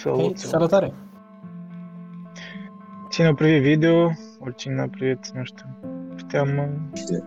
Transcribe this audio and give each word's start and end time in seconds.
Salut! 0.00 0.20
Ok, 0.20 0.36
salutare! 0.36 0.94
Cine 3.10 3.26
a 3.26 3.34
privit 3.34 3.62
video, 3.62 4.10
oricine 4.38 4.80
a 4.80 4.88
privit, 4.88 5.30
nu 5.30 5.44
știu, 5.44 5.66
puteam, 6.16 6.48
nu 6.48 6.96
știu, 6.96 7.24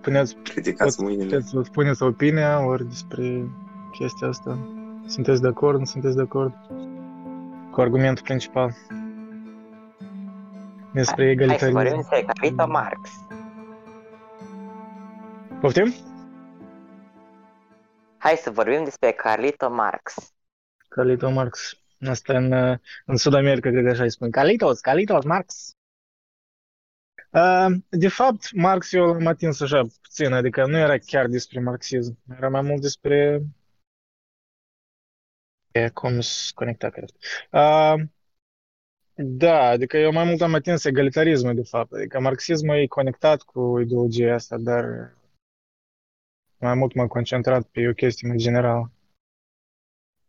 puneți, 0.00 0.36
Ridicați 0.54 1.02
mâinile. 1.02 1.24
puteți 1.24 1.48
să 1.48 1.60
spuneți 1.62 2.02
opinia 2.02 2.66
ori 2.66 2.88
despre 2.88 3.50
chestia 3.92 4.28
asta. 4.28 4.58
Sunteți 5.06 5.40
de 5.40 5.48
acord, 5.48 5.78
nu 5.78 5.84
sunteți 5.84 6.16
de 6.16 6.22
acord? 6.22 6.54
Cu 7.70 7.80
argumentul 7.80 8.24
principal. 8.24 8.70
Despre 10.92 11.24
Hai 11.24 11.34
să 11.58 11.66
egalitarism. 11.66 11.76
vorbim 11.76 11.96
despre 11.96 12.22
Carlito 12.22 12.66
Marx. 12.66 13.10
Poftim? 15.60 15.94
Hai 18.18 18.36
să 18.36 18.50
vorbim 18.50 18.84
despre 18.84 19.12
Carlito 19.12 19.70
Marx. 19.70 20.32
Carlito 20.88 21.30
Marx. 21.30 21.80
Asta 22.00 22.36
în, 22.36 22.52
uh, 22.52 22.78
în 23.04 23.16
Sud 23.16 23.34
America, 23.34 23.70
cred 23.70 23.84
că 23.84 23.90
așa 23.90 24.02
îi 24.02 24.10
spun. 24.10 24.30
Carlitos, 24.30 24.80
Carlitos 24.80 25.24
Marx. 25.24 25.74
Uh, 27.30 27.74
De 27.88 28.08
fapt, 28.08 28.52
Marx 28.52 28.92
eu 28.92 29.06
l-am 29.06 29.26
atins 29.26 29.60
așa 29.60 29.86
puțin, 30.02 30.32
adică 30.32 30.66
nu 30.66 30.76
era 30.76 30.98
chiar 30.98 31.26
despre 31.26 31.60
marxism, 31.60 32.18
era 32.36 32.48
mai 32.48 32.62
mult 32.62 32.80
despre 32.80 33.42
e, 35.72 35.88
cum 35.88 36.20
să 36.20 36.50
conecta, 36.54 36.90
cred. 36.90 37.10
Uh, 37.50 37.94
Da, 39.14 39.68
adică 39.68 39.96
eu 39.96 40.12
mai 40.12 40.24
mult 40.24 40.40
am 40.40 40.54
atins 40.54 40.84
egalitarismul, 40.84 41.54
de 41.54 41.62
fapt, 41.62 41.92
adică 41.92 42.20
marxismul 42.20 42.76
e 42.76 42.86
conectat 42.86 43.42
cu 43.42 43.80
ideologia 43.80 44.34
asta, 44.34 44.56
dar 44.58 44.84
mai 46.58 46.74
mult 46.74 46.94
m-am 46.94 47.06
concentrat 47.06 47.62
pe 47.66 47.88
o 47.88 47.92
chestie 47.92 48.28
mai 48.28 48.36
generală. 48.36 48.92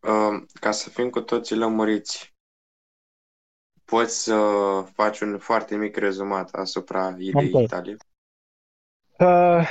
Uh, 0.08 0.44
ca 0.60 0.72
să 0.72 0.90
fim 0.90 1.10
cu 1.10 1.22
toții 1.22 1.56
lămuriți, 1.56 2.36
poți 3.86 4.24
să 4.24 4.36
faci 4.94 5.20
un 5.20 5.38
foarte 5.38 5.76
mic 5.76 5.98
rezumat 5.98 6.54
asupra 6.54 7.16
ideii 7.20 7.54
Ok. 7.54 7.68
tale? 7.70 7.98
Uh, 9.20 9.68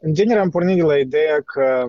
În 0.00 0.14
genere 0.14 0.40
am 0.40 0.50
pornit 0.50 0.76
de 0.76 0.82
la 0.82 0.98
ideea 0.98 1.42
că 1.42 1.86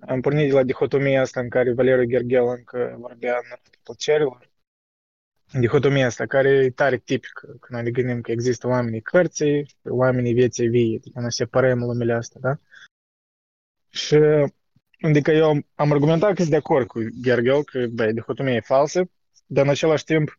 am 0.00 0.20
pornit 0.20 0.48
de 0.48 0.54
la 0.54 0.62
dihotomia 0.62 1.20
asta 1.20 1.40
în 1.40 1.48
care 1.48 1.72
Valeriu 1.72 2.06
Gherghel 2.06 2.46
încă 2.46 2.96
vorbea 2.98 3.36
în 3.36 3.50
Artul 3.52 3.74
plăcerilor. 3.82 4.50
Dihotomia 5.52 6.06
asta 6.06 6.26
care 6.26 6.48
e 6.48 6.70
tare 6.70 6.98
tipică 6.98 7.46
când 7.46 7.68
noi 7.68 7.82
ne 7.82 7.90
gândim 7.90 8.20
că 8.20 8.30
există 8.30 8.66
oamenii 8.66 9.00
cărții 9.00 9.64
și 9.64 9.76
oamenii 9.82 10.32
vieții 10.32 10.68
vii, 10.68 10.96
adică 10.96 11.20
noi 11.20 11.32
separăm 11.32 11.78
lumile 11.78 12.12
astea, 12.12 12.40
da? 12.40 12.58
Și 13.88 14.18
adică 15.08 15.30
eu 15.30 15.48
am, 15.48 15.66
am 15.74 15.92
argumentat 15.92 16.28
că 16.28 16.36
sunt 16.36 16.50
de 16.50 16.56
acord 16.56 16.86
cu 16.86 16.98
Gherghel 17.22 17.64
că, 17.64 17.86
băi, 17.92 18.12
dihotomia 18.12 18.54
e 18.54 18.60
falsă, 18.60 19.10
dar 19.46 19.64
în 19.64 19.70
același 19.70 20.04
timp 20.04 20.38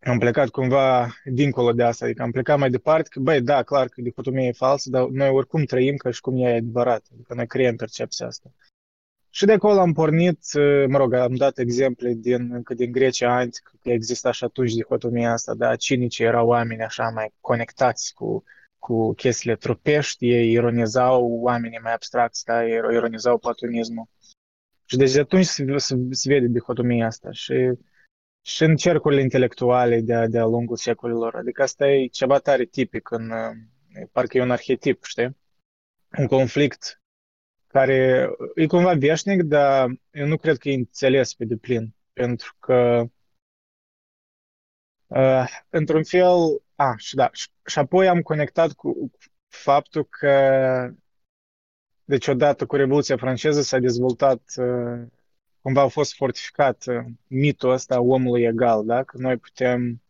am 0.00 0.18
plecat 0.18 0.48
cumva 0.48 1.14
dincolo 1.24 1.72
de 1.72 1.82
asta, 1.82 2.04
adică 2.04 2.22
am 2.22 2.30
plecat 2.30 2.58
mai 2.58 2.70
departe 2.70 3.08
că, 3.08 3.20
băi, 3.20 3.40
da, 3.40 3.62
clar 3.62 3.88
că 3.88 4.00
dihotomia 4.00 4.46
e 4.46 4.52
falsă, 4.52 4.90
dar 4.90 5.06
noi 5.06 5.28
oricum 5.28 5.64
trăim 5.64 5.96
ca 5.96 6.10
și 6.10 6.20
cum 6.20 6.36
ea 6.36 6.50
e 6.50 6.56
adevărat, 6.56 7.06
adică 7.12 7.34
noi 7.34 7.46
creăm 7.46 7.76
percepția 7.76 8.26
asta. 8.26 8.52
Și 9.30 9.44
de 9.44 9.52
acolo 9.52 9.80
am 9.80 9.92
pornit, 9.92 10.38
uh, 10.52 10.84
mă 10.88 10.98
rog, 10.98 11.12
am 11.12 11.34
dat 11.34 11.58
exemple 11.58 12.12
din, 12.12 12.52
încă 12.52 12.74
din 12.74 12.92
Grecia 12.92 13.36
antică, 13.36 13.72
că 13.82 13.90
exista 13.90 14.30
și 14.30 14.44
atunci 14.44 14.72
dihotomia 14.72 15.32
asta, 15.32 15.54
da, 15.54 15.76
cinici 15.76 16.18
erau 16.18 16.48
oameni 16.48 16.82
așa 16.82 17.08
mai 17.14 17.32
conectați 17.40 18.14
cu, 18.14 18.44
cu 18.84 19.14
chestiile 19.14 19.56
trupești, 19.56 20.30
ei 20.30 20.50
ironizau 20.50 21.38
oamenii 21.40 21.78
mai 21.82 21.92
abstracți, 21.92 22.44
da, 22.44 22.66
ei 22.66 22.76
ironizau 22.92 23.38
platonismul. 23.38 24.08
Și 24.84 24.96
deci 24.96 25.12
de 25.12 25.20
atunci 25.20 25.44
se, 25.44 25.64
se, 25.76 25.96
se 26.10 26.28
vede 26.28 26.46
dihotomia 26.46 27.06
asta 27.06 27.30
și 27.32 27.54
și 28.46 28.64
în 28.64 28.76
cercurile 28.76 29.20
intelectuale 29.20 30.00
de-a, 30.00 30.26
de-a 30.28 30.44
lungul 30.44 30.76
secolilor. 30.76 31.34
Adică 31.34 31.62
asta 31.62 31.88
e 31.88 32.06
ceva 32.06 32.38
tare 32.38 32.64
tipic, 32.64 33.10
în, 33.10 33.30
uh, 33.30 34.06
parcă 34.12 34.36
e 34.36 34.42
un 34.42 34.50
arhetip, 34.50 35.04
știi? 35.04 35.36
Un 36.18 36.26
conflict 36.26 37.02
care 37.66 38.28
e 38.54 38.66
cumva 38.66 38.94
veșnic, 38.94 39.42
dar 39.42 39.90
eu 40.10 40.26
nu 40.26 40.36
cred 40.36 40.56
că 40.56 40.68
e 40.68 40.74
înțeles 40.74 41.34
pe 41.34 41.44
deplin, 41.44 41.94
pentru 42.12 42.56
că 42.60 43.04
uh, 45.14 45.48
într-un 45.68 46.04
fel, 46.04 46.62
a, 46.74 46.94
și 46.96 47.14
da, 47.14 47.30
și, 47.32 47.48
și 47.66 47.78
apoi 47.78 48.08
am 48.08 48.20
conectat 48.20 48.72
cu 48.72 49.10
faptul 49.48 50.04
că 50.04 50.30
deci 52.04 52.26
odată 52.26 52.66
cu 52.66 52.76
Revoluția 52.76 53.16
franceză 53.16 53.62
s-a 53.62 53.78
dezvoltat 53.78 54.42
uh, 54.56 55.06
cumva 55.60 55.82
a 55.82 55.88
fost 55.88 56.14
fortificat 56.14 56.84
uh, 56.86 57.04
mitul 57.26 57.70
ăsta 57.70 57.94
a 57.94 58.00
omului 58.00 58.42
egal, 58.42 58.84
da? 58.84 59.02
Că 59.04 59.18
noi 59.18 59.36
putem, 59.36 60.02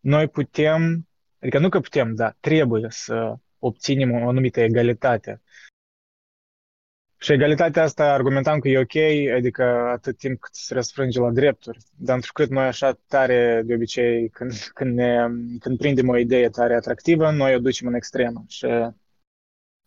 noi 0.00 0.28
putem, 0.28 1.08
adică 1.40 1.58
nu 1.58 1.68
că 1.68 1.80
putem, 1.80 2.14
da, 2.14 2.36
trebuie 2.40 2.86
să 2.88 3.34
obținem 3.58 4.12
o 4.12 4.28
anumită 4.28 4.60
egalitate. 4.60 5.42
Și 7.18 7.32
egalitatea 7.32 7.82
asta 7.82 8.12
argumentam 8.12 8.58
că 8.58 8.68
e 8.68 8.78
ok, 8.78 8.96
adică 9.36 9.62
atât 9.92 10.18
timp 10.18 10.40
cât 10.40 10.54
se 10.54 10.74
răsfrânge 10.74 11.20
la 11.20 11.30
drepturi, 11.30 11.78
dar 11.96 12.14
întrucât 12.14 12.50
noi 12.50 12.64
așa 12.64 12.98
tare, 13.08 13.62
de 13.64 13.74
obicei, 13.74 14.28
când, 14.28 14.52
când, 14.74 14.94
ne, 14.94 15.26
când 15.58 15.78
prindem 15.78 16.08
o 16.08 16.16
idee 16.16 16.48
tare 16.48 16.74
atractivă, 16.74 17.30
noi 17.30 17.54
o 17.54 17.58
ducem 17.58 17.86
în 17.86 17.94
extremă. 17.94 18.44
Și 18.48 18.66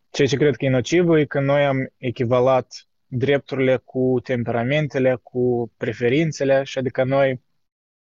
ceea 0.09 0.27
ce 0.27 0.37
cred 0.37 0.55
că 0.55 0.65
e 0.65 0.69
nociv 0.69 1.09
e 1.09 1.25
că 1.25 1.39
noi 1.39 1.65
am 1.65 1.91
echivalat 1.97 2.87
drepturile 3.07 3.77
cu 3.77 4.19
temperamentele, 4.23 5.19
cu 5.23 5.71
preferințele 5.77 6.63
și 6.63 6.77
adică 6.77 7.03
noi 7.03 7.41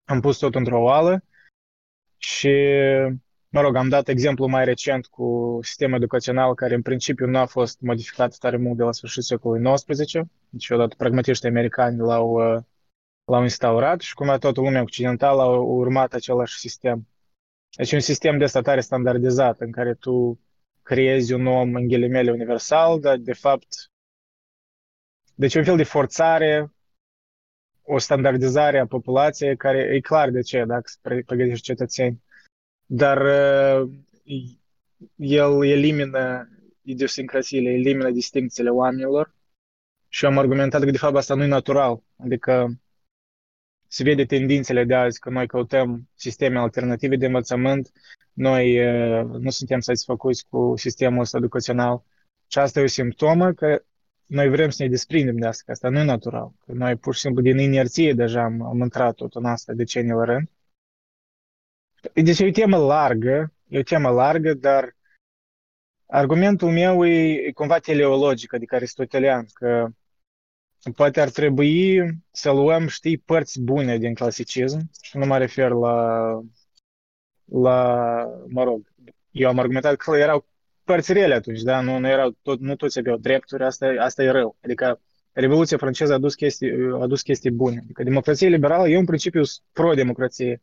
am 0.05 0.21
pus 0.21 0.39
tot 0.39 0.55
într-o 0.55 0.83
oală 0.83 1.25
și, 2.17 2.57
mă 3.49 3.61
rog, 3.61 3.77
am 3.77 3.89
dat 3.89 4.09
exemplu 4.09 4.47
mai 4.47 4.65
recent 4.65 5.07
cu 5.07 5.59
sistemul 5.63 5.97
educațional 5.97 6.55
care 6.55 6.75
în 6.75 6.83
principiu 6.83 7.27
nu 7.27 7.39
a 7.39 7.47
fost 7.47 7.81
modificat 7.81 8.37
tare 8.37 8.57
mult 8.57 8.77
de 8.77 8.83
la 8.83 8.93
sfârșitul 8.93 9.23
secolului 9.23 9.75
XIX, 9.75 10.13
deci 10.49 10.71
odată 10.71 10.95
pragmatiștii 10.99 11.49
americani 11.49 11.99
l-au, 11.99 12.55
uh, 12.55 12.63
l-au 13.25 13.43
instaurat 13.43 14.01
și 14.01 14.15
cumva 14.15 14.39
toată 14.39 14.61
lumea 14.61 14.83
occidentală 14.83 15.43
a 15.43 15.59
urmat 15.59 16.13
același 16.13 16.59
sistem. 16.59 17.09
Deci 17.77 17.93
un 17.93 18.01
sistem 18.01 18.39
de 18.39 18.45
ăsta 18.45 18.61
tare 18.61 18.81
standardizat 18.81 19.61
în 19.61 19.71
care 19.71 19.95
tu 19.95 20.41
creezi 20.83 21.33
un 21.33 21.47
om 21.47 21.75
în 21.75 21.89
ghilimele 21.89 22.31
universal, 22.31 23.01
dar 23.01 23.17
de 23.17 23.33
fapt 23.33 23.91
deci 25.35 25.55
un 25.55 25.65
fel 25.65 25.77
de 25.77 25.83
forțare, 25.83 26.73
o 27.83 27.99
standardizare 27.99 28.79
a 28.79 28.87
populației 28.87 29.57
care 29.57 29.79
e 29.79 30.01
clar 30.01 30.31
de 30.31 30.41
ce, 30.41 30.65
dacă 30.65 30.83
se 30.85 31.23
pregătești 31.27 31.65
cetățeni. 31.65 32.23
Dar 32.91 33.21
uh, 33.21 33.91
el 35.17 35.65
elimină 35.65 36.49
idiosincrasiile, 36.83 37.71
elimină 37.71 38.11
distincțiile 38.11 38.71
oamenilor 38.71 39.35
și 40.09 40.27
am 40.27 40.39
argumentat 40.39 40.83
că 40.83 40.91
de 40.91 40.99
fapt 40.99 41.17
asta 41.17 41.35
nu 41.35 41.43
e 41.43 41.47
natural. 41.47 42.03
Adică 42.17 42.81
se 43.89 44.03
vede 44.03 44.25
tendințele 44.25 44.85
de 44.85 44.95
azi 44.95 45.19
că 45.19 45.31
noi 45.31 45.47
căutăm 45.47 46.09
sisteme 46.15 46.59
alternative 46.59 47.17
de 47.17 47.27
învățământ, 47.27 47.93
noi 48.33 48.87
uh, 48.87 49.25
nu 49.25 49.51
suntem 49.51 49.81
satisfăcuți 49.81 50.47
cu 50.49 50.73
sistemul 50.77 51.21
ăsta 51.21 51.37
educațional 51.37 52.03
și 52.47 52.59
asta 52.59 52.81
e 52.81 52.83
o 52.83 52.87
simptomă 52.87 53.53
că 53.53 53.83
noi 54.27 54.49
vrem 54.49 54.71
să 54.71 54.83
ne 54.83 54.89
desprindem 54.89 55.37
de 55.37 55.47
asta, 55.47 55.63
că 55.67 55.71
asta 55.71 55.89
nu 55.89 55.99
e 55.99 56.05
natural. 56.05 56.53
Că 56.67 56.73
noi 56.73 56.97
pur 56.97 57.15
și 57.15 57.21
simplu 57.21 57.43
din 57.43 57.59
inerție 57.59 58.13
deja 58.13 58.43
am, 58.43 58.63
am 58.63 58.79
intrat 58.79 59.15
tot 59.15 59.35
în 59.35 59.45
asta 59.45 59.73
decenii 59.73 60.13
la 60.13 60.25
rând. 60.25 60.51
Deci 62.15 62.39
e 62.39 62.47
o 62.47 62.51
temă 62.51 62.77
largă, 62.77 63.53
e 63.69 63.79
o 63.79 63.83
temă 63.83 64.11
largă, 64.11 64.55
dar 64.55 64.97
argumentul 66.07 66.71
meu 66.71 67.07
e, 67.07 67.33
e 67.33 67.53
cumva 67.53 67.79
teleologic, 67.79 68.53
adică 68.53 68.75
aristotelian, 68.75 69.47
că 69.53 69.89
poate 70.95 71.21
ar 71.21 71.31
trebui 71.31 72.01
să 72.31 72.51
luăm, 72.51 72.87
știi, 72.87 73.19
părți 73.19 73.61
bune 73.61 73.99
din 73.99 74.15
clasicism 74.15 74.91
și 75.03 75.17
nu 75.17 75.27
mă 75.27 75.39
refer 75.39 75.71
la, 75.71 76.29
la 77.45 78.17
mă 78.49 78.65
rog, 78.65 78.93
eu 79.31 79.49
am 79.49 79.59
argumentat 79.59 79.97
că 79.97 80.17
erau 80.17 80.47
părți 80.85 81.13
rele 81.13 81.35
atunci, 81.35 81.61
da? 81.61 81.81
Nu, 81.81 81.99
nu, 81.99 82.09
erau 82.09 82.37
tot, 82.43 82.61
nu 82.61 82.77
toți 82.77 82.99
aveau 82.99 83.17
drepturi, 83.17 83.65
asta, 83.65 83.95
asta 83.99 84.23
e 84.23 84.31
rău. 84.31 84.57
Adică 84.63 85.01
Revoluția 85.39 85.77
franceză 85.77 86.13
a 86.13 86.15
adus 86.15 86.35
chestii, 86.35 86.71
a 86.93 87.03
adus 87.03 87.23
chestii 87.23 87.51
bune. 87.51 87.81
Adică 87.83 88.03
democrația 88.03 88.49
liberală, 88.49 88.89
eu 88.89 88.99
în 88.99 89.05
principiu 89.05 89.43
sunt 89.43 89.65
pro-democrație, 89.73 90.63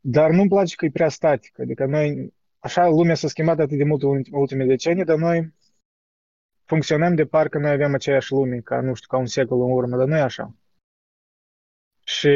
dar 0.00 0.30
nu-mi 0.30 0.48
place 0.48 0.74
că 0.74 0.84
e 0.84 0.90
prea 0.90 1.08
statică. 1.08 1.62
Adică 1.62 1.86
noi, 1.86 2.34
așa 2.58 2.86
lumea 2.86 3.14
s-a 3.14 3.28
schimbat 3.28 3.58
atât 3.58 3.76
de 3.76 3.84
mult 3.84 4.02
în 4.02 4.22
ultimele 4.30 4.68
decenii, 4.68 5.04
dar 5.04 5.16
noi 5.16 5.54
funcționăm 6.64 7.14
de 7.14 7.26
parcă 7.26 7.58
noi 7.58 7.70
avem 7.70 7.94
aceeași 7.94 8.32
lume, 8.32 8.58
ca, 8.58 8.80
nu 8.80 8.94
știu, 8.94 9.08
ca 9.08 9.16
un 9.16 9.26
secol 9.26 9.62
în 9.62 9.70
urmă, 9.70 9.96
dar 9.96 10.06
nu 10.06 10.16
e 10.16 10.20
așa. 10.20 10.54
Și 12.04 12.28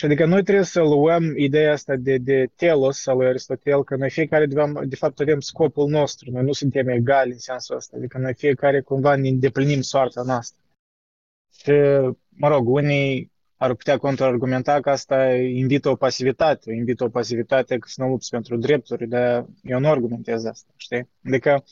și 0.00 0.06
adică 0.06 0.24
noi 0.24 0.42
trebuie 0.42 0.64
să 0.64 0.80
luăm 0.80 1.36
ideea 1.36 1.72
asta 1.72 1.96
de, 1.96 2.18
de 2.18 2.50
telos 2.56 3.06
al 3.06 3.16
lui 3.16 3.26
Aristotel, 3.26 3.84
că 3.84 3.96
noi 3.96 4.10
fiecare 4.10 4.46
de, 4.46 4.54
de 4.84 4.96
fapt 4.96 5.20
avem 5.20 5.40
scopul 5.40 5.88
nostru, 5.88 6.30
noi 6.30 6.42
nu 6.42 6.52
suntem 6.52 6.88
egali 6.88 7.32
în 7.32 7.38
sensul 7.38 7.76
ăsta, 7.76 7.96
adică 7.96 8.18
noi 8.18 8.34
fiecare 8.34 8.80
cumva 8.80 9.16
ne 9.16 9.28
îndeplinim 9.28 9.80
soarta 9.80 10.22
noastră. 10.22 10.62
Și, 11.52 11.70
mă 12.28 12.48
rog, 12.48 12.68
unii 12.68 13.32
ar 13.60 13.74
putea 13.74 13.98
contraargumenta 13.98 14.80
că 14.80 14.90
asta 14.90 15.34
invită 15.34 15.88
o 15.88 15.96
pasivitate, 15.96 16.72
invită 16.72 17.04
o 17.04 17.08
pasivitate 17.08 17.78
că 17.78 17.88
să 17.88 18.02
nu 18.02 18.08
lupți 18.08 18.30
pentru 18.30 18.56
drepturi, 18.56 19.08
dar 19.08 19.46
eu 19.62 19.78
nu 19.78 19.88
argumentez 19.88 20.44
asta, 20.44 20.72
știi? 20.76 21.08
Adică, 21.24 21.64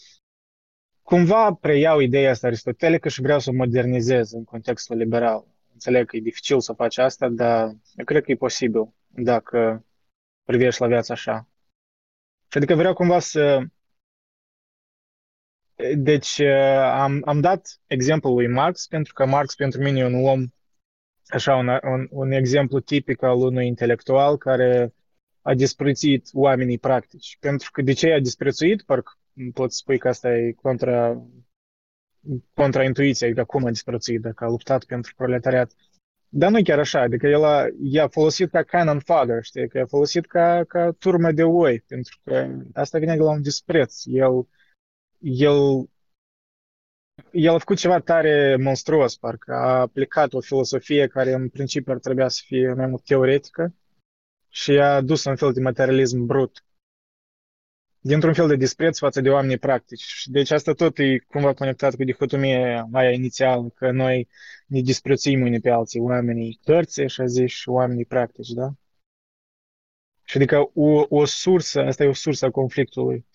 cumva 1.02 1.52
preiau 1.55 2.00
ideea 2.00 2.31
asta 2.31 2.46
aristotelică 2.46 3.08
și 3.08 3.20
vreau 3.20 3.38
să 3.38 3.50
o 3.50 3.52
modernizez 3.52 4.32
în 4.32 4.44
contextul 4.44 4.96
liberal. 4.96 5.44
Înțeleg 5.73 6.06
că 6.06 6.17
e 6.17 6.20
dificil 6.20 6.61
să 6.61 6.73
faci 6.73 6.99
asta, 6.99 7.29
dar 7.29 7.76
eu 7.96 8.05
cred 8.05 8.23
că 8.23 8.31
e 8.31 8.37
posibil 8.37 8.94
dacă 9.08 9.85
privești 10.44 10.81
la 10.81 10.87
viața 10.87 11.12
așa. 11.12 11.49
Și 12.49 12.56
adică 12.58 12.75
vreau 12.75 12.94
cumva 12.94 13.19
să... 13.19 13.61
Deci 15.96 16.40
am, 16.93 17.23
am 17.25 17.40
dat 17.40 17.81
exemplul 17.87 18.35
lui 18.35 18.49
Marx, 18.49 18.87
pentru 18.87 19.12
că 19.12 19.26
Marx 19.26 19.55
pentru 19.55 19.82
mine 19.82 19.99
e 19.99 20.05
un 20.05 20.25
om, 20.25 20.46
așa, 21.28 21.54
un, 21.54 21.69
un, 21.82 22.06
un 22.10 22.30
exemplu 22.30 22.80
tipic 22.80 23.22
al 23.22 23.36
unui 23.36 23.66
intelectual 23.66 24.36
care 24.36 24.92
a 25.42 25.54
disprețuit 25.54 26.28
oamenii 26.32 26.78
practici. 26.78 27.36
Pentru 27.40 27.70
că 27.70 27.82
de 27.82 27.92
ce 27.92 28.12
a 28.12 28.20
disprețuit? 28.20 28.82
Parcă 28.82 29.12
pot 29.52 29.72
spui 29.72 29.98
că 29.98 30.08
asta 30.08 30.36
e 30.36 30.52
contra, 30.52 31.22
contra 32.54 32.84
intuiției, 32.84 33.28
adică 33.28 33.44
cum 33.44 33.64
a 33.64 33.70
disprețuit, 33.70 34.20
dacă 34.20 34.44
a 34.44 34.48
luptat 34.48 34.84
pentru 34.84 35.12
proletariat. 35.16 35.72
Dar 36.28 36.50
nu 36.50 36.62
chiar 36.62 36.78
așa, 36.78 37.00
adică 37.00 37.26
el 37.26 37.44
a, 37.44 37.66
i-a 37.82 38.08
folosit 38.08 38.50
ca 38.50 38.62
cannon 38.62 38.98
fodder, 38.98 39.42
știi, 39.42 39.69
că 39.69 39.78
a 39.78 39.86
folosit 39.86 40.26
ca, 40.26 40.64
ca 40.64 40.90
turmă 40.98 41.32
de 41.32 41.42
oi, 41.42 41.80
pentru 41.80 42.19
că 42.25 42.48
asta 42.72 42.98
vine 42.98 43.16
de 43.16 43.22
la 43.22 43.30
un 43.30 43.42
dispreț. 43.42 44.02
El, 44.06 44.48
el, 45.19 45.88
el 47.32 47.54
a 47.54 47.58
făcut 47.58 47.76
ceva 47.76 48.00
tare 48.00 48.56
monstruos, 48.56 49.16
parcă 49.16 49.52
a 49.52 49.80
aplicat 49.80 50.32
o 50.32 50.40
filosofie 50.40 51.06
care 51.06 51.32
în 51.32 51.48
principiu 51.48 51.92
ar 51.92 51.98
trebui 51.98 52.30
să 52.30 52.42
fie 52.44 52.72
mai 52.72 52.86
mult 52.86 53.04
teoretică 53.04 53.75
și 54.48 54.70
a 54.70 55.00
dus 55.00 55.25
un 55.25 55.36
fel 55.36 55.52
de 55.52 55.60
materialism 55.60 56.25
brut 56.25 56.62
dintr-un 58.00 58.34
fel 58.34 58.48
de 58.48 58.56
dispreț 58.56 58.98
față 58.98 59.20
de 59.20 59.30
oamenii 59.30 59.58
practici. 59.58 60.22
Deci 60.25 60.50
asta 60.50 60.72
tot 60.72 60.98
e 60.98 61.19
cumva 61.19 61.54
conectat 61.54 61.94
cu 61.94 62.04
dihotomia 62.04 62.88
aia 62.92 63.10
inițială, 63.10 63.72
că 63.75 63.90
noi 63.90 64.28
ne 64.66 64.80
disprețuim 64.80 65.40
unii 65.40 65.60
pe 65.60 65.70
alții, 65.70 66.00
oamenii 66.00 66.58
cărții, 66.64 67.04
așa 67.04 67.26
zici, 67.26 67.50
și 67.50 67.69
oamenii 67.69 68.04
practici, 68.04 68.48
da? 68.48 68.69
Și 70.25 70.36
adică 70.36 70.70
o, 70.75 71.06
o 71.08 71.25
sursă, 71.25 71.80
asta 71.80 72.04
e 72.04 72.08
o 72.08 72.12
sursă 72.12 72.46
a 72.46 72.50
conflictului. 72.50 73.26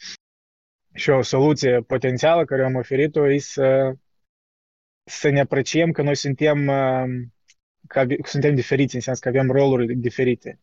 Și 0.93 1.09
o 1.09 1.21
soluție 1.21 1.81
potențială 1.81 2.45
care 2.45 2.63
am 2.63 2.75
oferit-o 2.75 3.31
e 3.31 3.37
să, 3.37 3.93
să 5.03 5.29
ne 5.29 5.39
apreciem 5.39 5.91
că 5.91 6.01
noi 6.01 6.15
suntem, 6.15 6.65
că 7.87 8.05
suntem 8.23 8.55
diferiți, 8.55 8.95
în 8.95 9.01
sens 9.01 9.19
că 9.19 9.27
avem 9.27 9.51
roluri 9.51 9.95
diferite. 9.95 10.59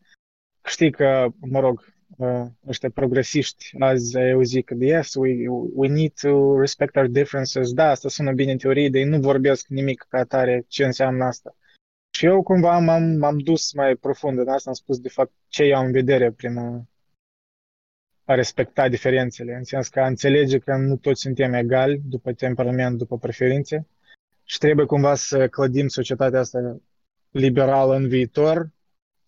Știi 0.65 0.91
că, 0.91 1.27
mă 1.41 1.61
rog, 1.61 1.95
uh, 2.17 2.47
ăștia 2.67 2.91
progresiști 2.91 3.75
azi 3.79 4.19
eu 4.19 4.43
zic 4.43 4.65
că 4.65 4.75
yes, 4.79 5.15
we, 5.15 5.49
we 5.75 5.89
need 5.89 6.13
to 6.21 6.59
respect 6.59 6.97
our 6.97 7.07
differences. 7.07 7.73
Da, 7.73 7.91
asta 7.91 8.09
sună 8.09 8.33
bine 8.33 8.53
în 8.53 8.59
teorie, 8.59 8.89
dar 8.89 9.03
nu 9.03 9.21
vorbesc 9.21 9.67
nimic 9.67 10.07
ca 10.09 10.19
atare 10.19 10.65
ce 10.69 10.85
înseamnă 10.85 11.25
asta. 11.25 11.57
Și 12.11 12.27
eu 12.27 12.43
cumva 12.43 12.79
m-am, 12.79 13.03
m-am 13.03 13.39
dus 13.39 13.73
mai 13.73 13.97
profund 13.97 14.39
în 14.39 14.49
asta, 14.49 14.71
am 14.71 14.77
spus 14.77 14.99
de 14.99 15.09
fapt 15.09 15.33
ce 15.49 15.65
eu 15.65 15.77
am 15.77 15.85
în 15.85 15.93
vedere 15.93 16.31
prin 16.31 16.87
a, 18.31 18.33
a 18.33 18.35
respecta 18.35 18.89
diferențele, 18.89 19.55
în 19.55 19.65
sens 19.65 19.89
că 19.89 20.01
a 20.01 20.07
înțelege 20.07 20.59
că 20.59 20.77
nu 20.77 20.97
toți 20.97 21.21
suntem 21.21 21.53
egali 21.53 22.01
după 22.05 22.33
temperament, 22.33 22.99
după 22.99 23.19
preferințe 23.19 23.87
și 24.45 24.59
trebuie 24.59 24.87
cumva 24.87 25.15
să 25.15 25.49
clădim 25.49 25.89
societatea 25.89 26.41
asta 26.41 26.81
liberală 27.31 27.95
în 27.95 28.09
viitor, 28.09 28.71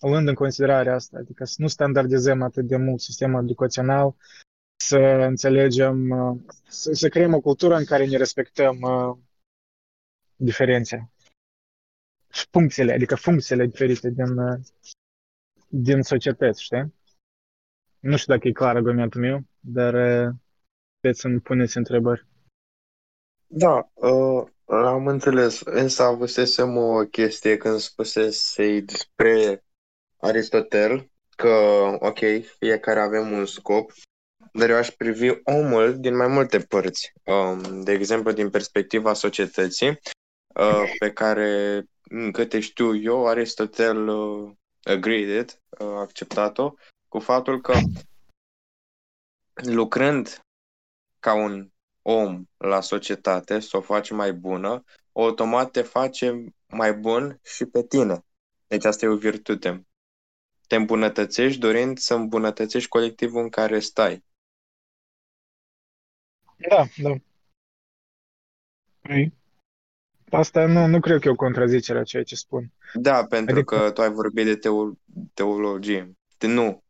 luând 0.00 0.28
în 0.28 0.34
considerare 0.34 0.90
asta, 0.90 1.18
adică 1.18 1.44
să 1.44 1.54
nu 1.58 1.66
standardizăm 1.66 2.42
atât 2.42 2.66
de 2.66 2.76
mult 2.76 3.00
sistemul 3.00 3.42
educațional, 3.42 4.14
să 4.76 4.98
înțelegem, 4.98 6.10
uh, 6.10 6.38
să, 6.68 6.92
să 6.92 7.08
creăm 7.08 7.34
o 7.34 7.40
cultură 7.40 7.76
în 7.76 7.84
care 7.84 8.06
ne 8.06 8.16
respectăm 8.16 8.80
uh, 8.80 9.16
diferențe 10.36 11.10
și 12.32 12.46
funcțiile, 12.50 12.92
adică 12.92 13.14
funcțiile 13.14 13.66
diferite 13.66 14.10
din, 14.10 14.38
uh, 14.38 14.60
din 15.68 16.02
societăți, 16.02 16.62
știi? 16.62 16.94
Nu 18.02 18.16
știu 18.16 18.34
dacă 18.34 18.48
e 18.48 18.52
clar 18.52 18.76
argumentul 18.76 19.20
meu, 19.20 19.40
dar 19.60 19.94
uh, 19.94 20.34
puteți 21.00 21.20
să-mi 21.20 21.40
puneți 21.40 21.76
întrebări. 21.76 22.26
Da, 23.46 23.90
uh, 23.94 24.44
am 24.64 25.06
înțeles. 25.06 25.60
Însă 25.60 26.02
avusesem 26.02 26.76
o 26.76 27.04
chestie 27.04 27.56
când 27.56 27.78
spusese 27.78 28.80
despre 28.80 29.64
Aristotel 30.16 31.10
că, 31.36 31.48
ok, 31.98 32.18
fiecare 32.58 33.00
avem 33.00 33.30
un 33.30 33.46
scop, 33.46 33.92
dar 34.52 34.70
eu 34.70 34.76
aș 34.76 34.90
privi 34.90 35.30
omul 35.44 36.00
din 36.00 36.16
mai 36.16 36.26
multe 36.26 36.58
părți. 36.58 37.12
Um, 37.24 37.82
de 37.82 37.92
exemplu, 37.92 38.32
din 38.32 38.50
perspectiva 38.50 39.12
societății, 39.12 39.88
uh, 40.54 40.92
pe 40.98 41.12
care, 41.12 41.82
câte 42.32 42.60
știu 42.60 42.96
eu, 42.96 43.26
Aristotel 43.26 44.08
uh, 44.08 44.52
agreed 44.82 45.40
it, 45.40 45.60
uh, 45.78 45.96
acceptat-o, 45.96 46.74
cu 47.12 47.18
faptul 47.18 47.60
că 47.60 47.72
lucrând 49.54 50.44
ca 51.20 51.34
un 51.34 51.70
om 52.02 52.44
la 52.56 52.80
societate, 52.80 53.60
să 53.60 53.76
o 53.76 53.80
faci 53.80 54.10
mai 54.10 54.32
bună, 54.32 54.84
automat 55.12 55.70
te 55.70 55.82
face 55.82 56.44
mai 56.66 56.94
bun 56.94 57.40
și 57.42 57.64
pe 57.64 57.82
tine. 57.82 58.24
Deci 58.66 58.84
asta 58.84 59.04
e 59.04 59.08
o 59.08 59.16
virtute 59.16 59.86
te 60.66 60.78
îmbunătățești 60.78 61.60
dorind 61.60 61.98
să 61.98 62.14
îmbunătățești 62.14 62.88
colectivul 62.88 63.42
în 63.42 63.48
care 63.48 63.78
stai. 63.78 64.24
Da, 66.68 66.84
da. 66.96 67.14
Ei. 69.02 69.32
Asta 70.30 70.66
nu, 70.66 70.86
nu 70.86 71.00
cred 71.00 71.20
că 71.20 71.28
e 71.28 71.30
o 71.30 71.34
contrazicere 71.34 71.98
a 71.98 72.02
ceea 72.02 72.22
ce 72.22 72.34
spun. 72.34 72.72
Da, 72.94 73.26
pentru 73.26 73.54
adică... 73.54 73.76
că 73.76 73.90
tu 73.90 74.00
ai 74.00 74.10
vorbit 74.10 74.44
de 74.44 74.56
teo- 74.56 74.98
teologie. 75.34 76.16
De, 76.38 76.46
nu, 76.46 76.81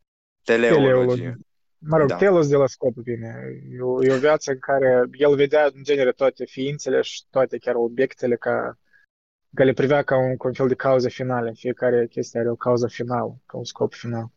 teleologie. 0.44 0.86
teleologie. 0.86 1.38
Mă 1.78 1.96
rog, 1.96 2.08
da. 2.08 2.16
telos 2.16 2.48
de 2.48 2.56
la 2.56 2.66
scop 2.66 2.94
vine. 2.94 3.34
E 3.70 3.80
o, 3.80 4.04
e 4.04 4.12
o 4.12 4.18
viață 4.18 4.50
în 4.50 4.58
care 4.58 5.08
el 5.12 5.34
vedea 5.34 5.70
în 5.74 5.82
genere 5.82 6.12
toate 6.12 6.44
ființele 6.44 7.00
și 7.00 7.22
toate 7.30 7.58
chiar 7.58 7.74
obiectele 7.74 8.36
ca 8.36 8.78
că 9.54 9.64
le 9.64 9.72
privea 9.72 10.02
ca 10.02 10.16
un, 10.16 10.36
ca 10.36 10.48
un 10.48 10.54
fel 10.54 10.68
de 10.68 10.74
cauză 10.74 11.08
finală. 11.08 11.52
Fiecare 11.54 12.06
chestie 12.06 12.40
are 12.40 12.50
o 12.50 12.54
cauză 12.54 12.86
finală, 12.86 13.40
ca 13.46 13.56
un 13.56 13.64
scop 13.64 13.92
final. 13.92 14.30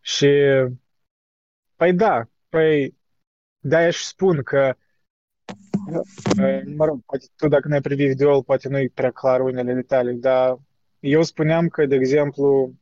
Și, 0.00 0.28
păi 1.76 1.92
da, 1.92 2.28
păi, 2.48 2.96
de-aia 3.58 3.90
și 3.90 4.06
spun 4.06 4.42
că, 4.42 4.74
mă 6.76 6.84
rog, 6.84 7.04
poate 7.04 7.26
tu 7.36 7.48
dacă 7.48 7.68
ne-ai 7.68 7.80
privit 7.80 8.06
video 8.06 8.42
poate 8.42 8.68
nu 8.68 8.78
e 8.78 8.90
prea 8.94 9.10
clar 9.10 9.40
unele 9.40 9.74
detalii, 9.74 10.18
dar 10.18 10.58
eu 11.00 11.22
spuneam 11.22 11.68
că, 11.68 11.86
de 11.86 11.94
exemplu, 11.94 12.74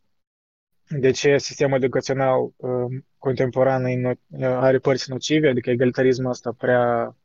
de 0.88 1.10
ce 1.10 1.38
sistemul 1.38 1.76
educațional 1.76 2.40
uh, 2.56 3.02
contemporan 3.18 4.18
are 4.40 4.78
părți 4.78 5.10
nocive, 5.10 5.48
adică 5.48 5.70
egalitarismul 5.70 6.30
ăsta 6.30 6.52
prea 6.52 7.16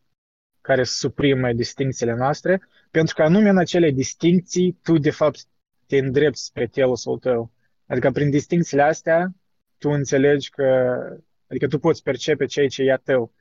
care 0.61 0.83
suprimă 0.83 1.53
distincțiile 1.53 2.15
noastre, 2.15 2.61
pentru 2.91 3.15
că 3.15 3.21
anume 3.21 3.49
în 3.49 3.57
acele 3.57 3.91
distincții 3.91 4.79
tu 4.83 4.97
de 4.97 5.09
fapt 5.09 5.39
te 5.87 5.97
îndrepți 5.97 6.45
spre 6.45 6.67
telosul 6.67 7.17
tău. 7.17 7.51
Adică 7.87 8.11
prin 8.11 8.29
distincțiile 8.29 8.83
astea 8.83 9.33
tu 9.77 9.89
înțelegi 9.89 10.49
că, 10.49 10.97
adică 11.47 11.67
tu 11.67 11.79
poți 11.79 12.03
percepe 12.03 12.45
ceea 12.45 12.67
ce 12.67 12.83
e 12.83 12.91
a 12.91 12.97
tău. 12.97 13.33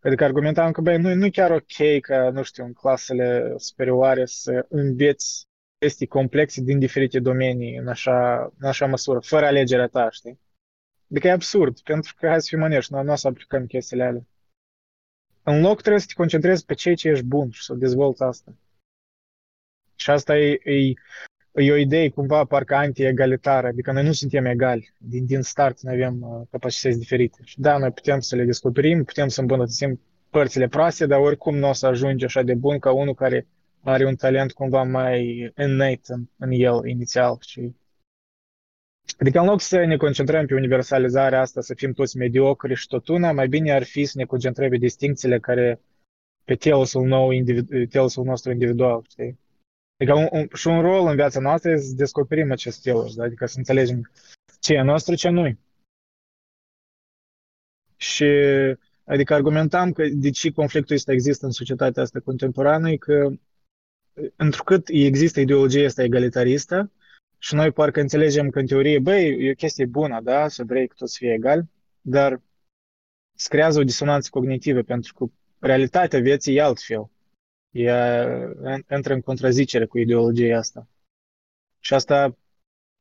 Adică 0.00 0.24
argumentam 0.24 0.72
că, 0.72 0.80
băi, 0.80 0.98
nu, 0.98 1.14
nu 1.14 1.30
chiar 1.30 1.50
ok 1.50 2.00
ca, 2.00 2.30
nu 2.30 2.42
știu, 2.42 2.64
în 2.64 2.72
clasele 2.72 3.54
superioare 3.56 4.24
să 4.24 4.66
înveți 4.68 5.47
chestii 5.78 6.06
complexe 6.06 6.60
din 6.60 6.78
diferite 6.78 7.20
domenii 7.20 7.76
în 7.76 7.88
așa, 7.88 8.42
în 8.58 8.68
așa 8.68 8.86
măsură, 8.86 9.18
fără 9.20 9.46
alegerea 9.46 9.86
ta, 9.86 10.10
știi? 10.10 10.40
Adică 11.10 11.26
e 11.26 11.30
absurd, 11.30 11.80
pentru 11.80 12.14
că 12.18 12.28
hai 12.28 12.40
să 12.40 12.46
fim 12.50 12.62
onești, 12.62 12.92
noi 12.92 13.04
nu 13.04 13.12
o 13.12 13.14
să 13.14 13.28
aplicăm 13.28 13.66
chestiile 13.66 14.04
alea. 14.04 14.26
În 15.42 15.60
loc 15.60 15.80
trebuie 15.80 16.00
să 16.00 16.06
te 16.06 16.14
concentrezi 16.14 16.64
pe 16.64 16.74
ceea 16.74 16.94
ce 16.94 17.08
ești 17.08 17.24
bun 17.24 17.50
și 17.50 17.62
să 17.62 17.74
dezvolți 17.74 18.22
asta. 18.22 18.54
Și 19.94 20.10
asta 20.10 20.38
e, 20.38 20.60
e, 20.64 20.92
e 21.52 21.72
o 21.72 21.76
idee 21.76 22.08
cumva 22.08 22.44
parcă 22.44 22.74
anti-egalitară, 22.74 23.66
adică 23.66 23.92
noi 23.92 24.04
nu 24.04 24.12
suntem 24.12 24.44
egali. 24.44 24.92
Din, 24.98 25.26
din 25.26 25.42
start 25.42 25.80
noi 25.80 25.94
avem 25.94 26.22
uh, 26.22 26.46
capacități 26.50 26.98
diferite. 26.98 27.38
Și 27.44 27.60
da, 27.60 27.78
noi 27.78 27.90
putem 27.90 28.20
să 28.20 28.36
le 28.36 28.44
descoperim, 28.44 29.04
putem 29.04 29.28
să 29.28 29.40
îmbunătățim 29.40 30.00
părțile 30.30 30.68
proaste, 30.68 31.06
dar 31.06 31.20
oricum 31.20 31.56
nu 31.56 31.68
o 31.68 31.72
să 31.72 31.86
ajunge 31.86 32.24
așa 32.24 32.42
de 32.42 32.54
bun 32.54 32.78
ca 32.78 32.92
unul 32.92 33.14
care 33.14 33.46
are 33.82 34.06
un 34.06 34.16
talent 34.16 34.52
cumva 34.52 34.82
mai 34.82 35.52
innate 35.56 36.12
în, 36.12 36.24
în 36.36 36.50
el 36.50 36.86
inițial 36.86 37.36
și 37.40 37.74
Adică 39.18 39.38
în 39.38 39.46
loc 39.46 39.60
să 39.60 39.84
ne 39.84 39.96
concentrăm 39.96 40.46
pe 40.46 40.54
universalizarea 40.54 41.40
asta, 41.40 41.60
să 41.60 41.74
fim 41.74 41.92
toți 41.92 42.16
mediocri 42.16 42.74
și 42.74 42.86
tot 42.86 43.08
una, 43.08 43.32
mai 43.32 43.48
bine 43.48 43.72
ar 43.72 43.82
fi 43.82 44.04
să 44.04 44.12
ne 44.16 44.24
concentrăm 44.24 44.70
pe 44.70 44.76
distincțiile 44.76 45.38
care 45.38 45.80
pe 46.44 46.54
telosul, 46.54 47.06
nou, 47.06 47.30
individu- 47.30 47.86
telosul 47.86 48.24
nostru 48.24 48.52
individual, 48.52 49.04
știi? 49.08 49.38
Adică 49.96 50.16
un, 50.16 50.28
un, 50.30 50.48
și 50.54 50.66
un 50.66 50.80
rol 50.80 51.06
în 51.06 51.14
viața 51.14 51.40
noastră 51.40 51.70
este 51.70 51.86
să 51.86 51.94
descoperim 51.94 52.50
acest 52.50 52.78
stiluri, 52.78 53.14
da? 53.14 53.24
adică 53.24 53.46
să 53.46 53.58
înțelegem 53.58 54.10
ce 54.60 54.74
e 54.74 54.82
nostru, 54.82 55.14
ce 55.14 55.28
nu 55.28 55.58
Și 57.96 58.24
adică 59.04 59.34
argumentam 59.34 59.92
că 59.92 60.04
de 60.12 60.30
ce 60.30 60.50
conflictul 60.50 60.94
ăsta 60.94 61.12
există 61.12 61.46
în 61.46 61.52
societatea 61.52 62.02
asta 62.02 62.20
contemporană, 62.20 62.90
e 62.90 62.96
că 62.96 63.30
întrucât 64.36 64.88
există 64.88 65.40
ideologia 65.40 65.86
asta 65.86 66.02
egalitaristă 66.02 66.92
și 67.38 67.54
noi 67.54 67.72
parcă 67.72 68.00
înțelegem 68.00 68.50
că 68.50 68.58
în 68.58 68.66
teorie, 68.66 68.98
băi, 68.98 69.46
e 69.46 69.50
o 69.50 69.54
chestie 69.54 69.86
bună, 69.86 70.20
da, 70.20 70.48
să 70.48 70.64
vrei 70.64 70.88
că 70.88 70.94
toți 70.98 71.16
fie 71.16 71.32
egali, 71.32 71.68
dar 72.00 72.42
se 73.34 73.48
creează 73.48 73.80
o 73.80 73.84
disonanță 73.84 74.28
cognitivă 74.30 74.82
pentru 74.82 75.14
că 75.14 75.24
realitatea 75.58 76.20
vieții 76.20 76.56
e 76.56 76.62
altfel. 76.62 77.10
Ea 77.70 78.26
intră 78.90 79.14
în 79.14 79.20
contrazicere 79.20 79.86
cu 79.86 79.98
ideologia 79.98 80.56
asta. 80.56 80.88
Și 81.80 81.94
asta 81.94 82.36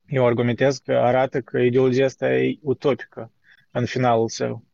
eu 0.07 0.25
argumentez 0.25 0.77
că 0.77 0.93
arată 0.93 1.41
că 1.41 1.59
ideologia 1.59 2.05
asta 2.05 2.33
e 2.33 2.57
utopică 2.61 3.31
în 3.71 3.85
finalul 3.85 4.29
său. 4.29 4.65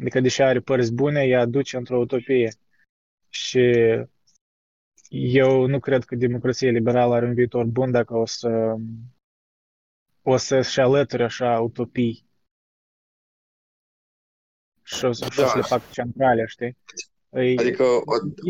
Adică, 0.00 0.20
deși 0.20 0.42
are 0.42 0.60
părți 0.60 0.92
bune, 0.92 1.24
ea 1.24 1.46
duce 1.46 1.76
într-o 1.76 1.98
utopie. 1.98 2.52
Și 3.28 3.74
eu 5.16 5.66
nu 5.66 5.80
cred 5.80 6.04
că 6.04 6.14
democrația 6.14 6.70
liberală 6.70 7.14
are 7.14 7.26
un 7.26 7.34
viitor 7.34 7.64
bun 7.64 7.90
dacă 7.90 8.16
o 8.16 8.26
să 8.26 8.76
o 10.22 10.36
să-și 10.36 10.80
alăture 10.80 11.24
așa 11.24 11.60
utopii 11.60 12.26
și 14.82 15.04
o 15.04 15.12
să, 15.12 15.28
da. 15.36 15.46
să 15.46 15.56
le 15.56 15.62
fac 15.62 15.90
centrale, 15.90 16.44
știi? 16.46 16.76
E, 17.30 17.54
adică, 17.58 17.84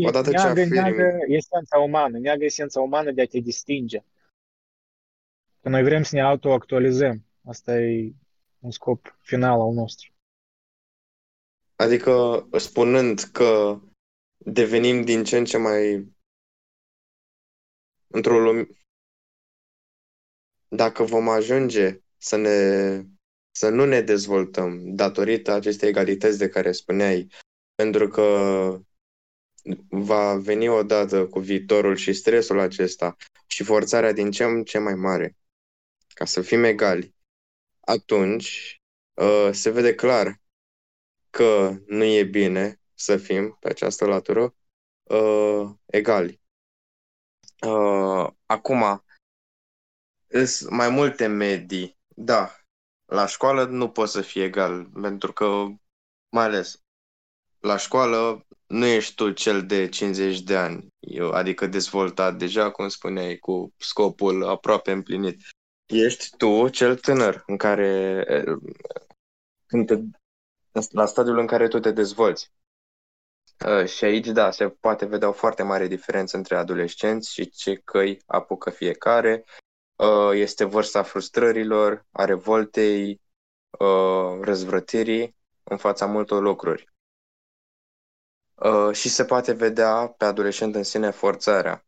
odată 0.07 0.29
ce 0.29 0.37
afirmi... 0.37 0.71
Neagă 0.71 1.17
esența 1.27 1.79
umană, 1.79 2.17
neagă 2.17 2.43
esența 2.43 2.81
umană 2.81 3.11
de 3.11 3.21
a 3.21 3.25
te 3.25 3.39
distinge. 3.39 4.03
Că 5.61 5.69
noi 5.69 5.83
vrem 5.83 6.03
să 6.03 6.15
ne 6.15 6.21
autoactualizăm. 6.21 7.25
Asta 7.43 7.79
e 7.79 8.13
un 8.59 8.71
scop 8.71 9.17
final 9.21 9.61
al 9.61 9.73
nostru. 9.73 10.11
Adică, 11.75 12.47
spunând 12.57 13.19
că 13.19 13.79
devenim 14.37 15.01
din 15.01 15.23
ce 15.23 15.37
în 15.37 15.45
ce 15.45 15.57
mai 15.57 16.14
într-o 18.07 18.39
lume... 18.39 18.67
Dacă 20.67 21.03
vom 21.03 21.29
ajunge 21.29 21.99
să 22.17 22.35
ne 22.35 22.49
să 23.51 23.69
nu 23.69 23.85
ne 23.85 24.01
dezvoltăm 24.01 24.95
datorită 24.95 25.51
acestei 25.51 25.89
egalități 25.89 26.37
de 26.37 26.49
care 26.49 26.71
spuneai, 26.71 27.31
pentru 27.75 28.07
că 28.07 28.79
va 29.89 30.35
veni 30.35 30.67
odată 30.67 31.27
cu 31.27 31.39
viitorul 31.39 31.95
și 31.95 32.13
stresul 32.13 32.59
acesta 32.59 33.15
și 33.47 33.63
forțarea 33.63 34.11
din 34.11 34.31
ce 34.31 34.43
în 34.43 34.63
ce 34.63 34.77
mai 34.77 34.95
mare 34.95 35.37
ca 36.13 36.25
să 36.25 36.41
fim 36.41 36.63
egali, 36.63 37.15
atunci 37.79 38.81
uh, 39.13 39.49
se 39.51 39.69
vede 39.69 39.95
clar 39.95 40.41
că 41.29 41.77
nu 41.87 42.03
e 42.03 42.23
bine 42.23 42.79
să 42.93 43.17
fim 43.17 43.57
pe 43.59 43.69
această 43.69 44.05
latură 44.05 44.55
uh, 45.03 45.69
egali. 45.85 46.41
Uh, 47.65 47.94
acum, 48.65 49.03
sunt 50.45 50.69
mai 50.69 50.89
multe 50.89 51.27
medii. 51.27 51.97
Da, 52.15 52.55
la 53.05 53.25
școală 53.25 53.65
nu 53.65 53.89
poți 53.89 54.11
să 54.11 54.21
fii 54.21 54.41
egal, 54.41 54.85
pentru 55.01 55.33
că, 55.33 55.45
mai 56.29 56.43
ales, 56.43 56.81
la 57.59 57.77
școală 57.77 58.45
nu 58.67 58.85
ești 58.85 59.15
tu 59.15 59.31
cel 59.31 59.65
de 59.65 59.89
50 59.89 60.41
de 60.41 60.57
ani, 60.57 60.87
adică 61.31 61.67
dezvoltat 61.67 62.37
deja, 62.37 62.71
cum 62.71 62.87
spuneai, 62.87 63.37
cu 63.37 63.73
scopul 63.77 64.47
aproape 64.47 64.91
împlinit. 64.91 65.41
Ești 65.85 66.37
tu 66.37 66.69
cel 66.69 66.95
tânăr, 66.95 67.43
în 67.45 67.57
care, 67.57 68.23
când 69.65 69.87
te, 69.87 69.99
la 70.91 71.05
stadiul 71.05 71.37
în 71.37 71.47
care 71.47 71.67
tu 71.67 71.79
te 71.79 71.91
dezvolți. 71.91 72.51
Uh, 73.63 73.85
și 73.85 74.03
aici, 74.03 74.27
da, 74.27 74.51
se 74.51 74.69
poate 74.69 75.05
vedea 75.05 75.27
o 75.27 75.31
foarte 75.31 75.63
mare 75.63 75.87
diferență 75.87 76.37
între 76.37 76.55
adolescenți 76.55 77.33
și 77.33 77.49
ce 77.49 77.75
căi 77.75 78.21
apucă 78.25 78.69
fiecare. 78.69 79.45
Uh, 79.95 80.31
este 80.33 80.63
vârsta 80.63 81.03
frustrărilor, 81.03 82.05
a 82.11 82.25
revoltei, 82.25 83.21
uh, 83.79 84.39
răzvrătirii 84.41 85.35
în 85.63 85.77
fața 85.77 86.05
multor 86.05 86.41
lucruri. 86.41 86.93
Și 88.91 89.09
se 89.09 89.25
poate 89.25 89.53
vedea 89.53 90.07
pe 90.17 90.25
adolescent 90.25 90.75
în 90.75 90.83
sine 90.83 91.09
forțarea. 91.09 91.85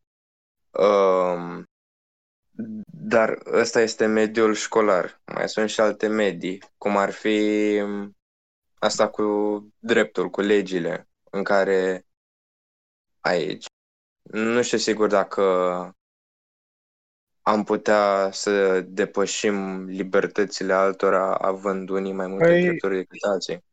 Dar 2.85 3.37
ăsta 3.45 3.81
este 3.81 4.05
mediul 4.05 4.53
școlar. 4.53 5.21
Mai 5.25 5.49
sunt 5.49 5.69
și 5.69 5.79
alte 5.79 6.07
medii, 6.07 6.63
cum 6.77 6.97
ar 6.97 7.11
fi 7.11 7.79
um, 7.83 8.17
asta 8.79 9.09
cu 9.09 9.23
dreptul, 9.79 10.29
cu 10.29 10.41
legile 10.41 11.07
în 11.37 11.43
care 11.43 12.05
aici 13.19 13.65
nu 14.21 14.61
știu 14.61 14.77
sigur 14.77 15.07
dacă 15.07 15.43
am 17.41 17.63
putea 17.63 18.29
să 18.31 18.81
depășim 18.81 19.85
libertățile 19.85 20.73
altora 20.73 21.35
având 21.35 21.89
unii 21.89 22.13
mai 22.13 22.27
multe 22.27 22.45
păi, 22.45 22.61
drepturi 22.61 22.95
decât 22.95 23.23
alții. 23.23 23.63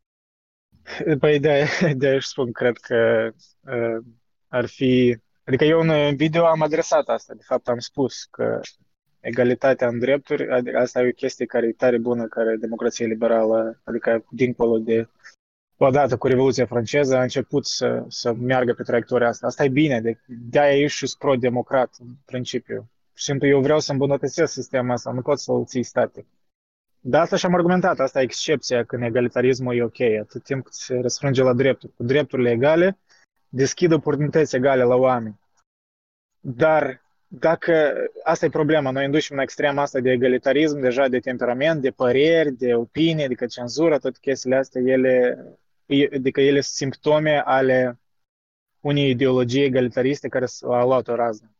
Păi 1.20 1.40
de, 1.40 1.64
de 1.96 2.08
aș 2.08 2.24
spun, 2.24 2.52
cred 2.52 2.76
că 2.76 3.30
uh, 3.60 4.04
ar 4.48 4.66
fi... 4.66 5.18
Adică 5.44 5.64
eu 5.64 5.80
în 5.80 6.16
video 6.16 6.46
am 6.46 6.62
adresat 6.62 7.08
asta, 7.08 7.34
de 7.34 7.42
fapt 7.46 7.68
am 7.68 7.78
spus 7.78 8.24
că 8.24 8.60
egalitatea 9.20 9.88
în 9.88 9.98
drepturi, 9.98 10.50
adică 10.50 10.78
asta 10.78 11.02
e 11.02 11.08
o 11.08 11.12
chestie 11.12 11.46
care 11.46 11.66
e 11.66 11.72
tare 11.72 11.98
bună, 11.98 12.26
care 12.26 12.56
democrația 12.56 13.06
liberală, 13.06 13.80
adică 13.84 14.24
dincolo 14.30 14.78
de 14.78 15.08
odată 15.76 16.16
cu 16.16 16.26
Revoluția 16.26 16.66
franceză, 16.66 17.16
a 17.16 17.22
început 17.22 17.66
să, 17.66 18.04
să 18.08 18.32
meargă 18.32 18.72
pe 18.72 18.82
traiectoria 18.82 19.28
asta. 19.28 19.46
Asta 19.46 19.64
e 19.64 19.68
bine, 19.68 20.00
de, 20.00 20.18
de-aia 20.26 20.82
ești 20.82 21.06
și 21.06 21.14
pro-democrat, 21.18 21.96
în 21.98 22.06
principiu. 22.24 22.90
Și 23.14 23.24
simplu, 23.24 23.48
eu 23.48 23.60
vreau 23.60 23.80
să 23.80 23.92
îmbunătățesc 23.92 24.52
sistemul 24.52 24.92
ăsta, 24.92 25.10
nu 25.10 25.20
pot 25.20 25.38
să-l 25.38 25.64
ții 25.64 25.82
static. 25.82 26.26
De 27.00 27.16
asta 27.16 27.36
și-am 27.36 27.54
argumentat, 27.54 27.98
asta 27.98 28.20
e 28.20 28.22
excepția 28.22 28.84
când 28.84 29.02
egalitarismul 29.02 29.76
e 29.76 29.82
ok, 29.82 30.00
atât 30.20 30.42
timp 30.42 30.64
cât 30.64 30.74
se 30.74 30.98
răsfrânge 31.00 31.42
la 31.42 31.52
drepturi. 31.52 31.92
Cu 31.96 32.02
drepturile 32.02 32.50
egale, 32.50 32.98
deschid 33.48 33.92
oportunități 33.92 34.56
egale 34.56 34.82
la 34.82 34.94
oameni. 34.94 35.40
Dar 36.40 37.02
dacă 37.28 37.94
asta 38.22 38.46
e 38.46 38.48
problema, 38.48 38.90
noi 38.90 39.04
inducem 39.04 39.36
în 39.36 39.42
extrema 39.42 39.82
asta 39.82 40.00
de 40.00 40.10
egalitarism, 40.10 40.80
deja 40.80 41.08
de 41.08 41.18
temperament, 41.18 41.80
de 41.80 41.90
păreri, 41.90 42.52
de 42.52 42.74
opinie, 42.74 43.24
adică 43.24 43.46
cenzură, 43.46 43.98
toate 43.98 44.18
chestiile 44.20 44.56
astea, 44.56 44.82
ele 44.84 45.38
adică 46.14 46.40
ele 46.40 46.60
sunt 46.60 46.74
simptome 46.74 47.42
ale 47.44 48.00
unei 48.80 49.10
ideologii 49.10 49.64
egalitariste 49.64 50.28
care 50.28 50.46
a 50.62 50.84
luat 50.84 51.08
o 51.08 51.14
rază. 51.14 51.54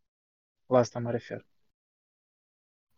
La 0.67 0.79
asta 0.79 0.99
mă 0.99 1.11
refer. 1.11 1.47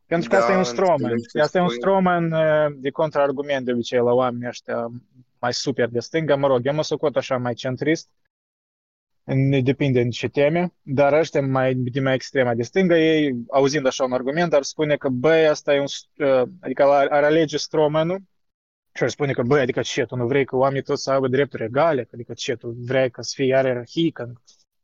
Pentru 0.06 0.28
că 0.28 0.36
da, 0.36 0.40
asta 0.40 0.52
e 0.52 0.56
un 0.56 0.64
stroman. 0.64 1.12
Asta 1.40 1.58
e 1.58 1.60
un 1.60 1.68
stroman 1.68 2.34
de 2.80 2.90
contraargument 2.90 3.64
de 3.64 3.72
obicei 3.72 3.98
la 3.98 4.12
oamenii 4.12 4.48
ăștia 4.48 4.90
mai 5.38 5.52
super 5.52 5.88
de 5.88 6.00
stânga. 6.00 6.36
Mă 6.36 6.46
rog, 6.46 6.66
eu 6.66 6.74
mă 6.74 6.82
socot 6.82 7.16
așa 7.16 7.36
mai 7.36 7.54
centrist, 7.54 8.10
depinde 9.62 10.00
în 10.00 10.10
ce 10.10 10.28
teme, 10.28 10.74
dar 10.82 11.12
ăștia 11.12 11.42
mai, 11.42 11.74
de 11.74 12.00
mai 12.00 12.14
extrema 12.14 12.54
de 12.54 12.62
stânga, 12.62 12.98
ei, 12.98 13.44
auzind 13.48 13.86
așa 13.86 14.04
un 14.04 14.12
argument, 14.12 14.52
ar 14.52 14.62
spune 14.62 14.96
că, 14.96 15.08
băi, 15.08 15.46
asta 15.46 15.74
e 15.74 15.80
un, 15.80 15.86
adică 16.60 16.82
ar 16.84 17.24
alege 17.24 17.56
stromanul 17.56 18.22
și 18.96 19.02
ar 19.02 19.08
spune 19.08 19.32
că, 19.32 19.42
băi, 19.42 19.60
adică 19.60 19.80
ce, 19.80 20.04
tu 20.04 20.16
nu 20.16 20.26
vrei 20.26 20.44
că 20.44 20.56
oamenii 20.56 20.82
toți 20.82 21.02
să 21.02 21.10
aibă 21.10 21.28
drepturi 21.28 21.64
egale? 21.64 22.08
Adică 22.12 22.32
ce, 22.34 22.56
tu 22.56 22.68
vrei 22.68 23.10
ca 23.10 23.22
să 23.22 23.32
fie 23.34 23.46
iar 23.46 23.64
ierarhică 23.64 24.22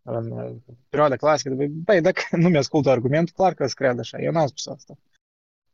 în, 0.03 0.33
în 0.33 0.59
perioada 0.89 1.17
clasică? 1.17 1.55
Băi, 1.71 2.01
dacă 2.01 2.23
nu 2.37 2.49
mi-ascultă 2.49 2.91
argumentul, 2.91 3.35
clar 3.35 3.55
că 3.55 3.65
îți 3.65 3.75
cred 3.75 3.99
așa. 3.99 4.19
Eu 4.21 4.33
n-am 4.33 4.47
spus 4.47 4.67
asta. 4.67 4.99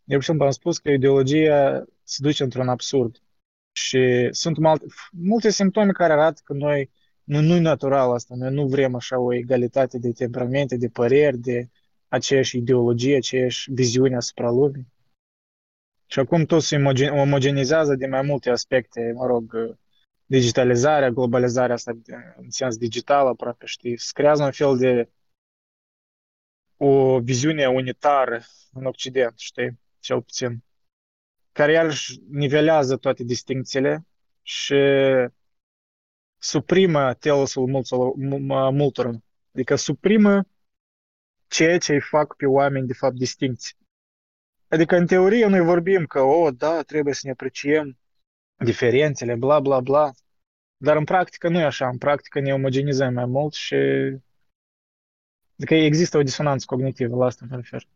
Eu, 0.04 0.18
și 0.18 0.30
am 0.30 0.50
spus 0.50 0.78
că 0.78 0.90
ideologia 0.90 1.84
se 2.02 2.16
duce 2.22 2.42
într-un 2.42 2.68
absurd. 2.68 3.22
Și 3.72 4.28
sunt 4.30 4.58
multe, 4.58 4.86
multe 5.10 5.50
simptome 5.50 5.92
care 5.92 6.12
arată 6.12 6.40
că 6.44 6.52
noi 6.52 6.90
nu, 7.24 7.40
nu 7.40 7.58
natural 7.58 8.12
asta. 8.12 8.34
Noi 8.36 8.54
nu 8.54 8.66
vrem 8.66 8.94
așa 8.94 9.18
o 9.18 9.34
egalitate 9.34 9.98
de 9.98 10.12
temperamente, 10.12 10.76
de 10.76 10.88
păreri, 10.88 11.38
de 11.38 11.68
aceeași 12.08 12.56
ideologie, 12.56 13.16
aceeași 13.16 13.72
viziune 13.72 14.16
asupra 14.16 14.50
lumii. 14.50 14.86
Și 16.10 16.18
acum 16.18 16.44
tot 16.44 16.62
se 16.62 16.76
omogenizează 17.10 17.94
din 17.94 18.08
mai 18.08 18.22
multe 18.22 18.50
aspecte, 18.50 19.12
mă 19.14 19.26
rog, 19.26 19.76
digitalizarea, 20.26 21.10
globalizarea 21.10 21.74
asta 21.74 21.92
în 22.36 22.50
sens 22.50 22.76
digital 22.76 23.26
aproape, 23.26 23.66
știi, 23.66 23.98
se 23.98 24.10
creează 24.14 24.44
un 24.44 24.52
fel 24.52 24.76
de 24.76 25.10
o 26.76 27.20
viziune 27.20 27.66
unitară 27.66 28.42
în 28.72 28.84
Occident, 28.84 29.38
știi, 29.38 29.80
cel 30.00 30.22
puțin, 30.22 30.62
care 31.52 31.72
iarăși 31.72 32.20
nivelează 32.30 32.96
toate 32.96 33.24
distincțiile 33.24 34.06
și 34.42 34.74
suprimă 36.38 37.14
telosul 37.14 37.66
multor, 37.66 38.12
multor. 38.72 39.20
Adică 39.52 39.74
suprimă 39.74 40.44
ceea 41.46 41.78
ce 41.78 41.92
îi 41.92 42.00
fac 42.00 42.36
pe 42.36 42.46
oameni, 42.46 42.86
de 42.86 42.92
fapt, 42.92 43.14
distincți. 43.14 43.76
Adică, 44.68 44.96
în 44.96 45.06
teorie, 45.06 45.46
noi 45.46 45.60
vorbim 45.60 46.06
că, 46.06 46.20
oh, 46.20 46.54
da, 46.56 46.82
trebuie 46.82 47.14
să 47.14 47.20
ne 47.24 47.30
apreciem 47.30 47.98
diferențele, 48.64 49.34
bla, 49.34 49.60
bla, 49.60 49.80
bla. 49.80 50.10
Dar 50.76 50.96
în 50.96 51.04
practică 51.04 51.48
nu 51.48 51.58
e 51.58 51.64
așa. 51.64 51.88
În 51.88 51.98
practică 51.98 52.40
ne 52.40 52.52
omogenizăm 52.52 53.14
mai 53.14 53.24
mult 53.24 53.52
și... 53.52 53.74
Adică 55.56 55.74
există 55.74 56.18
o 56.18 56.22
disonanță 56.22 56.64
cognitivă, 56.68 57.16
la 57.16 57.24
asta 57.24 57.46
mă 57.50 57.56
refer. 57.56 57.86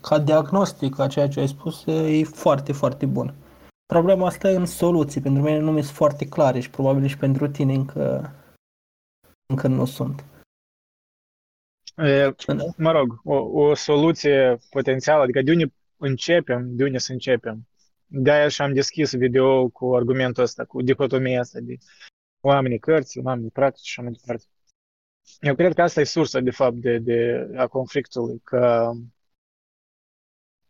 Ca 0.00 0.18
diagnostic, 0.18 0.98
a 0.98 1.06
ceea 1.06 1.28
ce 1.28 1.40
ai 1.40 1.48
spus, 1.48 1.86
e 1.86 2.24
foarte, 2.24 2.72
foarte 2.72 3.06
bun. 3.06 3.34
Problema 3.86 4.26
asta 4.26 4.50
e 4.50 4.56
în 4.56 4.66
soluții. 4.66 5.20
Pentru 5.20 5.42
mine 5.42 5.58
nu 5.58 5.72
mi 5.72 5.82
sunt 5.82 5.96
foarte 5.96 6.28
clare 6.28 6.60
și 6.60 6.70
probabil 6.70 7.06
și 7.06 7.16
pentru 7.16 7.48
tine 7.48 7.74
încă, 7.74 8.34
încă 9.46 9.68
nu 9.68 9.84
sunt. 9.84 10.24
E, 11.96 12.34
mă 12.76 12.90
rog, 12.90 13.20
o, 13.24 13.34
o 13.34 13.74
soluție 13.74 14.58
potențială, 14.70 15.22
adică 15.22 15.42
de 15.42 15.50
unde 15.50 15.72
începem, 15.96 16.76
de 16.76 16.84
unde 16.84 16.98
să 16.98 17.12
începem. 17.12 17.68
De-aia 18.06 18.48
și 18.48 18.62
am 18.62 18.72
deschis 18.72 19.14
video 19.14 19.68
cu 19.68 19.94
argumentul 19.94 20.42
ăsta, 20.42 20.64
cu 20.64 20.82
dicotomia 20.82 21.40
asta 21.40 21.58
de 21.62 21.76
oamenii 22.40 22.78
cărți, 22.78 23.18
oamenii 23.18 23.50
practici 23.50 23.86
și 23.86 24.00
așa 24.00 24.08
mai 24.08 24.18
departe. 24.20 24.44
Eu 25.40 25.54
cred 25.54 25.74
că 25.74 25.82
asta 25.82 26.00
e 26.00 26.04
sursa, 26.04 26.40
de 26.40 26.50
fapt, 26.50 26.76
de, 26.76 26.98
de 26.98 27.48
a 27.56 27.66
conflictului, 27.66 28.40
că, 28.44 28.90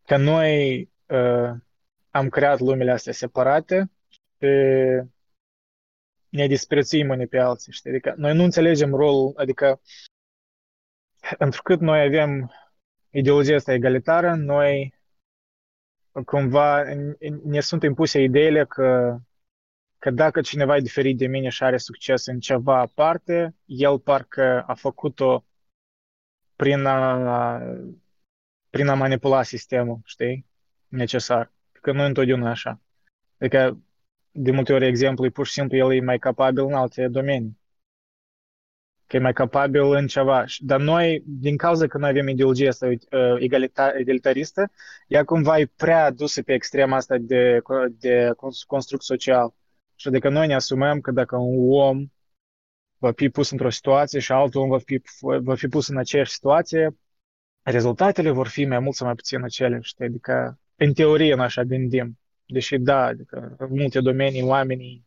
că 0.04 0.16
noi 0.16 0.80
uh, 1.08 1.50
am 2.10 2.28
creat 2.28 2.60
lumele 2.60 2.90
astea 2.90 3.12
separate 3.12 3.90
și 4.08 4.48
ne 6.28 6.46
disprețuim 6.46 7.08
unii 7.08 7.26
pe 7.26 7.38
alții, 7.38 7.72
știi? 7.72 7.90
Adică 7.90 8.14
noi 8.16 8.34
nu 8.34 8.42
înțelegem 8.42 8.94
rolul, 8.94 9.32
adică 9.36 9.80
întrucât 11.38 11.80
noi 11.80 12.00
avem 12.00 12.52
ideologia 13.10 13.54
asta 13.54 13.72
egalitară, 13.72 14.34
noi 14.34 14.94
cumva 16.24 16.82
ne 17.42 17.60
sunt 17.60 17.82
impuse 17.82 18.20
ideile 18.20 18.64
că, 18.64 19.18
că 19.98 20.10
dacă 20.10 20.40
cineva 20.40 20.76
e 20.76 20.80
diferit 20.80 21.16
de 21.18 21.26
mine 21.26 21.48
și 21.48 21.62
are 21.62 21.76
succes 21.76 22.26
în 22.26 22.40
ceva 22.40 22.78
aparte, 22.78 23.54
el 23.64 23.98
parcă 23.98 24.64
a 24.66 24.74
făcut-o 24.74 25.44
prin 26.56 26.84
a, 26.84 27.60
prin 28.70 28.88
a 28.88 28.94
manipula 28.94 29.42
sistemul, 29.42 30.00
știi, 30.04 30.46
necesar. 30.88 31.52
Că 31.72 31.92
nu 31.92 32.04
întotdeauna 32.04 32.50
așa. 32.50 32.80
Adică, 33.38 33.82
de 34.30 34.50
multe 34.50 34.72
ori, 34.72 34.86
exemplu, 34.86 35.24
e 35.24 35.30
pur 35.30 35.46
și 35.46 35.52
simplu 35.52 35.76
el 35.76 35.92
e 35.92 36.00
mai 36.00 36.18
capabil 36.18 36.64
în 36.64 36.74
alte 36.74 37.08
domenii 37.08 37.58
că 39.14 39.20
e 39.20 39.22
mai 39.22 39.32
capabil 39.32 39.82
în 39.82 40.06
ceva. 40.06 40.44
Dar 40.58 40.80
noi, 40.80 41.22
din 41.26 41.56
cauza 41.56 41.86
că 41.86 41.98
noi 41.98 42.08
avem 42.08 42.28
ideologia 42.28 42.68
asta 42.68 42.86
uh, 42.86 42.96
egalitaristă, 43.94 44.70
ea 45.06 45.24
cumva 45.24 45.58
e 45.58 45.70
prea 45.76 46.10
dusă 46.10 46.42
pe 46.42 46.52
extrema 46.52 46.96
asta 46.96 47.16
de, 47.18 47.62
de 47.98 48.30
construct 48.66 49.04
social. 49.04 49.54
Și 49.94 50.08
adică 50.08 50.28
noi 50.28 50.46
ne 50.46 50.54
asumăm 50.54 51.00
că 51.00 51.10
dacă 51.10 51.36
un 51.36 51.72
om 51.72 52.06
va 52.98 53.12
fi 53.12 53.28
pus 53.28 53.50
într-o 53.50 53.70
situație 53.70 54.20
și 54.20 54.32
altul 54.32 54.60
om 54.60 54.68
va 54.68 54.78
fi, 54.78 55.02
va 55.20 55.54
fi 55.54 55.68
pus 55.68 55.88
în 55.88 55.96
aceeași 55.96 56.32
situație, 56.32 56.96
rezultatele 57.62 58.30
vor 58.30 58.48
fi 58.48 58.64
mai 58.64 58.78
mult 58.78 58.94
sau 58.94 59.06
mai 59.06 59.14
puțin 59.14 59.42
aceleași. 59.42 59.94
Adică, 59.98 60.60
în 60.76 60.92
teorie, 60.92 61.34
noi 61.34 61.44
așa 61.44 61.62
gândim. 61.62 62.18
Deși, 62.46 62.78
da, 62.78 63.04
adică, 63.04 63.54
în 63.58 63.68
multe 63.70 64.00
domenii 64.00 64.42
oamenii 64.42 65.06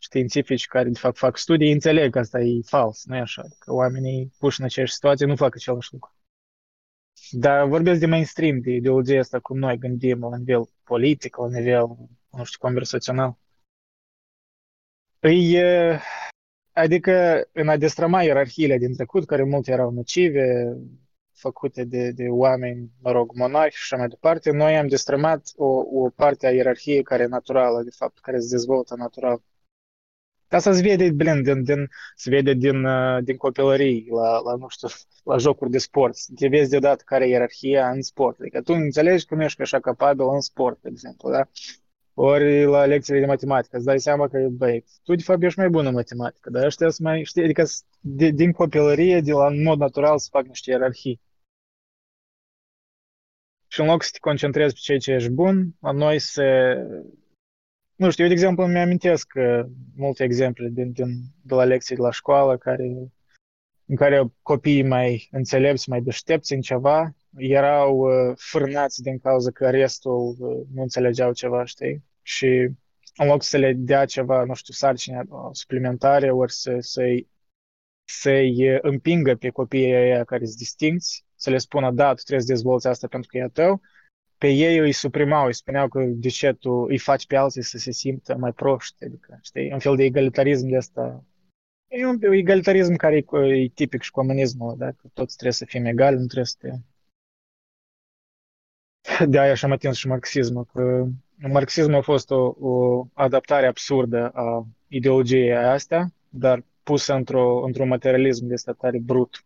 științifici 0.00 0.66
care 0.66 0.88
de 0.88 0.98
fapt 0.98 1.16
fac 1.16 1.36
studii 1.36 1.72
înțeleg 1.72 2.12
că 2.12 2.18
asta 2.18 2.40
e 2.40 2.60
fals, 2.64 3.04
nu 3.04 3.16
e 3.16 3.20
așa, 3.20 3.42
că 3.58 3.72
oamenii 3.72 4.32
puși 4.38 4.60
în 4.60 4.66
aceeași 4.66 4.92
situație 4.92 5.26
nu 5.26 5.36
fac 5.36 5.54
același 5.54 5.92
lucru. 5.92 6.14
Dar 7.30 7.66
vorbesc 7.66 8.00
de 8.00 8.06
mainstream, 8.06 8.60
de 8.60 8.70
ideologia 8.70 9.18
asta 9.18 9.40
cum 9.40 9.58
noi 9.58 9.78
gândim 9.78 10.20
la 10.20 10.36
nivel 10.36 10.68
politic, 10.84 11.36
la 11.36 11.48
nivel, 11.48 11.86
nu 12.30 12.44
știu, 12.44 12.58
conversațional. 12.58 13.38
Păi, 15.18 15.58
adică 16.72 17.44
în 17.52 17.68
a 17.68 17.76
destrăma 17.76 18.22
ierarhiile 18.22 18.78
din 18.78 18.94
trecut, 18.94 19.26
care 19.26 19.42
multe 19.42 19.70
erau 19.72 19.90
nocive, 19.90 20.76
făcute 21.32 21.84
de, 21.84 22.10
de 22.10 22.28
oameni, 22.28 22.90
mă 23.02 23.10
rog, 23.10 23.34
monarhi 23.34 23.76
și 23.76 23.82
așa 23.82 23.96
mai 23.96 24.08
departe, 24.08 24.50
noi 24.50 24.76
am 24.76 24.86
destrămat 24.86 25.52
o, 25.56 25.66
o 26.02 26.10
parte 26.10 26.46
a 26.46 26.50
ierarhiei 26.50 27.02
care 27.02 27.22
e 27.22 27.26
naturală, 27.26 27.82
de 27.82 27.90
fapt, 27.90 28.18
care 28.18 28.38
se 28.40 28.48
dezvoltă 28.48 28.94
natural. 28.94 29.42
Asta 30.50 30.72
se 30.72 30.82
vede, 30.82 31.10
blin, 31.10 31.42
din, 31.42 31.62
din, 31.62 31.90
se 32.14 32.30
vede 32.30 32.52
din, 32.52 32.84
uh, 32.84 33.18
din 33.22 33.36
copilărie 33.36 34.04
la, 34.10 34.40
la, 34.40 34.54
nu 34.56 34.68
știu, 34.68 34.88
la 35.24 35.36
jocuri 35.36 35.70
de 35.70 35.78
sport. 35.78 36.16
Te 36.34 36.48
vezi 36.48 36.70
deodată 36.70 37.02
care 37.06 37.24
e 37.24 37.28
ierarhia 37.28 37.90
în 37.90 38.02
sport. 38.02 38.40
Adică 38.40 38.62
tu 38.62 38.72
înțelegi 38.72 39.24
că 39.24 39.34
nu 39.34 39.42
ești 39.42 39.62
așa 39.62 39.80
capabil 39.80 40.28
în 40.28 40.40
sport, 40.40 40.82
de 40.82 40.88
exemplu, 40.92 41.30
da? 41.30 41.48
Ori 42.14 42.64
la 42.64 42.84
lecțiile 42.84 43.20
de 43.20 43.26
matematică, 43.26 43.76
îți 43.76 43.84
dai 43.84 44.00
seama 44.00 44.28
că, 44.28 44.38
băi, 44.50 44.84
tu 45.02 45.14
de 45.14 45.22
fapt 45.22 45.42
ești 45.42 45.58
mai 45.58 45.68
bun 45.68 45.86
în 45.86 45.94
matematică, 45.94 46.50
dar 46.50 46.64
ăștia 46.64 46.90
să 46.90 47.02
mai 47.02 47.24
știi, 47.24 47.42
adică 47.42 47.64
de, 48.00 48.28
din 48.28 48.52
copilărie, 48.52 49.20
de 49.20 49.32
la 49.32 49.46
în 49.46 49.62
mod 49.62 49.78
natural 49.78 50.18
să 50.18 50.28
fac 50.30 50.46
niște 50.46 50.70
ierarhii. 50.70 51.20
Și 53.68 53.80
în 53.80 53.86
loc 53.86 54.02
să 54.02 54.08
te 54.12 54.18
concentrezi 54.18 54.74
pe 54.74 54.80
ceea 54.82 54.98
ce 54.98 55.12
ești 55.12 55.30
bun, 55.30 55.74
la 55.80 55.90
noi 55.90 56.18
se 56.18 56.42
nu 58.00 58.10
știu, 58.10 58.24
eu, 58.24 58.30
de 58.30 58.36
exemplu, 58.36 58.64
îmi 58.64 58.78
amintesc 58.78 59.32
uh, 59.34 59.60
multe 59.96 60.24
exemple 60.24 60.68
din, 60.72 60.92
din, 60.92 61.08
de 61.42 61.54
la 61.54 61.64
lecții 61.64 61.96
de 61.96 62.02
la 62.02 62.10
școală 62.10 62.56
care, 62.56 62.84
în 63.86 63.96
care 63.96 64.32
copiii 64.42 64.82
mai 64.82 65.28
înțelepți, 65.30 65.88
mai 65.88 66.00
deștepți 66.00 66.52
în 66.52 66.60
ceva, 66.60 67.14
erau 67.36 67.98
uh, 67.98 68.36
fârnați 68.36 69.02
din 69.02 69.18
cauza 69.18 69.50
că 69.50 69.70
restul 69.70 70.36
uh, 70.38 70.66
nu 70.74 70.82
înțelegeau 70.82 71.32
ceva, 71.32 71.64
știi? 71.64 72.04
Și 72.22 72.46
în 73.16 73.26
loc 73.26 73.42
să 73.42 73.56
le 73.56 73.72
dea 73.76 74.04
ceva, 74.04 74.44
nu 74.44 74.54
știu, 74.54 74.74
sarcini 74.74 75.28
suplimentare, 75.52 76.30
ori 76.30 76.52
să, 76.52 76.76
să-i, 76.78 77.28
să-i 78.04 78.78
împingă 78.80 79.34
pe 79.34 79.48
copiii 79.48 79.94
aia 79.94 80.24
care 80.24 80.44
sunt 80.44 80.58
distinți, 80.58 81.24
să 81.34 81.50
le 81.50 81.58
spună, 81.58 81.90
da, 81.90 82.14
tu 82.14 82.22
trebuie 82.22 82.46
să 82.46 82.52
dezvolți 82.52 82.86
asta 82.86 83.06
pentru 83.06 83.28
că 83.30 83.38
e 83.38 83.42
a 83.42 83.48
tău, 83.48 83.80
pe 84.40 84.48
ei 84.48 84.78
îi 84.78 84.92
suprimau, 84.92 85.46
îi 85.46 85.54
spuneau 85.54 85.88
că 85.88 86.04
de 86.04 86.28
ce 86.28 86.52
tu 86.52 86.70
îi 86.70 86.98
faci 86.98 87.26
pe 87.26 87.36
alții 87.36 87.62
să 87.62 87.78
se 87.78 87.90
simtă 87.90 88.36
mai 88.36 88.52
proști, 88.52 89.04
adică, 89.04 89.38
știi, 89.42 89.72
un 89.72 89.78
fel 89.78 89.96
de 89.96 90.04
egalitarism 90.04 90.68
de 90.68 90.76
asta. 90.76 91.24
E 91.88 92.06
un 92.06 92.22
egalitarism 92.22 92.94
care 92.94 93.16
e, 93.16 93.38
e 93.38 93.68
tipic 93.68 94.02
și 94.02 94.10
comunismul, 94.10 94.74
da? 94.78 94.90
că 94.90 95.08
toți 95.12 95.32
trebuie 95.32 95.52
să 95.52 95.64
fim 95.64 95.84
egali, 95.84 96.16
nu 96.16 96.24
trebuie 96.24 96.44
să 96.44 96.56
te... 96.58 96.70
De 99.26 99.38
aia 99.38 99.54
și-am 99.54 99.72
atins 99.72 99.96
și 99.96 100.06
marxismul, 100.06 100.64
că 100.64 101.06
marxismul 101.48 101.94
a 101.94 102.02
fost 102.02 102.30
o, 102.30 102.54
o 102.58 103.06
adaptare 103.12 103.66
absurdă 103.66 104.28
a 104.28 104.66
ideologiei 104.88 105.56
astea, 105.56 106.12
dar 106.28 106.64
pusă 106.82 107.14
într-o, 107.14 107.64
într-un 107.64 107.88
materialism 107.88 108.46
de 108.46 108.54
ăsta 108.54 108.72
tare 108.72 108.98
brut. 108.98 109.44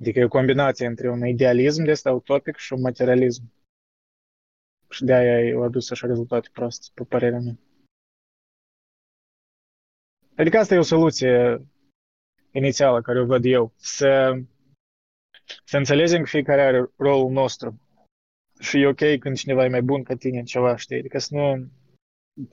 Adică 0.00 0.18
e 0.18 0.24
o 0.24 0.28
combinație 0.28 0.86
între 0.86 1.10
un 1.10 1.26
idealism 1.26 1.82
de 1.82 1.90
ăsta 1.90 2.12
utopic 2.12 2.56
și 2.56 2.72
un 2.72 2.80
materialism. 2.80 3.54
Și 4.88 5.04
de 5.04 5.12
aia 5.12 5.56
au 5.56 5.62
adus 5.62 5.90
așa 5.90 6.06
rezultate 6.06 6.48
proaste, 6.52 6.86
pe 6.94 7.04
părerea 7.04 7.38
mea. 7.38 7.58
Adică 10.36 10.58
asta 10.58 10.74
e 10.74 10.78
o 10.78 10.82
soluție 10.82 11.66
inițială 12.50 13.00
care 13.00 13.20
o 13.20 13.26
văd 13.26 13.44
eu. 13.44 13.72
Să, 13.76 14.38
să 15.64 15.76
înțelegem 15.76 16.22
că 16.22 16.28
fiecare 16.28 16.62
are 16.62 16.90
rolul 16.96 17.30
nostru. 17.30 17.80
Și 18.58 18.80
e 18.80 18.86
ok 18.86 19.18
când 19.18 19.36
cineva 19.36 19.64
e 19.64 19.68
mai 19.68 19.82
bun 19.82 20.02
ca 20.02 20.14
tine 20.14 20.38
în 20.38 20.44
ceva, 20.44 20.76
știi? 20.76 20.98
Adică 20.98 21.18
să 21.18 21.34
nu... 21.34 21.68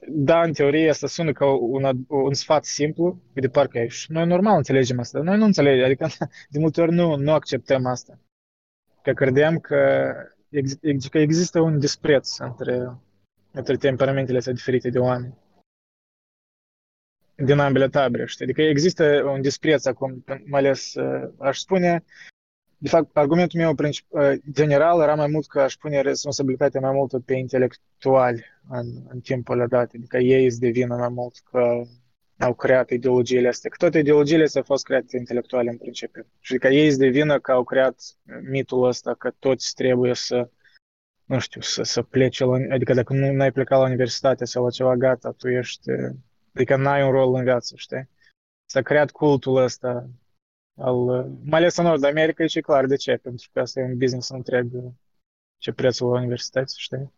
Da, 0.08 0.42
în 0.42 0.54
teorie 0.54 0.90
asta 0.90 1.08
sună 1.08 1.32
ca 1.32 1.46
un, 1.46 2.06
un 2.08 2.34
sfat 2.34 2.66
simplu, 2.66 3.22
de 3.34 3.48
parcă 3.48 3.78
e. 3.80 3.88
Și 3.88 4.12
noi 4.12 4.26
normal 4.26 4.58
înțelegem 4.58 5.00
asta. 5.00 5.20
Noi 5.20 5.38
nu 5.38 5.46
înțelegem, 5.46 5.86
adică 5.86 6.08
de 6.54 6.60
multe 6.60 6.82
ori 6.82 6.92
nu, 6.92 7.16
nu 7.16 7.32
acceptăm 7.32 7.86
asta. 7.86 8.20
Că 9.02 9.14
credeam 9.14 9.60
că 9.60 10.14
ex, 10.54 11.08
că 11.08 11.18
există 11.18 11.60
un 11.60 11.80
dispreț 11.80 12.38
între, 12.38 12.98
între 13.52 13.76
temperamentele 13.78 14.38
astea 14.38 14.54
diferite 14.54 14.90
de 14.90 15.00
oameni 15.00 15.38
din 17.36 17.60
ambele 17.60 17.90
tabere, 17.90 18.26
știi? 18.26 18.46
Adică 18.46 18.62
există 18.62 19.24
un 19.24 19.42
dispreț 19.42 19.86
acum, 19.86 20.24
mai 20.46 20.60
ales, 20.60 20.94
uh, 20.94 21.30
aș 21.38 21.58
spune, 21.58 22.04
de 22.78 22.90
fapt, 22.90 23.18
argumentul 23.18 23.60
meu 23.60 23.76
uh, 24.10 24.34
general 24.52 25.02
era 25.02 25.16
mai 25.16 25.28
mult 25.28 25.48
că 25.48 25.62
aș 25.62 25.76
pune 25.76 26.02
responsabilitatea 26.02 26.82
mai 26.82 26.92
mult 26.92 27.26
pe 27.26 27.34
intelectuali 27.34 28.44
în, 28.70 28.88
în 29.08 29.20
timpul 29.20 29.68
dat, 29.70 29.92
adică 29.96 30.18
ei 30.18 30.46
îți 30.46 30.60
devină 30.60 30.96
mai 30.96 31.10
mult 31.10 31.36
că 31.52 31.82
au 32.44 32.54
creat 32.54 32.90
ideologiile 32.90 33.48
astea, 33.48 33.70
că 33.70 33.76
toate 33.80 34.00
ideologiile 34.00 34.44
astea 34.44 34.62
au 34.62 34.68
fost 34.68 34.84
create 34.84 35.18
intelectuale 35.18 35.70
în 35.70 35.78
principiu. 35.78 36.26
Și 36.40 36.58
că 36.58 36.68
ei 36.68 36.88
îți 36.88 36.98
devină 36.98 37.40
că 37.40 37.52
au 37.52 37.64
creat 37.64 38.02
mitul 38.50 38.88
ăsta 38.88 39.14
că 39.14 39.32
toți 39.40 39.74
trebuie 39.74 40.14
să, 40.14 40.50
nu 41.26 41.40
știu, 41.40 41.62
să, 41.62 41.84
să 41.84 42.02
plece 42.02 42.46
la, 42.46 42.58
adică 42.70 42.94
dacă 42.94 43.14
nu 43.14 43.42
ai 43.42 43.52
plecat 43.52 43.80
la 43.80 43.86
universitate 43.86 44.46
sau 44.46 44.64
la 44.64 44.70
ceva, 44.70 44.96
gata, 44.96 45.32
tu 45.32 45.50
ești, 45.50 45.90
adică 46.54 46.76
n-ai 46.76 47.04
un 47.04 47.12
rol 47.12 47.36
în 47.36 47.44
viață, 47.44 47.76
știi? 47.76 48.10
S-a 48.66 48.82
creat 48.82 49.12
cultul 49.12 49.56
ăsta 49.56 50.10
al, 50.78 50.96
mai 51.44 51.60
ales 51.60 51.78
în 51.78 51.86
Nord 51.86 52.04
America, 52.04 52.44
e 52.44 52.48
și 52.48 52.62
clar 52.62 52.86
de 52.86 52.96
ce, 52.96 53.16
pentru 53.16 53.50
că 53.54 53.60
asta 53.60 53.80
e 53.80 53.84
un 53.84 53.98
business 53.98 54.30
întreg 54.30 54.68
ce 55.58 55.72
prețul 55.72 56.12
la 56.12 56.20
universități, 56.20 56.82
știi? 56.82 57.14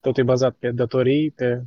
Totul 0.00 0.22
e 0.22 0.26
bazat 0.26 0.54
pe 0.54 0.70
datorii, 0.70 1.30
pe... 1.30 1.62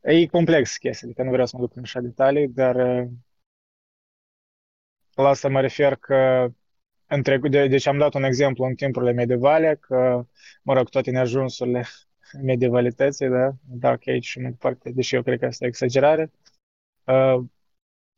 E 0.00 0.26
complex 0.26 0.76
chestia, 0.76 1.08
adică 1.08 1.22
nu 1.22 1.30
vreau 1.30 1.46
să 1.46 1.56
mă 1.56 1.62
duc 1.62 1.76
în 1.76 1.82
așa 1.82 2.00
detalii, 2.00 2.48
dar 2.48 2.76
la 5.14 5.28
asta 5.28 5.48
mă 5.48 5.60
refer 5.60 5.94
că 5.94 6.48
în 7.06 7.22
trecut, 7.22 7.50
de, 7.50 7.66
deci 7.66 7.86
am 7.86 7.98
dat 7.98 8.14
un 8.14 8.22
exemplu 8.22 8.64
în 8.64 8.74
timpurile 8.74 9.12
medievale, 9.12 9.76
că, 9.80 10.26
mă 10.62 10.74
rog, 10.74 10.88
toate 10.88 11.10
neajunsurile 11.10 11.84
medievalității, 12.42 13.28
da, 13.28 13.52
Dark 13.64 14.08
Age 14.08 14.20
și 14.20 14.40
mai 14.40 14.50
departe, 14.50 14.90
deși 14.90 15.14
eu 15.14 15.22
cred 15.22 15.38
că 15.38 15.46
asta 15.46 15.64
e 15.64 15.68
exagerare, 15.68 16.30
uh, 17.04 17.44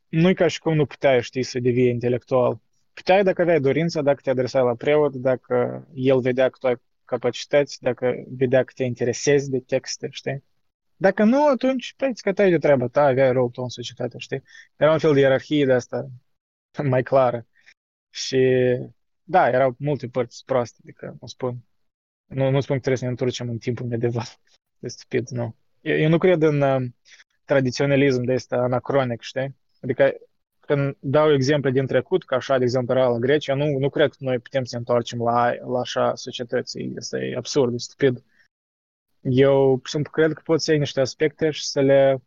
nu-i 0.08 0.34
ca 0.34 0.46
și 0.46 0.58
cum 0.58 0.74
nu 0.74 0.86
puteai, 0.86 1.22
știi, 1.22 1.42
să 1.42 1.58
devii 1.58 1.88
intelectual. 1.88 2.60
Puteai 2.92 3.22
dacă 3.22 3.42
aveai 3.42 3.60
dorința, 3.60 4.02
dacă 4.02 4.20
te 4.22 4.30
adresai 4.30 4.62
la 4.62 4.74
preot, 4.74 5.14
dacă 5.14 5.86
el 5.94 6.20
vedea 6.20 6.48
că 6.48 6.56
tu 6.60 6.66
ai 6.66 6.76
capacități, 7.04 7.82
dacă 7.82 8.24
vedea 8.28 8.64
că 8.64 8.72
te 8.74 8.84
interesezi 8.84 9.50
de 9.50 9.60
texte, 9.60 10.08
știi? 10.10 10.44
Dacă 11.00 11.24
nu, 11.24 11.46
atunci, 11.46 11.94
păi, 11.96 12.14
că 12.14 12.32
de 12.32 12.58
treaba 12.58 12.88
ta, 12.88 13.02
aveai 13.02 13.32
rău 13.32 13.50
tău 13.50 13.62
în 13.62 13.68
societate, 13.68 14.18
știi? 14.18 14.42
Era 14.76 14.92
un 14.92 14.98
fel 14.98 15.14
de 15.14 15.20
ierarhie 15.20 15.64
de 15.64 15.72
asta 15.72 16.08
mai 16.92 17.02
clară. 17.02 17.46
Și 18.10 18.38
da, 19.22 19.48
erau 19.48 19.74
multe 19.78 20.08
părți 20.08 20.44
proaste, 20.44 20.78
adică 20.82 21.16
nu 21.20 21.26
spun. 21.26 21.64
Nu, 22.26 22.50
nu 22.50 22.60
spun 22.60 22.74
că 22.76 22.80
trebuie 22.80 22.96
să 22.96 23.04
ne 23.04 23.10
întoarcem 23.10 23.48
în 23.48 23.58
timpul 23.58 23.86
medieval. 23.86 24.26
De 24.78 24.88
stupid, 24.96 25.28
nu. 25.28 25.56
Eu, 25.80 25.96
eu 25.96 26.08
nu 26.08 26.18
cred 26.18 26.42
în 26.42 26.60
uh, 26.60 26.88
tradiționalism 27.44 28.22
de 28.22 28.32
ăsta 28.32 28.56
anacronic, 28.56 29.20
știi? 29.20 29.56
Adică 29.80 30.14
când 30.60 30.96
dau 31.00 31.32
exemple 31.32 31.70
din 31.70 31.86
trecut, 31.86 32.24
ca 32.24 32.36
așa, 32.36 32.58
de 32.58 32.64
exemplu, 32.64 32.94
era 32.94 33.08
la 33.08 33.18
Grecia, 33.18 33.54
nu, 33.54 33.78
nu 33.78 33.88
cred 33.88 34.10
că 34.10 34.16
noi 34.18 34.38
putem 34.38 34.64
să 34.64 34.70
ne 34.72 34.78
întoarcem 34.78 35.22
la, 35.22 35.52
la 35.54 35.78
așa 35.78 36.14
societăți. 36.14 36.78
Este 36.78 37.18
e 37.18 37.36
absurd, 37.36 37.74
e 37.74 37.78
stupid. 37.78 38.24
Eu, 39.20 39.80
simplu, 39.84 40.10
cred 40.10 40.32
că 40.32 40.40
poți 40.44 40.64
să 40.64 40.70
iei 40.70 40.80
niște 40.80 41.00
aspecte 41.00 41.50
și 41.50 41.66
să 41.66 41.80
le 41.80 42.22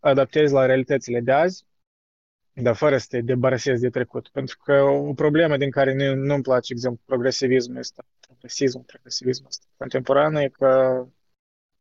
adaptezi 0.00 0.52
la 0.52 0.66
realitățile 0.66 1.20
de 1.20 1.32
azi 1.32 1.66
dar 2.62 2.74
fără 2.74 2.98
să 2.98 3.06
te 3.08 3.20
debarasezi 3.20 3.80
de 3.80 3.90
trecut. 3.90 4.28
Pentru 4.28 4.58
că 4.64 4.82
o 4.82 5.12
problemă 5.12 5.56
din 5.56 5.70
care 5.70 5.94
nu, 5.94 6.14
nu-mi 6.14 6.42
place, 6.42 6.72
exemplu, 6.72 7.02
progresivismul 7.04 7.78
ăsta, 7.78 8.04
progresismul, 8.20 8.84
progresivismul 8.84 9.48
ăsta 9.48 9.66
contemporan 9.76 10.34
e 10.34 10.48
că 10.48 11.04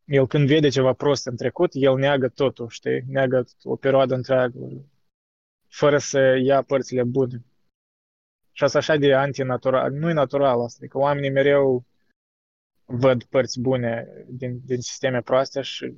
el 0.05 0.27
când 0.27 0.47
vede 0.47 0.69
ceva 0.69 0.93
prost 0.93 1.25
în 1.25 1.35
trecut, 1.35 1.69
el 1.73 1.95
neagă 1.95 2.27
totul, 2.27 2.69
știi? 2.69 3.03
Neagă 3.07 3.45
o 3.63 3.75
perioadă 3.75 4.15
întreagă, 4.15 4.59
fără 5.67 5.97
să 5.97 6.39
ia 6.43 6.61
părțile 6.61 7.03
bune. 7.03 7.43
Și 8.51 8.63
asta 8.63 8.77
așa 8.77 8.95
de 8.95 9.13
antinatural, 9.13 9.91
nu 9.91 10.09
e 10.09 10.13
natural 10.13 10.61
asta, 10.61 10.77
adică 10.81 10.97
oamenii 10.97 11.29
mereu 11.29 11.85
văd 12.85 13.23
părți 13.23 13.59
bune 13.59 14.07
din, 14.27 14.61
din 14.65 14.81
sisteme 14.81 15.21
proaste 15.21 15.61
și 15.61 15.93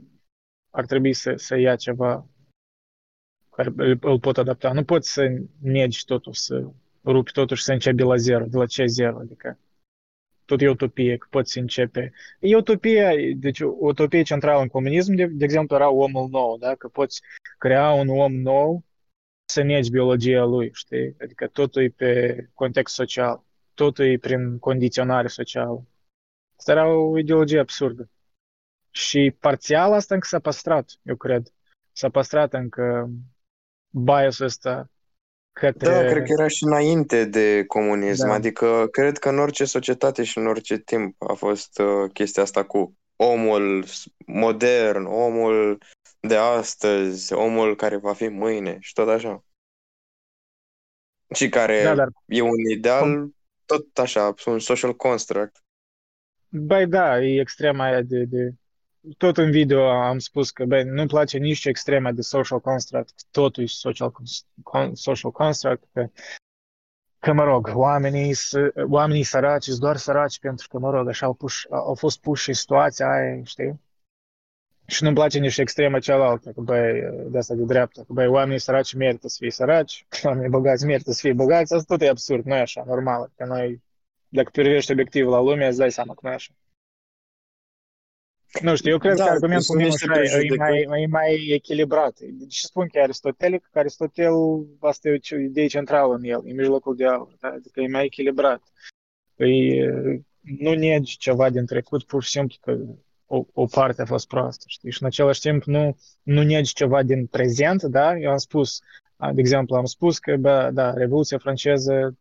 ar 0.69 0.85
trebui 0.85 1.13
să, 1.13 1.33
să 1.35 1.55
ia 1.55 1.75
ceva 1.75 2.27
care 3.51 3.73
îl 3.99 4.19
pot 4.19 4.37
adapta. 4.37 4.71
Nu 4.71 4.83
poți 4.83 5.13
să 5.13 5.41
negi 5.61 6.05
totul, 6.05 6.33
să 6.33 6.69
rupi 7.03 7.31
totul 7.31 7.55
și 7.55 7.63
să 7.63 7.71
începi 7.71 7.95
de 7.95 8.03
la 8.03 8.15
zero, 8.15 8.45
de 8.45 8.57
la 8.57 8.65
ce 8.65 8.85
zero, 8.85 9.17
adică 9.19 9.59
tot 10.45 10.61
e 10.61 10.69
utopie, 10.69 11.17
că 11.17 11.27
poți 11.29 11.57
începe. 11.57 12.13
E 12.39 12.55
utopie, 12.55 13.33
deci 13.37 13.59
utopie 13.59 14.21
centrală 14.21 14.61
în 14.61 14.67
comunism, 14.67 15.13
de, 15.13 15.25
de 15.25 15.43
exemplu, 15.43 15.75
era 15.75 15.89
omul 15.89 16.29
nou, 16.29 16.57
da? 16.57 16.75
că 16.75 16.87
poți 16.87 17.21
crea 17.57 17.91
un 17.91 18.07
om 18.09 18.33
nou 18.33 18.83
să 19.45 19.61
negi 19.61 19.89
biologia 19.91 20.43
lui, 20.43 20.69
știi? 20.73 21.15
Adică 21.21 21.47
totul 21.47 21.83
e 21.83 21.89
pe 21.89 22.49
context 22.53 22.93
social, 22.93 23.43
totul 23.73 24.05
e 24.05 24.17
prin 24.17 24.59
condiționare 24.59 25.27
socială. 25.27 25.85
Asta 26.57 26.71
era 26.71 26.87
o 26.87 27.17
ideologie 27.17 27.59
absurdă. 27.59 28.09
Și 28.91 29.35
parțial 29.39 29.93
asta 29.93 30.13
încă 30.13 30.27
s-a 30.27 30.39
păstrat, 30.39 30.91
eu 31.03 31.15
cred. 31.15 31.53
S-a 31.91 32.09
păstrat 32.09 32.53
încă 32.53 33.09
biasul 33.89 34.45
ăsta 34.45 34.89
către... 35.51 35.89
Da, 35.89 35.99
cred 35.99 36.23
că 36.23 36.31
era 36.31 36.47
și 36.47 36.63
înainte 36.63 37.25
de 37.25 37.65
comunism, 37.65 38.27
da. 38.27 38.33
adică 38.33 38.87
cred 38.91 39.17
că 39.17 39.29
în 39.29 39.39
orice 39.39 39.65
societate 39.65 40.23
și 40.23 40.37
în 40.37 40.47
orice 40.47 40.77
timp 40.77 41.21
a 41.21 41.33
fost 41.33 41.79
uh, 41.79 42.11
chestia 42.13 42.43
asta 42.43 42.65
cu 42.65 42.97
omul 43.15 43.85
modern, 44.25 45.05
omul 45.05 45.77
de 46.19 46.35
astăzi, 46.35 47.33
omul 47.33 47.75
care 47.75 47.97
va 47.97 48.13
fi 48.13 48.27
mâine 48.27 48.77
și 48.79 48.93
tot 48.93 49.07
așa. 49.07 49.43
Și 51.33 51.49
care 51.49 51.83
da, 51.83 51.95
dar... 51.95 52.09
e 52.25 52.41
un 52.41 52.59
ideal 52.71 53.27
tot 53.65 53.97
așa, 53.97 54.33
un 54.45 54.59
social 54.59 54.95
construct. 54.95 55.61
Băi, 56.49 56.87
da, 56.87 57.21
e 57.21 57.39
extrema 57.39 57.83
aia 57.83 58.01
de, 58.01 58.23
de 58.23 58.53
tot 59.17 59.37
în 59.37 59.51
video 59.51 59.89
am 59.89 60.19
spus 60.19 60.51
că 60.51 60.65
bă, 60.65 60.83
nu-mi 60.83 61.07
place 61.07 61.37
nici 61.37 61.65
extrema 61.65 62.11
de 62.11 62.21
social 62.21 62.59
construct, 62.59 63.23
totul 63.31 63.63
e 63.63 63.67
social, 63.67 64.11
social 64.93 65.31
construct, 65.31 65.83
că, 65.93 66.09
că, 67.19 67.33
mă 67.33 67.43
rog, 67.43 67.71
oamenii, 67.73 68.33
oamenii 68.89 69.23
săraci 69.23 69.63
sunt 69.63 69.79
doar 69.79 69.97
săraci 69.97 70.39
pentru 70.39 70.67
că, 70.67 70.79
mă 70.79 70.89
rog, 70.89 71.07
așa 71.07 71.25
au, 71.25 71.33
puș, 71.33 71.65
au 71.69 71.95
fost 71.95 72.19
puși 72.19 72.49
în 72.49 72.55
situația 72.55 73.09
aia, 73.09 73.43
știi? 73.43 73.81
Și 74.85 75.03
nu-mi 75.03 75.15
place 75.15 75.39
nici 75.39 75.57
extrema 75.57 75.99
cealaltă, 75.99 76.51
că 76.51 76.61
băi, 76.61 77.01
de 77.29 77.37
asta 77.37 77.55
de 77.55 77.63
dreapta, 77.63 78.03
că 78.03 78.13
băi, 78.13 78.27
oamenii 78.27 78.59
săraci 78.59 78.93
merită 78.93 79.27
să 79.27 79.35
fie 79.39 79.51
săraci, 79.51 80.05
oamenii 80.23 80.49
bogați 80.49 80.85
merită 80.85 81.11
să 81.11 81.19
fie 81.21 81.33
bogați, 81.33 81.73
asta 81.73 81.95
tot 81.95 82.01
e 82.01 82.09
absurd, 82.09 82.45
nu 82.45 82.55
e 82.55 82.59
așa, 82.59 82.83
normal, 82.87 83.31
că 83.35 83.45
noi, 83.45 83.81
dacă 84.29 84.49
privești 84.51 84.91
obiectiv 84.91 85.27
la 85.27 85.41
lume, 85.41 85.67
îți 85.67 85.77
dai 85.77 85.91
seama 85.91 86.13
că 86.13 86.19
nu 86.23 86.29
e 86.29 86.33
așa. 86.33 86.53
Nu 88.61 88.75
știu, 88.75 88.91
eu 88.91 88.97
cred 88.97 89.15
da, 89.15 89.23
că 89.23 89.29
argumentul 89.29 89.75
meu 89.75 89.87
e 89.87 90.87
mai, 90.87 91.01
e 91.01 91.07
mai 91.07 91.47
echilibrat. 91.49 92.19
Deci 92.19 92.57
spun 92.57 92.87
că 92.87 92.99
aristotelic, 92.99 93.69
că 93.71 93.79
Aristotel, 93.79 94.33
asta 94.79 95.09
e 95.09 95.19
o 95.31 95.39
idee 95.39 95.67
centrală 95.67 96.13
în 96.13 96.23
el, 96.23 96.41
e 96.45 96.51
mijlocul 96.51 96.95
de 96.95 97.05
aur, 97.05 97.35
da? 97.39 97.47
adică 97.47 97.81
e 97.81 97.87
mai 97.87 98.05
echilibrat. 98.05 98.61
Păi, 99.35 99.79
nu 100.41 100.73
negi 100.73 101.17
ceva 101.17 101.49
din 101.49 101.65
trecut, 101.65 102.03
pur 102.03 102.23
și 102.23 102.29
simplu 102.29 102.55
că 102.61 102.77
o, 103.25 103.45
o 103.53 103.65
parte 103.65 104.01
a 104.01 104.05
fost 104.05 104.27
proastă, 104.27 104.63
știi? 104.67 104.91
Și 104.91 105.01
în 105.01 105.07
același 105.07 105.39
timp 105.39 105.63
nu, 105.63 105.97
nu 106.23 106.43
negi 106.43 106.73
ceva 106.73 107.03
din 107.03 107.25
prezent, 107.25 107.83
da? 107.83 108.17
Eu 108.17 108.31
am 108.31 108.37
spus, 108.37 108.81
de 109.33 109.41
exemplu, 109.41 109.75
am 109.75 109.85
spus 109.85 110.19
că, 110.19 110.35
bă, 110.37 110.69
da, 110.73 110.93
Revoluția 110.93 111.37
franceză 111.37 112.17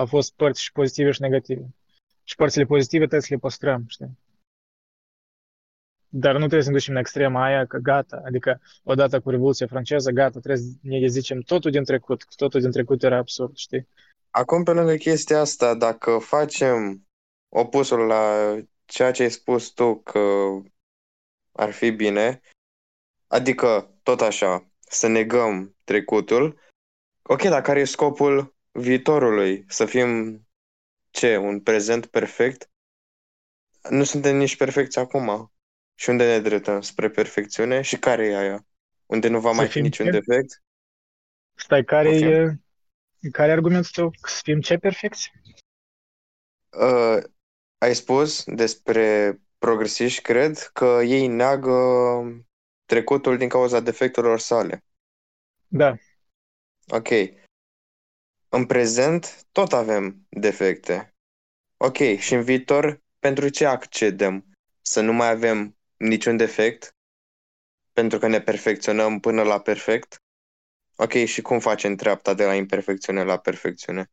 a 0.00 0.04
fost 0.04 0.32
părți 0.32 0.62
și 0.62 0.72
pozitive 0.72 1.10
și 1.10 1.20
negative. 1.20 1.74
Și 2.24 2.36
părțile 2.36 2.64
pozitive 2.64 3.06
trebuie 3.06 3.28
să 3.28 3.34
le 3.34 3.40
păstrăm, 3.40 3.84
știi? 3.88 4.18
Dar 6.08 6.32
nu 6.32 6.38
trebuie 6.38 6.62
să 6.62 6.68
ne 6.68 6.74
ducem 6.74 6.94
în 6.94 7.00
extrema 7.00 7.44
aia 7.44 7.66
că 7.66 7.78
gata, 7.78 8.22
adică 8.24 8.60
odată 8.82 9.20
cu 9.20 9.30
Revoluția 9.30 9.66
franceză, 9.66 10.10
gata, 10.10 10.38
trebuie 10.38 10.56
să 10.56 10.70
ne 10.82 11.06
zicem 11.06 11.40
totul 11.40 11.70
din 11.70 11.84
trecut, 11.84 12.34
totul 12.34 12.60
din 12.60 12.70
trecut 12.70 13.02
era 13.02 13.16
absurd, 13.16 13.56
știi? 13.56 13.88
Acum, 14.30 14.62
pe 14.62 14.72
lângă 14.72 14.94
chestia 14.94 15.40
asta, 15.40 15.74
dacă 15.74 16.18
facem 16.18 17.06
opusul 17.48 18.06
la 18.06 18.56
ceea 18.84 19.10
ce 19.10 19.22
ai 19.22 19.30
spus 19.30 19.68
tu 19.68 19.96
că 19.96 20.20
ar 21.52 21.70
fi 21.70 21.90
bine, 21.90 22.40
adică 23.26 23.94
tot 24.02 24.20
așa, 24.20 24.70
să 24.78 25.08
negăm 25.08 25.76
trecutul, 25.84 26.58
ok, 27.22 27.42
dar 27.42 27.62
care 27.62 27.80
e 27.80 27.84
scopul 27.84 28.54
viitorului? 28.72 29.64
Să 29.68 29.86
fim 29.86 30.40
ce? 31.10 31.36
Un 31.36 31.60
prezent 31.60 32.06
perfect? 32.06 32.70
Nu 33.90 34.04
suntem 34.04 34.36
nici 34.36 34.56
perfecți 34.56 34.98
acum. 34.98 35.52
Și 35.94 36.10
unde 36.10 36.26
ne 36.26 36.40
dreptăm? 36.40 36.80
Spre 36.80 37.10
perfecțiune? 37.10 37.80
Și 37.80 37.98
care 37.98 38.26
e 38.26 38.36
aia? 38.36 38.66
Unde 39.06 39.28
nu 39.28 39.40
va 39.40 39.50
să 39.50 39.56
mai 39.56 39.68
fi 39.68 39.80
niciun 39.80 40.06
ce? 40.06 40.12
defect? 40.12 40.62
Stai, 41.54 41.84
care 41.84 42.08
e, 42.08 42.60
care 43.32 43.48
e 43.48 43.52
argumentul 43.52 43.90
tău? 43.94 44.10
Să 44.22 44.40
fim 44.42 44.60
ce 44.60 44.78
perfecți? 44.78 45.32
Uh, 46.70 47.22
ai 47.78 47.94
spus 47.94 48.44
despre 48.44 49.38
progresiști, 49.58 50.22
cred, 50.22 50.58
că 50.58 51.00
ei 51.04 51.26
neagă 51.26 51.72
trecutul 52.84 53.36
din 53.36 53.48
cauza 53.48 53.80
defectelor 53.80 54.38
sale. 54.38 54.84
Da. 55.68 55.96
Ok. 56.88 57.08
În 58.52 58.66
prezent 58.66 59.46
tot 59.52 59.72
avem 59.72 60.26
defecte. 60.28 61.14
Ok, 61.76 61.96
și 61.96 62.34
în 62.34 62.42
viitor 62.42 63.02
pentru 63.18 63.48
ce 63.48 63.66
accedem? 63.66 64.44
Să 64.80 65.00
nu 65.00 65.12
mai 65.12 65.30
avem 65.30 65.76
niciun 65.96 66.36
defect, 66.36 66.96
pentru 67.92 68.18
că 68.18 68.26
ne 68.26 68.40
perfecționăm 68.40 69.20
până 69.20 69.42
la 69.42 69.60
perfect. 69.60 70.22
Ok, 70.96 71.12
și 71.12 71.42
cum 71.42 71.58
facem 71.58 71.94
treapta 71.94 72.34
de 72.34 72.44
la 72.44 72.54
imperfecțiune 72.54 73.22
la 73.22 73.38
perfecțiune? 73.38 74.10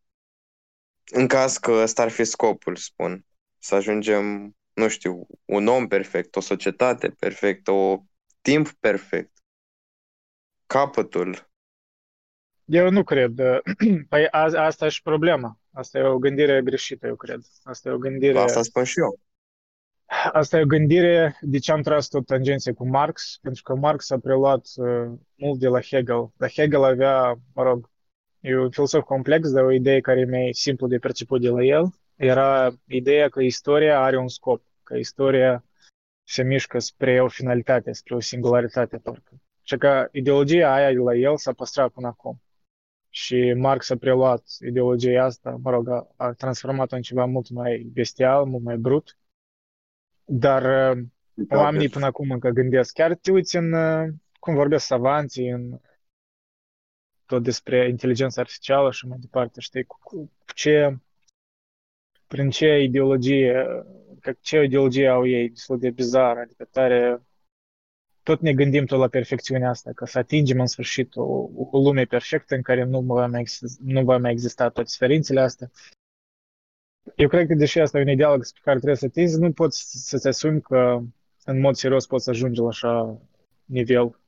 În 1.11 1.27
caz 1.27 1.57
că 1.57 1.71
ăsta 1.71 2.01
ar 2.01 2.09
fi 2.09 2.23
scopul, 2.23 2.75
spun, 2.75 3.25
să 3.59 3.75
ajungem, 3.75 4.55
nu 4.73 4.87
știu, 4.87 5.27
un 5.45 5.67
om 5.67 5.87
perfect, 5.87 6.35
o 6.35 6.39
societate 6.39 7.09
perfectă, 7.09 7.71
o 7.71 8.03
timp 8.41 8.71
perfect, 8.71 9.31
capătul. 10.65 11.49
Eu 12.67 12.89
nu 12.89 13.03
cred. 13.03 13.39
uh, 13.39 13.59
Păi 14.09 14.27
a, 14.27 14.63
asta 14.65 14.85
e 14.85 14.89
și 14.89 15.01
problema. 15.01 15.59
Asta 15.71 15.97
e 15.97 16.01
o 16.01 16.17
gândire 16.17 16.61
greșită, 16.61 17.07
eu 17.07 17.15
cred. 17.15 17.41
Asta 17.63 17.89
e 17.89 17.91
o 17.91 17.97
gândire... 17.97 18.39
Asta 18.39 18.61
spun 18.61 18.83
și 18.83 18.99
eu. 18.99 19.19
Asta 20.31 20.57
e 20.57 20.61
o 20.61 20.65
gândire 20.65 21.37
de 21.41 21.57
ce 21.57 21.71
am 21.71 21.81
tras 21.81 22.07
tot 22.07 22.25
tangențe 22.25 22.71
cu 22.71 22.87
Marx, 22.87 23.39
pentru 23.41 23.63
că 23.63 23.75
Marx 23.75 24.09
a 24.09 24.17
preluat 24.17 24.67
uh, 24.75 25.11
mult 25.35 25.59
de 25.59 25.67
la 25.67 25.81
Hegel. 25.81 26.31
Dar 26.37 26.51
Hegel 26.51 26.83
avea, 26.83 27.39
mă 27.53 27.63
rog, 27.63 27.89
e 28.39 28.57
un 28.57 28.69
filosof 28.69 29.03
complex, 29.03 29.51
dar 29.51 29.63
o 29.63 29.71
idee 29.71 29.99
care 29.99 30.19
e 30.19 30.25
mai 30.25 30.49
simplu 30.51 30.87
de 30.87 30.97
perceput 30.97 31.41
de 31.41 31.49
la 31.49 31.63
el 31.63 31.91
era 32.17 32.71
ideea 32.87 33.29
că 33.29 33.41
istoria 33.41 34.01
are 34.01 34.17
un 34.17 34.27
scop, 34.27 34.63
că 34.83 34.95
istoria 34.95 35.63
se 36.23 36.43
mișcă 36.43 36.79
spre 36.79 37.21
o 37.21 37.27
finalitate, 37.27 37.91
spre 37.91 38.15
o 38.15 38.19
singularitate, 38.19 38.97
parcă. 38.97 39.41
Și 39.63 39.77
că 39.77 40.07
ideologia 40.11 40.73
aia 40.73 40.91
de 40.91 40.97
la 40.97 41.15
el 41.15 41.37
s-a 41.37 41.53
păstrat 41.53 41.91
până 41.91 42.07
acum. 42.07 42.41
Și 43.17 43.53
Marx 43.53 43.89
a 43.89 43.97
preluat 43.97 44.43
ideologia 44.67 45.23
asta, 45.23 45.59
mă 45.61 45.69
rog, 45.69 45.89
a, 45.89 46.07
a 46.15 46.31
transformat-o 46.31 46.95
în 46.95 47.01
ceva 47.01 47.25
mult 47.25 47.49
mai 47.49 47.89
bestial, 47.93 48.45
mult 48.45 48.63
mai 48.63 48.77
brut. 48.77 49.17
Dar 50.25 50.97
uh, 50.97 51.03
Da, 51.33 51.57
oamenii 51.57 51.89
până 51.89 52.05
acum 52.05 52.31
încă 52.31 52.49
gândesc. 52.49 52.93
Chiar 52.93 53.15
te 53.15 53.31
uiți 53.31 53.55
în 53.55 53.73
uh, 53.73 54.13
cum 54.39 54.53
vorbesc 54.53 54.85
savanții, 54.85 55.49
în 55.49 55.79
tot 57.25 57.43
despre 57.43 57.87
inteligența 57.87 58.41
artificială 58.41 58.91
și 58.91 59.07
mai 59.07 59.17
departe, 59.19 59.59
știi, 59.59 59.83
cu, 59.83 59.97
cu 60.03 60.31
ce, 60.53 60.97
prin 62.27 62.49
ce 62.49 62.79
ideologie, 62.81 63.65
că 64.21 64.33
ce 64.39 64.63
ideologie 64.63 65.07
au 65.07 65.27
ei, 65.27 65.49
destul 65.49 65.79
de 65.79 65.89
bizară, 65.89 66.39
adică 66.39 66.63
tare, 66.63 67.21
tot 68.27 68.41
ne 68.41 68.53
gândim 68.53 68.85
tot 68.85 68.99
la 68.99 69.07
perfecțiunea 69.07 69.69
asta, 69.69 69.91
că 69.91 70.05
să 70.05 70.17
atingem 70.17 70.59
în 70.59 70.65
sfârșit 70.65 71.15
o, 71.15 71.49
o 71.71 71.79
lume 71.79 72.05
perfectă 72.05 72.55
în 72.55 72.61
care 72.61 72.83
nu 72.83 73.01
va 73.01 73.27
mai, 73.27 73.39
exista, 73.39 73.83
nu 73.83 74.03
va 74.03 74.17
mai 74.17 74.31
exista 74.31 74.69
toate 74.69 74.89
suferințele 74.89 75.39
astea. 75.39 75.71
Eu 77.15 77.27
cred 77.27 77.47
că 77.47 77.53
deși 77.53 77.79
asta 77.79 77.97
e 77.97 78.01
un 78.01 78.09
ideal 78.09 78.39
pe 78.39 78.59
care 78.61 78.75
trebuie 78.75 78.97
să 78.97 79.05
atingi, 79.05 79.35
nu 79.35 79.51
poți 79.51 80.07
să-ți 80.07 80.27
asumi 80.27 80.61
că 80.61 81.01
în 81.45 81.59
mod 81.59 81.75
serios 81.75 82.05
poți 82.05 82.23
să 82.23 82.29
ajungi 82.29 82.59
la 82.59 82.67
așa 82.67 83.21
nivel. 83.65 84.19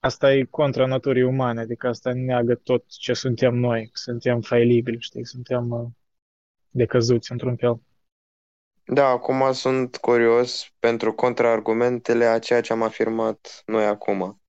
Asta 0.00 0.34
e 0.34 0.44
contra 0.44 0.86
naturii 0.86 1.22
umane, 1.22 1.60
adică 1.60 1.88
asta 1.88 2.12
neagă 2.12 2.54
tot 2.54 2.84
ce 2.86 3.12
suntem 3.12 3.54
noi, 3.54 3.84
că 3.84 3.92
suntem 3.94 4.40
failibili, 4.40 5.00
știi, 5.00 5.26
suntem 5.26 5.70
uh, 5.70 5.88
decăzuți 6.70 7.32
într-un 7.32 7.56
fel. 7.56 7.80
Da, 8.92 9.06
acum 9.06 9.52
sunt 9.52 9.96
curios 9.96 10.74
pentru 10.78 11.14
contraargumentele 11.14 12.24
a 12.24 12.38
ceea 12.38 12.60
ce 12.60 12.72
am 12.72 12.82
afirmat 12.82 13.62
noi 13.66 13.86
acum. 13.86 14.42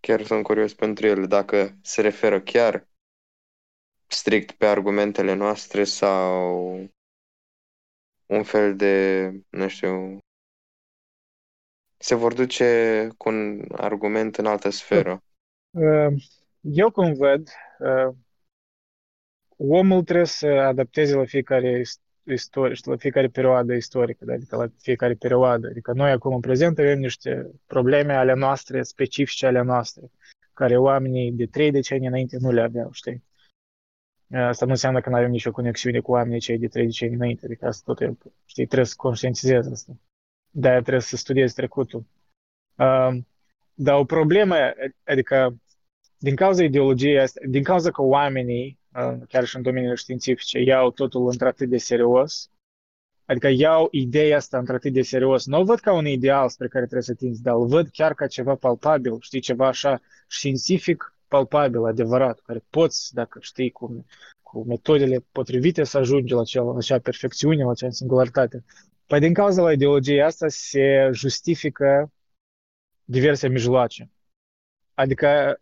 Chiar 0.00 0.22
sunt 0.22 0.42
curios 0.44 0.74
pentru 0.74 1.06
ele, 1.06 1.26
dacă 1.26 1.76
se 1.82 2.00
referă 2.00 2.40
chiar 2.40 2.88
strict 4.06 4.52
pe 4.52 4.66
argumentele 4.66 5.34
noastre 5.34 5.84
sau 5.84 6.72
un 8.26 8.42
fel 8.42 8.76
de, 8.76 9.28
nu 9.50 9.68
știu, 9.68 10.18
se 11.96 12.14
vor 12.14 12.34
duce 12.34 13.08
cu 13.16 13.28
un 13.28 13.64
argument 13.72 14.36
în 14.36 14.46
altă 14.46 14.70
sferă. 14.70 15.22
Uh, 15.70 16.22
Eu 16.60 16.90
cum 16.90 17.12
văd, 17.12 17.48
uh, 17.78 18.14
omul 19.56 20.04
trebuie 20.04 20.26
să 20.26 20.46
adapteze 20.46 21.14
la 21.14 21.24
fiecare 21.24 21.82
ist- 22.24 22.32
istorie, 22.32 22.74
știi, 22.74 22.90
la 22.90 22.96
fiecare 22.96 23.28
perioadă 23.28 23.74
istorică, 23.74 24.24
da? 24.24 24.32
adică 24.32 24.56
la 24.56 24.66
fiecare 24.78 25.14
perioadă. 25.14 25.66
Adică 25.66 25.92
noi 25.92 26.10
acum 26.10 26.34
în 26.34 26.40
prezent 26.40 26.78
avem 26.78 26.98
niște 26.98 27.50
probleme 27.66 28.14
ale 28.14 28.34
noastre, 28.34 28.82
specifice 28.82 29.46
ale 29.46 29.62
noastre, 29.62 30.10
care 30.52 30.76
oamenii 30.76 31.32
de 31.32 31.46
trei 31.46 31.70
decenii 31.70 32.08
înainte 32.08 32.36
nu 32.40 32.50
le 32.50 32.60
aveau, 32.60 32.92
știi? 32.92 33.22
Asta 34.34 34.64
nu 34.64 34.70
înseamnă 34.70 35.00
că 35.00 35.08
nu 35.08 35.16
avem 35.16 35.30
nicio 35.30 35.50
conexiune 35.50 36.00
cu 36.00 36.10
oamenii 36.10 36.40
cei 36.40 36.58
de 36.58 36.68
trei 36.68 36.84
decenii 36.84 37.14
înainte, 37.14 37.44
adică 37.44 37.66
asta 37.66 37.82
tot 37.84 38.00
e, 38.00 38.16
știi, 38.44 38.66
trebuie 38.66 38.86
să 38.86 38.94
conștientizezi 38.96 39.70
asta. 39.70 39.92
De-aia 40.50 40.80
trebuie 40.80 41.02
să 41.02 41.16
studiezi 41.16 41.54
trecutul. 41.54 42.04
Uh, 42.76 43.18
dar 43.74 43.98
o 43.98 44.04
problemă, 44.04 44.56
adică 45.04 45.56
din 46.18 46.36
cauza 46.36 46.64
ideologiei 46.64 47.20
asta, 47.20 47.40
din 47.48 47.62
cauza 47.62 47.90
că 47.90 48.02
oamenii, 48.02 48.66
uh, 48.66 48.81
chiar 49.28 49.44
și 49.44 49.56
în 49.56 49.62
domeniile 49.62 49.94
științifice, 49.94 50.58
iau 50.58 50.90
totul 50.90 51.28
într-atât 51.30 51.68
de 51.68 51.76
serios, 51.76 52.50
adică 53.24 53.48
iau 53.48 53.88
ideea 53.90 54.36
asta 54.36 54.58
într-atât 54.58 54.92
de 54.92 55.02
serios, 55.02 55.46
nu 55.46 55.60
o 55.60 55.64
văd 55.64 55.78
ca 55.78 55.92
un 55.92 56.06
ideal 56.06 56.48
spre 56.48 56.68
care 56.68 56.82
trebuie 56.82 57.02
să 57.02 57.14
tinzi, 57.14 57.42
dar 57.42 57.54
îl 57.54 57.66
văd 57.66 57.88
chiar 57.88 58.14
ca 58.14 58.26
ceva 58.26 58.54
palpabil, 58.54 59.16
știi, 59.20 59.40
ceva 59.40 59.66
așa 59.66 60.00
științific 60.28 61.16
palpabil, 61.28 61.84
adevărat, 61.84 62.40
care 62.40 62.64
poți, 62.70 63.14
dacă 63.14 63.38
știi 63.42 63.70
cum, 63.70 64.06
cu 64.42 64.64
metodele 64.64 65.24
potrivite, 65.32 65.84
să 65.84 65.98
ajungi 65.98 66.32
la 66.32 66.40
acea, 66.40 66.62
la 66.62 66.76
acea 66.76 66.98
perfecțiune, 66.98 67.64
la 67.64 67.70
acea 67.70 67.90
singularitate. 67.90 68.64
Păi 69.06 69.20
din 69.20 69.34
cauza 69.34 69.62
la 69.62 69.72
ideologia 69.72 70.26
asta 70.26 70.48
se 70.48 71.10
justifică 71.12 72.12
diverse 73.04 73.48
mijloace. 73.48 74.10
Adică 74.94 75.60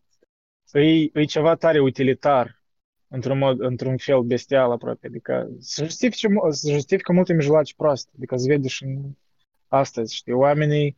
e, 0.72 1.10
e 1.12 1.24
ceva 1.24 1.54
tare 1.54 1.80
utilitar, 1.80 2.59
într-un 3.10 3.38
mod, 3.38 3.60
într-un 3.60 3.96
fel 3.96 4.22
bestial 4.22 4.70
aproape. 4.70 5.06
Adică 5.06 5.50
se 5.58 5.84
justifică, 5.84 6.28
mu- 6.32 6.50
se 6.50 6.72
justifică 6.72 7.12
multe 7.12 7.32
mijloace 7.32 7.74
proaste. 7.76 8.10
Adică 8.16 8.36
se 8.36 8.46
vede 8.48 8.68
și 8.68 8.84
în 8.84 9.02
astăzi, 9.68 10.14
știi, 10.14 10.32
oamenii 10.32 10.96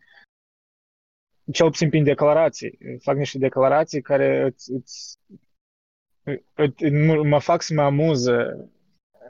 cel 1.52 1.66
puțin 1.70 1.88
prin 1.88 2.04
declarații, 2.04 2.78
fac 3.00 3.16
niște 3.16 3.38
declarații 3.38 4.02
care 4.02 4.42
îți, 4.42 4.72
îți, 4.72 5.18
îți, 6.54 6.90
mă 7.22 7.38
fac 7.38 7.62
să 7.62 7.74
mă 7.74 7.82
amuză, 7.82 8.68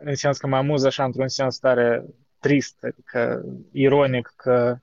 în 0.00 0.14
sens 0.14 0.38
că 0.38 0.46
mă 0.46 0.56
amuză 0.56 0.86
așa 0.86 1.04
într-un 1.04 1.28
sens 1.28 1.58
tare 1.58 2.04
trist, 2.38 2.84
adică 2.84 3.44
ironic 3.72 4.32
că 4.36 4.78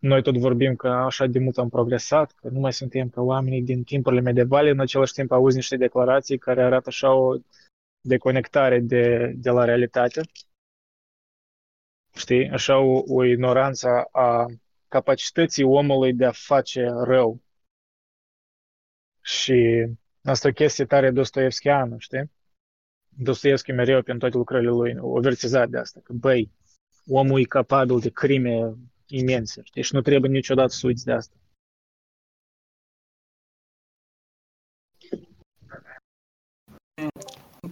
noi 0.00 0.22
tot 0.22 0.36
vorbim 0.36 0.76
că 0.76 0.88
așa 0.88 1.26
de 1.26 1.38
mult 1.38 1.58
am 1.58 1.68
progresat, 1.68 2.32
că 2.32 2.48
nu 2.48 2.60
mai 2.60 2.72
suntem 2.72 3.08
ca 3.08 3.20
oamenii 3.20 3.62
din 3.62 3.84
timpurile 3.84 4.20
medievale, 4.20 4.70
în 4.70 4.80
același 4.80 5.12
timp 5.12 5.30
auzi 5.30 5.56
niște 5.56 5.76
declarații 5.76 6.38
care 6.38 6.62
arată 6.62 6.88
așa 6.88 7.14
o 7.14 7.36
deconectare 8.00 8.78
de, 8.80 9.32
de 9.36 9.50
la 9.50 9.64
realitate. 9.64 10.20
Știi? 12.14 12.48
Așa 12.48 12.78
o, 12.78 13.02
o 13.06 13.24
ignoranță 13.24 13.88
a 14.12 14.46
capacității 14.88 15.64
omului 15.64 16.14
de 16.14 16.24
a 16.24 16.32
face 16.32 16.86
rău. 17.04 17.40
Și 19.22 19.86
asta 20.22 20.46
e 20.46 20.50
o 20.50 20.54
chestie 20.54 20.84
tare 20.84 21.10
dostoevskiană, 21.10 21.96
știi? 21.98 22.30
Dostoevski 23.08 23.72
mereu 23.72 24.02
prin 24.02 24.18
toate 24.18 24.36
lucrările 24.36 24.70
lui 24.70 24.96
o 24.98 25.20
vertizat 25.20 25.68
de 25.68 25.78
asta, 25.78 26.00
că 26.04 26.12
băi, 26.12 26.50
omul 27.06 27.40
e 27.40 27.44
capabil 27.44 27.98
de 27.98 28.10
crime 28.10 28.74
imense, 29.16 29.60
știi? 29.64 29.82
Și 29.82 29.94
nu 29.94 30.00
trebuie 30.00 30.30
niciodată 30.30 30.72
să 30.72 30.86
uiți 30.86 31.04
de 31.04 31.12
asta. 31.12 31.34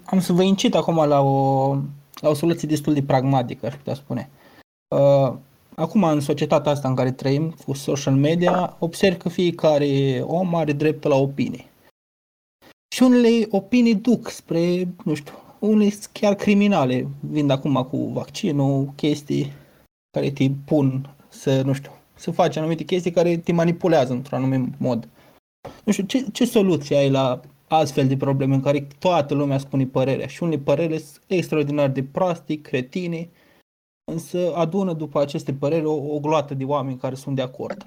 Am 0.04 0.20
să 0.20 0.32
vă 0.32 0.42
incit 0.42 0.74
acum 0.74 0.96
la 1.06 1.20
o, 1.20 1.74
la 2.20 2.28
o 2.28 2.34
soluție 2.34 2.68
destul 2.68 2.94
de 2.94 3.02
pragmatică, 3.02 3.66
aș 3.66 3.74
putea 3.74 3.94
spune. 3.94 4.30
Uh, 4.96 5.36
acum, 5.74 6.02
în 6.02 6.20
societatea 6.20 6.72
asta 6.72 6.88
în 6.88 6.94
care 6.94 7.12
trăim, 7.12 7.50
cu 7.50 7.72
social 7.72 8.14
media, 8.14 8.76
observ 8.78 9.16
că 9.16 9.28
fiecare 9.28 10.20
om 10.22 10.54
are 10.54 10.72
dreptul 10.72 11.10
la 11.10 11.16
opinie. 11.16 11.64
Și 12.94 13.02
unele 13.02 13.46
opinii 13.50 13.94
duc 13.94 14.28
spre, 14.28 14.88
nu 15.04 15.14
știu, 15.14 15.32
unele 15.58 15.90
sunt 15.90 16.08
chiar 16.12 16.34
criminale, 16.34 17.08
vin 17.20 17.50
acum 17.50 17.86
cu 17.90 17.96
vaccinul, 17.96 18.92
chestii 18.96 19.52
care 20.10 20.30
te 20.30 20.50
pun 20.64 21.16
să, 21.38 21.62
nu 21.62 21.72
știu, 21.72 21.92
să 22.14 22.30
faci 22.30 22.56
anumite 22.56 22.84
chestii 22.84 23.10
care 23.10 23.36
te 23.36 23.52
manipulează 23.52 24.12
într-un 24.12 24.38
anumit 24.44 24.78
mod. 24.78 25.08
Nu 25.84 25.92
știu, 25.92 26.04
ce, 26.04 26.26
ce 26.32 26.44
soluție 26.44 26.96
ai 26.96 27.10
la 27.10 27.40
astfel 27.68 28.08
de 28.08 28.16
probleme 28.16 28.54
în 28.54 28.60
care 28.62 28.86
toată 28.98 29.34
lumea 29.34 29.58
spune 29.58 29.86
părerea 29.86 30.26
și 30.26 30.42
unele 30.42 30.60
păreri 30.62 30.98
sunt 30.98 31.24
extraordinar 31.26 31.90
de 31.90 32.04
proaste, 32.04 32.60
cretine, 32.60 33.30
însă 34.10 34.54
adună 34.54 34.92
după 34.92 35.20
aceste 35.20 35.54
păreri 35.54 35.84
o, 35.84 36.14
o 36.14 36.18
gloată 36.20 36.54
de 36.54 36.64
oameni 36.64 36.98
care 36.98 37.14
sunt 37.14 37.36
de 37.36 37.42
acord. 37.42 37.86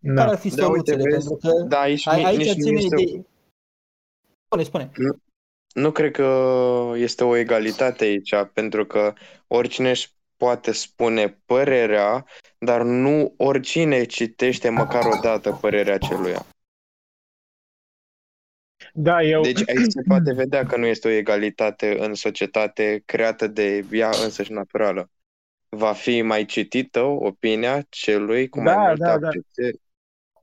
Da. 0.00 0.14
Care 0.14 0.30
ar 0.30 0.38
fi 0.38 0.48
Da, 0.54 0.68
uite, 0.68 0.90
soluțiile? 0.92 1.02
vezi, 1.14 1.28
Pentru 1.28 1.48
că 1.50 1.64
Da, 1.68 1.80
aici, 1.80 2.06
ai- 2.06 2.18
ni- 2.18 2.24
aici 2.26 2.38
nici 2.38 2.54
nu 2.56 2.62
ține 2.62 2.78
este, 2.78 2.96
de... 2.96 3.24
Spune, 4.44 4.62
spune. 4.62 4.90
nu 5.74 5.90
cred 5.92 6.10
că 6.10 6.92
este 6.94 7.24
o 7.24 7.36
egalitate 7.36 8.04
aici, 8.04 8.34
pentru 8.52 8.86
că 8.86 9.12
oricine 9.46 9.90
își 9.90 10.10
poate 10.36 10.72
spune 10.72 11.38
părerea, 11.46 12.26
dar 12.64 12.82
nu 12.82 13.34
oricine 13.36 14.04
citește 14.04 14.68
măcar 14.68 15.04
o 15.04 15.18
dată 15.22 15.58
părerea 15.60 15.98
celuia. 15.98 16.46
Da, 18.94 19.22
eu, 19.22 19.42
Deci 19.42 19.68
aici 19.68 19.90
se 19.90 20.02
poate 20.08 20.34
vedea 20.34 20.66
că 20.66 20.76
nu 20.76 20.86
este 20.86 21.08
o 21.08 21.10
egalitate 21.10 21.96
în 21.98 22.14
societate 22.14 23.02
creată 23.04 23.46
de 23.46 23.84
ea 23.90 24.10
însăși 24.24 24.52
naturală. 24.52 25.10
Va 25.68 25.92
fi 25.92 26.22
mai 26.22 26.44
citită 26.44 27.00
opinia 27.02 27.86
celui 27.88 28.48
cu 28.48 28.60
mai 28.60 28.74
Da, 28.74 28.80
multă 28.80 29.02
da, 29.04 29.18
da. 29.18 29.28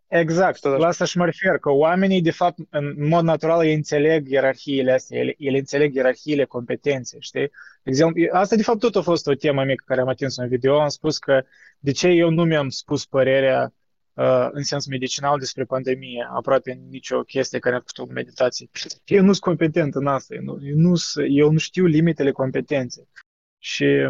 Apreciere. 0.10 0.22
Exact, 0.22 0.60
Tot 0.60 0.72
așa. 0.72 0.82
la 0.82 0.88
asta 0.88 1.06
și 1.06 1.18
mă 1.18 1.26
refer, 1.26 1.58
că 1.58 1.70
oamenii, 1.70 2.22
de 2.22 2.32
fapt, 2.32 2.58
în 2.70 3.08
mod 3.08 3.24
natural, 3.24 3.66
ei 3.66 3.74
înțeleg 3.74 4.30
ierarhiile 4.30 4.92
astea, 4.92 5.20
ele, 5.20 5.36
ele 5.38 5.58
înțeleg 5.58 5.94
ierarhiile 5.96 6.46
competenței, 6.46 7.22
știi? 7.22 7.50
De 7.84 7.90
exemplu, 7.90 8.24
asta, 8.32 8.56
de 8.56 8.64
fapt, 8.64 8.80
tot 8.80 8.96
a 8.96 9.02
fost 9.02 9.28
o 9.28 9.34
temă 9.34 9.64
mică 9.64 9.84
care 9.88 10.02
am 10.02 10.08
atins 10.08 10.38
în 10.38 10.48
video, 10.48 10.82
am 10.82 10.88
spus 10.90 11.18
că 11.18 11.44
de 11.80 11.92
ce 11.92 12.08
eu 12.08 12.30
nu 12.30 12.44
mi-am 12.44 12.70
spus 12.70 13.06
părerea 13.06 13.74
uh, 14.14 14.48
în 14.52 14.64
sens 14.64 14.88
medicinal 14.88 15.40
despre 15.40 15.64
pandemie, 15.64 16.28
aproape 16.32 16.72
nicio 16.90 17.22
chestie 17.22 17.60
care 17.60 17.76
a 17.76 17.84
făcut 17.86 18.10
o 18.10 18.14
meditație. 18.14 18.70
Eu 19.06 19.20
nu 19.22 19.32
sunt 19.32 19.44
competent 19.44 19.96
în 19.96 20.08
asta, 20.08 20.36
eu 20.36 20.42
nu, 20.42 20.58
eu 20.62 20.76
nu, 20.76 20.94
eu 21.28 21.52
nu 21.52 21.58
știu 21.58 21.86
limitele 21.86 22.32
competenței. 22.32 23.08
Și 23.58 24.10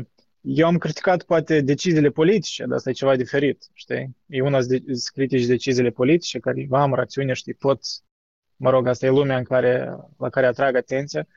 eu 0.51 0.67
am 0.67 0.77
criticat 0.77 1.23
poate 1.23 1.62
deciziile 1.62 2.09
politice, 2.09 2.65
dar 2.65 2.77
asta 2.77 2.89
e 2.89 2.93
ceva 2.93 3.15
diferit, 3.15 3.69
știi? 3.73 4.15
E 4.27 4.41
una 4.41 4.62
să 4.62 4.81
critici 5.13 5.45
deciziile 5.45 5.89
politice 5.89 6.39
care 6.39 6.67
am 6.71 6.93
rațiune, 6.93 7.33
știi, 7.33 7.53
pot, 7.53 7.79
mă 8.55 8.69
rog, 8.69 8.88
asta 8.88 9.05
e 9.05 9.09
lumea 9.09 9.38
în 9.38 9.43
care, 9.43 9.95
la 10.17 10.29
care 10.29 10.45
atrag 10.45 10.75
atenția, 10.75 11.27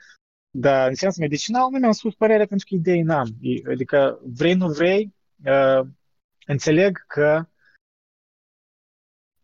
dar 0.50 0.88
în 0.88 0.94
sens 0.94 1.16
medicinal 1.16 1.70
nu 1.70 1.78
mi-am 1.78 1.92
spus 1.92 2.14
părerea 2.14 2.46
pentru 2.46 2.66
că 2.68 2.74
idei 2.74 3.02
n-am. 3.02 3.28
Adică 3.70 4.20
vrei, 4.22 4.54
nu 4.54 4.68
vrei, 4.68 5.14
uh, 5.44 5.86
înțeleg 6.46 7.04
că 7.06 7.46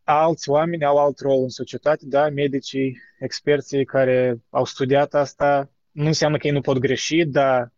alți 0.05 0.49
oameni 0.49 0.85
au 0.85 0.99
alt 0.99 1.19
rol 1.19 1.43
în 1.43 1.49
societate, 1.49 2.07
da, 2.07 2.29
medicii, 2.29 2.99
experții 3.19 3.85
care 3.85 4.43
au 4.51 4.65
studiat 4.65 5.15
asta, 5.15 5.71
nu 5.91 6.07
înseamnă 6.07 6.39
că 6.39 6.47
ei 6.47 6.53
nu 6.53 6.61
pot 6.61 6.79
greși, 6.79 7.25
dar 7.25 7.73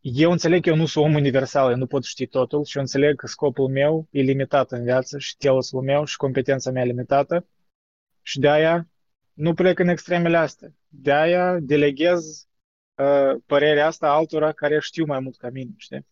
eu 0.00 0.30
înțeleg 0.30 0.62
că 0.62 0.68
eu 0.68 0.76
nu 0.76 0.86
sunt 0.86 1.04
om 1.04 1.14
universal, 1.14 1.70
eu 1.70 1.76
nu 1.76 1.86
pot 1.86 2.04
ști 2.04 2.26
totul 2.26 2.64
și 2.64 2.76
eu 2.76 2.82
înțeleg 2.82 3.16
că 3.16 3.26
scopul 3.26 3.68
meu 3.68 4.06
e 4.10 4.20
limitat 4.20 4.72
în 4.72 4.82
viață 4.82 5.18
și 5.18 5.36
telosul 5.36 5.82
meu 5.82 6.04
și 6.04 6.16
competența 6.16 6.70
mea 6.70 6.84
limitată 6.84 7.46
și 8.22 8.38
de 8.38 8.48
aia 8.48 8.88
nu 9.32 9.54
plec 9.54 9.78
în 9.78 9.88
extremele 9.88 10.36
astea. 10.36 10.68
De 10.88 11.12
aia 11.12 11.58
deleghez 11.58 12.48
uh, 12.94 13.40
părerea 13.46 13.86
asta 13.86 14.10
altora 14.10 14.52
care 14.52 14.78
știu 14.80 15.04
mai 15.04 15.20
mult 15.20 15.36
ca 15.36 15.50
mine, 15.50 15.70
știi? 15.76 16.06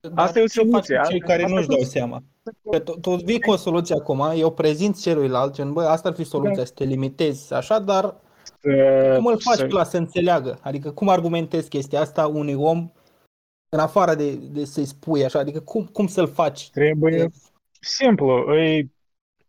Dar 0.00 0.26
asta 0.26 0.38
e 0.38 0.42
o 0.42 0.46
ce 0.46 0.60
faci 0.60 0.68
soluție. 0.68 0.96
cu 0.96 1.06
cei 1.06 1.20
Asta, 1.20 1.26
care 1.26 1.42
asta 1.42 1.54
nu-și 1.54 1.68
dau 1.68 1.82
seama? 1.82 2.24
Că 2.70 2.78
tu, 2.78 2.98
tu 2.98 3.14
vii 3.14 3.40
cu 3.40 3.50
o 3.50 3.56
soluție 3.56 3.94
acum, 3.94 4.32
eu 4.36 4.52
prezint 4.52 5.00
celuilalt, 5.00 5.54
gen, 5.54 5.72
bă, 5.72 5.82
asta 5.82 6.08
ar 6.08 6.14
fi 6.14 6.24
soluția, 6.24 6.56
Da. 6.56 6.64
să 6.64 6.72
te 6.72 6.84
limitezi 6.84 7.54
așa, 7.54 7.78
dar 7.78 8.20
uh, 8.62 9.16
cum 9.16 9.26
îl 9.26 9.40
faci 9.40 9.56
să- 9.56 9.66
pe 9.66 9.72
la 9.72 9.84
să 9.84 9.96
înțeleagă? 9.96 10.58
Adică 10.62 10.90
cum 10.90 11.08
argumentezi 11.08 11.68
chestia 11.68 12.00
asta 12.00 12.26
unui 12.26 12.54
om 12.54 12.90
în 13.68 13.78
afară 13.78 14.14
de, 14.14 14.34
de 14.34 14.64
să-i 14.64 14.84
spui 14.84 15.24
așa, 15.24 15.38
adică 15.38 15.60
cum, 15.60 15.86
cum 15.86 16.06
să-l 16.06 16.28
faci? 16.28 16.70
Trebuie 16.70 17.30
simplu, 17.80 18.44
îi, 18.46 18.92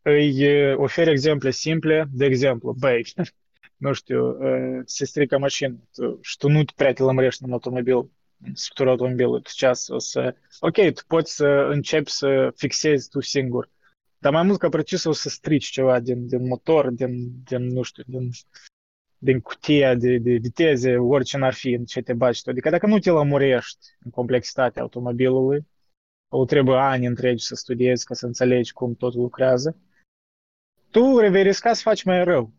îi 0.01 0.47
uh, 0.71 0.77
oferi 0.77 1.11
exemple 1.11 1.51
simple, 1.51 2.07
de 2.11 2.25
exemplu, 2.25 2.75
băi, 2.79 3.13
nu 3.77 3.93
știu, 3.93 4.27
uh, 4.27 4.81
se 4.85 5.05
strică 5.05 5.37
mașina 5.37 5.75
tu, 5.93 6.19
și 6.21 6.37
tu 6.37 6.49
nu 6.49 6.63
prea 6.75 6.93
te 6.93 7.03
lămurești 7.03 7.43
în 7.43 7.51
automobil, 7.51 7.95
în 8.45 8.55
structura 8.55 8.89
automobilului, 8.89 9.41
tu 9.41 9.51
ceas 9.53 9.87
o 9.87 9.99
să... 9.99 10.35
Ok, 10.59 10.73
tu 10.75 11.01
poți 11.07 11.35
să 11.35 11.67
începi 11.69 12.09
să 12.09 12.53
fixezi 12.55 13.09
tu 13.09 13.19
singur, 13.19 13.69
dar 14.17 14.31
mai 14.31 14.43
mult 14.43 14.59
ca 14.59 14.69
precis 14.69 15.03
o 15.03 15.11
să 15.11 15.29
strici 15.29 15.65
ceva 15.69 15.99
din, 15.99 16.27
din 16.27 16.47
motor, 16.47 16.89
din, 16.89 17.31
din, 17.43 17.67
nu 17.67 17.81
știu, 17.81 18.03
din, 18.07 18.29
din 19.23 19.39
cutia 19.39 19.95
de, 19.95 20.17
de 20.17 20.31
viteze, 20.33 20.97
orice 20.97 21.37
n-ar 21.37 21.53
fi 21.53 21.71
în 21.71 21.85
ce 21.85 22.01
te 22.01 22.13
bagi 22.13 22.41
tu. 22.41 22.49
Adică 22.49 22.69
dacă 22.69 22.87
nu 22.87 22.99
te 22.99 23.09
lămurești 23.09 23.87
în 24.03 24.11
complexitatea 24.11 24.81
automobilului, 24.81 25.67
o 26.31 26.45
trebuie 26.45 26.77
ani 26.77 27.05
întregi 27.05 27.45
să 27.45 27.55
studiezi 27.55 28.05
ca 28.05 28.13
să 28.13 28.25
înțelegi 28.25 28.73
cum 28.73 28.95
totul 28.95 29.21
lucrează, 29.21 29.77
tu 30.91 31.29
vei 31.29 31.43
risca 31.43 31.73
să 31.73 31.81
faci 31.81 32.03
mai 32.03 32.23
rău. 32.23 32.51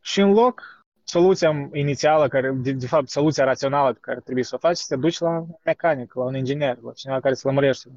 Și 0.00 0.20
în 0.20 0.32
loc, 0.32 0.84
soluția 1.04 1.68
inițială, 1.72 2.28
care, 2.28 2.52
de, 2.52 2.72
de 2.72 2.86
fapt, 2.86 3.08
soluția 3.08 3.44
rațională 3.44 3.92
pe 3.92 3.98
care 4.00 4.20
trebuie 4.20 4.44
să 4.44 4.54
o 4.54 4.58
faci, 4.58 4.76
să 4.76 4.94
te 4.94 5.00
duci 5.00 5.18
la 5.18 5.38
un 5.38 5.46
mecanic, 5.64 6.14
la 6.14 6.24
un 6.24 6.36
inginer, 6.36 6.78
la 6.78 6.92
cineva 6.92 7.20
care 7.20 7.34
să 7.34 7.48
lămurește. 7.48 7.88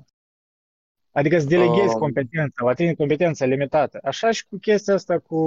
Adică 1.12 1.40
să 1.40 1.46
deleghezi 1.46 1.94
Um. 1.94 2.00
competența, 2.00 2.66
la 2.66 2.74
tine 2.74 2.94
competența 2.94 3.46
limitată. 3.46 4.00
Așa 4.04 4.32
și 4.32 4.48
cu 4.48 4.58
chestia 4.58 4.94
asta 4.94 5.20
cu, 5.20 5.40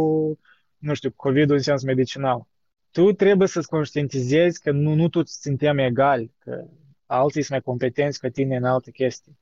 nu 0.79 0.95
știu, 0.95 1.11
COVID-ul 1.11 1.57
în 1.57 1.63
sens 1.63 1.83
medicinal. 1.83 2.47
Tu 2.91 3.13
trebuie 3.13 3.49
să-ți 3.49 3.69
conștientizezi 3.69 4.61
că 4.61 4.71
nu, 4.71 4.95
nu 4.95 5.09
toți 5.09 5.41
suntem 5.41 5.79
egali, 5.79 6.33
că 6.39 6.65
alții 7.07 7.43
sunt 7.43 7.51
mai 7.51 7.61
competenți 7.61 8.21
ca 8.21 8.29
tine 8.29 8.57
în 8.57 8.65
alte 8.65 8.91
chestii. 8.91 9.39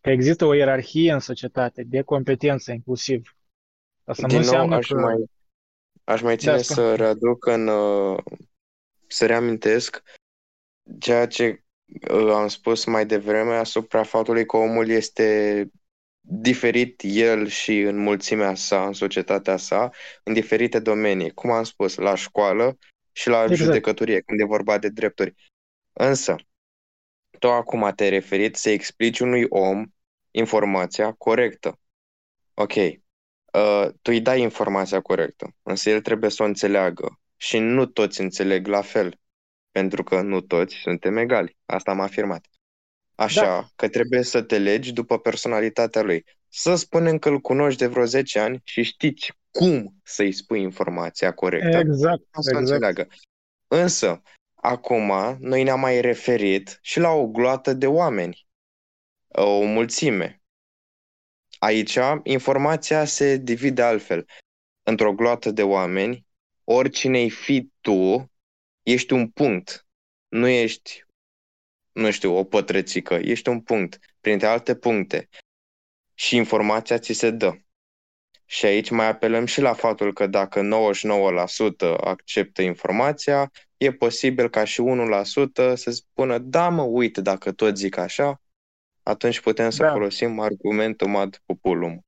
Că 0.00 0.10
există 0.10 0.44
o 0.44 0.54
ierarhie 0.54 1.12
în 1.12 1.18
societate 1.18 1.82
de 1.82 2.02
competență 2.02 2.72
inclusiv. 2.72 3.36
Asta 4.04 4.26
Din 4.26 4.36
nu 4.36 4.42
nou, 4.42 4.50
înseamnă 4.52 4.76
aș 4.76 4.88
că... 4.88 4.94
mai, 4.94 5.30
aș 6.04 6.22
mai 6.22 6.36
ține 6.36 6.52
Da, 6.52 6.58
spune. 6.58 6.86
să 6.86 6.94
readuc 6.94 7.46
în, 7.46 7.68
uh, 7.68 8.18
să 9.06 9.26
reamintesc 9.26 10.02
ceea 10.98 11.26
ce 11.26 11.64
uh, 12.10 12.32
am 12.32 12.48
spus 12.48 12.84
mai 12.84 13.06
devreme 13.06 13.54
asupra 13.54 14.02
faptului 14.02 14.46
că 14.46 14.56
omul 14.56 14.88
este 14.88 15.70
diferit 16.32 17.00
el 17.04 17.46
și 17.46 17.80
în 17.80 17.96
mulțimea 17.96 18.54
sa, 18.54 18.86
în 18.86 18.92
societatea 18.92 19.56
sa, 19.56 19.90
în 20.22 20.32
diferite 20.32 20.78
domenii. 20.78 21.30
Cum 21.30 21.50
am 21.50 21.64
spus, 21.64 21.96
la 21.96 22.14
școală 22.14 22.78
și 23.12 23.28
la 23.28 23.42
Exact. 23.42 23.60
judecătorie, 23.60 24.20
când 24.20 24.40
e 24.40 24.44
vorba 24.44 24.78
de 24.78 24.88
drepturi. 24.88 25.34
Însă, 25.92 26.36
tu 27.38 27.50
acum 27.50 27.92
te-ai 27.96 28.10
referit 28.10 28.56
să 28.56 28.70
explici 28.70 29.20
unui 29.20 29.46
om 29.48 29.86
informația 30.30 31.12
corectă. 31.12 31.80
Ok, 32.54 32.74
uh, 32.74 33.86
tu 34.02 34.10
îi 34.10 34.20
dai 34.20 34.40
informația 34.40 35.00
corectă, 35.00 35.54
însă 35.62 35.90
el 35.90 36.00
trebuie 36.00 36.30
să 36.30 36.42
o 36.42 36.46
înțeleagă 36.46 37.20
și 37.36 37.58
nu 37.58 37.86
toți 37.86 38.20
înțeleg 38.20 38.66
la 38.66 38.82
fel, 38.82 39.20
pentru 39.70 40.02
că 40.02 40.20
nu 40.20 40.40
toți 40.40 40.74
suntem 40.74 41.16
egali. 41.16 41.56
Asta 41.66 41.90
am 41.90 42.00
afirmat. 42.00 42.46
Așa 43.20 43.44
Da. 43.44 43.68
că 43.76 43.88
trebuie 43.88 44.22
să 44.22 44.42
te 44.42 44.58
legi 44.58 44.92
după 44.92 45.18
personalitatea 45.18 46.02
lui. 46.02 46.24
Să 46.48 46.74
spunem 46.74 47.18
că 47.18 47.28
îl 47.28 47.40
cunoști 47.40 47.78
de 47.78 47.86
vreo 47.86 48.04
10 48.04 48.38
ani 48.38 48.60
și 48.64 48.82
știți 48.82 49.32
cum 49.50 49.94
să-i 50.04 50.32
spui 50.32 50.60
informația 50.60 51.32
corectă 51.32 51.78
Exact, 51.78 52.22
ca 52.30 52.40
să 52.40 52.50
exact. 52.50 52.58
înțeleagă. 52.58 53.06
Însă, 53.68 54.22
acum, 54.54 55.36
noi 55.40 55.62
ne-am 55.62 55.80
mai 55.80 56.00
referit 56.00 56.78
și 56.82 56.98
la 56.98 57.10
o 57.10 57.26
gloată 57.26 57.72
de 57.72 57.86
oameni, 57.86 58.46
o 59.28 59.64
mulțime. 59.64 60.42
Aici, 61.58 61.98
informația 62.22 63.04
se 63.04 63.36
divide 63.36 63.82
altfel. 63.82 64.26
Într-o 64.82 65.12
gloată 65.12 65.50
de 65.50 65.62
oameni, 65.62 66.26
oricine-i 66.64 67.30
fi 67.30 67.70
tu, 67.80 68.30
ești 68.82 69.12
un 69.12 69.28
punct. 69.28 69.86
Nu 70.28 70.48
ești, 70.48 71.04
nu 71.92 72.10
știu, 72.10 72.36
o 72.36 72.44
pătrățică, 72.44 73.14
ești 73.14 73.48
un 73.48 73.60
punct, 73.60 73.98
printre 74.20 74.46
alte 74.46 74.74
puncte. 74.74 75.28
Și 76.14 76.36
informația 76.36 76.98
ți 76.98 77.12
se 77.12 77.30
dă. 77.30 77.54
Și 78.44 78.66
aici 78.66 78.90
mai 78.90 79.06
apelăm 79.06 79.44
și 79.44 79.60
la 79.60 79.72
faptul 79.72 80.12
că 80.12 80.26
dacă 80.26 80.60
99% 80.62 81.96
acceptă 82.00 82.62
informația, 82.62 83.50
e 83.76 83.92
posibil 83.92 84.50
ca 84.50 84.64
și 84.64 84.82
1% 84.82 85.74
să 85.74 85.90
spună, 85.90 86.38
da 86.38 86.68
mă, 86.68 86.82
uite, 86.82 87.20
dacă 87.20 87.52
tot 87.52 87.76
zic 87.76 87.96
așa, 87.96 88.40
atunci 89.02 89.40
putem 89.40 89.70
să 89.70 89.82
Da. 89.82 89.90
folosim 89.90 90.38
argumentul 90.38 91.16
ad 91.16 91.42
populum. 91.46 92.04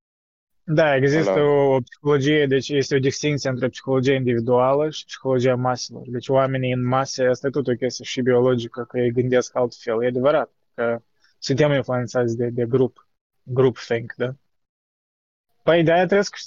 Da, 0.65 0.97
există 0.97 1.31
Ala. 1.31 1.43
o 1.43 1.81
psihologie, 1.81 2.47
deci 2.47 2.69
este 2.69 2.95
o 2.95 2.99
distinție 2.99 3.51
între 3.51 3.69
psihologia 3.69 4.13
individuală 4.13 4.91
și 4.91 5.05
psihologia 5.05 5.55
maselor. 5.55 6.03
Deci 6.07 6.29
oamenii 6.29 6.73
în 6.73 6.87
mase, 6.87 7.25
asta 7.25 7.47
e 7.47 7.51
tot 7.51 7.67
o 7.67 7.73
chestie 7.73 8.05
și 8.05 8.21
biologică, 8.21 8.85
că 8.85 8.99
ei 8.99 9.11
gândesc 9.11 9.57
altfel. 9.57 10.03
E 10.03 10.07
adevărat 10.07 10.51
că 10.75 11.03
suntem 11.39 11.73
influențați 11.73 12.37
de, 12.37 12.49
de 12.49 12.65
grup, 12.67 13.07
group 13.43 13.79
think, 13.79 14.13
da? 14.17 14.35
Păi 15.63 15.83
de-aia 15.83 16.07
trebuie 16.07 16.25
să, 16.25 16.41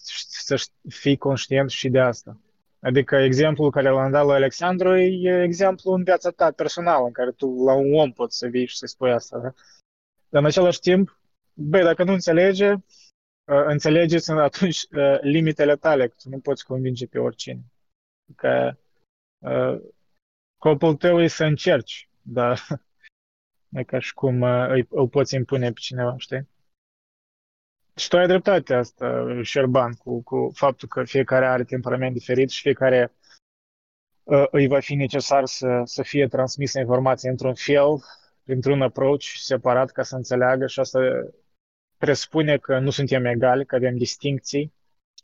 să 0.55 0.67
fii 0.89 1.17
conștient 1.17 1.69
și 1.69 1.89
de 1.89 1.99
asta. 1.99 2.39
Adică 2.79 3.15
exemplul 3.15 3.71
care 3.71 3.89
l-am 3.89 4.11
dat 4.11 4.25
la 4.25 4.33
Alexandru 4.33 4.97
e 4.97 5.43
exemplu 5.43 5.91
în 5.91 6.03
viața 6.03 6.29
ta 6.29 6.51
personală, 6.51 7.05
în 7.05 7.11
care 7.11 7.31
tu 7.31 7.63
la 7.65 7.73
un 7.73 7.93
om 7.93 8.11
poți 8.11 8.37
să 8.37 8.47
vii 8.47 8.65
și 8.65 8.77
să 8.77 8.85
spui 8.85 9.11
asta, 9.11 9.37
da? 9.37 9.53
Dar 10.29 10.41
în 10.41 10.47
același 10.47 10.79
timp, 10.79 11.19
băi, 11.53 11.83
dacă 11.83 12.03
nu 12.03 12.11
înțelege, 12.11 12.71
uh, 12.71 12.79
înțelegeți 13.45 14.29
în 14.29 14.37
atunci 14.37 14.81
uh, 14.91 15.19
limitele 15.21 15.75
tale, 15.75 16.07
că 16.07 16.15
tu 16.23 16.29
nu 16.29 16.39
poți 16.39 16.65
convinge 16.65 17.07
pe 17.07 17.19
oricine. 17.19 17.61
Că 18.35 18.77
uh, 19.37 19.81
scopul 20.55 20.95
tău 20.95 21.21
e 21.21 21.27
să 21.27 21.43
încerci, 21.43 22.09
dar 22.21 22.59
nu 23.69 23.79
e 23.79 23.83
ca 23.83 23.99
și 23.99 24.13
cum 24.13 24.41
uh, 24.41 24.67
îi, 24.69 24.87
îl 24.89 25.09
poți 25.09 25.35
impune 25.35 25.71
pe 25.71 25.79
cineva, 25.79 26.15
știi? 26.17 26.47
Și 27.95 28.07
tu 28.07 28.17
ai 28.17 28.27
dreptate 28.27 28.73
asta, 28.73 29.25
Șerban, 29.41 29.93
cu, 29.93 30.21
cu 30.21 30.51
faptul 30.53 30.87
că 30.87 31.03
fiecare 31.03 31.45
are 31.45 31.63
temperament 31.63 32.13
diferit 32.13 32.49
și 32.49 32.61
fiecare 32.61 33.13
uh, 34.23 34.45
îi 34.51 34.67
va 34.67 34.79
fi 34.79 34.95
necesar 34.95 35.45
să, 35.45 35.81
să 35.83 36.03
fie 36.03 36.27
transmisă 36.27 36.79
informația 36.79 37.29
într-un 37.29 37.53
fel, 37.53 38.03
printr-un 38.43 38.81
approach 38.81 39.23
separat 39.23 39.91
ca 39.91 40.03
să 40.03 40.15
înțeleagă 40.15 40.67
și 40.67 40.79
asta 40.79 40.99
presupune 41.97 42.57
că 42.57 42.79
nu 42.79 42.89
suntem 42.89 43.25
egali, 43.25 43.65
că 43.65 43.75
avem 43.75 43.97
distincții 43.97 44.73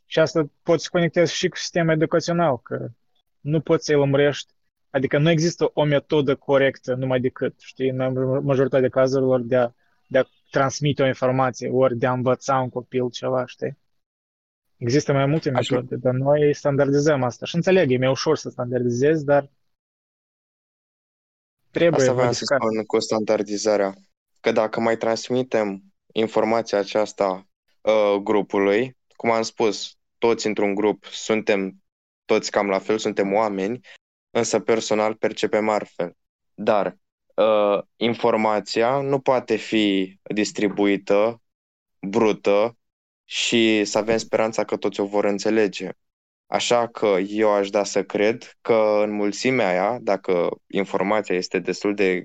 și 0.06 0.18
asta 0.18 0.50
poți 0.62 0.82
să 0.82 0.88
conectezi 0.92 1.34
și 1.34 1.48
cu 1.48 1.56
sistemul 1.56 1.92
educațional, 1.92 2.58
că 2.58 2.88
nu 3.40 3.60
poți 3.60 3.84
să-i 3.84 3.94
lămurești 3.94 4.52
Adică 4.92 5.18
nu 5.18 5.30
există 5.30 5.70
o 5.74 5.84
metodă 5.84 6.36
corectă 6.36 6.94
numai 6.94 7.20
decât, 7.20 7.60
știi, 7.60 7.88
în 7.88 7.96
majoritatea 8.44 8.88
cazurilor 8.88 9.40
de 9.40 9.56
a, 9.56 9.70
de 10.06 10.18
a 10.18 10.24
transmite 10.50 11.02
o 11.02 11.06
informație, 11.06 11.70
ori 11.70 11.96
de 11.96 12.06
a 12.06 12.12
învăța 12.12 12.58
un 12.58 12.68
copil 12.68 13.10
ceva, 13.10 13.46
știi? 13.46 13.78
Există 14.76 15.12
mai 15.12 15.26
multe 15.26 15.50
Așa. 15.50 15.74
metode, 15.74 15.96
dar 15.96 16.14
noi 16.14 16.54
standardizăm 16.54 17.22
asta. 17.22 17.46
Și 17.46 17.54
înțeleg, 17.54 17.90
e 17.90 17.98
mai 17.98 18.08
ușor 18.08 18.36
să 18.36 18.48
standardizezi, 18.48 19.24
dar 19.24 19.50
trebuie 21.70 22.00
Asta 22.00 22.12
vreau 22.12 22.32
să 22.32 22.38
modificat. 22.40 22.60
spun 22.60 22.84
cu 22.84 22.98
standardizarea. 22.98 23.94
Că 24.40 24.52
dacă 24.52 24.80
mai 24.80 24.96
transmitem 24.96 25.91
informația 26.12 26.78
aceasta 26.78 27.46
uh, 27.80 28.14
grupului, 28.22 28.96
cum 29.16 29.30
am 29.30 29.42
spus, 29.42 29.96
toți 30.18 30.46
într-un 30.46 30.74
grup 30.74 31.04
suntem 31.04 31.82
toți 32.24 32.50
cam 32.50 32.68
la 32.68 32.78
fel, 32.78 32.98
suntem 32.98 33.32
oameni, 33.32 33.80
însă 34.30 34.60
personal 34.60 35.14
percepem 35.14 35.68
altfel. 35.68 36.16
Dar 36.54 36.96
uh, 37.34 37.82
informația 37.96 39.00
nu 39.00 39.20
poate 39.20 39.56
fi 39.56 40.18
distribuită 40.22 41.42
brută 42.00 42.76
și 43.24 43.84
să 43.84 43.98
avem 43.98 44.16
speranța 44.16 44.64
că 44.64 44.76
toți 44.76 45.00
o 45.00 45.06
vor 45.06 45.24
înțelege. 45.24 45.88
Așa 46.46 46.88
că 46.88 47.06
eu 47.28 47.50
aș 47.50 47.70
da 47.70 47.84
să 47.84 48.04
cred 48.04 48.56
că 48.60 49.00
în 49.02 49.10
mulțimea 49.10 49.68
aia, 49.68 49.98
dacă 50.00 50.50
informația 50.66 51.34
este 51.34 51.58
destul 51.58 51.94
de 51.94 52.24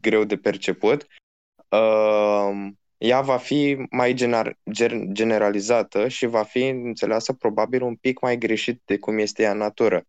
greu 0.00 0.24
de 0.24 0.36
perceput, 0.36 1.06
uh, 1.68 2.68
ea 2.98 3.20
va 3.20 3.36
fi 3.36 3.86
mai 3.90 4.14
gener- 4.14 4.58
gen- 4.72 5.12
generalizată 5.12 6.08
și 6.08 6.26
va 6.26 6.42
fi 6.42 6.66
înțeleasă 6.66 7.32
probabil 7.32 7.82
un 7.82 7.96
pic 7.96 8.20
mai 8.20 8.38
greșit 8.38 8.82
de 8.84 8.98
cum 8.98 9.18
este 9.18 9.42
ea 9.42 9.50
în 9.50 9.58
natură. 9.58 10.06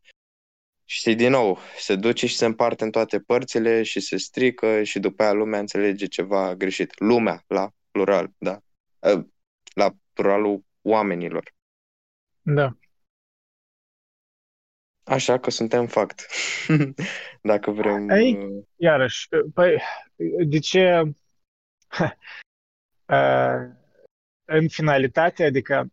Și 0.85 1.15
din 1.15 1.29
nou, 1.29 1.57
se 1.77 1.95
duce 1.95 2.27
și 2.27 2.35
se 2.35 2.45
împarte 2.45 2.83
în 2.83 2.91
toate 2.91 3.19
părțile 3.19 3.83
și 3.83 3.99
se 3.99 4.17
strică 4.17 4.83
și 4.83 4.99
după 4.99 5.23
aia 5.23 5.31
lumea 5.31 5.59
înțelege 5.59 6.05
ceva 6.05 6.55
greșit. 6.55 6.99
Lumea, 6.99 7.43
la 7.47 7.69
plural, 7.91 8.31
da. 8.37 8.59
Uh, 8.99 9.25
La 9.73 9.95
pluralul 10.13 10.63
oamenilor. 10.81 11.53
Da. 12.41 12.77
Așa 15.03 15.39
că 15.39 15.49
suntem 15.49 15.87
fact. 15.87 16.25
Dacă 17.41 17.71
vrem... 17.71 18.09
Ei, 18.09 18.33
uh, 18.33 18.63
Iarăși, 18.75 19.27
păi, 19.53 19.81
de 20.45 20.59
ce 20.59 21.01
uh, 21.99 22.11
în 24.45 24.67
finalitate, 24.67 25.43
adică 25.43 25.91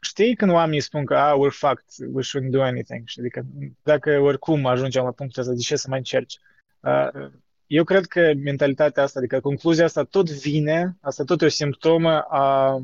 știi 0.00 0.36
când 0.36 0.50
oamenii 0.50 0.80
spun 0.80 1.04
că 1.04 1.16
ah, 1.16 1.34
we're 1.34 1.54
fucked, 1.54 2.08
we 2.12 2.22
shouldn't 2.22 2.50
do 2.50 2.62
anything, 2.62 3.06
și 3.08 3.20
adică 3.20 3.46
dacă 3.82 4.18
oricum 4.18 4.66
ajungem 4.66 5.04
la 5.04 5.10
punctul 5.10 5.42
ăsta, 5.42 5.54
de 5.54 5.60
ce 5.60 5.76
să 5.76 5.86
mai 5.88 5.98
încerci? 5.98 6.38
Uh, 6.80 7.30
eu 7.66 7.84
cred 7.84 8.04
că 8.04 8.32
mentalitatea 8.36 9.02
asta, 9.02 9.18
adică 9.18 9.40
concluzia 9.40 9.84
asta 9.84 10.04
tot 10.04 10.30
vine, 10.30 10.96
asta 11.00 11.24
tot 11.24 11.42
e 11.42 11.44
o 11.44 11.48
simptomă 11.48 12.20
a 12.20 12.78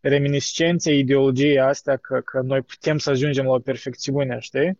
reminiscenței 0.00 0.98
ideologiei 0.98 1.60
astea 1.60 1.96
că, 1.96 2.20
că 2.20 2.40
noi 2.40 2.62
putem 2.62 2.98
să 2.98 3.10
ajungem 3.10 3.44
la 3.44 3.50
o 3.50 3.58
perfecțiune, 3.58 4.38
știi? 4.38 4.78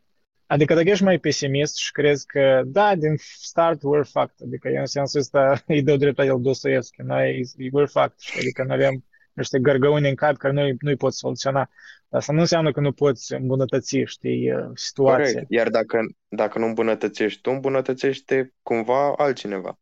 Adică 0.54 0.74
dacă 0.74 0.88
ești 0.88 1.04
mai 1.04 1.18
pesimist 1.18 1.76
și 1.76 1.92
crezi 1.92 2.26
că, 2.26 2.62
da, 2.66 2.94
din 2.94 3.14
start 3.18 3.78
we're 3.78 4.10
fucked, 4.10 4.46
adică 4.46 4.68
în 4.68 4.86
sensul 4.86 5.20
ăsta 5.20 5.54
îi 5.66 5.82
dă 5.82 5.96
dreptate 5.96 6.28
el 6.28 6.40
Dostoevski, 6.40 7.02
noi 7.02 7.42
we're 7.56 7.90
fucked, 7.90 8.18
știi? 8.18 8.40
adică 8.40 8.62
noi 8.62 8.76
avem 8.76 9.04
niște 9.32 9.58
gărgăuni 9.58 10.08
în 10.08 10.14
cap 10.14 10.36
care 10.36 10.52
noi 10.52 10.76
nu-i 10.80 10.96
poți 10.96 11.18
soluționa. 11.18 11.70
Asta 12.08 12.32
nu 12.32 12.40
înseamnă 12.40 12.72
că 12.72 12.80
nu 12.80 12.92
poți 12.92 13.34
îmbunătăți, 13.34 13.98
știi, 14.04 14.52
situația. 14.74 15.32
Corect. 15.32 15.50
Iar 15.50 15.68
dacă, 15.68 15.98
dacă 16.28 16.58
nu 16.58 16.66
îmbunătățești 16.66 17.40
tu, 17.40 17.50
îmbunătățește 17.50 18.54
cumva 18.62 19.14
altcineva. 19.16 19.78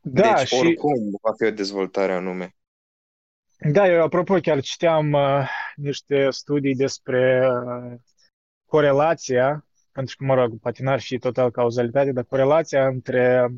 Da, 0.00 0.34
deci, 0.36 0.46
și 0.46 0.54
oricum, 0.54 0.94
va 1.22 1.32
fi 1.36 1.44
o 1.44 1.50
dezvoltare 1.50 2.12
anume. 2.12 2.54
da, 3.72 3.88
eu 3.88 4.02
apropo 4.02 4.34
chiar 4.34 4.60
citeam 4.60 5.12
uh, 5.12 5.48
niște 5.74 6.30
studii 6.30 6.74
despre 6.74 7.48
uh, 7.48 7.98
corelația, 8.66 9.64
pentru 9.92 10.16
că, 10.18 10.24
mă 10.24 10.34
rog, 10.34 10.58
poate 10.60 10.82
n-ar 10.82 11.00
fi 11.00 11.18
total 11.18 11.50
cauzalitate, 11.50 12.12
dar 12.12 12.24
corelația 12.24 12.86
între 12.86 13.48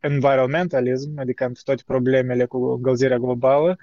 environmentalism, 0.00 1.18
adică 1.18 1.44
între 1.44 1.62
toate 1.64 1.82
problemele 1.86 2.44
cu 2.44 2.64
încălzirea 2.64 3.18
globală, 3.18 3.76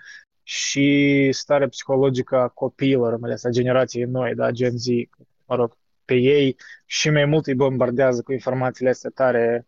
și 0.47 1.29
starea 1.31 1.67
psihologică 1.67 2.36
a 2.38 2.47
copiilor, 2.47 3.17
mai 3.17 3.29
ales 3.29 3.43
a 3.43 3.49
generației 3.49 4.03
noi, 4.03 4.36
da, 4.36 4.51
Gen 4.51 4.77
Z, 4.77 4.86
mă 5.45 5.55
rog, 5.55 5.77
pe 6.05 6.13
ei. 6.15 6.55
Și 6.86 7.09
mai 7.09 7.25
mult 7.25 7.47
îi 7.47 7.55
bombardează 7.55 8.21
cu 8.21 8.31
informațiile 8.31 8.89
astea 8.89 9.09
tare, 9.13 9.67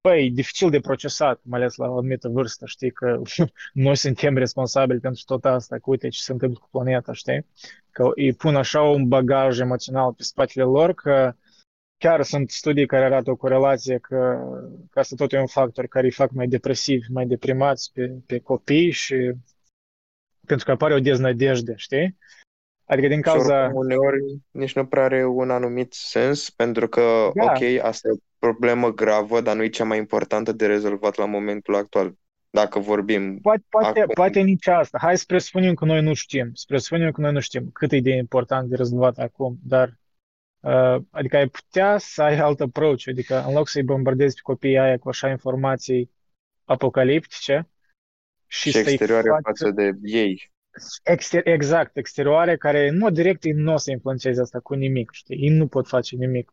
păi, 0.00 0.30
dificil 0.30 0.70
de 0.70 0.80
procesat, 0.80 1.40
mai 1.42 1.60
ales 1.60 1.76
la 1.76 1.88
o 1.88 1.98
anumită 1.98 2.28
vârstă, 2.28 2.66
știi, 2.66 2.90
că 2.90 3.20
noi 3.72 3.96
suntem 3.96 4.36
responsabili 4.36 5.00
pentru 5.00 5.22
tot 5.26 5.44
asta, 5.44 5.76
că 5.76 5.82
uite 5.84 6.08
ce 6.08 6.20
se 6.20 6.32
întâmplă 6.32 6.58
cu 6.58 6.68
planeta, 6.70 7.12
știi? 7.12 7.46
Că 7.90 8.10
îi 8.14 8.32
pun 8.32 8.56
așa 8.56 8.82
un 8.82 9.08
bagaj 9.08 9.58
emoțional 9.58 10.12
pe 10.12 10.22
spatele 10.22 10.64
lor 10.64 10.94
că 10.94 11.34
chiar 11.98 12.22
sunt 12.22 12.50
studii 12.50 12.86
care 12.86 13.04
arată 13.04 13.30
o 13.30 13.36
corelație 13.36 13.98
că, 13.98 14.38
că 14.90 14.98
asta 14.98 15.14
tot 15.16 15.32
e 15.32 15.38
un 15.38 15.46
factor 15.46 15.86
care 15.86 16.06
îi 16.06 16.12
fac 16.12 16.30
mai 16.30 16.46
depresivi, 16.46 17.12
mai 17.12 17.26
deprimați 17.26 17.90
pe, 17.92 18.06
pe 18.26 18.38
copii 18.38 18.90
și 18.90 19.32
pentru 20.46 20.66
că 20.66 20.70
apare 20.72 20.94
o 20.94 21.00
deznădejde, 21.00 21.72
știi? 21.76 22.18
Adică 22.88 23.08
din 23.08 23.16
Și 23.16 23.22
cauza... 23.22 23.62
oricum, 23.64 23.78
uneori 23.80 24.18
nici 24.50 24.74
nu 24.74 24.86
prea 24.86 25.04
are 25.04 25.26
un 25.26 25.50
anumit 25.50 25.92
sens, 25.92 26.50
pentru 26.50 26.88
că, 26.88 27.30
Da. 27.34 27.42
ok, 27.44 27.84
asta 27.84 28.08
e 28.08 28.12
o 28.12 28.16
problemă 28.38 28.92
gravă, 28.92 29.40
dar 29.40 29.56
nu 29.56 29.62
e 29.62 29.68
cea 29.68 29.84
mai 29.84 29.98
importantă 29.98 30.52
de 30.52 30.66
rezolvat 30.66 31.16
la 31.16 31.24
momentul 31.24 31.74
actual. 31.74 32.14
Dacă 32.50 32.78
vorbim 32.78 33.38
Poate, 33.38 33.64
poate, 33.68 34.00
acum. 34.00 34.14
poate 34.14 34.40
nici 34.40 34.66
asta. 34.66 34.98
Hai 35.00 35.18
să 35.18 35.24
presupunem 35.26 35.74
că 35.74 35.84
noi 35.84 36.02
nu 36.02 36.14
știm. 36.14 36.50
Să 36.52 36.64
presupunem 36.68 37.10
că 37.10 37.20
noi 37.20 37.32
nu 37.32 37.40
știm 37.40 37.70
cât 37.72 37.92
e 37.92 38.00
de 38.00 38.10
important 38.10 38.68
de 38.68 38.76
rezolvat 38.76 39.18
acum, 39.18 39.58
dar 39.64 39.98
uh, 40.60 40.96
adică 41.10 41.36
ai 41.36 41.48
putea 41.48 41.98
să 41.98 42.22
ai 42.22 42.38
alt 42.38 42.60
approach, 42.60 43.02
adică 43.06 43.44
în 43.46 43.54
loc 43.54 43.68
să-i 43.68 43.82
bombardezi 43.82 44.34
pe 44.34 44.40
copiii 44.42 44.78
aia 44.78 44.98
cu 44.98 45.08
așa 45.08 45.28
informații 45.28 46.10
apocaliptice 46.64 47.68
și 48.46 48.70
și 48.70 48.70
să-i 48.70 48.80
exterioare 48.80 49.28
faci 49.28 49.42
față 49.42 49.70
de 49.70 49.92
ei. 50.02 50.50
Exter- 51.02 51.44
exact, 51.44 51.96
exterioare, 51.96 52.56
care 52.56 52.88
în 52.88 52.98
mod 52.98 53.14
direct 53.14 53.44
ei 53.44 53.52
nu 53.52 53.72
o 53.72 53.76
să 53.76 53.90
influențeze 53.90 54.40
asta 54.40 54.60
cu 54.60 54.74
nimic, 54.74 55.10
știi? 55.12 55.36
Ei 55.36 55.48
nu 55.48 55.66
pot 55.66 55.88
face 55.88 56.16
nimic. 56.16 56.52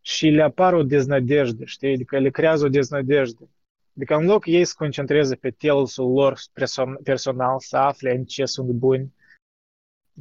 Și 0.00 0.28
le 0.28 0.42
apare 0.42 0.76
o 0.76 0.82
deznădejde, 0.82 1.64
știi? 1.64 1.92
Adică 1.92 2.18
le 2.18 2.30
creează 2.30 2.64
o 2.64 2.68
deznădejde. 2.68 3.48
Adică 3.96 4.14
în 4.14 4.26
loc 4.26 4.46
ei 4.46 4.64
să 4.64 4.74
concentreze 4.76 5.34
pe 5.34 5.50
telusul 5.50 6.12
lor 6.12 6.38
perso- 6.52 7.02
personal, 7.02 7.58
să 7.58 7.76
afle 7.76 8.10
în 8.10 8.24
ce 8.24 8.44
sunt 8.44 8.68
buni. 8.68 9.14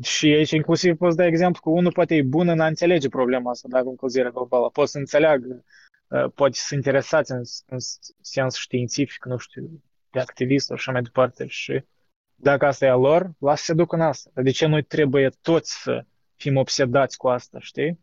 Și 0.02 0.26
aici 0.26 0.52
inclusiv 0.52 0.98
poți 0.98 1.16
da 1.16 1.26
exemplu 1.26 1.62
că 1.62 1.70
unul 1.70 1.92
poate 1.92 2.16
e 2.16 2.22
bun 2.22 2.48
în 2.48 2.60
a 2.60 2.66
înțelege 2.66 3.10
problema 3.10 3.52
asta, 3.52 3.68
dacă 3.68 3.88
încălzirea 3.88 4.30
globală. 4.30 4.70
Poate 4.70 4.90
să 4.90 4.98
înțeleagă, 4.98 5.64
uh, 6.08 6.32
poate 6.36 6.58
să 6.58 6.76
interesați 6.76 7.32
în, 7.32 7.42
în 7.66 7.78
sens 8.22 8.56
științific, 8.56 9.26
nu 9.26 9.38
știu, 9.38 9.84
de 10.12 10.20
activist 10.20 10.66
sau 10.66 10.76
așa 10.76 10.92
mai 10.92 11.02
departe. 11.02 11.48
Și 11.48 11.84
dacă 12.44 12.66
asta 12.66 12.86
e 12.86 12.90
a 12.90 12.96
lor, 12.96 13.32
lasă 13.40 13.58
să 13.58 13.64
se 13.64 13.74
ducă 13.74 13.96
în 13.96 14.02
asta. 14.02 14.30
Dar 14.34 14.44
de 14.44 14.52
ce 14.52 14.66
noi 14.66 14.84
trebuie 14.84 15.30
toți 15.42 15.82
să 15.82 16.06
fim 16.36 16.58
obsedați 16.58 17.18
cu 17.18 17.28
asta, 17.28 17.60
știi? 17.60 18.00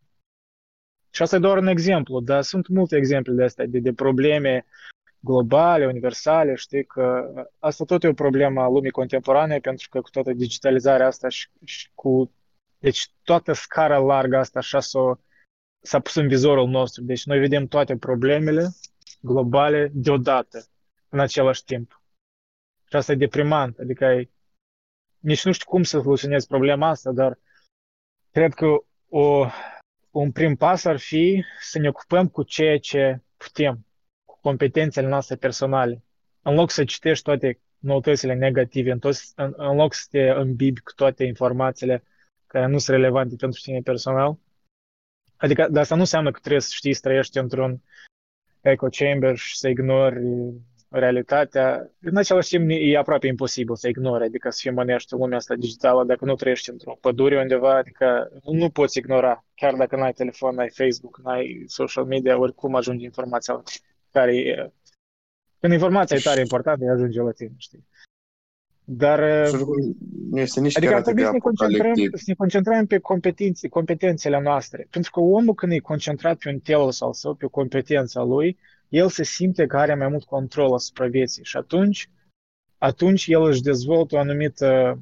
Și 1.11 1.23
asta 1.23 1.37
e 1.37 1.39
doar 1.39 1.57
un 1.57 1.67
exemplu, 1.67 2.21
dar 2.21 2.43
sunt 2.43 2.69
multe 2.69 2.97
exemple 2.97 3.33
de 3.33 3.43
astea, 3.43 3.67
de, 3.67 3.79
de 3.79 3.93
probleme 3.93 4.67
globale, 5.21 5.87
universale, 5.87 6.55
știi, 6.55 6.85
că 6.85 7.33
asta 7.59 7.85
tot 7.85 8.03
e 8.03 8.09
o 8.09 8.13
problemă 8.13 8.61
a 8.61 8.69
lumii 8.69 8.91
contemporane, 8.91 9.59
pentru 9.59 9.89
că 9.91 10.01
cu 10.01 10.11
toată 10.11 10.33
digitalizarea 10.33 11.07
asta 11.07 11.29
și, 11.29 11.49
și 11.65 11.91
cu... 11.95 12.33
Deci 12.79 13.11
toată 13.23 13.53
scara 13.53 13.99
largă 13.99 14.37
asta 14.37 14.59
așa 14.59 14.81
s-a, 14.81 15.21
s-a 15.81 16.01
pus 16.01 16.15
în 16.15 16.29
vizorul 16.29 16.69
nostru. 16.69 17.03
Deci 17.03 17.25
noi 17.25 17.39
vedem 17.39 17.67
toate 17.67 17.97
problemele 17.97 18.69
globale 19.21 19.91
deodată, 19.95 20.65
în 21.09 21.21
același 21.21 21.65
timp. 21.65 22.00
Și 22.91 22.97
asta 22.97 23.13
e 23.13 23.17
deprimant, 23.17 23.79
adică 23.79 24.05
ai, 24.05 24.31
nici 25.19 25.45
nu 25.45 25.53
știu 25.53 25.67
cum 25.69 25.83
să 25.83 26.01
soluționez 26.01 26.47
problema 26.47 26.89
asta, 26.89 27.13
dar 27.13 27.39
cred 28.31 28.55
că 28.55 28.67
o, 29.09 29.47
un 30.11 30.33
prim 30.33 30.55
pas 30.55 30.85
ar 30.85 30.99
fi 30.99 31.45
să 31.61 31.79
ne 31.79 31.89
ocupăm 31.89 32.29
cu 32.29 32.43
ceea 32.43 32.79
ce 32.79 33.23
putem, 33.37 33.87
cu 34.25 34.39
competențele 34.41 35.09
noastre 35.09 35.37
personale. 35.37 36.03
În 36.43 36.55
loc 36.55 36.71
să 36.71 36.85
citești 36.85 37.25
toate 37.25 37.61
noutățile 37.79 38.35
negative, 38.35 38.91
în, 38.91 38.99
toți, 38.99 39.33
în, 39.37 39.55
în 39.57 39.77
loc 39.77 39.95
să 39.95 40.07
te 40.11 40.29
îmbibi 40.29 40.81
cu 40.81 40.93
toate 40.93 41.25
informațiile 41.25 42.05
care 42.47 42.67
nu 42.67 42.79
sunt 42.79 42.97
relevante 42.97 43.37
pentru 43.37 43.61
tine 43.61 43.81
personal. 43.81 44.39
Adică, 45.37 45.69
dar 45.71 45.83
asta 45.83 45.95
nu 45.95 46.01
înseamnă 46.01 46.31
că 46.31 46.39
trebuie 46.39 46.61
să 46.61 46.71
știi 46.73 46.93
să 46.93 47.01
trăiești 47.01 47.39
într-un 47.39 47.83
echo 48.61 48.87
chamber 48.87 49.37
și 49.37 49.57
să 49.57 49.69
ignori 49.69 50.21
realitatea. 50.91 51.91
În 52.01 52.17
același 52.17 52.49
timp 52.49 52.71
e 52.71 52.97
aproape 52.97 53.27
imposibil 53.27 53.77
să 53.77 53.89
ignori, 53.89 54.25
adică 54.25 54.51
să 54.51 54.59
fii 54.61 54.71
mănești 54.71 55.15
lumea 55.15 55.37
asta 55.37 55.55
digitală 55.55 56.05
dacă 56.05 56.25
nu 56.25 56.35
trăiești 56.35 56.71
într-o 56.71 56.99
pădure 57.01 57.41
undeva, 57.41 57.77
adică 57.77 58.31
nu 58.45 58.71
poți 58.71 58.99
ignora, 58.99 59.45
chiar 59.55 59.75
dacă 59.75 59.97
n-ai 59.97 60.13
telefon, 60.13 60.55
n-ai 60.55 60.71
Facebook, 60.71 61.21
n-ai 61.23 61.65
social 61.67 62.05
media, 62.05 62.39
oricum 62.39 62.75
ajunge 62.75 63.05
informația 63.05 63.63
care 64.11 64.37
e... 64.37 64.71
Când 65.61 65.73
informația 65.73 66.17
e 66.17 66.21
tare 66.21 66.41
importantă, 66.41 66.91
ajunge 66.91 67.21
la 67.21 67.31
tine, 67.31 67.55
știi? 67.57 67.89
Dar 68.85 69.21
nu 70.31 70.41
este 70.41 70.61
nici 70.61 70.77
adică 70.77 70.93
chiar 70.93 71.01
ar 71.01 71.05
trebui 71.05 71.25
atât 71.25 71.25
să 71.25 71.31
de 71.31 71.33
ne, 71.33 71.39
concentrăm, 71.39 71.91
apocaliptic. 71.91 72.19
să 72.19 72.25
ne 72.27 72.35
concentrăm 72.35 72.87
pe 72.87 72.99
competențe, 72.99 73.69
competențele 73.69 74.41
noastre. 74.41 74.87
Pentru 74.91 75.11
că 75.11 75.21
omul 75.21 75.55
când 75.55 75.73
e 75.73 75.79
concentrat 75.79 76.39
pe 76.39 76.49
un 76.49 76.59
telos 76.59 77.01
al 77.01 77.13
său, 77.13 77.35
pe 77.35 77.45
o 77.45 77.49
competență 77.49 78.19
a 78.19 78.23
lui, 78.23 78.59
el 78.91 79.09
se 79.09 79.23
simte 79.23 79.67
că 79.67 79.77
are 79.77 79.95
mai 79.95 80.09
mult 80.09 80.25
control 80.25 80.75
asupra 80.75 81.07
vieții 81.07 81.45
și 81.45 81.57
atunci, 81.57 82.11
atunci 82.79 83.27
el 83.27 83.43
își 83.43 83.63
dezvoltă 83.63 84.15
o 84.15 84.19
anumită, 84.19 85.01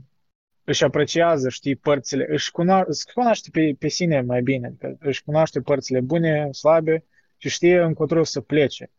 își 0.64 0.84
apreciază, 0.84 1.48
știi, 1.48 1.76
părțile, 1.76 2.26
își 2.30 2.50
cunoaște, 2.50 2.90
își 2.90 3.14
cunoaște 3.14 3.48
pe, 3.52 3.74
pe 3.78 3.88
sine 3.88 4.20
mai 4.20 4.42
bine, 4.42 4.66
adică 4.66 4.96
își 5.00 5.24
cunoaște 5.24 5.60
părțile 5.60 6.00
bune, 6.00 6.52
slabe 6.52 7.04
și 7.36 7.48
știe 7.48 7.80
încotro 7.80 8.24
să 8.24 8.40
plece. 8.40 8.90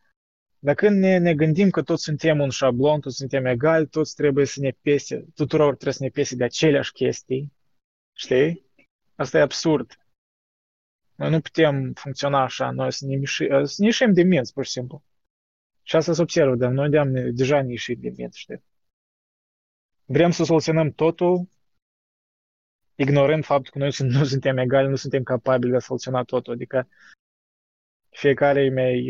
Dar 0.59 0.75
când 0.75 0.99
ne, 0.99 1.17
ne 1.17 1.35
gândim 1.35 1.69
că 1.69 1.81
toți 1.81 2.03
suntem 2.03 2.39
un 2.39 2.49
șablon, 2.49 2.99
toți 2.99 3.15
suntem 3.15 3.45
egali, 3.45 3.87
toți 3.87 4.15
trebuie 4.15 4.45
să 4.45 4.59
ne 4.59 4.71
pese, 4.81 5.25
tuturor 5.35 5.73
trebuie 5.73 5.93
să 5.93 6.03
ne 6.03 6.09
pese 6.09 6.35
de 6.35 6.43
aceleași 6.43 6.91
chestii, 6.91 7.53
știi? 8.13 8.65
Asta 9.15 9.37
e 9.37 9.41
absurd. 9.41 9.98
Noi 11.19 11.29
nu 11.29 11.41
putem 11.41 11.93
funcționa 11.93 12.43
așa, 12.43 12.71
noi 12.71 12.91
să 12.91 13.05
ne, 13.05 13.15
miși, 13.15 13.47
să 13.63 13.75
ne 13.77 13.85
ieșim 13.85 14.13
de 14.13 14.23
minți, 14.23 14.53
pur 14.53 14.65
și 14.65 14.71
simplu. 14.71 15.03
Și 15.83 15.95
asta 15.95 16.13
se 16.13 16.21
observă, 16.21 16.55
dar 16.55 16.71
noi 16.71 16.89
de 16.89 17.31
deja 17.31 17.61
ne 17.61 17.69
ieșim 17.69 17.99
de 17.99 18.13
minți, 18.17 18.39
știi? 18.39 18.63
Vrem 20.05 20.31
să 20.31 20.43
soluționăm 20.43 20.91
totul, 20.91 21.49
ignorând 22.95 23.43
faptul 23.45 23.71
că 23.71 23.77
noi 23.77 23.91
nu 24.17 24.23
suntem 24.23 24.57
egali, 24.57 24.89
nu 24.89 24.95
suntem 24.95 25.23
capabili 25.23 25.71
de 25.71 25.77
a 25.77 25.79
soluționa 25.79 26.23
totul. 26.23 26.53
Adică 26.53 26.87
fiecare 28.09 28.63
e 28.63 28.69
mai, 28.69 29.09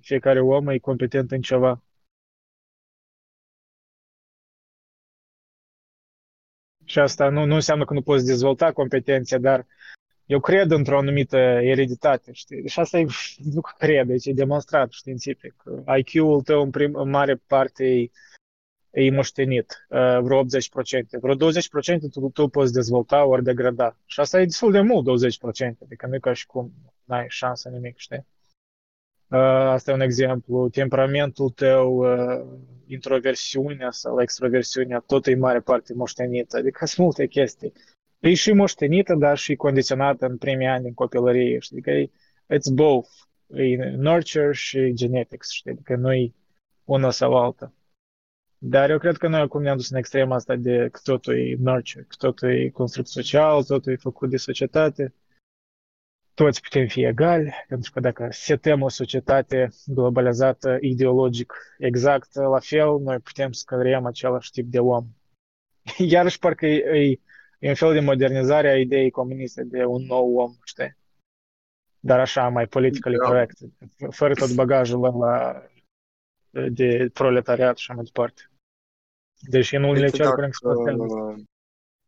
fiecare 0.00 0.40
om 0.40 0.68
e 0.68 0.78
competent 0.78 1.30
în 1.30 1.40
ceva. 1.40 1.82
Și 6.84 6.98
asta 6.98 7.28
nu, 7.28 7.44
nu 7.44 7.54
înseamnă 7.54 7.84
că 7.84 7.94
nu 7.94 8.02
poți 8.02 8.26
dezvolta 8.26 8.72
competențe, 8.72 9.38
dar 9.38 9.66
eu 10.28 10.40
cred 10.40 10.70
într-o 10.70 10.98
anumită 10.98 11.36
ereditate, 11.62 12.32
știi? 12.32 12.68
Și 12.68 12.80
asta 12.80 12.98
e, 12.98 13.06
nu 13.54 13.60
cred, 13.60 14.06
deci 14.06 14.26
e 14.26 14.32
demonstrat 14.32 14.90
științific. 14.90 15.54
IQ-ul 15.96 16.42
tău 16.42 16.62
în, 16.62 16.70
prim, 16.70 16.94
în 16.94 17.10
mare 17.10 17.34
parte 17.46 17.84
e, 17.84 18.10
e 18.90 19.10
moștenit, 19.10 19.86
uh, 19.88 20.18
vreo 20.20 20.44
80%. 20.44 20.46
Vreo 21.20 21.34
20% 21.34 21.38
tu, 22.10 22.28
tu 22.28 22.48
poți 22.48 22.72
dezvolta 22.72 23.24
ori 23.24 23.42
degrada. 23.42 23.96
Și 24.04 24.20
asta 24.20 24.40
e 24.40 24.44
destul 24.44 24.72
de 24.72 24.80
mult, 24.80 25.06
20%, 25.06 25.78
adică 25.84 26.06
nu 26.06 26.14
e 26.14 26.18
ca 26.18 26.32
și 26.32 26.46
cum 26.46 26.72
n-ai 27.04 27.26
șansă 27.28 27.68
nimic, 27.68 27.96
știi? 27.96 28.26
Uh, 29.28 29.38
asta 29.76 29.90
e 29.90 29.94
un 29.94 30.00
exemplu. 30.00 30.68
Temperamentul 30.68 31.50
tău, 31.50 31.96
uh, 31.96 32.44
introversiunea 32.86 33.90
sau 33.90 34.22
extroversiunea, 34.22 34.98
tot 34.98 35.26
e 35.26 35.34
mare 35.34 35.60
parte 35.60 35.94
moștenită. 35.94 36.56
Adică 36.56 36.86
sunt 36.86 37.06
multe 37.06 37.26
chestii. 37.26 37.72
E 38.20 38.34
și 38.34 38.52
moștenită, 38.52 39.14
dar 39.14 39.36
și 39.36 39.56
condiționată 39.56 40.26
în 40.26 40.36
primii 40.36 40.66
ani 40.66 40.82
din 40.82 40.94
copilărie. 40.94 41.58
Știi? 41.58 41.76
Adică 41.76 41.90
e, 41.90 42.10
it's 42.56 42.74
both. 42.74 43.08
E 43.46 43.76
nurture 43.76 44.52
și 44.52 44.92
genetics. 44.94 45.50
Știi? 45.50 45.70
Adică 45.70 45.96
nu 45.96 46.12
e 46.12 46.32
una 46.84 47.10
sau 47.10 47.36
alta. 47.36 47.72
Dar 48.58 48.90
eu 48.90 48.98
cred 48.98 49.16
că 49.16 49.28
noi 49.28 49.40
acum 49.40 49.62
ne-am 49.62 49.76
dus 49.76 49.90
în 49.90 49.96
extrema 49.96 50.34
asta 50.34 50.56
de 50.56 50.88
că 50.92 51.00
totul 51.02 51.38
e 51.38 51.56
nurture, 51.58 52.04
că 52.08 52.14
totul 52.18 52.50
e 52.50 52.68
construct 52.68 53.08
social, 53.08 53.64
totul 53.64 53.92
e 53.92 53.96
făcut 53.96 54.30
de 54.30 54.36
societate 54.36 55.14
toți 56.38 56.60
putem 56.60 56.86
fi 56.86 57.04
egali, 57.04 57.52
pentru 57.68 57.90
că 57.92 58.00
dacă 58.00 58.28
setăm 58.30 58.82
o 58.82 58.88
societate 58.88 59.68
globalizată 59.86 60.78
ideologic 60.80 61.52
exact 61.78 62.34
la 62.34 62.58
fel, 62.58 62.98
noi 62.98 63.18
putem 63.18 63.52
să 63.52 63.62
creăm 63.66 64.06
același 64.06 64.50
tip 64.50 64.66
de 64.66 64.78
om. 64.78 65.06
Iarăși 66.14 66.38
parcă 66.38 66.66
e, 66.66 67.10
e 67.10 67.20
un 67.60 67.74
fel 67.74 67.92
de 67.92 68.00
modernizare 68.00 68.68
a 68.68 68.78
ideii 68.78 69.10
comuniste 69.10 69.64
de 69.64 69.84
un 69.84 70.02
nou 70.02 70.36
om, 70.36 70.54
știi? 70.64 70.96
Dar 72.00 72.20
așa, 72.20 72.48
mai 72.48 72.66
politically 72.66 73.16
Da. 73.16 73.26
correct, 73.26 73.58
fără 74.10 74.34
tot 74.34 74.54
bagajul 74.54 75.04
ăla 75.04 75.62
de 76.50 77.10
proletariat 77.12 77.76
și 77.76 77.84
așa 77.88 77.94
mai 77.94 78.04
departe. 78.04 78.50
Deși 79.40 79.76
în 79.76 79.82
unele 79.82 80.04
Uite, 80.04 80.16
cercuri 80.16 80.50
dacă, 80.62 80.90
încă 80.90 81.42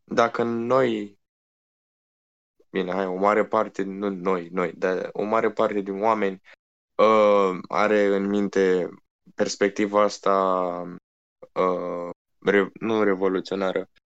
dacă 0.04 0.42
noi, 0.42 1.18
bine, 2.70 2.92
hai, 2.92 3.06
o 3.06 3.16
mare 3.16 3.44
parte, 3.44 3.82
nu 3.82 4.08
noi, 4.08 4.48
noi, 4.48 4.72
dar 4.72 5.08
o 5.12 5.22
mare 5.22 5.50
parte 5.50 5.80
din 5.80 6.02
oameni 6.02 6.42
uh, 6.94 7.58
are 7.68 8.04
în 8.04 8.26
minte 8.26 8.88
perspectiva 9.34 10.02
asta, 10.02 10.34
uh, 11.52 12.10
re, 12.38 12.70
nu 12.80 13.02
revoluționară, 13.02 13.78
uh, 13.78 13.99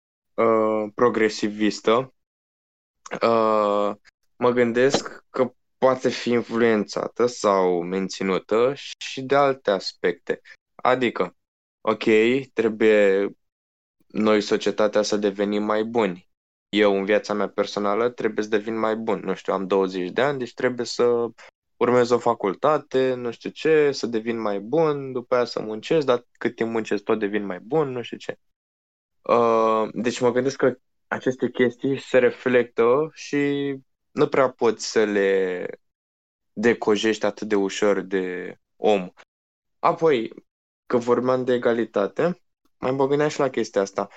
progresivistă, 0.90 2.14
uh, 3.22 3.92
mă 4.36 4.52
gândesc 4.52 5.26
că 5.30 5.54
poate 5.78 6.10
fi 6.10 6.30
influențată 6.30 7.26
sau 7.26 7.82
menținută 7.82 8.74
și 8.98 9.22
de 9.22 9.36
alte 9.36 9.72
aspecte. 9.72 10.42
Adică, 10.76 11.36
ok, 11.82 12.04
trebuie 12.54 13.30
noi, 14.08 14.42
societatea, 14.42 15.02
să 15.02 15.18
devenim 15.18 15.64
mai 15.64 15.84
buni. 15.84 16.30
Eu, 16.70 16.98
în 16.98 17.06
viața 17.06 17.34
mea 17.34 17.50
personală, 17.50 18.10
trebuie 18.10 18.44
să 18.44 18.50
devin 18.50 18.80
mai 18.80 18.96
bun. 18.96 19.20
Nu 19.20 19.34
știu, 19.36 19.54
am 19.54 19.68
20 19.68 20.10
de 20.10 20.22
ani, 20.22 20.40
deci 20.40 20.54
trebuie 20.54 20.86
să 20.86 21.28
urmez 21.78 22.10
o 22.10 22.18
facultate, 22.18 23.14
nu 23.14 23.32
știu 23.32 23.50
ce, 23.50 23.92
să 23.92 24.08
devin 24.08 24.40
mai 24.40 24.60
bun, 24.60 25.12
după 25.12 25.36
aia 25.36 25.46
să 25.46 25.62
muncesc, 25.62 26.06
dar 26.06 26.26
cât 26.32 26.56
timp 26.56 26.70
muncesc 26.70 27.04
tot 27.04 27.20
devin 27.20 27.46
mai 27.46 27.60
bun, 27.60 27.90
nu 27.90 28.02
știu 28.02 28.18
ce. 28.18 28.40
Uh, 29.22 29.90
deci 29.94 30.20
mă 30.20 30.32
gândesc 30.32 30.58
că 30.58 30.78
aceste 31.08 31.50
chestii 31.50 32.00
se 32.00 32.18
reflectă 32.18 33.10
și 33.14 33.76
nu 34.12 34.28
prea 34.28 34.50
poți 34.50 34.92
să 34.92 35.04
le 35.04 35.68
decojești 36.54 37.26
atât 37.26 37.48
de 37.48 37.56
ușor 37.56 38.00
de 38.02 38.56
om. 38.76 39.10
Apoi, 39.80 40.34
că 40.86 40.98
vorbeam 40.98 41.44
de 41.44 41.54
egalitate, 41.54 42.42
mai 42.78 42.92
mă 42.92 43.08
gândeam 43.08 43.30
și 43.30 43.40
la 43.40 43.50
chestia 43.50 43.82
asta. 43.82 44.08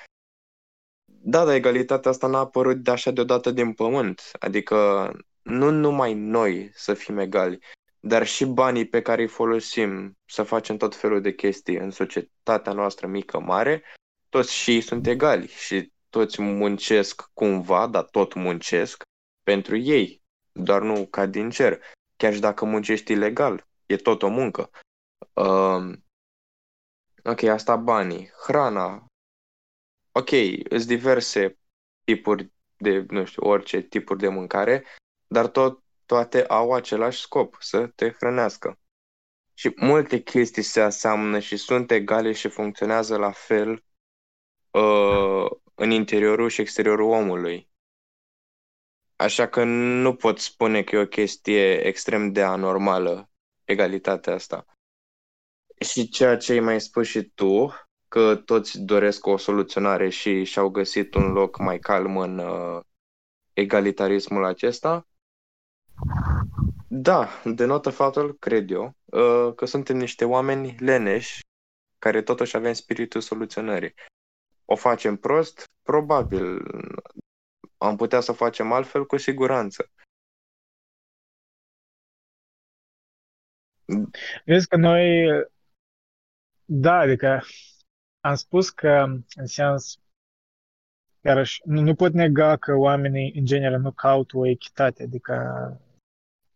Da, 1.04 1.44
dar 1.44 1.54
egalitatea 1.54 2.10
asta 2.10 2.26
n-a 2.26 2.38
apărut 2.38 2.76
de 2.76 2.90
așa 2.90 3.10
deodată 3.10 3.50
din 3.50 3.72
pământ. 3.72 4.30
Adică 4.38 5.10
nu 5.42 5.70
numai 5.70 6.14
noi 6.14 6.70
să 6.72 6.94
fim 6.94 7.18
egali, 7.18 7.58
dar 8.00 8.26
și 8.26 8.44
banii 8.44 8.88
pe 8.88 9.02
care 9.02 9.22
îi 9.22 9.28
folosim 9.28 10.18
să 10.24 10.42
facem 10.42 10.76
tot 10.76 10.94
felul 10.94 11.20
de 11.20 11.34
chestii 11.34 11.76
în 11.76 11.90
societatea 11.90 12.72
noastră 12.72 13.06
mică, 13.06 13.40
mare, 13.40 13.82
toți 14.34 14.54
și 14.54 14.70
ei 14.70 14.80
sunt 14.80 15.06
egali 15.06 15.46
și 15.46 15.92
toți 16.10 16.42
muncesc 16.42 17.30
cumva, 17.34 17.86
dar 17.86 18.04
tot 18.04 18.34
muncesc 18.34 19.02
pentru 19.42 19.76
ei, 19.76 20.22
doar 20.52 20.82
nu 20.82 21.06
ca 21.06 21.26
din 21.26 21.50
cer. 21.50 21.82
Chiar 22.16 22.32
și 22.32 22.40
dacă 22.40 22.64
muncești 22.64 23.12
ilegal, 23.12 23.66
e 23.86 23.96
tot 23.96 24.22
o 24.22 24.28
muncă. 24.28 24.70
Uh, 25.32 25.98
ok, 27.24 27.42
asta 27.42 27.76
banii, 27.76 28.30
hrana, 28.46 29.06
ok, 30.12 30.28
sunt 30.68 30.84
diverse 30.84 31.58
tipuri 32.04 32.52
de, 32.76 33.04
nu 33.08 33.24
știu, 33.24 33.48
orice 33.48 33.80
tipuri 33.80 34.18
de 34.18 34.28
mâncare, 34.28 34.84
dar 35.26 35.46
tot, 35.46 35.82
toate 36.06 36.46
au 36.46 36.72
același 36.72 37.20
scop, 37.20 37.56
să 37.60 37.86
te 37.86 38.10
hrănească. 38.10 38.78
Și 39.54 39.72
multe 39.76 40.22
chestii 40.22 40.62
se 40.62 40.80
aseamnă 40.80 41.38
și 41.38 41.56
sunt 41.56 41.90
egale 41.90 42.32
și 42.32 42.48
funcționează 42.48 43.16
la 43.16 43.30
fel 43.30 43.84
uh, 44.78 45.50
în 45.74 45.90
interiorul 45.90 46.48
și 46.48 46.60
exteriorul 46.60 47.10
omului. 47.10 47.68
Așa 49.16 49.48
că 49.48 49.64
nu 49.64 50.14
pot 50.14 50.38
spune 50.38 50.82
că 50.82 50.96
e 50.96 51.00
o 51.00 51.06
chestie 51.06 51.86
extrem 51.86 52.32
de 52.32 52.42
anormală 52.42 53.30
egalitatea 53.64 54.34
asta. 54.34 54.66
Și 55.80 56.08
ceea 56.08 56.36
ce 56.36 56.52
ai 56.52 56.60
mai 56.60 56.80
spus 56.80 57.06
și 57.06 57.22
tu, 57.22 57.74
că 58.08 58.36
toți 58.36 58.80
doresc 58.80 59.26
o 59.26 59.36
soluționare 59.36 60.08
și 60.08 60.44
și-au 60.44 60.68
găsit 60.68 61.14
un 61.14 61.32
loc 61.32 61.58
mai 61.58 61.78
calm 61.78 62.16
în 62.16 62.38
uh, 62.38 62.80
egalitarismul 63.52 64.44
acesta, 64.44 65.06
da, 66.88 67.28
denotă 67.44 67.90
faptul, 67.90 68.36
cred 68.38 68.70
eu, 68.70 68.96
uh, 69.04 69.54
că 69.54 69.64
suntem 69.64 69.96
niște 69.96 70.24
oameni 70.24 70.76
leneși 70.78 71.40
care 71.98 72.22
totuși 72.22 72.56
avem 72.56 72.72
spiritul 72.72 73.20
soluționării. 73.20 73.94
O 74.64 74.76
facem 74.76 75.16
prost? 75.16 75.70
Probabil. 75.82 76.62
Am 77.78 77.96
putea 77.96 78.20
să 78.20 78.32
facem 78.32 78.72
altfel? 78.72 79.06
Cu 79.06 79.16
siguranță. 79.16 79.90
Vezi 84.44 84.68
că 84.68 84.76
noi, 84.76 85.26
Da, 86.64 86.98
adică 86.98 87.42
am 88.20 88.34
spus 88.34 88.70
că, 88.70 89.06
în 89.34 89.46
sens, 89.46 89.98
iarăși, 91.20 91.60
nu, 91.64 91.80
nu 91.80 91.94
pot 91.94 92.12
nega 92.12 92.56
că 92.56 92.74
oamenii, 92.74 93.32
în 93.36 93.44
general, 93.44 93.80
nu 93.80 93.92
caută 93.92 94.36
o 94.36 94.46
echitate, 94.46 95.02
adică 95.02 95.34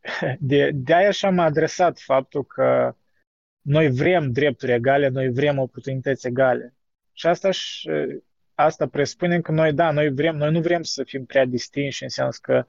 de, 0.41 0.71
de 0.75 0.95
aia 0.95 1.11
și 1.11 1.25
am 1.25 1.39
adresat 1.39 1.99
faptul 1.99 2.45
că 2.45 2.97
noi 3.61 3.91
vrem 3.91 4.33
drepturi 4.33 4.73
egale, 4.73 5.09
noi 5.09 5.33
vrem 5.33 5.59
oportunități 5.59 6.27
egale. 6.27 6.78
Și 7.19 7.27
asta, 7.27 7.51
și, 7.51 7.91
asta 8.55 8.87
presupune 8.87 9.41
că 9.41 9.53
noi, 9.53 9.73
da, 9.73 9.91
noi, 9.91 10.11
vrem, 10.11 10.37
noi 10.37 10.51
nu 10.51 10.61
vrem 10.61 10.83
să 10.83 11.03
fim 11.05 11.25
prea 11.25 11.45
distinși, 11.45 12.03
în 12.03 12.09
sens 12.09 12.37
că, 12.37 12.67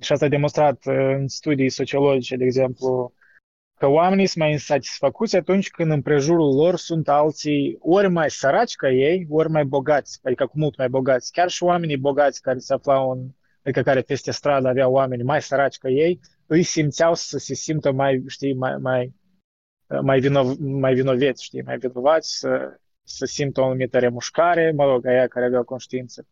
și 0.00 0.12
asta 0.12 0.24
a 0.24 0.28
demonstrat 0.28 0.82
în 0.84 1.28
studii 1.28 1.68
sociologice, 1.68 2.36
de 2.36 2.44
exemplu, 2.44 3.12
că 3.78 3.86
oamenii 3.86 4.26
sunt 4.26 4.42
mai 4.42 4.52
insatisfăcuți 4.52 5.36
atunci 5.36 5.70
când 5.70 5.90
în 5.90 6.02
prejurul 6.02 6.54
lor 6.54 6.76
sunt 6.76 7.08
alții 7.08 7.76
ori 7.80 8.08
mai 8.08 8.30
săraci 8.30 8.74
ca 8.74 8.90
ei, 8.90 9.26
ori 9.28 9.48
mai 9.48 9.64
bogați, 9.64 10.20
adică 10.22 10.46
cu 10.46 10.58
mult 10.58 10.76
mai 10.76 10.88
bogați. 10.88 11.32
Chiar 11.32 11.48
și 11.48 11.62
oamenii 11.62 11.96
bogați 11.96 12.40
care 12.40 12.58
se 12.58 12.74
aflau 12.74 13.10
în, 13.10 13.28
adică 13.62 13.82
care 13.82 14.00
peste 14.00 14.30
stradă 14.30 14.68
aveau 14.68 14.92
oameni 14.92 15.22
mai 15.22 15.42
săraci 15.42 15.78
ca 15.78 15.88
ei, 15.88 16.20
îi 16.46 16.62
simțeau 16.62 17.14
să 17.14 17.38
se 17.38 17.54
simtă 17.54 17.92
mai, 17.92 18.22
știi, 18.26 18.54
mai, 18.54 18.76
mai, 18.76 19.12
mai, 20.02 20.20
vino, 20.20 20.54
mai 20.58 20.94
vinoveți, 20.94 21.44
știi, 21.44 21.62
mai 21.62 21.78
vinovați, 21.78 22.38
să, 22.38 22.80
să 23.04 23.24
simtă 23.24 23.60
o 23.60 23.64
anumită 23.64 23.98
remușcare, 23.98 24.72
mă 24.72 24.84
rog, 24.84 25.06
aia 25.06 25.26
care 25.26 25.46
aveau 25.46 25.64
conștiință. 25.64 26.26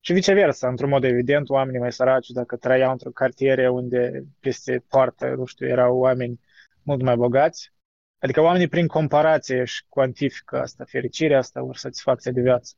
Și 0.00 0.12
viceversa, 0.12 0.68
într-un 0.68 0.88
mod 0.88 1.04
evident, 1.04 1.48
oamenii 1.48 1.80
mai 1.80 1.92
săraci, 1.92 2.28
dacă 2.28 2.56
trăiau 2.56 2.90
într-o 2.90 3.10
cartiere 3.10 3.68
unde 3.68 4.24
peste 4.40 4.84
poartă, 4.88 5.34
nu 5.36 5.44
știu, 5.44 5.66
erau 5.66 5.98
oameni 5.98 6.40
mult 6.82 7.02
mai 7.02 7.16
bogați, 7.16 7.72
adică 8.18 8.40
oamenii 8.40 8.68
prin 8.68 8.86
comparație 8.86 9.60
își 9.60 9.84
cuantifică 9.88 10.60
asta, 10.60 10.84
fericirea 10.84 11.38
asta, 11.38 11.62
ori 11.62 11.78
satisfacția 11.78 12.32
de 12.32 12.40
viață. 12.40 12.74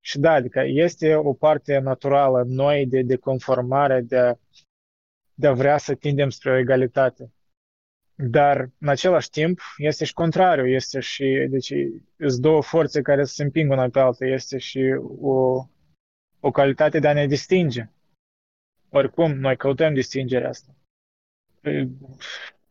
Și 0.00 0.18
da, 0.18 0.32
adică 0.32 0.62
este 0.66 1.14
o 1.14 1.32
parte 1.32 1.78
naturală 1.78 2.40
în 2.40 2.54
noi 2.54 2.86
de, 2.86 3.02
de 3.02 3.16
conformare, 3.16 4.00
de, 4.00 4.38
de 5.34 5.46
a 5.46 5.52
vrea 5.52 5.78
să 5.78 5.94
tindem 5.94 6.30
spre 6.30 6.50
o 6.50 6.56
egalitate. 6.56 7.32
Dar, 8.22 8.70
în 8.78 8.88
același 8.88 9.30
timp, 9.30 9.60
este 9.76 10.04
și 10.04 10.12
contrariu, 10.12 10.66
este 10.66 11.00
și, 11.00 11.46
deci, 11.50 11.72
sunt 12.18 12.40
două 12.40 12.62
forțe 12.62 13.02
care 13.02 13.24
se 13.24 13.42
împing 13.42 13.70
una 13.70 13.88
pe 13.88 13.98
alta, 13.98 14.24
este 14.24 14.58
și 14.58 14.98
o, 15.20 15.66
o 16.40 16.50
calitate 16.50 16.98
de 16.98 17.08
a 17.08 17.12
ne 17.12 17.26
distinge. 17.26 17.88
Oricum, 18.88 19.32
noi 19.32 19.56
căutăm 19.56 19.94
distingerea 19.94 20.48
asta. 20.48 20.74
Păi, 21.60 21.88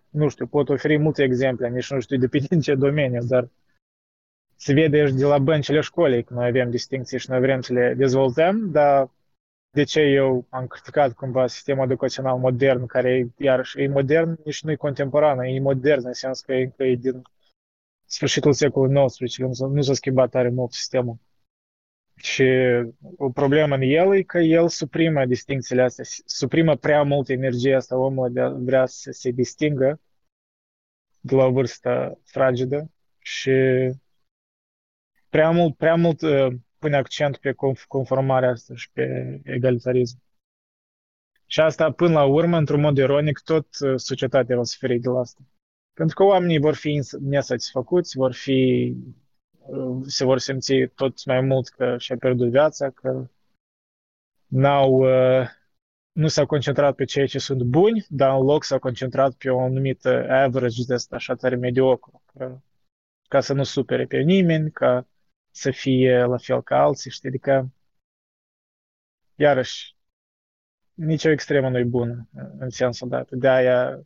nu 0.09 0.29
știu, 0.29 0.47
pot 0.47 0.69
oferi 0.69 0.97
multe 0.97 1.23
exemple, 1.23 1.69
nici 1.69 1.91
nu 1.91 1.99
știu 1.99 2.17
depinde 2.27 2.47
în 2.49 2.61
ce 2.61 2.75
domeniu, 2.75 3.23
dar 3.23 3.49
se 4.55 4.73
vede 4.73 5.05
și 5.05 5.13
de 5.13 5.25
la 5.25 5.39
băncile 5.39 5.81
școlii 5.81 6.23
că 6.23 6.33
noi 6.33 6.47
avem 6.47 6.69
distinții 6.69 7.19
și 7.19 7.29
noi 7.29 7.39
vrem 7.39 7.61
să 7.61 7.73
le 7.73 7.93
dezvoltăm, 7.93 8.71
dar 8.71 9.09
de 9.71 9.83
ce 9.83 9.99
eu 10.01 10.45
am 10.49 10.67
criticat 10.67 11.13
cumva 11.13 11.47
sistemul 11.47 11.83
educațional 11.83 12.37
modern, 12.37 12.85
care 12.85 13.27
iarăși 13.37 13.81
e 13.81 13.87
modern, 13.87 14.39
nici 14.45 14.63
nu 14.63 14.71
e 14.71 14.75
contemporan, 14.75 15.39
e 15.39 15.59
modern, 15.59 16.05
în 16.05 16.13
sens 16.13 16.41
că 16.41 16.53
e, 16.53 16.65
că 16.65 16.83
e 16.83 16.95
din 16.95 17.21
sfârșitul 18.05 18.53
secolului 18.53 19.05
XIX, 19.05 19.37
nu, 19.37 19.67
nu 19.67 19.81
s-a 19.81 19.93
schimbat 19.93 20.29
tare 20.29 20.49
mult 20.49 20.71
sistemul. 20.71 21.17
Și 22.15 22.43
o 23.17 23.29
problemă 23.29 23.75
în 23.75 23.81
el 23.81 24.15
e 24.15 24.21
că 24.21 24.37
el 24.37 24.67
suprimă 24.67 25.25
distincțiile 25.25 25.81
astea, 25.81 26.03
suprimă 26.25 26.75
prea 26.75 27.03
mult 27.03 27.29
energie 27.29 27.75
asta 27.75 27.97
omul 27.97 28.33
de 28.33 28.39
a 28.39 28.49
vrea 28.49 28.85
să 28.85 29.11
se 29.11 29.31
distingă 29.31 29.99
de 31.19 31.35
la 31.35 31.45
o 31.45 31.51
vârstă 31.51 32.19
fragedă 32.25 32.91
și 33.19 33.51
prea 35.29 35.51
mult, 35.51 35.75
prea 35.75 35.95
mult 35.95 36.21
uh, 36.21 36.53
pune 36.79 36.95
accent 36.95 37.37
pe 37.37 37.55
conformarea 37.87 38.49
asta 38.49 38.75
și 38.75 38.91
pe 38.91 39.39
egalitarism. 39.43 40.21
Și 41.45 41.61
asta, 41.61 41.91
până 41.91 42.13
la 42.13 42.23
urmă, 42.23 42.57
într-un 42.57 42.81
mod 42.81 42.97
ironic, 42.97 43.39
tot 43.39 43.67
uh, 43.79 43.93
societatea 43.95 44.55
va 44.55 44.63
suferi 44.63 44.99
de 44.99 45.09
la 45.09 45.19
asta. 45.19 45.41
Pentru 45.93 46.15
că 46.15 46.23
oamenii 46.23 46.59
vor 46.59 46.75
fi 46.75 47.01
nesatisfăcuți, 47.19 48.17
vor 48.17 48.33
fi 48.33 48.95
se 50.05 50.25
vor 50.25 50.37
simți 50.37 50.73
tot 50.95 51.25
mai 51.25 51.41
mult 51.41 51.67
că 51.67 51.97
și-a 51.97 52.17
pierdut 52.17 52.49
viața, 52.49 52.89
că 52.89 53.29
n-au, 54.47 54.93
uh, 54.93 55.47
nu 56.11 56.27
s-au 56.27 56.45
concentrat 56.45 56.95
pe 56.95 57.03
cei 57.03 57.27
ce 57.27 57.39
sunt 57.39 57.61
buni, 57.61 58.05
dar 58.09 58.37
în 58.39 58.45
loc 58.45 58.63
s-au 58.63 58.79
concentrat 58.79 59.33
pe 59.33 59.49
o 59.49 59.59
anumită 59.59 60.29
average 60.29 60.83
de 60.87 60.93
asta 60.93 61.15
așa 61.15 61.35
tare 61.35 61.55
mediocru, 61.55 62.23
ca, 62.33 62.61
ca 63.27 63.39
să 63.39 63.53
nu 63.53 63.63
supere 63.63 64.05
pe 64.05 64.19
nimeni, 64.19 64.71
ca 64.71 65.07
să 65.51 65.71
fie 65.71 66.23
la 66.23 66.37
fel 66.37 66.63
ca 66.63 66.81
alții, 66.81 67.11
știi, 67.11 67.29
adică 67.29 67.71
iarăși 69.35 69.95
nicio 70.93 71.29
extremă 71.29 71.69
nu 71.69 71.77
e 71.77 71.83
bună 71.83 72.27
în 72.59 72.69
sensul 72.69 73.09
dat. 73.09 73.31
De 73.31 73.47
aia 73.47 74.01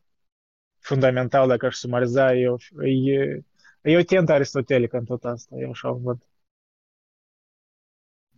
fundamental, 0.80 1.48
dacă 1.48 1.66
aș 1.66 1.76
sumariza, 1.76 2.34
eu, 2.34 2.58
e 2.84 3.44
E 3.84 3.98
o 3.98 4.04
tentă 4.04 4.32
aristotelică 4.32 4.98
în 4.98 5.06
tot 5.06 5.24
asta, 5.24 5.56
eu 5.58 5.70
așa 5.70 5.90
o 5.90 5.98
văd. 5.98 6.28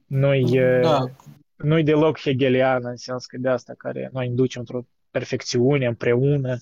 Nu-i, 0.05 0.59
da. 0.81 1.05
nu-i 1.55 1.83
deloc 1.83 2.19
hegeliană, 2.19 2.89
în 2.89 2.95
sens 2.95 3.25
că 3.25 3.37
de 3.37 3.49
asta 3.49 3.73
care 3.77 4.09
noi 4.13 4.25
inducem 4.25 4.61
într-o 4.61 4.87
perfecțiune 5.11 5.85
împreună, 5.85 6.57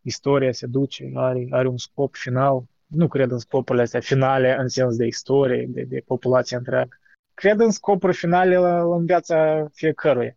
istoria 0.00 0.52
se 0.52 0.66
duce, 0.66 1.10
are, 1.14 1.46
are 1.50 1.68
un 1.68 1.76
scop 1.76 2.14
final. 2.14 2.64
Nu 2.90 3.08
cred 3.08 3.30
în 3.30 3.38
scopurile 3.38 3.82
astea 3.82 4.00
finale 4.00 4.56
în 4.58 4.68
sens 4.68 4.96
de 4.96 5.06
istorie, 5.06 5.66
de, 5.68 5.82
de 5.82 6.02
populație 6.06 6.56
întreagă. 6.56 6.98
Cred 7.34 7.60
în 7.60 7.70
scopuri 7.70 8.16
finale 8.16 8.56
la, 8.56 8.80
în 8.94 9.06
viața 9.06 9.68
fiecăruia. 9.72 10.36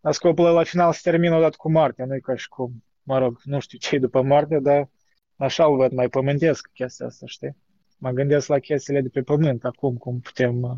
Dar 0.00 0.12
scopul 0.12 0.44
la 0.44 0.62
final 0.62 0.92
se 0.92 1.10
termină 1.10 1.36
odată 1.36 1.56
cu 1.58 1.70
moartea, 1.70 2.04
nu 2.04 2.14
e 2.14 2.18
ca 2.18 2.36
și 2.36 2.48
cum, 2.48 2.84
mă 3.02 3.18
rog, 3.18 3.40
nu 3.44 3.60
știu 3.60 3.78
ce 3.78 3.98
după 3.98 4.22
moarte, 4.22 4.58
dar 4.58 4.88
așa 5.36 5.68
o 5.68 5.76
văd, 5.76 5.92
mai 5.92 6.08
pământesc 6.08 6.70
chestia 6.74 7.06
asta, 7.06 7.26
știi? 7.26 7.56
Mă 7.98 8.10
gândesc 8.10 8.48
la 8.48 8.58
chestiile 8.58 9.00
de 9.00 9.08
pe 9.08 9.22
pământ, 9.22 9.64
acum 9.64 9.96
cum 9.96 10.20
putem 10.20 10.62
uh, 10.62 10.76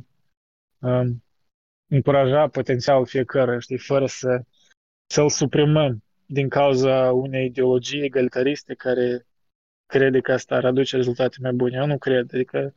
um, 0.79 1.25
încuraja 1.89 2.49
potențialul 2.49 3.07
fiecare, 3.07 3.59
știi, 3.59 3.79
fără 3.79 4.07
să, 4.07 4.43
să-l 5.07 5.29
suprimăm 5.29 6.03
din 6.27 6.49
cauza 6.49 7.13
unei 7.13 7.47
ideologii 7.47 8.05
egalitariste 8.05 8.75
care 8.75 9.27
crede 9.93 10.21
că 10.21 10.33
asta 10.33 10.55
ar 10.55 10.65
aduce 10.65 10.97
rezultate 10.97 11.37
mai 11.41 11.53
bune. 11.53 11.77
Eu 11.77 11.87
nu 11.87 11.99
cred. 11.99 12.35
Adică 12.35 12.75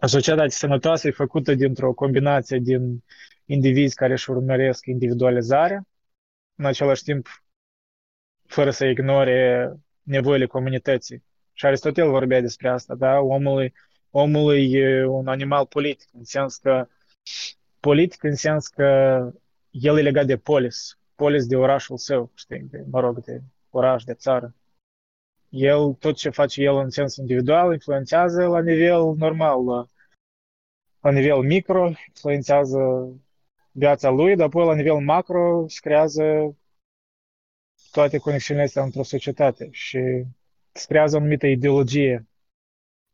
o 0.00 0.06
societate 0.06 0.48
sănătoasă 0.48 1.06
e 1.06 1.10
făcută 1.10 1.54
dintr-o 1.54 1.92
combinație 1.92 2.58
din 2.58 3.04
indivizi 3.44 3.94
care 3.94 4.12
își 4.12 4.30
urmăresc 4.30 4.86
individualizarea, 4.86 5.86
în 6.54 6.64
același 6.64 7.02
timp 7.02 7.26
fără 8.46 8.70
să 8.70 8.84
ignore 8.84 9.72
nevoile 10.02 10.46
comunității. 10.46 11.22
Și 11.52 11.66
Aristotel 11.66 12.10
vorbea 12.10 12.40
despre 12.40 12.68
asta, 12.68 12.94
da? 12.94 13.18
Omul, 13.18 13.72
omul 14.10 14.72
e 14.74 15.06
un 15.06 15.28
animal 15.28 15.66
politic, 15.66 16.08
în 16.12 16.24
sens 16.24 16.56
că 16.56 16.88
politic 17.80 18.22
în 18.22 18.34
sens 18.34 18.66
că 18.66 18.86
el 19.70 19.98
e 19.98 20.02
legat 20.02 20.26
de 20.26 20.36
polis, 20.36 20.98
polis 21.14 21.46
de 21.46 21.56
orașul 21.56 21.96
său, 21.96 22.30
știi, 22.34 22.66
de, 22.70 22.84
mă 22.90 23.00
rog, 23.00 23.24
de 23.24 23.42
oraș, 23.70 24.04
de 24.04 24.14
țară. 24.14 24.54
El, 25.48 25.94
tot 25.94 26.16
ce 26.16 26.30
face 26.30 26.62
el 26.62 26.74
în 26.74 26.90
sens 26.90 27.16
individual, 27.16 27.72
influențează 27.72 28.46
la 28.46 28.60
nivel 28.60 29.14
normal, 29.16 29.64
la, 29.64 29.86
la 31.00 31.10
nivel 31.10 31.38
micro, 31.38 31.86
influențează 32.08 32.78
viața 33.72 34.10
lui, 34.10 34.36
dar 34.36 34.46
apoi 34.46 34.66
la 34.66 34.74
nivel 34.74 34.98
macro 34.98 35.64
se 35.68 35.78
creează 35.80 36.56
toate 37.90 38.18
conexiunile 38.18 38.64
astea 38.66 38.82
într-o 38.82 39.02
societate 39.02 39.68
și 39.70 39.98
se 40.72 40.84
creează 40.88 41.16
o 41.16 41.18
anumită 41.18 41.46
ideologie. 41.46 42.26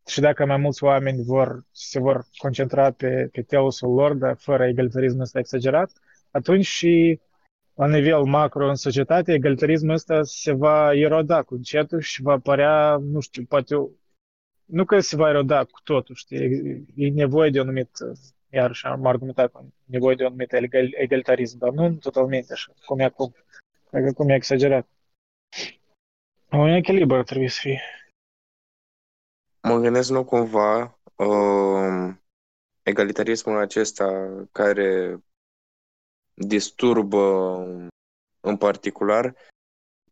Și 0.06 0.20
dacă 0.20 0.44
mai 0.44 0.56
mulți 0.56 0.84
oameni 0.84 1.22
vor, 1.22 1.64
se 1.70 1.98
vor 1.98 2.26
concentra 2.36 2.90
pe, 2.90 3.28
pe 3.32 3.42
teosul 3.42 3.94
lor, 3.94 4.14
dar 4.14 4.36
fără 4.36 4.66
egalitarismul 4.66 5.22
ăsta 5.22 5.38
exagerat, 5.38 5.92
atunci 6.30 6.64
și 6.64 7.20
la 7.74 7.86
nivel 7.86 8.22
macro 8.22 8.68
în 8.68 8.74
societate, 8.74 9.32
egalitarismul 9.32 9.94
ăsta 9.94 10.22
se 10.22 10.52
va 10.52 10.94
eroda 10.94 11.42
cu 11.42 11.54
încetul 11.54 12.00
și 12.00 12.22
va 12.22 12.32
apărea, 12.32 12.96
nu 12.96 13.20
știu, 13.20 13.44
poate, 13.44 13.74
nu 14.64 14.84
că 14.84 15.00
se 15.00 15.16
va 15.16 15.28
eroda 15.28 15.64
cu 15.64 15.80
totul, 15.84 16.14
știi, 16.14 16.38
e 16.94 17.08
nevoie 17.08 17.50
de 17.50 17.60
un 17.60 17.66
anumit, 17.66 17.90
iarăși 18.50 18.86
am 18.86 19.06
argumentat, 19.06 19.52
nevoie 19.84 20.14
de 20.14 20.22
un 20.22 20.28
anumit 20.28 20.52
egalitarism, 20.94 21.58
dar 21.58 21.70
nu 21.70 21.94
totalmente 21.94 22.52
așa, 22.52 22.72
cum 22.86 22.98
e 22.98 23.04
acum. 23.04 23.34
Dacă 23.90 24.12
cum 24.12 24.28
e 24.28 24.34
exagerat. 24.34 24.88
Un 26.50 26.68
echilibru 26.68 27.16
ar 27.16 27.24
trebui 27.24 27.48
să 27.48 27.58
fie. 27.60 27.80
Mă 29.62 29.78
gândesc 29.78 30.10
nu 30.10 30.24
cumva 30.24 30.98
uh, 31.16 32.14
egalitarismul 32.82 33.58
acesta 33.58 34.28
care 34.52 35.18
disturbă 36.34 37.56
în 38.40 38.56
particular, 38.56 39.34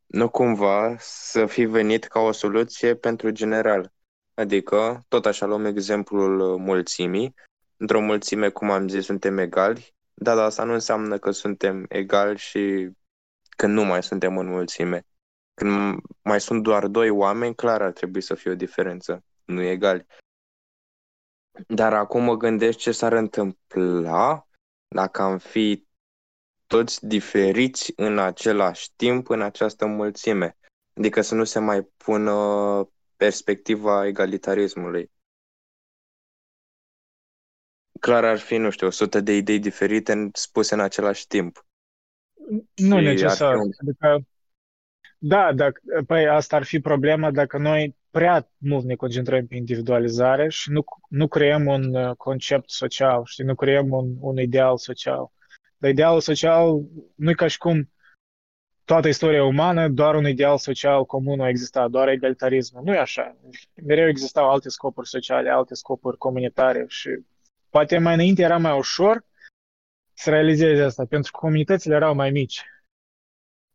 nu 0.07 0.29
cumva 0.31 0.97
să 0.99 1.47
fi 1.47 1.65
venit 1.65 2.05
ca 2.05 2.21
o 2.21 2.33
soluție 2.33 2.95
pentru 2.95 3.31
general. 3.31 3.93
Adică, 4.35 5.05
tot 5.09 5.27
așa 5.27 5.47
luăm 5.47 5.65
exemplul 5.65 6.59
mulțimii. 6.59 7.35
Într-o 7.77 8.01
mulțime, 8.01 8.49
cum 8.49 8.71
am 8.71 8.89
zis, 8.89 9.05
suntem 9.05 9.39
egali, 9.39 9.95
dar 10.15 10.39
asta 10.39 10.65
nu 10.65 10.73
înseamnă 10.73 11.19
că 11.19 11.31
suntem 11.31 11.85
egali 11.89 12.39
și 12.39 12.91
când 13.57 13.75
nu 13.75 13.85
mai 13.85 14.03
suntem 14.03 14.39
în 14.39 14.47
mulțime. 14.47 15.07
Când 15.55 16.01
mai 16.23 16.41
sunt 16.41 16.63
doar 16.63 16.87
doi 16.87 17.11
oameni, 17.11 17.55
clar 17.55 17.83
ar 17.83 17.93
trebui 17.93 18.21
să 18.21 18.35
fie 18.35 18.51
o 18.51 18.55
diferență, 18.55 19.25
nu 19.45 19.63
egali. 19.63 20.07
Dar 21.67 21.95
acum 21.95 22.23
mă 22.23 22.37
gândesc 22.37 22.79
ce 22.79 22.93
s-ar 22.93 23.13
întâmpla 23.13 24.47
dacă 24.89 25.23
am 25.23 25.39
fi 25.39 25.87
toți 26.73 27.07
diferiți 27.07 27.93
în 27.97 28.19
același 28.19 28.91
timp 28.97 29.29
în 29.29 29.41
această 29.41 29.87
mulțime. 29.87 30.57
Adică 30.95 31.21
să 31.21 31.35
nu 31.35 31.45
se 31.45 31.59
mai 31.59 31.83
pună 31.97 32.33
perspectiva 33.17 34.07
egalitarismului. 34.07 35.11
Clar 38.01 38.25
ar 38.25 38.39
fi, 38.39 38.57
nu 38.57 38.71
știu, 38.71 38.87
100 38.87 39.21
de 39.21 39.33
idei 39.33 39.59
diferite 39.59 40.31
spuse 40.33 40.75
în 40.75 40.81
același 40.81 41.27
timp. 41.27 41.67
Nu 42.75 42.99
și 42.99 43.05
necesar. 43.05 43.55
Un... 43.55 43.71
Adică, 43.81 44.27
da, 45.19 45.53
dacă, 45.53 45.81
păi 46.07 46.29
asta 46.29 46.57
ar 46.57 46.65
fi 46.65 46.81
problema 46.81 47.31
dacă 47.31 47.59
noi 47.59 47.97
prea 48.11 48.51
mult 48.59 48.85
ne 48.85 48.95
concentrăm 48.95 49.47
pe 49.47 49.57
individualizare 49.57 50.49
și 50.49 50.71
nu, 50.71 50.85
nu 51.09 51.29
creăm 51.29 51.67
un 51.67 51.95
uh, 51.95 52.17
concept 52.17 52.71
social, 52.71 53.25
știi, 53.25 53.45
nu 53.45 53.55
creăm 53.55 53.91
un, 53.91 54.17
un 54.21 54.39
ideal 54.39 54.77
social. 54.77 55.33
Dar 55.83 55.91
idealul 55.91 56.21
social 56.21 56.81
nu 57.15 57.31
e 57.31 57.35
ca 57.35 57.47
și 57.47 57.59
cum 57.59 57.91
toată 58.85 59.09
istoria 59.09 59.45
umană, 59.45 59.89
doar 59.89 60.15
un 60.15 60.27
ideal 60.27 60.59
social 60.59 61.05
comun 61.05 61.41
a 61.41 61.49
existat, 61.49 61.91
doar 61.91 62.09
egalitarism. 62.09 62.83
Nu 62.85 62.95
e 62.95 62.99
așa. 62.99 63.37
Mereu 63.87 64.09
existau 64.09 64.51
alte 64.51 64.69
scopuri 64.69 65.09
sociale, 65.09 65.51
alte 65.51 65.75
scopuri 65.75 66.17
comunitare 66.17 66.85
și 66.89 67.09
poate 67.71 67.99
mai 67.99 68.15
înainte 68.15 68.43
era 68.43 68.59
mai 68.59 68.79
ușor 68.79 69.25
să 70.13 70.31
realizezi 70.31 70.81
asta, 70.81 71.05
pentru 71.05 71.33
că 71.33 71.39
comunitățile 71.39 71.95
erau 71.95 72.15
mai 72.15 72.31
mici. 72.31 72.65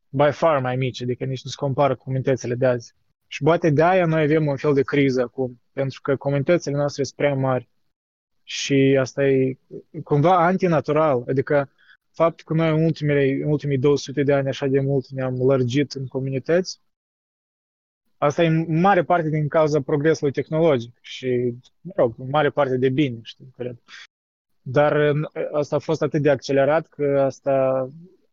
By 0.10 0.32
far 0.32 0.60
mai 0.60 0.76
mici, 0.76 1.01
adică 1.01 1.24
nici 1.24 1.43
nu 1.43 1.49
se 1.49 1.55
compară 1.60 1.95
cu 1.95 2.03
comunitățile 2.03 2.55
de 2.55 2.66
azi. 2.66 2.93
Și 3.28 3.43
poate 3.43 3.70
de 3.70 3.84
aia 3.84 4.05
noi 4.05 4.22
avem 4.22 4.47
un 4.47 4.58
fel 4.58 4.74
de 4.74 4.84
criză 4.84 5.22
acum, 5.22 5.62
pentru 5.74 6.01
că 6.01 6.16
comunitățile 6.16 6.76
noastre 6.76 7.03
sunt 7.03 7.16
prea 7.16 7.34
mari. 7.34 7.70
Și 8.43 8.97
asta 8.99 9.24
e 9.26 9.58
cumva 10.03 10.45
antinatural, 10.45 11.24
adică 11.28 11.72
faptul 12.18 12.45
că 12.45 12.53
noi 12.53 12.70
în, 12.70 12.84
ultimele, 12.84 13.43
în 13.43 13.49
ultimii 13.51 13.78
200 13.78 14.24
de 14.24 14.34
ani 14.34 14.47
așa 14.47 14.68
de 14.68 14.80
mult 14.80 15.07
ne-am 15.07 15.36
lărgit 15.36 15.91
în 15.91 16.07
comunități, 16.07 16.82
asta 18.18 18.43
e 18.43 18.47
în 18.47 18.80
mare 18.80 19.03
parte 19.03 19.30
din 19.30 19.47
cauza 19.47 19.82
progresului 19.82 20.34
tehnologic 20.34 20.97
și, 21.01 21.53
mă 21.82 21.91
rog, 21.95 22.13
în 22.18 22.30
mare 22.30 22.49
parte 22.49 22.78
de 22.78 22.89
bine, 22.89 23.20
știu, 23.24 23.45
cred. 23.55 23.78
Dar 24.61 25.13
asta 25.51 25.76
a 25.76 25.80
fost 25.80 26.01
atât 26.01 26.22
de 26.22 26.30
accelerat 26.30 26.88
că 26.88 27.22
asta 27.26 27.53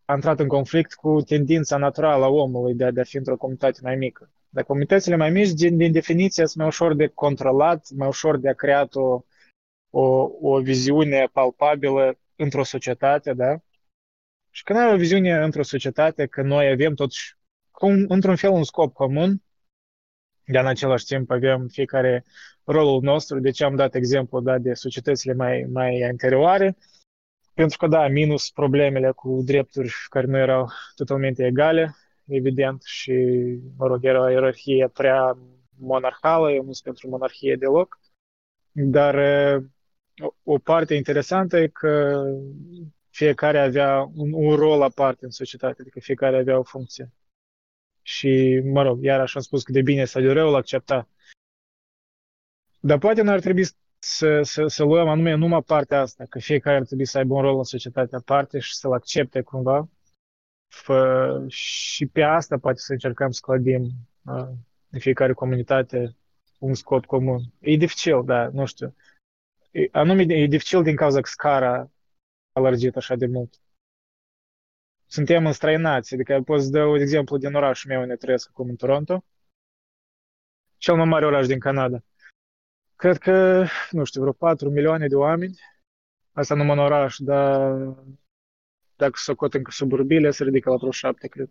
a 0.05 0.14
intrat 0.14 0.41
în 0.41 0.49
conflict 0.49 0.95
cu 0.95 1.20
tendința 1.20 1.76
naturală 1.76 2.24
a 2.24 2.28
omului 2.28 2.74
de 2.74 2.85
a, 2.85 2.91
de 2.91 3.01
a 3.01 3.05
fi 3.05 3.16
într-o 3.16 3.37
comunitate 3.37 3.78
mai 3.82 3.97
mică. 3.97 4.30
Dar 4.49 4.64
comunitățile 4.64 5.16
mai 5.16 5.30
mici, 5.30 5.51
din, 5.51 5.76
din 5.76 5.93
definiție, 5.93 6.47
sunt 6.47 6.57
mai 6.57 6.66
ușor 6.66 6.95
de 6.95 7.07
controlat, 7.07 7.91
mai 7.97 8.09
ușor 8.09 8.39
de 8.39 8.49
a 8.49 8.55
crea 8.55 8.89
o, 8.93 9.24
o, 9.91 10.30
o 10.41 10.61
viziune 10.61 11.28
palpabilă 11.32 12.18
într-o 12.37 12.64
societate, 12.64 13.32
da? 13.32 13.59
Și 14.57 14.63
când 14.63 14.79
ai 14.79 14.93
o 14.93 14.97
viziune 14.97 15.43
într-o 15.45 15.63
societate, 15.63 16.27
că 16.27 16.43
noi 16.43 16.69
avem 16.69 16.95
totuși, 16.95 17.37
cum, 17.71 18.05
într-un 18.09 18.37
fel, 18.37 18.51
un 18.51 18.65
scop 18.65 18.93
comun, 18.93 19.43
dar 20.47 20.63
în 20.63 20.69
același 20.69 21.05
timp 21.05 21.31
avem 21.31 21.67
fiecare 21.67 22.25
rolul 22.65 23.03
nostru, 23.03 23.41
de 23.41 23.51
ce 23.51 23.65
am 23.65 23.77
dat 23.77 23.95
exemplu 23.95 24.41
da, 24.41 24.59
de 24.59 24.75
societățile 24.75 25.33
mai, 25.33 25.67
mai 25.73 26.01
anterioare, 26.01 26.77
pentru 27.55 27.79
că, 27.79 27.87
da, 27.87 28.09
minus 28.09 28.51
problemele 28.51 29.11
cu 29.11 29.43
drepturi 29.45 29.93
care 30.09 30.27
nu 30.27 30.37
erau 30.37 30.69
totalmente 30.95 31.47
egale, 31.47 31.97
evident, 32.27 32.83
și, 32.83 33.13
mă 33.77 33.87
rog, 33.87 34.05
era 34.05 34.23
o 34.23 34.29
ierarhie 34.29 34.89
prea 34.89 35.39
monarhală, 35.79 36.51
eu 36.51 36.65
nu 36.65 36.73
sunt 36.73 36.85
pentru 36.85 37.09
monarhie 37.09 37.57
deloc, 37.57 37.99
dar 38.73 39.15
o, 40.23 40.35
o 40.43 40.59
parte 40.59 40.95
interesantă 40.95 41.59
e 41.59 41.67
că 41.67 42.25
fiecare 43.15 43.59
avea 43.61 44.11
un, 44.15 44.33
un 44.33 44.55
rol 44.55 44.83
aparte 44.83 45.25
în 45.25 45.31
societate, 45.31 45.81
adică 45.81 46.01
fiecare 46.01 46.37
avea 46.37 46.59
o 46.59 46.62
funcție. 46.62 47.12
Și, 48.03 48.61
mă 48.65 48.83
rog, 48.83 49.03
iar 49.03 49.21
așa 49.21 49.33
am 49.39 49.45
spus 49.45 49.62
că 49.62 49.73
de 49.73 49.83
bine 49.83 50.05
sau 50.05 50.23
de 50.23 50.33
rău 50.33 50.49
îl 50.49 50.55
accepta. 50.55 51.09
Dar 52.81 52.99
poate 52.99 53.23
nu 53.23 53.31
ar 53.31 53.41
trebui 53.41 53.65
să, 53.99 54.43
să, 54.43 54.67
să 54.67 54.85
luăm 54.85 55.09
anume 55.09 55.35
numai 55.35 55.62
partea 55.62 56.01
asta, 56.01 56.25
că 56.25 56.39
fiecare 56.39 56.77
ar 56.77 56.85
trebui 56.85 57.05
să 57.05 57.19
aibă 57.19 57.35
un 57.35 57.41
rol 57.41 57.57
în 57.57 57.65
societatea 57.65 58.19
aparte 58.19 58.59
și 58.59 58.75
să-l 58.75 58.93
accepte 58.93 59.41
cumva. 59.41 59.89
Fă, 60.69 61.45
și 61.49 62.07
pe 62.07 62.23
asta 62.23 62.59
poate 62.59 62.79
să 62.79 62.93
încercăm 62.93 63.31
să 63.31 63.41
clădim 63.43 63.83
uh, 64.25 64.49
în 64.91 64.99
fiecare 64.99 65.33
comunitate 65.33 66.17
un 66.59 66.75
scop 66.75 67.05
comun. 67.05 67.41
E 67.61 67.77
dificil, 67.77 68.25
da, 68.25 68.49
nu 68.49 68.67
știu. 68.67 68.95
E, 69.71 69.89
anume, 69.93 70.23
e 70.23 70.47
dificil 70.47 70.83
din 70.83 70.97
cauza 70.97 71.21
că 71.21 71.29
scara 71.29 71.89
a 72.55 72.61
lărgit 72.61 72.97
așa 72.97 73.15
de 73.15 73.27
mult. 73.27 73.61
Suntem 75.07 75.47
înstrăinați, 75.47 76.15
adică 76.15 76.41
pot 76.41 76.63
să 76.63 76.71
dau 76.71 76.91
un 76.91 77.01
exemplu 77.01 77.37
din 77.37 77.55
orașul 77.55 77.91
meu 77.91 78.01
unde 78.01 78.17
trăiesc 78.17 78.49
acum 78.49 78.69
în 78.69 78.77
Toronto, 78.77 79.25
cel 80.77 80.97
mai 80.97 81.05
mare 81.05 81.27
oraș 81.27 81.47
din 81.47 81.59
Canada. 81.59 82.05
Cred 82.97 83.19
că, 83.19 83.67
nu 83.91 84.05
știu, 84.05 84.21
vreo 84.21 84.33
4 84.33 84.71
milioane 84.71 85.07
de 85.07 85.15
oameni, 85.15 85.59
asta 86.33 86.55
numai 86.55 86.77
în 86.77 86.83
oraș, 86.83 87.17
dar 87.19 87.73
dacă 88.97 89.13
să 89.15 89.35
cot 89.35 89.55
încă 89.55 89.71
suburbile, 89.71 90.31
se 90.31 90.45
ridică 90.45 90.71
la 90.71 90.77
vreo 90.77 90.91
7, 90.91 91.29
cred. 91.29 91.51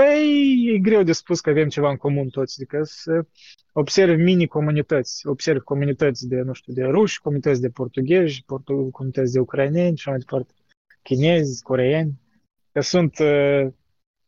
Păi, 0.00 0.72
e 0.74 0.78
greu 0.78 1.02
de 1.02 1.12
spus 1.12 1.40
că 1.40 1.50
avem 1.50 1.68
ceva 1.68 1.90
în 1.90 1.96
comun 1.96 2.28
toți, 2.28 2.54
adică 2.60 2.82
să 2.84 3.24
observ 3.72 4.18
mini-comunități, 4.20 5.26
observ 5.26 5.62
comunități 5.62 6.28
de, 6.28 6.40
nu 6.40 6.52
știu, 6.52 6.72
de 6.72 6.82
ruși, 6.82 7.20
comunități 7.20 7.60
de 7.60 7.68
portughezi, 7.68 8.42
portu- 8.46 8.90
comunități 8.90 9.32
de 9.32 9.38
ucraineni 9.38 9.96
și 9.96 10.08
mai 10.08 10.18
departe, 10.18 10.52
chinezi, 11.02 11.62
coreeni, 11.62 12.20
că 12.72 12.80
sunt 12.80 13.18
uh, 13.18 13.66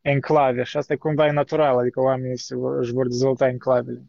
enclave 0.00 0.62
și 0.62 0.76
asta 0.76 0.92
e 0.92 0.96
cumva 0.96 1.26
e 1.26 1.30
natural, 1.30 1.78
adică 1.78 2.00
oamenii 2.00 2.38
se, 2.38 2.54
își 2.78 2.92
vor 2.92 3.08
dezvolta 3.08 3.48
enclavele. 3.48 4.02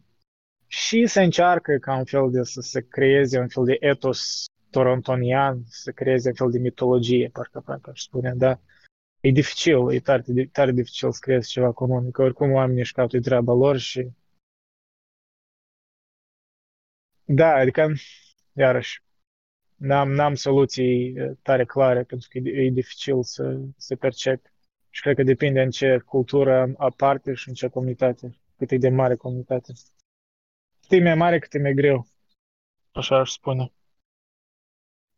Și 0.66 1.06
se 1.06 1.22
încearcă 1.22 1.76
ca 1.80 1.96
un 1.96 2.04
fel 2.04 2.30
de 2.30 2.42
să 2.42 2.60
se 2.60 2.80
creeze 2.88 3.38
un 3.38 3.48
fel 3.48 3.64
de 3.64 3.76
etos 3.80 4.44
torontonian, 4.70 5.62
să 5.66 5.90
creeze 5.90 6.28
un 6.28 6.34
fel 6.34 6.50
de 6.50 6.58
mitologie, 6.58 7.30
parcă, 7.32 7.60
parcă 7.64 7.90
aș 7.90 8.00
spune, 8.00 8.32
da? 8.36 8.58
E 9.26 9.30
dificil, 9.30 9.92
e 9.92 10.00
tare, 10.00 10.22
tare 10.52 10.72
dificil 10.72 11.12
să 11.12 11.18
creezi 11.20 11.50
ceva 11.50 11.72
comun, 11.72 12.10
că 12.10 12.22
oricum 12.22 12.52
oamenii 12.52 12.80
își 12.80 12.92
caută 12.92 13.20
treaba 13.20 13.52
lor 13.52 13.78
și... 13.78 14.10
Da, 17.24 17.54
adică, 17.54 17.92
iarăși, 18.52 19.02
n-am, 19.76 20.10
n-am 20.10 20.34
soluții 20.34 21.14
tare 21.42 21.64
clare, 21.64 22.02
pentru 22.02 22.28
că 22.30 22.38
e, 22.38 22.64
e 22.64 22.70
dificil 22.70 23.22
să, 23.22 23.60
să 23.76 23.96
percepi. 23.96 24.52
Și 24.90 25.02
cred 25.02 25.16
că 25.16 25.22
depinde 25.22 25.62
în 25.62 25.70
ce 25.70 25.98
cultură 25.98 26.74
aparte 26.76 27.34
și 27.34 27.48
în 27.48 27.54
ce 27.54 27.68
comunitate, 27.68 28.38
cât 28.56 28.70
e 28.70 28.76
de 28.76 28.88
mare 28.88 29.16
comunitate. 29.16 29.72
Cât 30.80 30.92
e 30.92 31.02
mai 31.02 31.14
mare, 31.14 31.38
cât 31.38 31.54
e 31.54 31.58
mai 31.58 31.74
greu. 31.74 32.06
Așa 32.92 33.18
aș 33.18 33.30
spune. 33.30 33.72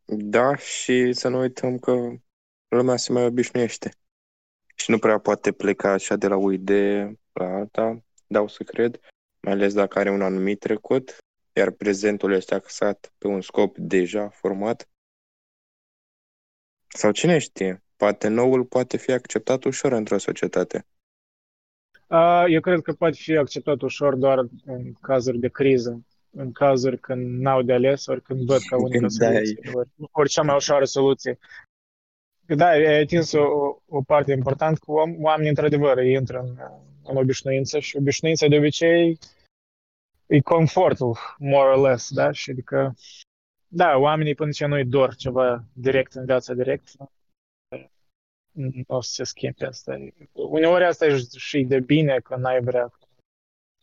Da, 0.05 0.57
și 0.57 1.13
să 1.13 1.29
nu 1.29 1.39
uităm 1.39 1.79
că 1.79 1.93
lumea 2.69 2.97
se 2.97 3.13
mai 3.13 3.25
obișnuiește. 3.25 3.91
Și 4.75 4.91
nu 4.91 4.99
prea 4.99 5.19
poate 5.19 5.53
pleca 5.53 5.91
așa 5.91 6.17
de 6.17 6.27
la 6.27 6.37
o 6.37 6.53
idee 6.53 7.19
la 7.33 7.45
alta, 7.45 8.03
dau 8.27 8.49
să 8.49 8.63
cred, 8.63 9.01
mai 9.41 9.53
ales 9.53 9.75
dacă 9.75 9.99
are 9.99 10.11
un 10.11 10.23
anumit 10.23 10.59
trecut, 10.59 11.17
iar 11.53 11.71
prezentul 11.71 12.33
este 12.33 12.55
axat 12.55 13.13
pe 13.19 13.27
un 13.27 13.41
scop 13.41 13.77
deja 13.79 14.29
format. 14.29 14.89
Sau 16.87 17.11
cine 17.11 17.39
știe, 17.39 17.83
poate 17.97 18.29
noul 18.29 18.65
poate 18.65 18.97
fi 18.97 19.13
acceptat 19.13 19.65
ușor 19.65 19.93
într-o 19.93 20.19
societate. 20.19 20.87
Eu 22.49 22.61
cred 22.61 22.81
că 22.81 22.93
poate 22.93 23.17
fi 23.17 23.37
acceptat 23.37 23.81
ușor 23.81 24.15
doar 24.15 24.39
în 24.65 24.93
cazuri 24.93 25.39
de 25.39 25.49
criză, 25.49 26.05
în 26.31 26.53
cazuri 26.53 26.99
când 26.99 27.41
n-au 27.41 27.63
de 27.63 27.73
ales, 27.73 28.07
ori 28.07 28.23
când 28.23 28.47
văd 28.47 28.61
ca 28.61 28.77
unică 28.77 29.09
soluție, 29.09 29.71
ori, 29.73 29.89
ori 30.11 30.29
cea 30.29 30.43
mai 30.43 30.55
ușoară 30.55 30.85
soluție. 30.85 31.39
Da, 32.49 32.67
ai 32.67 33.01
atins 33.01 33.33
o, 33.33 33.77
o 33.89 34.03
parte 34.03 34.33
importantă 34.33 34.81
că 34.85 34.93
oamenii, 35.19 35.49
într-adevăr, 35.49 36.05
intră 36.05 36.41
în, 36.41 36.57
în 37.03 37.17
obișnuință 37.17 37.79
și 37.79 37.97
obișnuința 37.97 38.47
de 38.47 38.57
obicei 38.57 39.19
e 40.27 40.41
confortul, 40.41 41.17
more 41.39 41.69
or 41.69 41.89
less, 41.89 42.13
da? 42.13 42.31
Și 42.33 42.51
adică, 42.51 42.95
da, 43.69 43.97
oamenii 43.97 44.35
până 44.35 44.51
ce 44.51 44.67
nu-i 44.67 44.85
dor 44.85 45.15
ceva 45.15 45.65
direct 45.73 46.13
în 46.13 46.25
viața 46.25 46.55
direct, 46.55 46.89
o 48.87 49.01
să 49.01 49.13
se 49.13 49.25
schimbe 49.25 49.67
asta. 49.67 49.97
Uneori 50.33 50.85
asta 50.85 51.07
e 51.07 51.19
și 51.37 51.63
de 51.63 51.81
bine 51.81 52.19
că 52.19 52.37
n-ai 52.37 52.61
vrea 52.61 52.93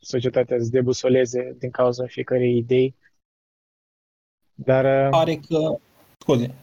societatea 0.00 0.58
să 0.58 0.68
debusoleze 0.70 1.56
din 1.58 1.70
cauza 1.70 2.06
fiecărei 2.06 2.56
idei. 2.56 2.94
Dar... 4.54 5.04
uh, 5.04 5.10
Pare 5.10 5.36
că... 5.36 5.78
Scuze. 6.18 6.54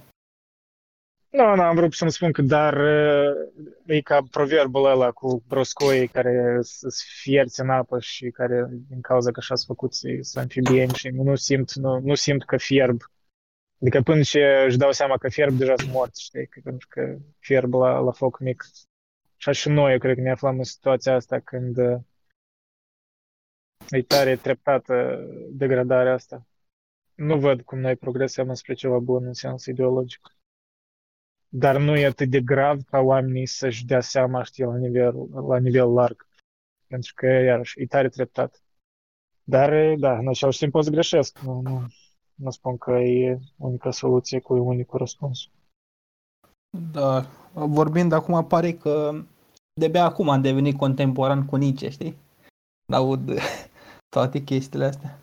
Nu, 1.31 1.55
nu, 1.55 1.61
am 1.61 1.75
vrut 1.75 1.93
să-mi 1.93 2.11
spun 2.11 2.31
că 2.31 2.41
dar 2.41 2.73
uh, 2.77 3.65
e 3.85 4.01
ca 4.01 4.21
proverbul 4.31 4.85
ăla 4.85 5.11
cu 5.11 5.43
broscoii 5.47 6.07
care 6.07 6.57
se 6.61 6.87
fierți 7.21 7.59
în 7.59 7.69
apă 7.69 7.99
și 7.99 8.29
care 8.29 8.67
din 8.89 9.01
cauza 9.01 9.31
că 9.31 9.39
așa 9.39 9.55
sunt 9.55 9.67
făcuți 9.67 10.07
să 10.21 10.39
amfibieni 10.39 10.93
și 10.93 11.09
nu 11.09 11.35
simt, 11.35 11.73
nu, 11.73 11.99
nu 11.99 12.15
simt 12.15 12.45
că 12.45 12.57
fierb. 12.57 13.01
Adică 13.81 14.01
până 14.01 14.21
ce 14.21 14.63
își 14.65 14.77
dau 14.77 14.91
seama 14.91 15.17
că 15.17 15.29
fierb, 15.29 15.57
deja 15.57 15.73
sunt 15.77 15.91
morți, 15.91 16.23
știi? 16.23 16.47
Că, 16.47 16.59
pentru 16.63 16.87
că 16.89 17.17
fierb 17.39 17.73
la, 17.73 17.99
la 17.99 18.11
foc 18.11 18.39
mic. 18.39 18.65
Așa 19.37 19.51
și 19.51 19.69
noi, 19.69 19.91
eu 19.91 19.97
cred 19.97 20.15
că 20.15 20.21
ne 20.21 20.31
aflăm 20.31 20.57
în 20.57 20.63
situația 20.63 21.15
asta 21.15 21.39
când 21.39 21.77
uh, 21.77 21.99
e 23.89 24.01
tare 24.01 24.35
treptată 24.35 25.25
degradarea 25.49 26.13
asta. 26.13 26.47
Nu 27.15 27.39
văd 27.39 27.61
cum 27.61 27.79
noi 27.79 27.95
progresăm 27.95 28.53
spre 28.53 28.73
ceva 28.73 28.99
bun 28.99 29.25
în 29.25 29.33
sens 29.33 29.65
ideologic. 29.65 30.35
Dar 31.53 31.77
nu 31.77 31.97
e 31.97 32.05
atât 32.05 32.29
de 32.29 32.41
grav 32.41 32.81
ca 32.83 32.99
oamenii 32.99 33.45
să-și 33.45 33.85
dea 33.85 34.01
seama, 34.01 34.43
știi, 34.43 34.63
la 34.63 34.77
nivel, 34.77 35.13
la 35.47 35.57
nivel 35.57 35.93
larg. 35.93 36.27
Pentru 36.87 37.11
că, 37.15 37.25
iarăși, 37.25 37.81
e 37.81 37.85
tare 37.85 38.09
treptat. 38.09 38.61
Dar, 39.43 39.95
da, 39.95 40.17
în 40.17 40.27
același 40.27 40.57
timp 40.57 40.71
pot 40.71 40.83
să 40.83 40.89
greșesc. 40.89 41.39
Nu, 41.39 41.61
nu, 41.61 41.85
nu 42.35 42.49
spun 42.49 42.77
că 42.77 42.91
e 42.91 43.39
unica 43.57 43.91
soluție 43.91 44.39
cu 44.39 44.53
unicul 44.53 44.97
răspuns. 44.97 45.49
Da, 46.91 47.25
vorbind 47.53 48.11
acum 48.11 48.45
pare 48.47 48.73
că 48.73 49.23
de-abia 49.73 50.03
acum 50.03 50.29
am 50.29 50.41
devenit 50.41 50.77
contemporan 50.77 51.45
cu 51.45 51.55
Nietzsche, 51.55 51.89
știi? 51.89 52.15
Aud 52.93 53.31
toate 54.15 54.43
chestiile 54.43 54.85
astea. 54.85 55.19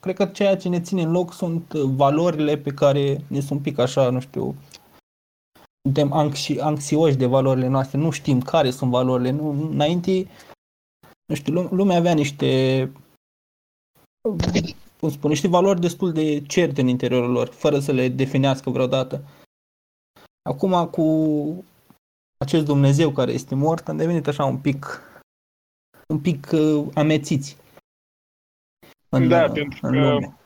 Cred 0.00 0.16
că 0.16 0.26
ceea 0.26 0.56
ce 0.56 0.68
ne 0.68 0.80
ține 0.80 1.02
în 1.02 1.10
loc 1.10 1.32
sunt 1.32 1.72
valorile 1.72 2.56
pe 2.56 2.70
care 2.70 3.20
ne 3.28 3.38
sunt 3.38 3.50
un 3.50 3.60
pic 3.60 3.78
așa, 3.78 4.10
nu 4.10 4.20
știu, 4.20 4.54
suntem 5.82 6.12
anxi, 6.12 6.60
anxioși 6.60 7.16
de 7.16 7.26
valorile 7.26 7.66
noastre, 7.66 7.98
nu 7.98 8.10
știm 8.10 8.40
care 8.40 8.70
sunt 8.70 8.90
valorile. 8.90 9.30
Nu, 9.30 9.48
înainte, 9.50 10.28
nu 11.26 11.34
știu, 11.34 11.62
lumea 11.62 11.96
avea 11.96 12.14
niște, 12.14 12.92
cum 15.00 15.10
spun, 15.10 15.30
niște 15.30 15.48
valori 15.48 15.80
destul 15.80 16.12
de 16.12 16.42
certe 16.42 16.80
în 16.80 16.86
interiorul 16.86 17.30
lor, 17.30 17.48
fără 17.48 17.78
să 17.78 17.92
le 17.92 18.08
definească 18.08 18.70
vreodată. 18.70 19.24
Acum, 20.42 20.86
cu 20.86 21.04
acest 22.38 22.64
Dumnezeu 22.64 23.10
care 23.10 23.32
este 23.32 23.54
mort, 23.54 23.88
am 23.88 23.96
devenit 23.96 24.26
așa 24.26 24.44
un 24.44 24.60
pic, 24.60 25.02
un 26.08 26.20
pic 26.20 26.50
uh, 26.52 26.86
amețiți. 26.94 27.56
În, 29.08 29.28
da, 29.28 29.50
pentru 29.50 29.86
în 29.86 29.92
că, 29.92 29.98
lume. 29.98 30.36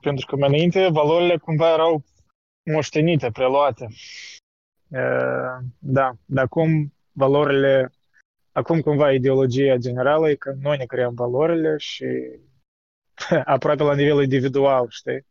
pentru 0.00 0.26
că 0.26 0.36
mai 0.36 0.48
înainte 0.48 0.88
valorile 0.88 1.36
cumva 1.36 1.72
erau 1.72 2.02
moștenite, 2.72 3.30
preluate. 3.30 3.88
Da, 5.78 6.12
dar 6.24 6.44
acum 6.44 6.92
valorile, 7.12 7.92
acum 8.52 8.80
cumva 8.80 9.12
ideologia 9.12 9.76
generală 9.76 10.30
e 10.30 10.34
că 10.34 10.54
noi 10.60 10.76
ne 10.76 10.84
creăm 10.84 11.14
valorile 11.14 11.76
și 11.76 12.06
aproape 13.44 13.82
la 13.82 13.94
nivel 13.94 14.22
individual, 14.22 14.86
știi? 14.88 15.26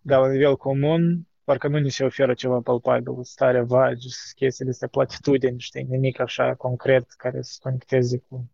Dar 0.00 0.20
la 0.20 0.30
nivel 0.30 0.56
comun, 0.56 1.26
parcă 1.44 1.68
nu 1.68 1.78
ni 1.78 1.90
se 1.90 2.04
oferă 2.04 2.34
ceva 2.34 2.60
palpabil, 2.60 3.24
stare 3.24 3.60
vagi, 3.60 4.08
chestiile 4.34 4.70
astea, 4.70 4.88
platitudini, 4.88 5.60
știi, 5.60 5.82
nimic 5.82 6.20
așa 6.20 6.54
concret 6.54 7.10
care 7.10 7.42
să 7.42 7.58
conecteze 7.62 8.18
cu... 8.18 8.50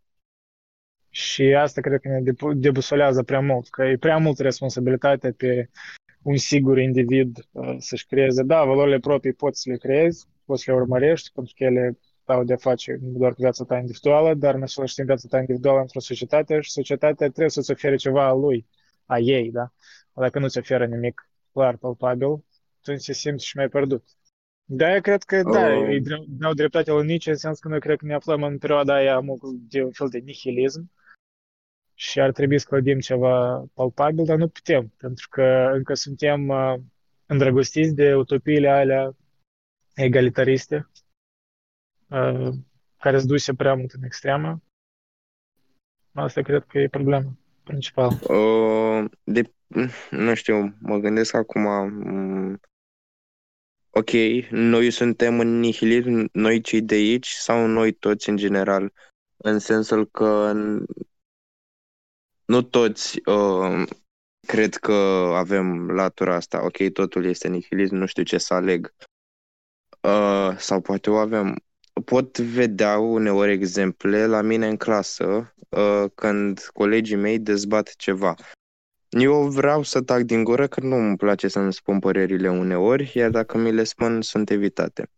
Și 1.11 1.43
asta 1.43 1.81
cred 1.81 2.01
că 2.01 2.09
ne 2.09 2.33
debusolează 2.55 3.23
prea 3.23 3.41
mult, 3.41 3.69
că 3.69 3.83
e 3.85 3.97
prea 3.97 4.19
mult 4.19 4.39
responsabilitate 4.39 5.33
pe 5.33 5.71
un 6.23 6.37
sigur 6.37 6.79
individ 6.79 7.49
uh, 7.51 7.75
să-și 7.79 8.07
creeze. 8.07 8.43
Da, 8.43 8.65
valorile 8.65 8.99
proprii 8.99 9.33
poți 9.33 9.61
să 9.61 9.71
le 9.71 9.77
creezi, 9.77 10.27
poți 10.45 10.63
să 10.63 10.71
le 10.71 10.77
urmărești, 10.77 11.33
pentru 11.33 11.53
că 11.57 11.65
ele 11.65 11.99
au 12.25 12.45
de 12.45 12.55
face 12.55 12.99
nu 13.01 13.19
doar 13.19 13.33
cu 13.33 13.41
viața 13.41 13.65
ta 13.65 13.77
individuală, 13.77 14.35
dar 14.35 14.55
în 14.55 14.63
același 14.63 14.95
timp 14.95 15.07
viața 15.07 15.29
ta 15.29 15.39
individuală 15.39 15.81
într-o 15.81 16.01
societate 16.01 16.61
și 16.61 16.71
societatea 16.71 17.27
trebuie 17.27 17.49
să-ți 17.49 17.71
ofere 17.71 17.97
ceva 17.97 18.27
a 18.27 18.33
lui, 18.33 18.67
a 19.07 19.19
ei, 19.19 19.51
da? 19.51 19.73
Dacă 20.13 20.39
nu 20.39 20.49
ți 20.49 20.59
oferă 20.59 20.87
nimic 20.87 21.31
clar, 21.53 21.77
palpabil, 21.77 22.45
atunci 22.81 23.01
se 23.01 23.13
simți 23.13 23.47
și 23.47 23.57
mai 23.57 23.69
pierdut. 23.69 24.05
Da, 24.65 24.95
eu 24.95 25.01
cred 25.01 25.23
că, 25.23 25.43
da, 25.43 25.77
uh. 25.77 25.87
îi 25.87 26.03
dau 26.29 26.53
dreptate 26.53 26.91
la 26.91 27.03
Nietzsche, 27.03 27.31
în 27.31 27.37
sens 27.37 27.59
că 27.59 27.69
noi 27.69 27.81
cred 27.81 27.99
că 27.99 28.07
ne 28.07 28.15
aflăm 28.15 28.43
în 28.43 28.59
perioada 28.59 28.95
aia 28.95 29.21
de 29.69 29.83
un 29.83 29.91
fel 29.91 30.09
de 30.09 30.19
nihilism 30.19 30.91
și 31.95 32.21
ar 32.21 32.33
trebui 32.33 32.59
să 32.59 32.67
clădim 32.69 32.99
ceva 32.99 33.65
palpabil, 33.75 34.25
dar 34.25 34.37
nu 34.37 34.49
putem, 34.49 34.93
pentru 34.97 35.29
că 35.31 35.71
încă 35.73 35.95
suntem 35.95 36.49
uh, 36.49 36.75
îndrăgostiți 37.27 37.95
de 37.95 38.15
utopiile 38.15 38.69
alea 38.69 39.17
egalitariste, 39.95 40.91
uh, 42.09 42.49
care 42.99 43.17
sunt 43.17 43.31
duse 43.31 43.55
prea 43.55 43.75
mult 43.75 43.93
în 43.93 44.03
extremă. 44.03 44.63
Asta 46.13 46.43
cred 46.43 46.65
că 46.65 46.79
e 46.79 46.89
problema 46.89 47.33
principală. 47.63 48.35
Uh, 48.35 49.11
de, 49.25 49.53
nu 50.11 50.35
știu, 50.35 50.77
mă 50.81 50.97
gândesc 50.97 51.35
acum, 51.35 51.65
um, 51.65 52.61
ok, 53.91 54.11
noi 54.51 54.91
suntem 54.91 55.41
în 55.41 55.59
nihilism, 55.59 56.29
noi 56.33 56.61
cei 56.61 56.83
de 56.83 56.95
aici 56.95 57.29
sau 57.29 57.67
noi 57.67 57.93
toți 57.93 58.29
în 58.29 58.37
general, 58.37 58.93
în 59.37 59.59
sensul 59.59 60.07
că 60.07 60.53
nu 62.45 62.63
toți 62.63 63.21
uh, 63.29 63.83
cred 64.47 64.75
că 64.75 64.93
avem 65.35 65.91
latura 65.91 66.35
asta, 66.35 66.65
ok, 66.65 66.93
totul 66.93 67.25
este 67.25 67.49
nihilism, 67.49 67.95
nu 67.95 68.07
știu 68.07 68.23
ce 68.23 68.39
să 68.39 68.55
aleg. 68.55 68.95
Uh, 70.03 70.59
sau 70.59 70.81
poate 70.81 71.11
o 71.11 71.17
avem. 71.17 71.57
Pot 72.05 72.39
vedea 72.39 72.99
uneori 72.99 73.53
exemple 73.53 74.27
la 74.27 74.41
mine 74.41 74.67
în 74.67 74.77
clasă 74.77 75.55
uh, 75.69 76.05
când 76.15 76.61
colegii 76.73 77.17
mei 77.17 77.39
dezbat 77.39 77.95
ceva. 77.97 78.35
Eu 79.09 79.49
vreau 79.49 79.83
să 79.83 80.01
tac 80.01 80.23
din 80.23 80.45
gură 80.45 80.67
că 80.67 80.81
nu 80.81 80.97
îmi 80.97 81.17
place 81.17 81.49
să-mi 81.49 81.73
spun 81.73 81.99
părerile 81.99 82.51
uneori, 82.51 83.13
iar 83.15 83.31
dacă 83.31 83.59
mi 83.59 83.73
le 83.73 83.85
spun, 83.85 84.23
sunt 84.23 84.51
evitate. 84.51 85.11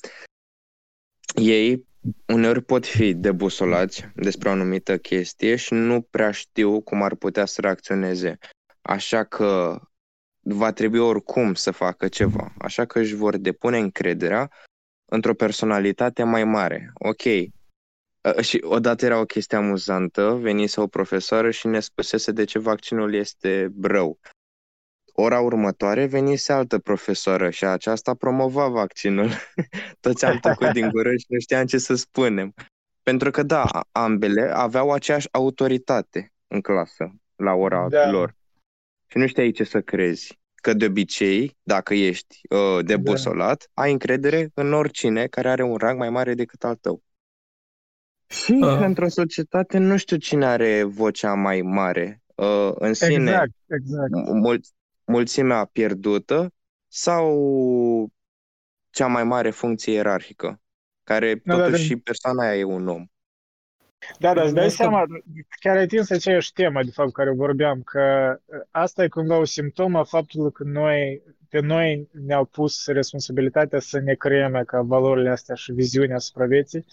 Ei 1.35 1.87
uneori 2.26 2.62
pot 2.62 2.87
fi 2.87 3.14
debusolați 3.14 4.09
despre 4.14 4.49
o 4.49 4.53
anumită 4.53 4.99
chestie 4.99 5.57
și 5.57 5.72
nu 5.74 6.01
prea 6.01 6.30
știu 6.30 6.80
cum 6.80 7.03
ar 7.03 7.14
putea 7.14 7.45
să 7.45 7.61
reacționeze. 7.61 8.39
Așa 8.82 9.24
că 9.24 9.80
va 10.41 10.72
trebui 10.72 10.99
oricum 10.99 11.55
să 11.55 11.70
facă 11.70 12.09
ceva. 12.09 12.55
Așa 12.59 12.85
că 12.85 12.99
își 12.99 13.14
vor 13.14 13.37
depune 13.37 13.78
încrederea 13.78 14.51
într-o 15.05 15.35
personalitate 15.35 16.23
mai 16.23 16.45
mare. 16.45 16.91
Ok. 16.95 17.23
Și 18.41 18.61
odată 18.63 19.05
era 19.05 19.21
o 19.21 19.25
chestie 19.25 19.57
amuzantă, 19.57 20.35
venise 20.35 20.81
o 20.81 20.87
profesoară 20.87 21.51
și 21.51 21.67
ne 21.67 21.81
spusese 21.81 22.33
de 22.33 22.45
ce 22.45 22.59
vaccinul 22.59 23.15
este 23.15 23.73
rău. 23.83 24.19
Ora 25.13 25.41
următoare 25.41 26.07
venise 26.07 26.53
altă 26.53 26.79
profesoară 26.79 27.51
și 27.51 27.65
aceasta 27.65 28.15
promova 28.15 28.69
vaccinul. 28.69 29.31
Toți 30.01 30.25
am 30.25 30.39
tăcut 30.39 30.73
din 30.73 30.89
gură 30.89 31.17
și 31.17 31.27
nu 31.29 31.39
știam 31.39 31.67
ce 31.67 31.79
să 31.79 31.95
spunem. 31.95 32.55
Pentru 33.03 33.31
că, 33.31 33.43
da, 33.43 33.67
ambele 33.93 34.51
aveau 34.55 34.93
aceeași 34.93 35.29
autoritate 35.31 36.33
în 36.47 36.61
clasă, 36.61 37.15
la 37.37 37.53
ora 37.53 37.89
da. 37.89 38.11
lor. 38.11 38.35
Și 39.07 39.19
nu 39.19 39.27
știai 39.27 39.51
ce 39.51 39.65
să 39.65 39.81
crezi 39.81 40.39
că 40.65 40.75
de 40.75 40.87
obicei, 40.87 41.57
dacă 41.62 41.95
ești 41.95 42.41
uh, 42.49 42.85
debusolat, 42.85 43.71
da. 43.75 43.83
ai 43.83 43.93
încredere 43.93 44.51
în 44.55 44.73
oricine 44.73 45.27
care 45.27 45.49
are 45.49 45.62
un 45.62 45.77
rang 45.77 45.99
mai 45.99 46.11
mare 46.11 46.35
decât 46.35 46.65
al 46.65 46.75
tău. 46.75 47.03
Și 48.27 48.53
uh. 48.53 48.79
într-o 48.81 49.09
societate 49.09 49.79
nu 49.79 49.97
știu 49.97 50.17
cine 50.17 50.47
are 50.47 50.83
vocea 50.83 51.35
mai 51.35 51.61
mare 51.61 52.23
uh, 52.35 52.71
în 52.75 52.95
sine. 52.95 53.31
Exact, 53.31 53.53
exact. 53.67 54.11
Mul- 54.33 54.61
mulțimea 55.05 55.65
pierdută 55.65 56.53
sau 56.89 58.12
cea 58.91 59.07
mai 59.07 59.25
mare 59.25 59.51
funcție 59.51 59.93
ierarhică, 59.93 60.61
care 61.03 61.41
da, 61.45 61.55
totuși 61.55 61.71
da, 61.71 61.77
da. 61.77 61.83
și 61.83 61.97
persoana 61.97 62.43
aia 62.43 62.59
e 62.59 62.65
un 62.65 62.89
om. 62.89 63.07
Da, 64.19 64.35
da, 64.35 64.43
îți 64.43 64.55
dai 64.55 64.71
seama, 64.71 65.05
chiar 65.61 65.77
ai 65.77 65.83
atins 65.83 66.11
aceeași 66.11 66.53
temă, 66.53 66.83
de 66.83 66.91
fapt, 66.91 67.13
care 67.13 67.31
vorbeam, 67.35 67.83
că 67.83 68.37
asta 68.71 69.05
e 69.05 69.09
cumva 69.09 69.39
o 69.39 69.45
simptomă 69.45 69.99
a 69.99 70.05
faptului 70.05 70.53
că 70.53 70.65
noi, 70.65 71.23
pe 71.49 71.61
noi 71.61 72.09
ne-au 72.27 72.45
pus 72.45 72.87
responsabilitatea 72.87 73.79
să 73.79 73.99
ne 73.99 74.15
creăm 74.15 74.63
ca 74.67 74.81
valorile 74.81 75.31
astea 75.31 75.55
și 75.55 75.73
viziunea 75.73 76.17
asupra 76.17 76.47
vieții. 76.47 76.85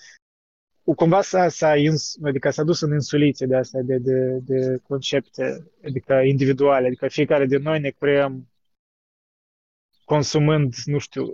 Cumva 0.95 1.21
s-a, 1.21 1.47
s-a, 1.47 1.75
ins, 1.75 2.17
adică 2.23 2.49
s-a 2.49 2.63
dus 2.63 2.81
în 2.81 2.91
insuliție 2.91 3.45
de 3.45 3.55
astea, 3.55 3.81
de, 3.81 3.97
de, 3.97 4.37
de 4.41 4.77
concepte 4.87 5.71
adică 5.85 6.13
individuale, 6.13 6.87
adică 6.87 7.07
fiecare 7.07 7.45
din 7.45 7.61
noi 7.61 7.79
ne 7.79 7.89
creăm 7.89 8.50
consumând, 10.11 10.73
nu 10.85 10.97
știu, 10.97 11.25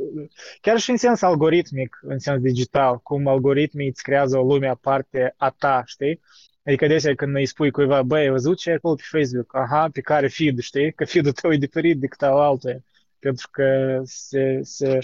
chiar 0.62 0.78
și 0.80 0.90
în 0.90 0.98
sens 0.98 1.22
algoritmic, 1.22 2.00
în 2.02 2.20
sens 2.20 2.42
digital, 2.42 2.98
cum 3.00 3.28
algoritmii 3.28 3.88
îți 3.88 4.04
creează 4.04 4.38
o 4.38 4.44
lume 4.44 4.68
aparte 4.68 5.34
a 5.38 5.50
ta, 5.50 5.84
știi? 5.86 6.22
Adică 6.66 6.86
adesea 6.86 7.16
când 7.16 7.36
îi 7.36 7.46
spui 7.46 7.72
cuiva, 7.72 8.04
băi, 8.04 8.22
ai 8.22 8.30
văzut 8.30 8.58
ce 8.58 8.70
e 8.70 8.74
acolo 8.74 8.96
pe 8.96 9.04
Facebook? 9.10 9.56
Aha, 9.56 9.90
pe 9.90 10.02
care 10.02 10.28
feed, 10.28 10.60
știi? 10.60 10.94
Că 10.94 11.06
feed-ul 11.06 11.32
tău 11.32 11.54
e 11.54 11.58
diferit 11.58 12.00
decât 12.00 12.22
al 12.22 12.40
altuia. 12.40 12.84
Pentru 13.20 13.48
că 13.52 14.00
se, 14.04 14.60
se, 14.62 15.00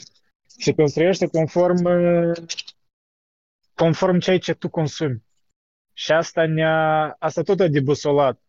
se 0.46 0.74
construiește 0.74 1.28
conform, 1.28 1.88
conform 3.74 4.20
ceea 4.20 4.38
ce 4.38 4.54
tu 4.54 4.70
consumi. 4.70 5.24
Și 5.94 6.12
asta, 6.12 6.46
ne-a, 6.46 7.16
asta 7.20 7.42
tot 7.42 7.60
a 7.60 7.68
debusolat. 7.68 8.40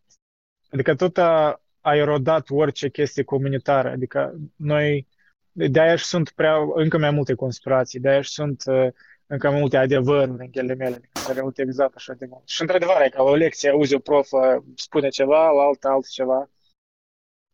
Adică 0.69 0.95
tot 0.95 1.17
a, 1.17 1.61
a 1.81 1.95
erodat 1.95 2.49
orice 2.49 2.89
chestie 2.89 3.23
comunitară. 3.23 3.89
Adică 3.89 4.35
noi, 4.55 5.07
de-aia 5.55 5.95
și 5.95 6.05
sunt 6.05 6.29
prea, 6.29 6.55
încă 6.73 6.97
mai 6.97 7.11
multe 7.11 7.33
conspirații, 7.33 7.99
de-aia 7.99 8.21
și 8.21 8.31
sunt 8.31 8.63
uh, 8.65 8.87
încă 9.27 9.49
mai 9.49 9.59
multe 9.59 9.77
adevăruri 9.77 10.43
în 10.43 10.51
ghele 10.51 10.73
mele, 10.75 11.09
care 11.27 11.39
au 11.39 11.51
exact 11.55 11.95
așa 11.95 12.13
de 12.13 12.25
mult. 12.29 12.47
Și 12.47 12.61
într-adevăr, 12.61 13.01
e 13.01 13.09
ca 13.09 13.23
la 13.23 13.29
o 13.29 13.35
lecție 13.35 13.69
auzi 13.69 13.95
o 13.95 13.99
prof 13.99 14.29
spune 14.75 15.09
ceva, 15.09 15.51
la 15.51 15.61
altă 15.61 15.87
altceva. 15.87 16.49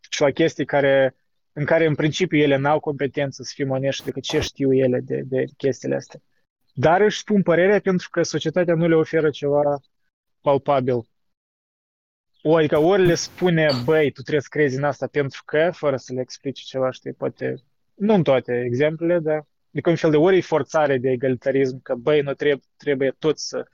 Și 0.10 0.22
la 0.22 0.32
chestii 0.32 0.66
care, 0.66 1.16
în 1.54 1.66
care 1.66 1.86
în 1.86 1.96
principiu 1.96 2.38
ele 2.38 2.56
n-au 2.56 2.80
competență 2.80 3.44
să 3.44 3.52
fie 3.56 3.66
onești 3.70 4.06
decât 4.06 4.24
ce 4.24 4.40
știu 4.40 4.74
ele 4.74 5.00
de, 5.00 5.22
de 5.26 5.46
chestiile 5.58 5.96
astea. 5.96 6.20
Dar 6.74 7.02
își 7.02 7.20
spun 7.20 7.42
părerea 7.42 7.80
pentru 7.80 8.10
că 8.10 8.24
societatea 8.24 8.76
nu 8.76 8.88
le 8.88 8.96
oferă 8.96 9.30
ceva 9.30 9.80
palpabil. 10.42 11.10
O, 12.44 12.56
adică 12.56 12.78
ori 12.78 13.06
le 13.06 13.16
spune, 13.16 13.70
băi, 13.86 14.12
tu 14.12 14.22
trebuie 14.22 14.42
să 14.42 14.48
crezi 14.50 14.78
în 14.78 14.84
asta 14.84 15.08
pentru 15.08 15.42
că, 15.46 15.70
fără 15.74 15.98
să 15.98 16.14
le 16.14 16.22
explice 16.22 16.64
ceva, 16.66 16.92
știi, 16.92 17.14
poate, 17.14 17.56
nu 18.02 18.14
în 18.14 18.24
toate 18.24 18.64
exemplele, 18.66 19.20
dar 19.20 19.46
Adică 19.74 19.90
un 19.90 19.96
fel 19.96 20.12
de 20.12 20.18
ori 20.18 20.42
forțare 20.42 20.98
de 20.98 21.10
egalitarism, 21.10 21.82
că 21.82 21.96
băi, 21.96 22.22
nu 22.22 22.34
trebuie, 22.34 22.62
trebuie 22.78 23.16
tot 23.20 23.40
să, 23.40 23.68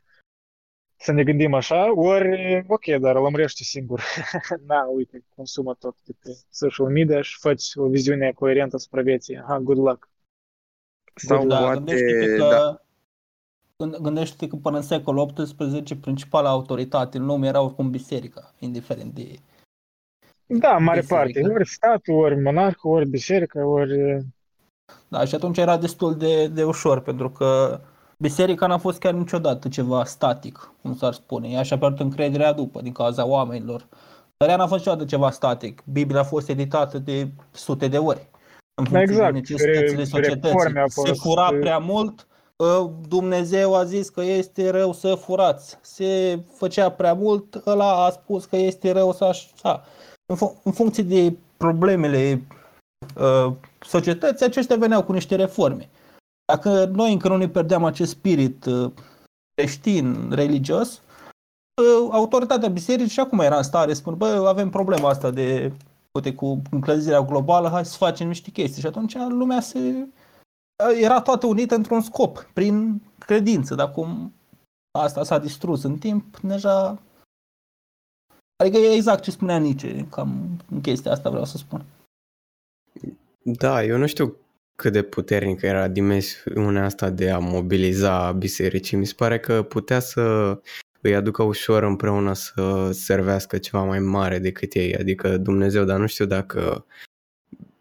să 0.96 1.12
ne 1.12 1.24
gândim 1.24 1.54
așa, 1.54 1.94
ori, 1.94 2.64
ok, 2.68 2.86
dar 2.86 3.16
lămurește 3.16 3.64
singur. 3.64 4.02
Na, 4.68 4.84
uite, 4.84 5.24
consumă 5.36 5.74
tot 5.74 5.96
de 6.04 6.14
pe 6.20 6.30
social 6.50 6.88
media 6.88 7.22
și 7.22 7.38
faci 7.40 7.76
o 7.76 7.88
viziune 7.88 8.32
coerentă 8.32 8.76
asupra 8.76 9.02
vieții. 9.02 9.42
Ha, 9.48 9.60
good 9.60 9.78
luck. 9.78 10.10
Sau 11.16 11.48
da, 11.48 11.58
poate, 11.60 11.76
gândește-te 11.76 12.36
că, 12.36 12.48
da, 12.48 12.82
gând- 13.76 14.02
gândește-te 14.02 14.48
că 14.48 14.56
până 14.56 14.78
în 14.78 14.84
secolul 14.84 15.34
XVIII 15.34 16.00
principala 16.02 16.50
autoritate 16.50 17.18
în 17.18 17.26
lume 17.26 17.48
era 17.48 17.62
oricum 17.62 17.90
biserica, 17.90 18.54
indiferent 18.60 19.14
de... 19.14 19.36
Da, 20.48 20.76
în 20.76 20.84
mare 20.84 21.00
Biserică. 21.00 21.40
parte. 21.42 21.54
Ori 21.54 21.68
statul, 21.70 22.14
ori 22.14 22.42
monarhul, 22.42 22.92
ori 22.92 23.10
biserica, 23.10 23.66
ori... 23.66 24.26
Da, 25.08 25.26
și 25.26 25.36
atunci 25.36 25.58
era 25.58 25.78
destul 25.78 26.16
de, 26.16 26.48
de 26.48 26.64
ușor, 26.64 27.00
pentru 27.02 27.30
că 27.30 27.80
biserica 28.18 28.68
n-a 28.68 28.78
fost 28.78 29.00
chiar 29.00 29.14
niciodată 29.14 29.68
ceva 29.68 30.04
static, 30.04 30.72
cum 30.82 30.96
s-ar 30.96 31.14
spune. 31.14 31.48
Ea 31.50 31.62
și-a 31.64 31.78
pierdut 31.78 32.00
încrederea 32.00 32.52
după, 32.54 32.82
din 32.82 32.92
cauza 32.92 33.26
oamenilor. 33.26 33.88
Dar 34.38 34.50
ea 34.50 34.56
n-a 34.56 34.68
fost 34.68 34.80
niciodată 34.80 35.06
ceva 35.06 35.30
static. 35.32 35.84
Biblia 35.92 36.20
a 36.20 36.24
fost 36.24 36.50
editată 36.50 36.98
de 37.00 37.28
sute 37.52 37.88
de 37.88 37.98
ori. 37.98 38.28
În 38.76 38.86
funcție 38.86 39.02
exact. 39.14 39.32
de 39.34 39.38
necesitățile 39.40 39.96
Re- 39.96 40.04
societății. 40.04 40.42
reforme 40.58 40.80
au 40.80 40.88
Se 40.88 41.02
fost- 41.08 41.22
fura 41.22 41.50
prea 41.60 41.78
mult, 41.78 42.28
ă, 42.60 42.92
Dumnezeu 43.08 43.76
a 43.76 43.84
zis 43.84 44.10
că 44.10 44.22
este 44.24 44.70
rău 44.70 44.94
să 44.94 45.16
furați. 45.16 45.78
Se 45.82 46.40
făcea 46.56 46.90
prea 46.90 47.14
mult, 47.14 47.62
ăla 47.66 48.06
a 48.06 48.10
spus 48.10 48.46
că 48.46 48.56
este 48.56 48.92
rău 48.92 49.14
să 49.14 49.24
așa. 49.24 49.84
În, 50.34 50.36
fun- 50.36 50.64
în 50.64 50.72
funcție 50.72 51.04
de 51.04 51.38
problemele 51.58 52.42
uh, 53.16 53.54
societății, 53.80 54.46
aceștia 54.46 54.76
veneau 54.76 55.04
cu 55.04 55.12
niște 55.12 55.36
reforme. 55.36 55.90
Dacă 56.54 56.86
noi 56.86 57.14
încă 57.14 57.28
nu 57.28 57.38
ne 57.38 57.50
pierdeam 57.50 57.84
acest 57.84 58.12
spirit 58.12 58.66
uh, 58.66 58.92
creștin, 59.54 60.32
religios, 60.32 61.02
uh, 61.82 62.10
autoritatea 62.12 62.70
bisericii 62.70 63.12
și 63.12 63.20
acum 63.20 63.40
era 63.40 63.58
în 63.58 63.64
stare 63.64 63.94
să 63.94 64.00
spună, 64.00 64.16
bă, 64.16 64.46
avem 64.48 64.70
problema 64.70 65.10
asta 65.10 65.32
de 65.32 65.72
uite, 66.18 66.34
cu 66.34 66.62
încălzirea 66.72 67.22
globală, 67.22 67.70
hai 67.70 67.86
să 67.86 67.98
facem 67.98 68.28
niște 68.28 68.50
chestii. 68.50 68.82
Și 68.82 68.88
atunci 68.88 69.16
lumea 69.16 69.60
se 69.60 70.08
era 71.02 71.22
toată 71.22 71.46
unită 71.46 71.76
într-un 71.76 72.02
scop, 72.02 72.50
prin 72.54 73.02
credință, 73.18 73.76
dar 73.76 73.92
cum 73.92 74.34
asta 75.00 75.24
s-a 75.24 75.40
distrus 75.40 75.84
în 75.84 75.98
timp, 75.98 76.40
deja 76.40 77.02
Adică 78.58 78.78
e 78.78 78.96
exact 78.96 79.24
ce 79.24 79.32
spunea 79.32 79.58
Nietzsche, 79.58 80.08
cam 80.10 80.62
în 80.70 80.82
chestia 80.82 81.12
asta 81.12 81.30
vreau 81.30 81.46
să 81.46 81.58
spun. 81.58 81.86
Da, 83.42 83.84
eu 83.84 83.98
nu 83.98 84.08
știu 84.08 84.36
cât 84.76 84.92
de 84.92 85.02
puternică 85.02 85.66
era 85.66 85.88
dimensiunea 85.88 86.84
asta 86.84 87.10
de 87.10 87.30
a 87.30 87.38
mobiliza 87.38 88.32
bisericii. 88.32 88.98
Mi 88.98 89.06
se 89.06 89.14
pare 89.16 89.40
că 89.40 89.64
putea 89.64 90.00
să 90.00 90.58
îi 91.02 91.16
aducă 91.16 91.44
ușor 91.44 91.84
împreună 91.84 92.34
să 92.34 92.90
servească 92.92 93.58
ceva 93.58 93.84
mai 93.84 94.00
mare 94.00 94.40
decât 94.40 94.74
ei, 94.74 94.96
adică 94.96 95.38
Dumnezeu, 95.38 95.84
dar 95.84 96.00
nu 96.00 96.08
știu 96.08 96.26
dacă 96.26 96.86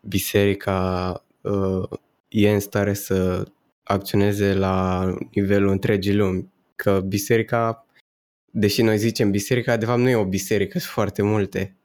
biserica 0.00 1.12
uh, 1.40 1.88
e 2.28 2.52
în 2.52 2.60
stare 2.60 2.94
să 2.94 3.46
acționeze 3.82 4.54
la 4.54 5.04
nivelul 5.34 5.70
întregii 5.70 6.14
lumi. 6.14 6.52
Că 6.76 7.00
biserica, 7.00 7.85
deși 8.58 8.82
noi 8.82 8.98
zicem 8.98 9.30
biserica, 9.30 9.76
de 9.76 9.84
fapt 9.84 9.98
nu 9.98 10.08
e 10.08 10.14
o 10.16 10.24
biserică, 10.24 10.78
sunt 10.78 10.92
foarte 10.92 11.22
multe. 11.22 11.76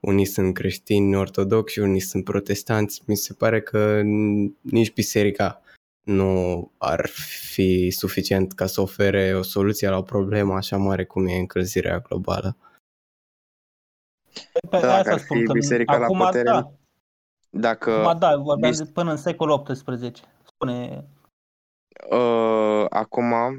Unii 0.00 0.24
sunt 0.24 0.54
creștini 0.54 1.16
ortodoxi, 1.16 1.78
unii 1.78 2.00
sunt 2.00 2.24
protestanți. 2.24 3.02
Mi 3.06 3.16
se 3.16 3.34
pare 3.34 3.62
că 3.62 4.02
nici 4.60 4.92
biserica 4.92 5.62
nu 6.04 6.70
ar 6.78 7.06
fi 7.52 7.90
suficient 7.90 8.52
ca 8.52 8.66
să 8.66 8.80
ofere 8.80 9.34
o 9.34 9.42
soluție 9.42 9.88
la 9.88 9.96
o 9.96 10.02
problemă 10.02 10.54
așa 10.54 10.76
mare 10.76 11.04
cum 11.04 11.26
e 11.26 11.36
încălzirea 11.36 11.98
globală. 11.98 12.56
Pe 14.70 14.78
Dacă 14.80 14.86
asta 14.86 15.12
ar 15.12 15.18
spun 15.18 15.38
fi 15.38 15.44
că 15.44 15.52
biserica 15.52 15.96
la 15.96 16.04
acum, 16.04 16.18
putere, 16.18 16.42
da, 16.42 16.72
dacă 17.50 17.90
acum 17.90 18.18
da, 18.18 18.36
vorbeam 18.36 18.70
bis- 18.70 18.82
de 18.82 18.90
până 18.92 19.10
în 19.10 19.16
secolul 19.16 19.62
XVIII. 19.62 20.12
Spune, 20.44 21.04
uh, 22.10 22.86
acum, 22.88 23.32
uh, 23.32 23.58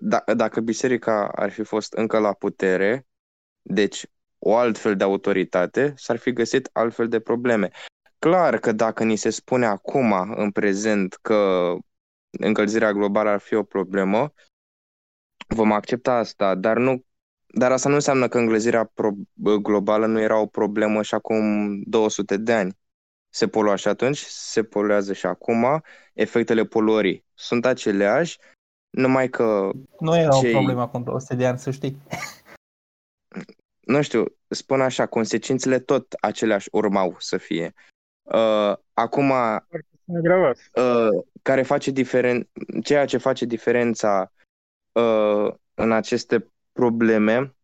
da, 0.00 0.22
dacă 0.36 0.60
biserica 0.60 1.28
ar 1.28 1.50
fi 1.50 1.62
fost 1.62 1.92
încă 1.92 2.18
la 2.18 2.32
putere, 2.32 3.06
deci 3.62 4.06
o 4.38 4.56
altfel 4.56 4.96
de 4.96 5.04
autoritate, 5.04 5.94
s-ar 5.96 6.16
fi 6.16 6.32
găsit 6.32 6.68
altfel 6.72 7.08
de 7.08 7.20
probleme. 7.20 7.70
Clar 8.18 8.58
că 8.58 8.72
dacă 8.72 9.04
ni 9.04 9.16
se 9.16 9.30
spune 9.30 9.66
acum, 9.66 10.12
în 10.36 10.50
prezent, 10.50 11.14
că 11.14 11.72
încălzirea 12.30 12.92
globală 12.92 13.28
ar 13.28 13.40
fi 13.40 13.54
o 13.54 13.62
problemă, 13.62 14.32
vom 15.48 15.72
accepta 15.72 16.12
asta, 16.12 16.54
dar 16.54 16.76
nu 16.76 17.04
dar 17.54 17.72
asta 17.72 17.88
nu 17.88 17.94
înseamnă 17.94 18.28
că 18.28 18.38
încălzirea 18.38 18.84
pro- 18.84 19.16
globală 19.62 20.06
nu 20.06 20.20
era 20.20 20.38
o 20.38 20.46
problemă 20.46 21.02
și 21.02 21.14
acum 21.14 21.80
200 21.82 22.36
de 22.36 22.52
ani. 22.52 22.78
Se 23.28 23.48
polua 23.48 23.76
și 23.76 23.88
atunci, 23.88 24.18
se 24.18 24.62
poluează 24.62 25.12
și 25.12 25.26
acum, 25.26 25.82
efectele 26.14 26.64
poluării 26.64 27.24
sunt 27.34 27.66
aceleași, 27.66 28.38
numai 28.92 29.28
că, 29.28 29.70
nu 29.98 30.16
era 30.16 30.38
Cei- 30.38 30.48
o 30.48 30.52
problemă 30.52 30.80
acum 30.80 31.02
200 31.02 31.34
de 31.34 31.46
ani, 31.46 31.58
să 31.58 31.70
știi. 31.70 31.96
nu 33.80 34.02
știu, 34.02 34.24
spun 34.48 34.80
așa, 34.80 35.06
consecințele 35.06 35.78
tot 35.78 36.12
aceleași 36.12 36.68
urmau 36.72 37.16
să 37.18 37.36
fie. 37.36 37.74
Uh, 38.22 38.76
acum, 38.92 39.32
Agravat. 40.16 40.58
uh, 40.74 41.24
care 41.42 41.62
face 41.62 41.90
diferen... 41.90 42.48
ceea 42.82 43.04
ce 43.04 43.16
face 43.16 43.44
diferența 43.44 44.32
uh, 44.92 45.54
în 45.74 45.92
aceste 45.92 46.52
probleme 46.72 47.56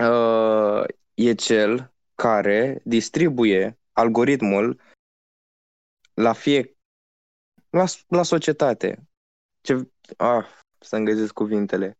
uh, 0.00 0.84
e 1.14 1.34
cel 1.34 1.92
care 2.14 2.80
distribuie 2.84 3.78
algoritmul 3.92 4.80
la 6.14 6.32
fie 6.32 6.76
la, 7.70 7.84
la 8.08 8.22
societate. 8.22 9.08
Ce, 9.60 9.90
ah, 10.16 10.44
să-mi 10.78 11.04
găsesc 11.04 11.32
cuvintele. 11.32 11.98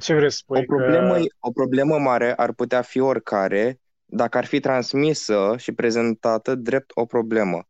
Ce 0.00 0.14
vrei 0.14 0.30
să 0.30 0.36
spui? 0.36 0.60
O 0.60 0.64
problemă, 0.64 1.14
Că... 1.14 1.24
o 1.38 1.50
problemă 1.50 1.98
mare 1.98 2.34
ar 2.34 2.52
putea 2.52 2.82
fi 2.82 3.00
oricare 3.00 3.80
dacă 4.04 4.38
ar 4.38 4.44
fi 4.44 4.60
transmisă 4.60 5.54
și 5.58 5.72
prezentată 5.72 6.54
drept 6.54 6.90
o 6.94 7.06
problemă. 7.06 7.68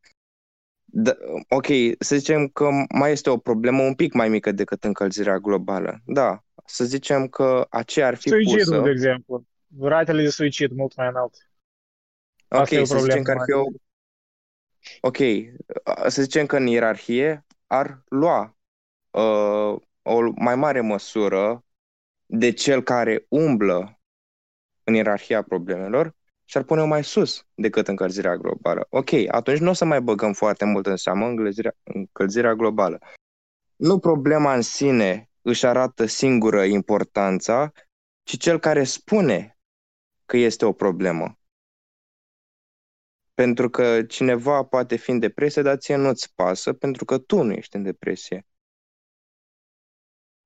Da, 0.84 1.12
ok, 1.48 1.66
să 1.98 2.16
zicem 2.16 2.48
că 2.48 2.68
mai 2.94 3.12
este 3.12 3.30
o 3.30 3.36
problemă 3.36 3.82
un 3.82 3.94
pic 3.94 4.12
mai 4.12 4.28
mică 4.28 4.52
decât 4.52 4.84
încălzirea 4.84 5.38
globală. 5.38 6.00
Da, 6.07 6.44
să 6.64 6.84
zicem 6.84 7.28
că 7.28 7.66
aceea 7.70 8.07
ar 8.07 8.14
fi 8.14 8.28
Suicidul, 8.28 8.64
pusă. 8.64 8.80
de 8.80 8.90
exemplu. 8.90 9.44
Ratele 9.80 10.22
de 10.22 10.28
suicid 10.28 10.70
mult 10.70 10.96
mai 10.96 11.09
înalt. 11.09 11.34
Ok, 12.48 12.61
Asta 12.61 12.74
e 12.74 12.80
o 12.80 12.84
să 12.84 12.98
zicem 12.98 13.22
problemă 13.22 13.24
că 13.24 13.30
ar 13.30 13.46
fi 13.46 13.52
o... 13.52 13.64
Ok, 15.01 15.16
să 16.07 16.22
zicem 16.22 16.47
că 16.47 16.57
în 16.57 16.66
ierarhie 16.66 17.47
ar 17.66 18.03
lua 18.09 18.57
uh, 19.11 19.80
o 20.03 20.20
mai 20.37 20.57
mare 20.57 20.80
măsură 20.80 21.64
de 22.26 22.53
cel 22.53 22.82
care 22.82 23.26
umblă 23.28 24.01
în 24.85 24.95
ierarhia 24.95 25.43
problemelor 25.43 26.14
și 26.45 26.57
ar 26.57 26.62
pune 26.62 26.85
mai 26.85 27.05
sus 27.05 27.47
decât 27.55 27.89
încălzirea 27.89 28.37
globală. 28.37 28.87
Ok, 28.91 29.11
atunci 29.28 29.59
nu 29.59 29.70
o 29.70 29.72
să 29.72 29.85
mai 29.85 30.01
băgăm 30.01 30.32
foarte 30.32 30.64
mult 30.64 30.87
în 30.87 30.97
seamă 30.97 31.26
încălzirea, 31.26 31.76
încălzirea 31.82 32.55
globală. 32.55 32.99
Nu 33.76 33.99
problema 33.99 34.55
în 34.55 34.62
sine 34.62 35.30
își 35.43 35.66
arată 35.66 36.07
singură 36.07 36.64
importanța, 36.64 37.72
ci 38.22 38.37
cel 38.37 38.59
care 38.59 38.85
spune 38.85 39.59
că 40.26 40.37
este 40.37 40.64
o 40.64 40.72
problemă. 40.72 41.39
Pentru 43.35 43.70
că 43.70 44.03
cineva 44.03 44.62
poate 44.64 44.97
fi 44.97 45.11
în 45.11 45.18
depresie, 45.18 45.62
dar 45.62 45.76
ție 45.76 45.97
nu-ți 45.97 46.35
pasă 46.35 46.72
pentru 46.72 47.05
că 47.05 47.18
tu 47.18 47.43
nu 47.43 47.53
ești 47.53 47.76
în 47.76 47.82
depresie. 47.82 48.47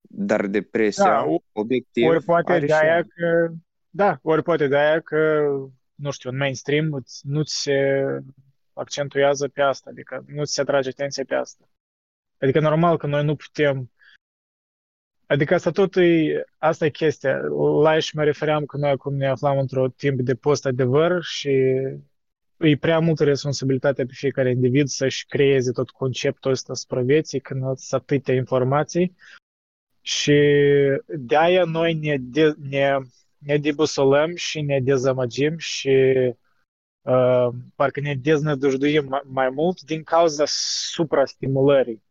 Dar 0.00 0.46
depresia, 0.46 1.04
Da, 1.04 1.26
obiectiv, 1.52 2.06
Ori 2.06 2.24
poate 2.24 2.52
are 2.52 2.60
de 2.60 2.66
și 2.66 2.72
aia 2.72 2.94
ea. 2.94 3.02
că, 3.02 3.52
da, 3.90 4.18
ori 4.22 4.42
poate 4.42 4.66
de 4.66 4.76
aia 4.76 5.00
că, 5.00 5.46
nu 5.94 6.10
știu, 6.10 6.30
în 6.30 6.36
mainstream 6.36 6.92
îți- 6.92 7.20
nu-ți 7.26 7.60
se 7.62 8.02
accentuează 8.72 9.48
pe 9.48 9.60
asta, 9.62 9.90
adică 9.90 10.24
nu 10.26 10.44
ți 10.44 10.52
se 10.52 10.60
atrage 10.60 10.88
atenția 10.88 11.24
pe 11.26 11.34
asta. 11.34 11.68
Adică 12.38 12.60
normal 12.60 12.96
că 12.96 13.06
noi 13.06 13.24
nu 13.24 13.36
putem, 13.36 13.92
adică 15.26 15.54
asta 15.54 15.70
tot 15.70 15.96
e, 15.96 16.44
asta 16.58 16.84
e 16.84 16.90
chestia. 16.90 17.36
La 17.82 17.88
aia 17.88 17.98
și 17.98 18.16
mă 18.16 18.24
refeream 18.24 18.64
că 18.64 18.76
noi 18.76 18.90
acum 18.90 19.14
ne 19.14 19.26
aflam 19.28 19.58
într-o 19.58 19.88
timp 19.88 20.20
de 20.20 20.34
post-adevăr 20.34 21.22
și 21.22 21.76
e 22.58 22.76
prea 22.76 22.98
multă 22.98 23.24
responsabilitate 23.24 24.04
pe 24.04 24.12
fiecare 24.14 24.50
individ 24.50 24.86
să-și 24.86 25.26
creeze 25.26 25.72
tot 25.72 25.90
conceptul 25.90 26.50
ăsta 26.50 26.74
spre 26.74 27.02
vieții 27.02 27.40
când 27.40 27.62
sunt 27.76 28.00
atâtea 28.00 28.34
informații 28.34 29.16
și 30.00 30.40
de 31.06 31.36
aia 31.36 31.64
noi 31.64 31.94
ne, 31.94 32.16
de, 32.20 32.54
ne, 32.58 32.96
ne 33.38 33.56
debusolăm 33.56 34.34
și 34.34 34.60
ne 34.60 34.80
dezamăgim 34.80 35.58
și 35.58 35.88
uh, 37.02 37.48
parcă 37.74 38.00
ne 38.00 38.14
deznădăjduim 38.14 39.06
mai, 39.08 39.22
mai 39.24 39.50
mult 39.50 39.80
din 39.80 40.02
cauza 40.02 40.44
suprastimulării. 40.46 42.02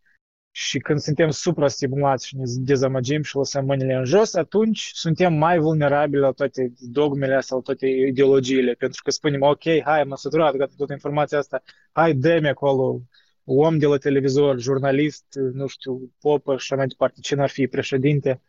Și 0.60 0.80
când 0.80 1.00
suntem 1.00 1.30
suprastimulați 1.30 2.28
și 2.28 2.36
ne 2.36 2.44
dezamăgim 2.56 3.22
și 3.22 3.36
lăsăm 3.36 3.66
mâinile 3.66 3.94
în 3.94 4.06
jos, 4.06 4.34
atunci 4.34 4.90
suntem 4.94 5.34
mai 5.34 5.58
vulnerabili 5.58 6.22
la 6.22 6.32
toate 6.32 6.74
dogmele 6.80 7.40
sau 7.40 7.62
toate 7.62 7.88
ideologiile. 7.88 8.74
Pentru 8.74 9.02
că 9.04 9.12
spunem, 9.12 9.42
ok, 9.42 9.62
hai, 9.84 10.02
am 10.02 10.16
săturat, 10.16 10.56
gata, 10.56 10.74
toată 10.78 10.94
informația 10.94 11.38
asta, 11.38 11.64
hai, 11.92 12.14
dă-mi 12.14 12.48
acolo 12.48 13.02
om 13.44 13.78
de 13.78 13.86
la 13.86 13.98
televizor, 13.98 14.60
jurnalist, 14.60 15.26
nu 15.54 15.68
știu, 15.68 16.12
popă 16.20 16.52
și 16.52 16.58
așa 16.58 16.76
mai 16.76 16.88
departe, 16.88 17.20
cine 17.20 17.42
ar 17.42 17.50
fi 17.50 17.68
președinte, 17.68 18.42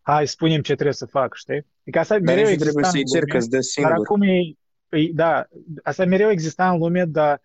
hai, 0.00 0.26
spunem 0.26 0.60
ce 0.60 0.74
trebuie 0.74 0.94
să 0.94 1.06
fac, 1.06 1.34
știi? 1.34 1.66
Adică 1.80 1.98
asta 1.98 2.14
Dar 2.14 2.34
mereu 2.34 2.48
nici 2.48 2.58
nu 2.58 2.64
exista 2.64 2.80
trebuie 2.80 2.84
în 2.84 3.08
să-i 3.08 3.18
cer 3.18 3.20
lume, 3.20 3.32
că 3.32 3.36
îți 3.36 3.50
dă 3.50 3.56
dar 3.56 3.64
singur. 3.64 3.92
acum 3.92 4.22
e, 4.22 4.38
e, 4.88 5.10
da, 5.12 5.48
asta 5.82 6.04
mereu 6.04 6.30
exista 6.30 6.70
în 6.70 6.78
lume, 6.78 7.04
dar 7.04 7.42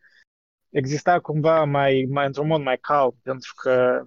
exista 0.72 1.19
cumva 1.19 1.63
mai, 1.63 2.07
mai 2.09 2.26
într-un 2.26 2.47
mod 2.47 2.61
mai 2.61 2.78
calm, 2.78 3.19
pentru 3.24 3.53
că 3.55 4.05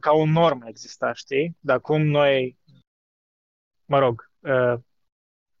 ca 0.00 0.12
o 0.12 0.26
normă 0.26 0.64
exista, 0.68 1.12
știi? 1.12 1.56
Dar 1.60 1.76
acum 1.76 2.02
noi, 2.02 2.58
mă 3.84 3.98
rog, 3.98 4.30
uh, 4.40 4.74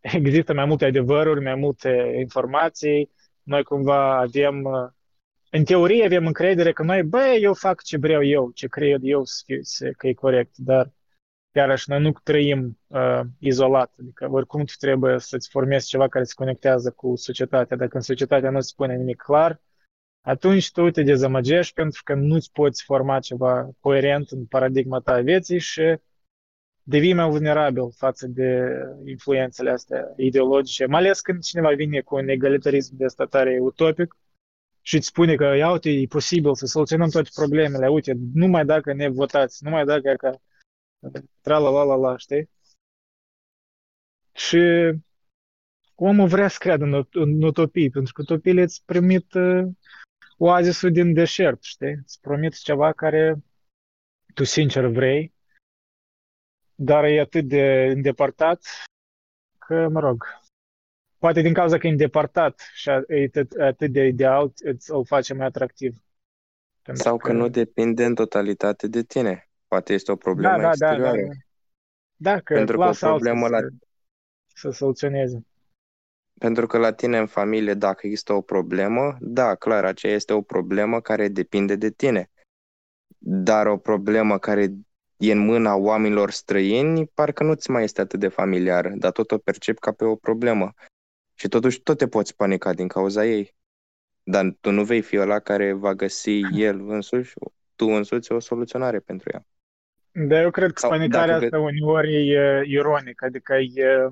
există 0.00 0.54
mai 0.54 0.64
multe 0.64 0.84
adevăruri, 0.84 1.42
mai 1.42 1.54
multe 1.54 2.14
informații, 2.18 3.10
noi 3.42 3.62
cumva 3.62 4.18
avem, 4.18 4.62
uh, 4.62 4.90
în 5.50 5.64
teorie 5.64 6.04
avem 6.04 6.26
încredere 6.26 6.72
că 6.72 6.82
noi, 6.82 7.02
băi, 7.02 7.38
eu 7.42 7.54
fac 7.54 7.82
ce 7.82 7.96
vreau 7.96 8.24
eu, 8.24 8.50
ce 8.50 8.68
cred 8.68 9.00
eu 9.02 9.24
să 9.24 9.42
fie, 9.46 9.58
să, 9.62 9.90
că 9.90 10.06
e 10.06 10.12
corect, 10.12 10.56
dar 10.56 10.92
iarăși 11.52 11.90
noi 11.90 12.00
nu 12.00 12.12
trăim 12.22 12.78
uh, 12.86 13.20
izolat, 13.38 13.94
adică 14.00 14.28
oricum 14.30 14.64
tu 14.64 14.72
trebuie 14.78 15.18
să-ți 15.18 15.48
formezi 15.48 15.88
ceva 15.88 16.08
care 16.08 16.24
se 16.24 16.32
conectează 16.36 16.90
cu 16.90 17.16
societatea, 17.16 17.76
dacă 17.76 17.96
în 17.96 18.02
societatea 18.02 18.50
nu 18.50 18.60
se 18.60 18.68
spune 18.68 18.96
nimic 18.96 19.22
clar, 19.22 19.60
atunci 20.22 20.72
tu 20.72 20.90
te 20.90 21.02
dezamăgești 21.02 21.74
pentru 21.74 22.02
că 22.04 22.14
nu-ți 22.14 22.52
poți 22.52 22.84
forma 22.84 23.20
ceva 23.20 23.70
coerent 23.80 24.30
în 24.30 24.46
paradigma 24.46 25.00
ta 25.00 25.12
a 25.12 25.20
vieții 25.20 25.58
și 25.58 25.96
devii 26.82 27.14
mai 27.14 27.28
vulnerabil 27.28 27.92
față 27.96 28.26
de 28.26 28.72
influențele 29.04 29.70
astea 29.70 30.12
ideologice, 30.16 30.86
mai 30.86 31.00
ales 31.00 31.20
când 31.20 31.42
cineva 31.42 31.74
vine 31.74 32.00
cu 32.00 32.14
un 32.14 32.28
egalitarism 32.28 32.96
de 32.96 33.04
ăsta 33.04 33.24
tare 33.24 33.58
utopic 33.60 34.16
și 34.80 34.96
îți 34.96 35.06
spune 35.06 35.34
că, 35.34 35.44
ia 35.44 35.70
uite, 35.70 35.90
e 35.90 36.06
posibil 36.06 36.54
să 36.54 36.66
soluționăm 36.66 37.08
toate 37.08 37.28
problemele, 37.34 37.88
uite, 37.88 38.16
numai 38.34 38.64
dacă 38.64 38.92
ne 38.92 39.08
votați, 39.08 39.64
numai 39.64 39.84
dacă 39.84 40.14
că 40.16 40.36
tra 41.40 41.58
la 41.58 41.70
la 41.70 41.82
la 41.82 41.94
la, 41.94 42.16
știi? 42.16 42.50
Și 44.32 44.58
omul 45.94 46.28
vrea 46.28 46.48
să 46.48 46.56
creadă 46.58 46.84
în, 46.84 47.06
în 47.12 47.42
utopii, 47.42 47.90
pentru 47.90 48.12
că 48.12 48.22
utopiile 48.22 48.62
îți 48.62 48.82
permit 48.84 49.34
uh, 49.34 49.64
oazisul 50.42 50.92
din 50.92 51.12
deșert, 51.12 51.62
știi? 51.62 51.92
Îți 52.02 52.20
promit 52.20 52.54
ceva 52.54 52.92
care 52.92 53.42
tu 54.34 54.44
sincer 54.44 54.86
vrei, 54.86 55.32
dar 56.74 57.04
e 57.04 57.20
atât 57.20 57.48
de 57.48 57.84
îndepărtat 57.94 58.64
că, 59.58 59.88
mă 59.88 60.00
rog, 60.00 60.24
poate 61.18 61.40
din 61.40 61.52
cauza 61.52 61.78
că 61.78 61.86
e 61.86 61.90
îndepărtat 61.90 62.70
și 62.74 62.88
a- 62.90 63.04
e 63.08 63.24
atât, 63.24 63.52
atât 63.52 63.92
de 63.92 64.04
ideal, 64.04 64.52
îți 64.64 64.90
îl 64.90 65.04
face 65.04 65.34
mai 65.34 65.46
atractiv. 65.46 66.02
Pentru 66.82 67.02
Sau 67.02 67.16
că 67.16 67.32
nu 67.32 67.48
depinde 67.48 68.04
în 68.04 68.14
totalitate 68.14 68.86
de 68.88 69.02
tine. 69.02 69.50
Poate 69.66 69.92
este 69.92 70.12
o 70.12 70.16
problemă 70.16 70.56
da, 70.56 70.62
da, 70.62 70.62
da, 70.62 70.70
da, 70.70 71.02
da. 71.02 71.08
exterioară. 71.08 71.36
Da, 72.16 72.40
că 72.40 72.54
Pentru 72.54 72.76
că 72.76 72.82
o 72.82 72.86
lasă 72.86 73.06
alții 73.06 73.20
problemă 73.20 73.48
la, 73.48 73.58
să, 73.58 73.68
să 74.54 74.70
soluționeze. 74.70 75.46
Pentru 76.42 76.66
că 76.66 76.78
la 76.78 76.92
tine 76.92 77.18
în 77.18 77.26
familie, 77.26 77.74
dacă 77.74 78.06
există 78.06 78.32
o 78.32 78.40
problemă, 78.40 79.16
da, 79.20 79.54
clar, 79.54 79.84
aceea 79.84 80.14
este 80.14 80.32
o 80.32 80.42
problemă 80.42 81.00
care 81.00 81.28
depinde 81.28 81.76
de 81.76 81.90
tine. 81.90 82.30
Dar 83.18 83.66
o 83.66 83.76
problemă 83.76 84.38
care 84.38 84.74
e 85.16 85.32
în 85.32 85.38
mâna 85.38 85.74
oamenilor 85.74 86.30
străini, 86.30 87.06
parcă 87.06 87.44
nu 87.44 87.54
ți 87.54 87.70
mai 87.70 87.82
este 87.82 88.00
atât 88.00 88.20
de 88.20 88.28
familiară, 88.28 88.92
dar 88.94 89.10
tot 89.10 89.30
o 89.30 89.38
percep 89.38 89.78
ca 89.78 89.92
pe 89.92 90.04
o 90.04 90.14
problemă. 90.14 90.72
Și 91.34 91.48
totuși 91.48 91.80
tot 91.80 91.98
te 91.98 92.08
poți 92.08 92.36
panica 92.36 92.72
din 92.72 92.88
cauza 92.88 93.24
ei. 93.24 93.54
Dar 94.22 94.56
tu 94.60 94.70
nu 94.70 94.84
vei 94.84 95.00
fi 95.00 95.18
ăla 95.18 95.38
care 95.38 95.72
va 95.72 95.94
găsi 95.94 96.40
el 96.68 96.88
însuși, 96.88 97.34
tu 97.76 97.86
însuți, 97.86 98.32
o 98.32 98.38
soluționare 98.38 98.98
pentru 98.98 99.30
ea. 99.32 99.46
Dar 100.26 100.42
eu 100.42 100.50
cred 100.50 100.72
că 100.72 100.80
Sau 100.80 100.90
panicarea 100.90 101.38
dacă 101.38 101.44
asta 101.44 101.58
uneori 101.58 102.28
e 102.28 102.62
ironică, 102.66 103.24
adică 103.24 103.54
e, 103.54 104.08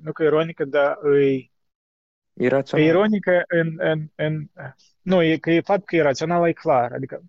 nu 0.00 0.12
că 0.12 0.22
ironică, 0.22 0.64
dar 0.64 0.98
e, 1.04 1.26
e 1.26 1.50
Irațional. 2.32 2.86
ironică 2.86 3.42
în, 3.46 3.74
în, 3.78 4.10
în, 4.14 4.48
nu, 5.02 5.22
e 5.22 5.36
că 5.36 5.50
e 5.50 5.60
fapt 5.60 5.84
că 5.84 5.96
e 5.96 6.02
rațional, 6.02 6.48
e 6.48 6.52
clar, 6.52 6.92
adică 6.92 7.22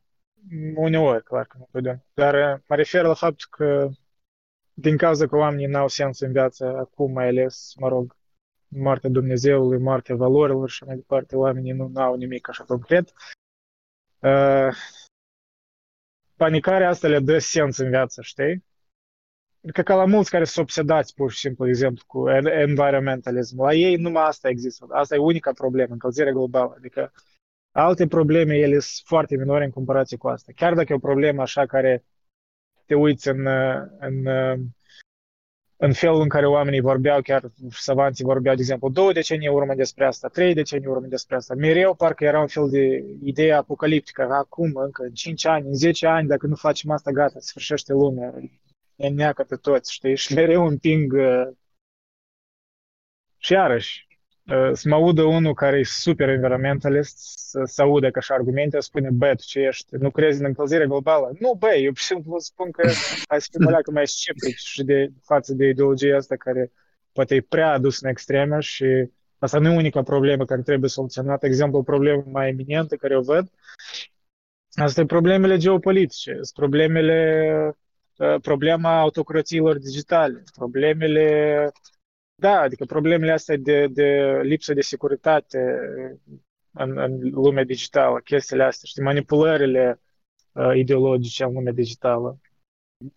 uneori, 0.76 1.24
clar 1.24 1.46
că 1.46 1.58
nu 1.60 1.68
totdeauna, 1.72 2.04
dar 2.14 2.34
uh, 2.34 2.62
mă 2.68 2.76
refer 2.76 3.04
la 3.04 3.14
faptul 3.14 3.48
că 3.50 3.90
din 4.74 4.98
cauza 4.98 5.28
că 5.28 5.36
oamenii 5.36 5.66
n-au 5.66 5.88
sens 5.88 6.20
în 6.20 6.32
viață, 6.32 6.66
acum 6.66 7.12
mai 7.12 7.28
ales, 7.28 7.74
mă 7.80 7.88
rog, 7.88 8.16
moartea 8.68 9.10
Dumnezeului, 9.10 9.78
moartea 9.80 10.16
valorilor 10.16 10.70
și 10.70 10.84
mai 10.84 10.96
departe, 10.96 11.36
oamenii 11.36 11.72
nu 11.72 11.92
au 11.94 12.16
nimic 12.16 12.50
așa 12.50 12.64
concret. 12.64 13.14
Uh, 14.20 14.76
panicarea 16.36 16.90
asta 16.90 17.08
le 17.08 17.20
dă 17.20 17.38
sens 17.38 17.78
în 17.78 17.90
viață, 17.90 18.22
știi? 18.22 18.66
Adică 19.64 19.82
ca 19.82 19.96
la 19.96 20.06
mulți 20.06 20.30
care 20.30 20.44
sunt 20.44 20.66
obsedați, 20.66 21.14
pur 21.14 21.32
și 21.32 21.40
simplu, 21.40 21.64
de 21.64 21.70
exemplu, 21.70 22.04
cu 22.08 22.30
en- 22.30 22.60
environmentalism. 22.60 23.62
La 23.62 23.74
ei 23.74 23.96
numai 23.96 24.24
asta 24.24 24.50
există. 24.50 24.88
Asta 24.90 25.16
e 25.16 25.18
unica 25.18 25.52
problemă, 25.52 25.94
încălzirea 25.94 26.32
globală. 26.32 26.74
Adică 26.78 27.12
alte 27.72 28.08
probleme, 28.08 28.56
ele 28.56 28.80
sunt 28.80 29.06
foarte 29.06 29.36
minore 29.36 29.64
în 29.64 29.72
comparație 29.72 30.18
cu 30.18 30.28
asta. 30.28 30.52
Chiar 30.56 30.74
dacă 30.74 30.92
e 30.92 30.96
o 30.96 31.00
problemă 31.00 31.42
așa 31.42 31.66
care 31.66 32.04
te 32.86 32.96
uiți 32.96 33.28
în, 33.28 33.46
uh, 33.46 33.86
în, 34.00 34.26
uh, 34.26 34.60
în 35.78 35.94
felul 35.94 36.22
în 36.22 36.30
care 36.30 36.48
oamenii 36.48 36.80
vorbeau, 36.80 37.22
chiar 37.22 37.52
savanții 37.70 38.24
vorbeau, 38.26 38.56
de 38.56 38.62
exemplu, 38.62 38.90
două 38.90 39.14
decenii 39.14 39.48
în 39.48 39.54
urmă 39.54 39.74
despre 39.74 40.06
asta, 40.06 40.28
trei 40.28 40.54
decenii 40.54 40.86
în 40.86 40.92
urmă 40.92 41.08
despre 41.08 41.36
asta. 41.36 41.54
Mereu 41.54 41.96
parcă 41.96 42.24
era 42.24 42.40
un 42.40 42.48
fel 42.48 42.70
de 42.70 43.06
idee 43.24 43.54
apocaliptică. 43.54 44.28
Acum, 44.32 44.72
încă, 44.76 45.04
în 45.04 45.14
5 45.14 45.46
ani, 45.46 45.68
în 45.68 45.74
10 45.74 46.08
ani, 46.08 46.28
dacă 46.28 46.48
nu 46.48 46.56
facem 46.56 46.92
asta, 46.92 47.12
gata, 47.12 47.40
se 47.40 47.48
sfârșește 47.48 47.94
lumea. 47.94 48.34
Ne 48.98 49.10
neacă 49.10 49.44
pe 49.44 49.56
toți, 49.56 49.94
știi? 49.94 50.16
Și 50.24 50.34
mereu 50.34 50.66
împing... 50.66 51.14
Uh, 51.14 51.48
și 53.38 53.54
iarăși, 53.54 54.08
uh, 54.48 54.70
să 54.74 54.90
mă 54.90 54.96
audă 54.96 55.24
unul 55.24 55.54
care 55.54 55.78
e 55.80 55.84
super 55.84 56.30
environmentalist, 56.30 57.18
să, 57.18 57.62
să 57.66 57.82
audă 57.82 58.10
ca 58.10 58.20
și 58.20 58.32
argumente, 58.32 58.80
spune, 58.80 59.10
bă, 59.12 59.34
tu 59.36 59.44
ce 59.44 59.60
ești, 59.60 59.96
nu 59.96 60.12
crezi 60.12 60.40
în 60.40 60.46
încălzirea 60.46 60.86
globală? 60.86 61.32
Nu, 61.40 61.56
bă, 61.60 61.74
eu 61.74 61.92
pur 61.92 61.98
și 61.98 62.06
simplu 62.06 62.40
spun 62.40 62.72
că 62.72 62.90
hai 63.28 63.42
să 63.42 63.48
fim 63.52 63.66
o 63.66 63.70
leacă 63.70 63.92
mai 63.92 64.08
sceptici 64.08 64.60
și 64.60 64.84
de 64.84 65.10
față 65.24 65.54
de 65.54 65.68
ideologia 65.68 66.16
asta 66.16 66.36
care 66.36 66.72
poate 67.12 67.36
e 67.36 67.42
prea 67.42 67.72
adus 67.72 68.02
în 68.02 68.10
extreme 68.10 68.60
și 68.60 69.10
asta 69.38 69.60
nu 69.60 69.72
e 69.72 69.76
unica 69.76 70.04
problemă 70.04 70.46
care 70.46 70.62
trebuie 70.62 70.90
soluționată. 70.90 71.46
Exemplu, 71.46 71.78
o 71.78 71.84
problemă 71.84 72.24
mai 72.32 72.50
eminentă 72.50 72.96
care 72.96 73.18
o 73.18 73.22
văd, 73.22 73.50
asta 74.74 75.02
e 75.02 75.06
problemele 75.06 75.58
geopolitice, 75.58 76.32
sunt 76.32 76.54
problemele, 76.54 77.52
uh, 77.68 77.76
problema 78.42 79.00
autocrațiilor 79.00 79.78
digitale, 79.78 80.44
problemele 80.56 81.72
da, 82.42 82.60
adică 82.60 82.86
problemele 82.86 83.32
astea 83.32 83.58
de, 83.58 83.88
de 83.88 84.40
lipsă 84.44 84.74
de 84.74 84.82
securitate 84.82 85.60
în, 86.72 86.98
în 86.98 87.30
lumea 87.30 87.64
digitală, 87.64 88.20
chestiile 88.20 88.64
astea, 88.64 88.88
știi, 88.88 89.04
manipulările 89.04 90.02
uh, 90.52 90.76
ideologice 90.76 91.44
în 91.44 91.54
lumea 91.54 91.74
digitală, 91.74 92.40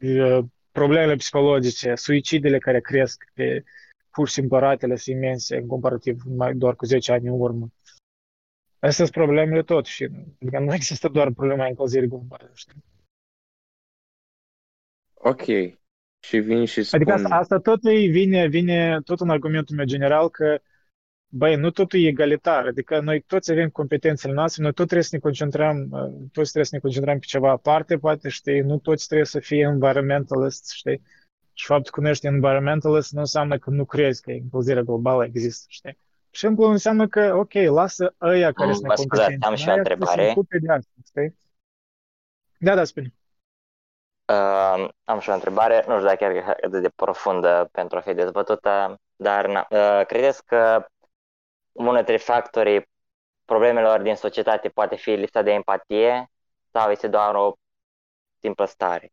uh, 0.00 0.44
problemele 0.72 1.14
psihologice, 1.14 1.94
suicidele 1.94 2.58
care 2.58 2.80
cresc 2.80 3.24
pe 3.34 3.64
pur 4.10 4.28
și 4.28 4.34
simplu 4.34 4.58
ratele 4.58 4.96
sunt 4.96 5.16
imense 5.16 5.56
în 5.56 5.66
comparativ 5.66 6.22
mai 6.24 6.54
doar 6.54 6.76
cu 6.76 6.84
10 6.84 7.12
ani 7.12 7.28
în 7.28 7.40
urmă. 7.40 7.68
Astea 8.78 9.04
sunt 9.04 9.10
problemele 9.10 9.62
tot 9.62 9.86
și 9.86 10.04
adică 10.40 10.58
nu 10.58 10.74
există 10.74 11.08
doar 11.08 11.30
problema 11.30 11.66
încălzirii 11.66 12.08
globale, 12.08 12.50
știi? 12.54 12.84
Ok. 15.22 15.42
Și 16.22 16.38
vin 16.38 16.64
și 16.64 16.82
spun... 16.82 17.00
Adică 17.00 17.14
asta, 17.14 17.34
asta 17.34 17.58
tot 17.58 17.84
îi 17.84 18.08
vine, 18.08 18.46
vine 18.46 19.00
tot 19.04 19.20
în 19.20 19.30
argumentul 19.30 19.76
meu 19.76 19.84
general 19.84 20.28
că 20.28 20.60
băi, 21.32 21.56
nu 21.56 21.70
totul 21.70 22.00
e 22.00 22.06
egalitar, 22.08 22.66
adică 22.66 23.00
noi 23.00 23.20
toți 23.20 23.50
avem 23.50 23.68
competențele 23.68 24.32
noastre, 24.32 24.62
noi 24.62 24.72
tot 24.72 24.84
trebuie 24.84 25.06
să 25.06 25.14
ne 25.14 25.20
concentrăm, 25.20 25.88
uh, 25.90 26.00
toți 26.32 26.50
trebuie 26.50 26.64
să 26.64 26.74
ne 26.74 26.80
concentrăm 26.80 27.18
pe 27.18 27.24
ceva 27.26 27.50
aparte, 27.50 27.98
poate, 27.98 28.28
știi, 28.28 28.60
nu 28.60 28.78
toți 28.78 29.06
trebuie 29.06 29.26
să 29.26 29.38
fie 29.38 29.60
environmentalist, 29.60 30.70
știi, 30.70 31.02
și 31.52 31.66
faptul 31.66 31.92
că 31.92 32.00
nu 32.00 32.08
ești 32.08 32.26
environmentalist 32.26 33.12
nu 33.12 33.20
înseamnă 33.20 33.58
că 33.58 33.70
nu 33.70 33.84
crezi 33.84 34.22
că 34.22 34.30
încălzirea 34.30 34.82
globală 34.82 35.24
există, 35.24 35.64
știi. 35.68 35.98
Și 36.30 36.40
simplu 36.40 36.64
înseamnă 36.64 37.08
că, 37.08 37.34
ok, 37.34 37.52
lasă 37.52 38.14
ăia 38.20 38.52
care 38.52 38.68
Mm, 38.68 38.74
sunt 38.74 38.86
mă 38.86 38.94
scuzați, 38.96 39.30
necompetenți, 39.30 39.46
am 39.46 39.54
și 39.54 39.68
o 39.68 39.72
ăia 39.72 39.82
trebuie 39.82 40.06
să 40.06 40.12
se 40.12 40.20
întrebare. 40.20 40.38
ocupe 40.38 40.58
de 40.58 40.72
asta, 40.72 40.92
știi? 41.04 41.38
Da, 42.58 42.74
da, 42.74 42.84
spune. 42.84 43.14
Uh, 44.30 44.88
am 45.04 45.18
și 45.18 45.30
o 45.30 45.32
întrebare, 45.32 45.84
nu 45.86 45.94
știu 45.94 46.06
dacă 46.06 46.16
chiar 46.16 46.30
e 46.30 46.44
atât 46.46 46.82
de 46.82 46.88
profundă 46.88 47.68
pentru 47.72 47.96
a 47.98 48.00
fi 48.00 48.14
dezbătută, 48.14 49.00
dar 49.16 49.46
na, 49.46 49.66
uh, 49.70 50.06
credeți 50.06 50.44
că 50.44 50.86
unul 51.72 51.94
dintre 51.94 52.16
factorii 52.16 52.88
problemelor 53.44 54.00
din 54.00 54.14
societate 54.14 54.68
poate 54.68 54.96
fi 54.96 55.10
lipsa 55.10 55.42
de 55.42 55.50
empatie 55.52 56.30
sau 56.72 56.90
este 56.90 57.08
doar 57.08 57.34
o 57.34 57.52
simplă 58.40 58.64
stare? 58.64 59.12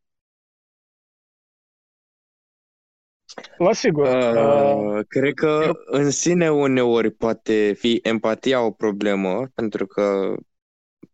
La 3.58 3.74
sigur. 3.74 4.08
Uh, 4.08 4.98
Uh, 4.98 5.06
cred 5.08 5.34
că 5.34 5.62
eu- 5.66 5.74
în 5.86 6.12
sine 6.12 6.52
uneori 6.52 7.12
poate 7.12 7.74
fi 7.74 8.00
empatia 8.04 8.62
o 8.62 8.72
problemă, 8.72 9.48
pentru 9.56 9.86
că 9.88 10.36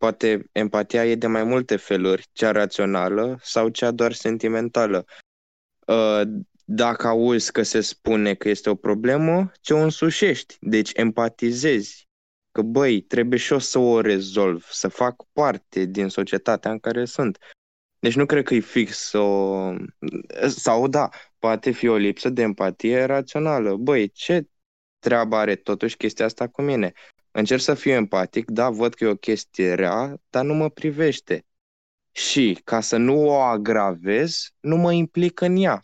poate 0.04 0.50
empatia 0.52 1.06
e 1.06 1.16
de 1.16 1.28
mai 1.28 1.44
multe 1.44 1.76
feluri, 1.76 2.28
cea 2.32 2.52
rațională 2.52 3.40
sau 3.42 3.70
cea 3.70 3.92
doar 3.92 4.14
sentimentală. 4.14 5.06
Uh, 5.88 6.22
Dacă 6.66 7.08
auzi 7.08 7.52
că 7.52 7.64
se 7.64 7.82
spune 7.82 8.34
că 8.34 8.50
este 8.50 8.70
o 8.70 8.76
problemă, 8.76 9.52
ți-o 9.62 9.78
însușești, 9.78 10.58
deci 10.60 10.92
empatizezi. 10.94 12.08
Că 12.52 12.62
băi, 12.62 13.02
trebuie 13.02 13.40
și 13.40 13.52
eu 13.52 13.60
să 13.60 13.80
o 13.80 14.02
rezolv, 14.02 14.68
să 14.70 14.88
fac 14.88 15.24
parte 15.34 15.86
din 15.86 16.08
societatea 16.08 16.72
în 16.72 16.80
care 16.80 17.06
sunt. 17.06 17.38
Deci 18.00 18.16
nu 18.16 18.26
cred 18.26 18.44
că 18.44 18.54
e 18.54 18.60
fix 18.60 19.14
o... 19.14 19.74
Sau 20.48 20.88
da, 20.88 21.10
poate 21.40 21.72
fi 21.72 21.88
o 21.88 21.96
lipsă 21.96 22.30
de 22.30 22.42
empatie 22.42 23.04
rațională. 23.04 23.76
Băi, 23.76 24.10
ce 24.10 24.48
treabă 25.00 25.36
are 25.36 25.56
totuși 25.56 25.98
chestia 25.98 26.26
asta 26.26 26.48
cu 26.48 26.62
mine? 26.62 26.94
Încerc 27.36 27.62
să 27.62 27.74
fiu 27.74 27.92
empatic, 27.92 28.50
da, 28.52 28.70
văd 28.70 28.94
că 28.94 29.04
e 29.04 29.08
o 29.08 29.16
chestie 29.16 29.74
rea, 29.74 30.22
dar 30.30 30.46
nu 30.46 30.54
mă 30.54 30.70
privește. 30.70 31.46
Și, 32.12 32.60
ca 32.64 32.80
să 32.80 32.98
nu 32.98 33.28
o 33.28 33.34
agravez, 33.34 34.50
nu 34.60 34.76
mă 34.76 34.92
implic 34.92 35.42
în 35.42 35.56
ea. 35.56 35.80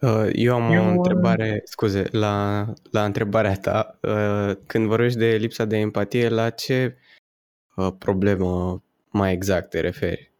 Uh, 0.00 0.28
Eu 0.32 0.54
am 0.54 0.72
Eu, 0.72 0.82
o 0.82 0.86
uh, 0.86 0.92
întrebare, 0.96 1.60
scuze, 1.64 2.08
la, 2.10 2.66
la 2.90 3.04
întrebarea 3.04 3.54
ta. 3.54 3.98
uh, 4.02 4.56
Când 4.66 4.86
vorbești 4.86 5.18
de 5.18 5.36
lipsa 5.36 5.64
de 5.64 5.76
empatie, 5.76 6.28
la 6.28 6.50
ce 6.50 6.98
uh, 7.76 7.92
problemă 7.98 8.82
mai 9.10 9.32
exact 9.32 9.70
te 9.70 9.80
referi? 9.80 10.32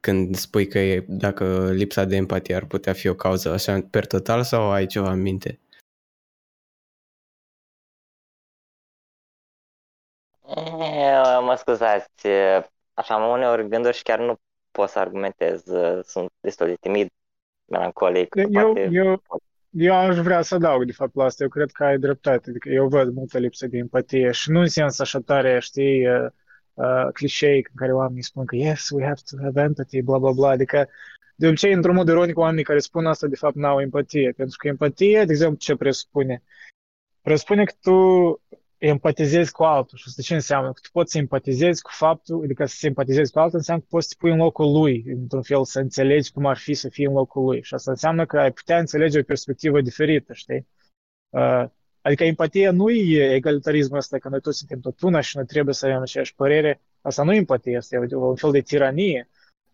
Când 0.00 0.34
spui 0.36 0.66
că 0.66 0.78
e, 0.78 1.04
dacă 1.08 1.70
lipsa 1.72 2.04
de 2.04 2.16
empatie 2.16 2.54
ar 2.54 2.64
putea 2.66 2.92
fi 2.92 3.08
o 3.08 3.14
cauză 3.14 3.52
așa 3.52 3.80
per 3.90 4.06
total 4.06 4.42
sau 4.42 4.70
ai 4.70 4.86
ceva 4.86 5.12
în 5.12 5.20
minte? 5.20 5.58
Mă 11.44 11.54
scuzați, 11.54 12.26
e, 12.26 12.66
așa 12.94 13.14
am 13.14 13.30
uneori 13.30 13.68
gânduri 13.68 13.96
și 13.96 14.02
chiar 14.02 14.18
nu 14.18 14.36
pot 14.70 14.88
să 14.88 14.98
argumentez, 14.98 15.66
e, 15.66 16.00
sunt 16.04 16.30
destul 16.40 16.66
de 16.66 16.76
timid, 16.80 17.08
melancolic, 17.64 18.34
Eu, 18.34 18.48
poate 18.48 18.88
eu, 18.92 19.22
eu 19.76 19.94
aș 19.94 20.18
vrea 20.18 20.42
să 20.42 20.54
adaug, 20.54 20.84
de 20.84 20.92
fapt, 20.92 21.14
la 21.14 21.24
asta. 21.24 21.42
Eu 21.42 21.48
cred 21.48 21.70
că 21.70 21.84
ai 21.84 21.98
dreptate. 21.98 22.50
Adică 22.50 22.68
eu 22.68 22.88
văd 22.88 23.14
multă 23.14 23.38
lipsă 23.38 23.66
de 23.66 23.76
empatie 23.76 24.30
și 24.30 24.50
nu 24.50 24.60
în 24.60 24.66
sens 24.66 24.98
așa 24.98 25.20
tare, 25.20 25.58
știi, 25.60 26.08
uh, 26.08 26.26
uh, 26.74 27.08
clișeic 27.12 27.68
în 27.68 27.74
care 27.74 27.92
oamenii 27.92 28.22
spun 28.22 28.44
că 28.44 28.56
yes, 28.56 28.90
we 28.90 29.02
have 29.02 29.20
to 29.30 29.36
have 29.42 29.60
empathy, 29.60 30.02
bla, 30.02 30.18
bla, 30.18 30.32
bla. 30.32 30.48
Adică, 30.48 30.88
de 31.36 31.46
obicei, 31.46 31.72
într-un 31.72 31.94
mod 31.94 32.08
ironic, 32.08 32.38
oamenii 32.38 32.64
care 32.64 32.78
spun 32.78 33.06
asta, 33.06 33.26
de 33.26 33.36
fapt, 33.36 33.54
n-au 33.54 33.80
empatie. 33.80 34.32
Pentru 34.36 34.56
că 34.58 34.68
empatie, 34.68 35.24
de 35.24 35.32
exemplu, 35.32 35.58
ce 35.58 35.76
presupune? 35.76 36.42
Presupune 37.22 37.64
că 37.64 37.72
tu 37.80 37.92
empatizezi 38.86 39.52
cu 39.52 39.62
altul. 39.62 39.98
Și 39.98 40.04
asta 40.06 40.22
ce 40.22 40.34
înseamnă? 40.34 40.72
Că 40.72 40.80
tu 40.82 40.88
poți 40.92 41.12
să 41.12 41.18
empatizezi 41.18 41.82
cu 41.82 41.90
faptul, 41.92 42.42
adică 42.44 42.64
să 42.64 42.74
simpatizezi 42.76 43.32
cu 43.32 43.38
altul, 43.38 43.58
înseamnă 43.58 43.82
că 43.82 43.88
poți 43.90 44.08
să 44.08 44.14
te 44.14 44.20
pui 44.20 44.32
în 44.32 44.38
locul 44.38 44.72
lui, 44.72 45.04
într-un 45.06 45.42
fel, 45.42 45.64
să 45.64 45.80
înțelegi 45.80 46.32
cum 46.32 46.46
ar 46.46 46.56
fi 46.56 46.74
să 46.74 46.88
fii 46.88 47.04
în 47.04 47.12
locul 47.12 47.44
lui. 47.44 47.62
Și 47.62 47.74
asta 47.74 47.90
înseamnă 47.90 48.26
că 48.26 48.38
ai 48.38 48.52
putea 48.52 48.78
înțelege 48.78 49.18
o 49.18 49.22
perspectivă 49.22 49.80
diferită, 49.80 50.32
știi? 50.32 50.66
Uh, 51.30 51.64
Adică 52.06 52.24
empatia 52.24 52.70
nu 52.70 52.90
e 52.90 53.34
egalitarismul 53.34 53.98
ăsta, 53.98 54.18
că 54.18 54.28
noi 54.28 54.40
toți 54.40 54.58
suntem 54.58 54.80
tot 54.80 55.00
una 55.00 55.20
și 55.20 55.36
noi 55.36 55.46
trebuie 55.46 55.74
să 55.74 55.86
avem 55.86 56.00
aceeași 56.00 56.34
părere. 56.34 56.80
Asta 57.00 57.22
nu 57.22 57.32
e 57.32 57.36
empatie, 57.36 57.76
asta 57.76 57.96
e 57.96 58.14
un 58.14 58.36
fel 58.36 58.50
de 58.50 58.60
tiranie. 58.60 59.28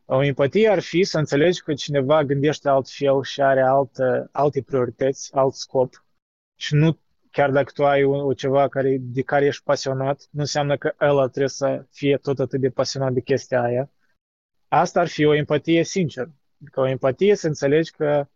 O 0.05 0.25
empatie 0.25 0.69
ar 0.69 0.81
fi 0.81 1.05
să 1.05 1.19
înțelegi 1.19 1.63
că 1.63 1.75
cineva 1.75 2.25
gândește 2.25 2.69
altfel 2.69 3.23
și 3.23 3.43
are 3.43 3.63
altă, 3.63 4.29
alte 4.33 4.63
priorități, 4.63 5.35
alt 5.35 5.55
scop 5.55 6.05
și 6.57 6.75
nu 6.75 6.99
chiar 7.31 7.51
dacă 7.51 7.71
tu 7.75 7.87
ai 7.87 8.05
o, 8.05 8.27
o 8.27 8.33
ceva 8.33 8.69
care, 8.69 8.97
de 9.01 9.23
care 9.23 9.45
ești 9.45 9.63
pasionat, 9.63 10.27
nu 10.31 10.41
înseamnă 10.41 10.77
că 10.77 10.95
ăla 11.01 11.27
trebuie 11.27 11.49
să 11.49 11.87
fie 11.91 12.17
tot 12.17 12.39
atât 12.39 12.61
de 12.61 12.71
pasionat 12.71 13.13
de 13.13 13.21
chestia 13.21 13.63
aia. 13.63 13.91
Asta 14.69 15.01
ar 15.01 15.09
fi 15.09 15.25
o 15.25 15.35
empatie 15.35 15.85
sinceră. 15.85 16.33
Adică 16.61 16.81
o 16.81 16.89
empatie 16.89 17.35
să 17.35 17.47
înțelegi 17.47 17.91
că 17.91 18.27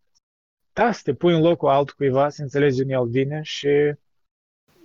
da, 0.73 0.93
să 0.93 1.01
te 1.05 1.15
pui 1.15 1.35
în 1.35 1.41
locul 1.41 1.69
altcuiva, 1.69 2.29
să 2.29 2.43
înțelegi 2.43 2.83
din 2.83 2.91
el 2.91 3.09
vine 3.09 3.41
și 3.43 3.67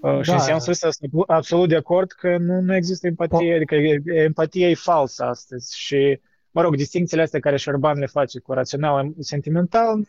uh, 0.01 0.21
și 0.21 0.29
Da. 0.29 0.33
în 0.33 0.39
sensul 0.39 0.71
ăsta 0.71 0.89
sunt 0.89 1.11
absolut 1.27 1.69
de 1.69 1.75
acord 1.75 2.11
că 2.11 2.37
nu, 2.37 2.59
nu 2.61 2.75
există 2.75 3.07
empatie, 3.07 3.55
adică 3.55 3.75
e- 3.75 4.01
empatia 4.05 4.69
e 4.69 4.73
falsă 4.73 5.23
astăzi 5.23 5.77
și, 5.79 6.19
mă 6.51 6.61
rog, 6.61 6.75
distincțiile 6.75 7.23
astea 7.23 7.39
care 7.39 7.57
Șerban 7.57 7.99
le 7.99 8.05
face 8.05 8.39
cu 8.39 8.53
rațional, 8.53 9.11
sentimental, 9.19 10.07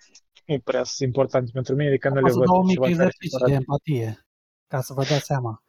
nu 0.55 0.61
prea 0.61 0.85
sunt 0.85 1.09
importante 1.09 1.51
pentru 1.53 1.75
mine, 1.75 1.89
adică 1.89 2.09
nu 2.09 2.21
O 2.21 2.27
le 2.27 2.31
să 2.31 2.39
văd 2.39 2.47
dau 2.47 2.59
un 2.61 2.65
mic 2.67 2.75
ceva 2.75 2.87
care 2.87 2.93
exercițiu 2.97 3.29
separat. 3.39 3.49
de 3.49 3.55
empatie, 3.55 4.27
ca 4.67 4.81
să 4.81 4.93
vă 4.93 5.05
dați 5.05 5.25
seama. 5.25 5.63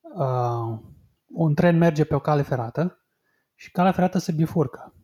Uh, 0.00 0.78
un 1.26 1.54
tren 1.54 1.78
merge 1.78 2.04
pe 2.04 2.14
o 2.14 2.20
cale 2.20 2.42
ferată 2.42 3.04
și 3.54 3.70
calea 3.70 3.92
ferată 3.92 4.18
se 4.18 4.32
bifurcă. 4.32 4.94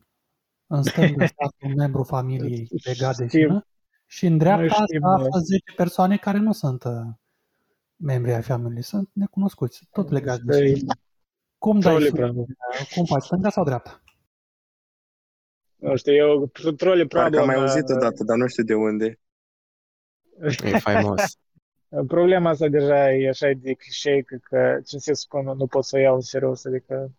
În 0.66 0.82
stânga 0.82 1.26
stă 1.32 1.52
un 1.62 1.74
membru 1.74 2.02
familiei 2.02 2.68
legat 2.84 3.16
de 3.16 3.26
Știm. 3.26 3.40
cină 3.40 3.66
și 4.06 4.26
în 4.26 4.38
dreapta 4.38 4.60
Noi 4.60 4.86
se 4.86 4.96
știm, 4.96 5.04
află 5.04 5.28
da. 5.32 5.38
10 5.38 5.72
persoane 5.76 6.16
care 6.16 6.38
nu 6.38 6.52
sunt 6.52 6.84
uh, 6.84 6.92
membri 7.96 8.32
ai 8.32 8.42
familiei, 8.42 8.82
sunt 8.82 9.10
necunoscuți, 9.12 9.88
tot 9.92 10.10
legați 10.10 10.44
de 10.44 10.52
Asta 10.52 10.64
e 10.64 10.72
cină. 10.72 10.94
Cum 11.58 11.80
dai 11.80 11.94
trole 11.94 12.08
frâne? 12.08 12.32
problem. 12.32 12.46
Cum 12.94 13.04
faci, 13.04 13.22
stânga 13.22 13.50
sau 13.50 13.64
dreapta? 13.64 14.02
Nu 15.78 15.96
știu, 15.96 16.12
eu 16.12 16.46
trole 16.76 17.06
Parcă 17.06 17.06
problem. 17.06 17.40
am 17.40 17.46
mai 17.46 17.56
auzit 17.56 17.88
uh, 17.88 17.96
odată, 17.96 18.24
dar 18.24 18.36
nu 18.36 18.46
știu 18.46 18.62
de 18.62 18.74
unde. 18.74 19.18
E 20.64 20.78
faimos. 20.78 21.38
Problema 22.06 22.50
asta 22.50 22.68
deja 22.68 23.12
e 23.12 23.28
așa 23.28 23.50
de 23.56 23.72
clișei 23.72 24.24
că, 24.24 24.36
că 24.42 24.80
ce 24.86 24.98
se 24.98 25.12
spune, 25.12 25.52
nu 25.52 25.66
pot 25.66 25.84
să 25.84 25.96
o 25.96 25.98
iau 25.98 26.14
în 26.14 26.20
serios, 26.20 26.64
adică 26.64 27.12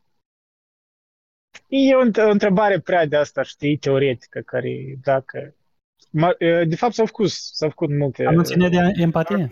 e 1.68 1.96
o, 1.96 2.06
înt- 2.06 2.18
o 2.28 2.30
întrebare 2.30 2.80
prea 2.80 3.06
de 3.06 3.16
asta, 3.16 3.42
știi, 3.42 3.78
teoretică, 3.78 4.40
care 4.40 4.98
dacă... 5.04 5.56
Ma- 6.10 6.38
De 6.68 6.76
fapt 6.76 6.94
s-au 6.94 7.06
făcut, 7.06 7.30
s-au 7.30 7.70
făcut 7.70 7.90
multe... 7.90 8.24
Dar 8.24 8.34
nu 8.34 8.44
ține 8.44 8.70
de 8.70 9.02
empatie? 9.02 9.48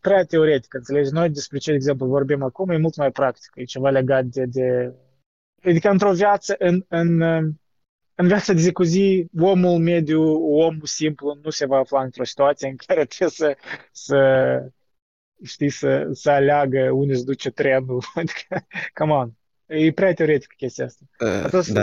Prea 0.00 0.24
teoretic, 0.24 0.74
înțelegi? 0.74 1.12
Noi 1.12 1.30
despre 1.30 1.58
ce, 1.58 1.70
de 1.70 1.76
exemplu, 1.76 2.06
vorbim 2.06 2.42
acum 2.42 2.70
e 2.70 2.76
mult 2.76 2.96
mai 2.96 3.10
practic, 3.10 3.52
e 3.54 3.64
ceva 3.64 3.90
legat 3.90 4.24
de... 4.24 4.44
de... 4.44 4.94
Adică 5.64 5.90
într-o 5.90 6.12
viață, 6.12 6.54
în, 6.58 6.84
în, 6.88 7.20
în 8.14 8.26
viața 8.26 8.52
de 8.52 8.60
zi 8.60 8.72
cu 8.72 8.82
zi, 8.82 9.26
omul 9.40 9.78
mediu, 9.78 10.22
omul 10.44 10.80
simplu 10.86 11.38
nu 11.42 11.50
se 11.50 11.66
va 11.66 11.76
afla 11.78 12.02
într-o 12.02 12.24
situație 12.24 12.68
în 12.68 12.76
care 12.86 13.04
trebuie 13.16 13.28
să, 13.30 13.56
să 13.92 14.18
știi, 15.44 15.70
să, 15.70 16.08
să 16.12 16.30
aleagă 16.30 16.90
unde 16.90 17.14
se 17.14 17.24
duce 17.24 17.50
trenul. 17.50 18.02
Adică, 18.14 18.66
come 18.94 19.12
on. 19.12 19.32
E 19.66 19.92
prea 19.92 20.12
teoretic 20.14 20.54
chestia 20.56 20.84
asta. 20.84 21.04
Uh, 21.20 21.42
Atunci, 21.44 21.66
da, 21.66 21.82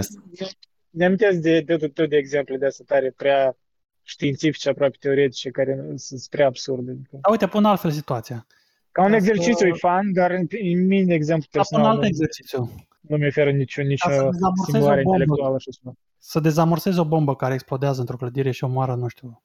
ne 0.89 1.05
amintesc 1.05 1.37
de, 1.39 1.61
de, 1.61 1.75
de, 1.75 1.87
de, 1.87 2.05
de 2.05 2.15
exemple 2.17 2.57
de 2.57 2.65
asta 2.65 2.83
tare 2.87 3.13
prea 3.17 3.57
științifice, 4.03 4.69
aproape 4.69 4.97
teoretice, 4.99 5.49
care 5.49 5.75
nu- 5.75 5.97
sunt 5.97 6.21
prea 6.29 6.45
absurde. 6.45 6.91
Adică, 6.91 7.17
Da, 7.21 7.29
uite, 7.31 7.47
pun 7.47 7.65
altfel 7.65 7.91
situația. 7.91 8.47
ca 8.91 9.03
un 9.03 9.11
Ca 9.11 9.19
să- 9.19 9.25
exercițiu 9.25 9.67
e 9.67 9.71
fan, 9.77 10.13
dar 10.13 10.31
în, 10.31 10.47
în 10.61 10.85
mine, 10.85 11.05
de 11.05 11.13
exemplu, 11.13 11.47
Dar 11.51 11.61
pun 11.63 11.69
personal, 11.69 11.85
alt 11.91 11.99
nu- 12.01 12.05
exercițiu. 12.07 12.69
Nu 13.07 13.17
mi 13.17 13.27
oferă 13.27 13.51
nicio, 13.51 13.81
nicio 13.81 14.09
Ca 14.09 14.15
să 14.15 14.21
dezamorsezi 14.31 14.69
stimulare 14.69 14.99
o 14.99 15.03
bombă. 15.03 15.17
intelectuală 15.17 15.57
și 15.57 15.69
așa. 15.69 15.95
Să 16.17 16.39
dezamorsezi 16.39 16.99
o 16.99 17.05
bombă 17.05 17.35
care 17.35 17.53
explodează 17.53 17.99
într-o 17.99 18.17
clădire 18.17 18.51
și 18.51 18.63
omoară, 18.63 18.95
nu 18.95 19.07
știu, 19.07 19.41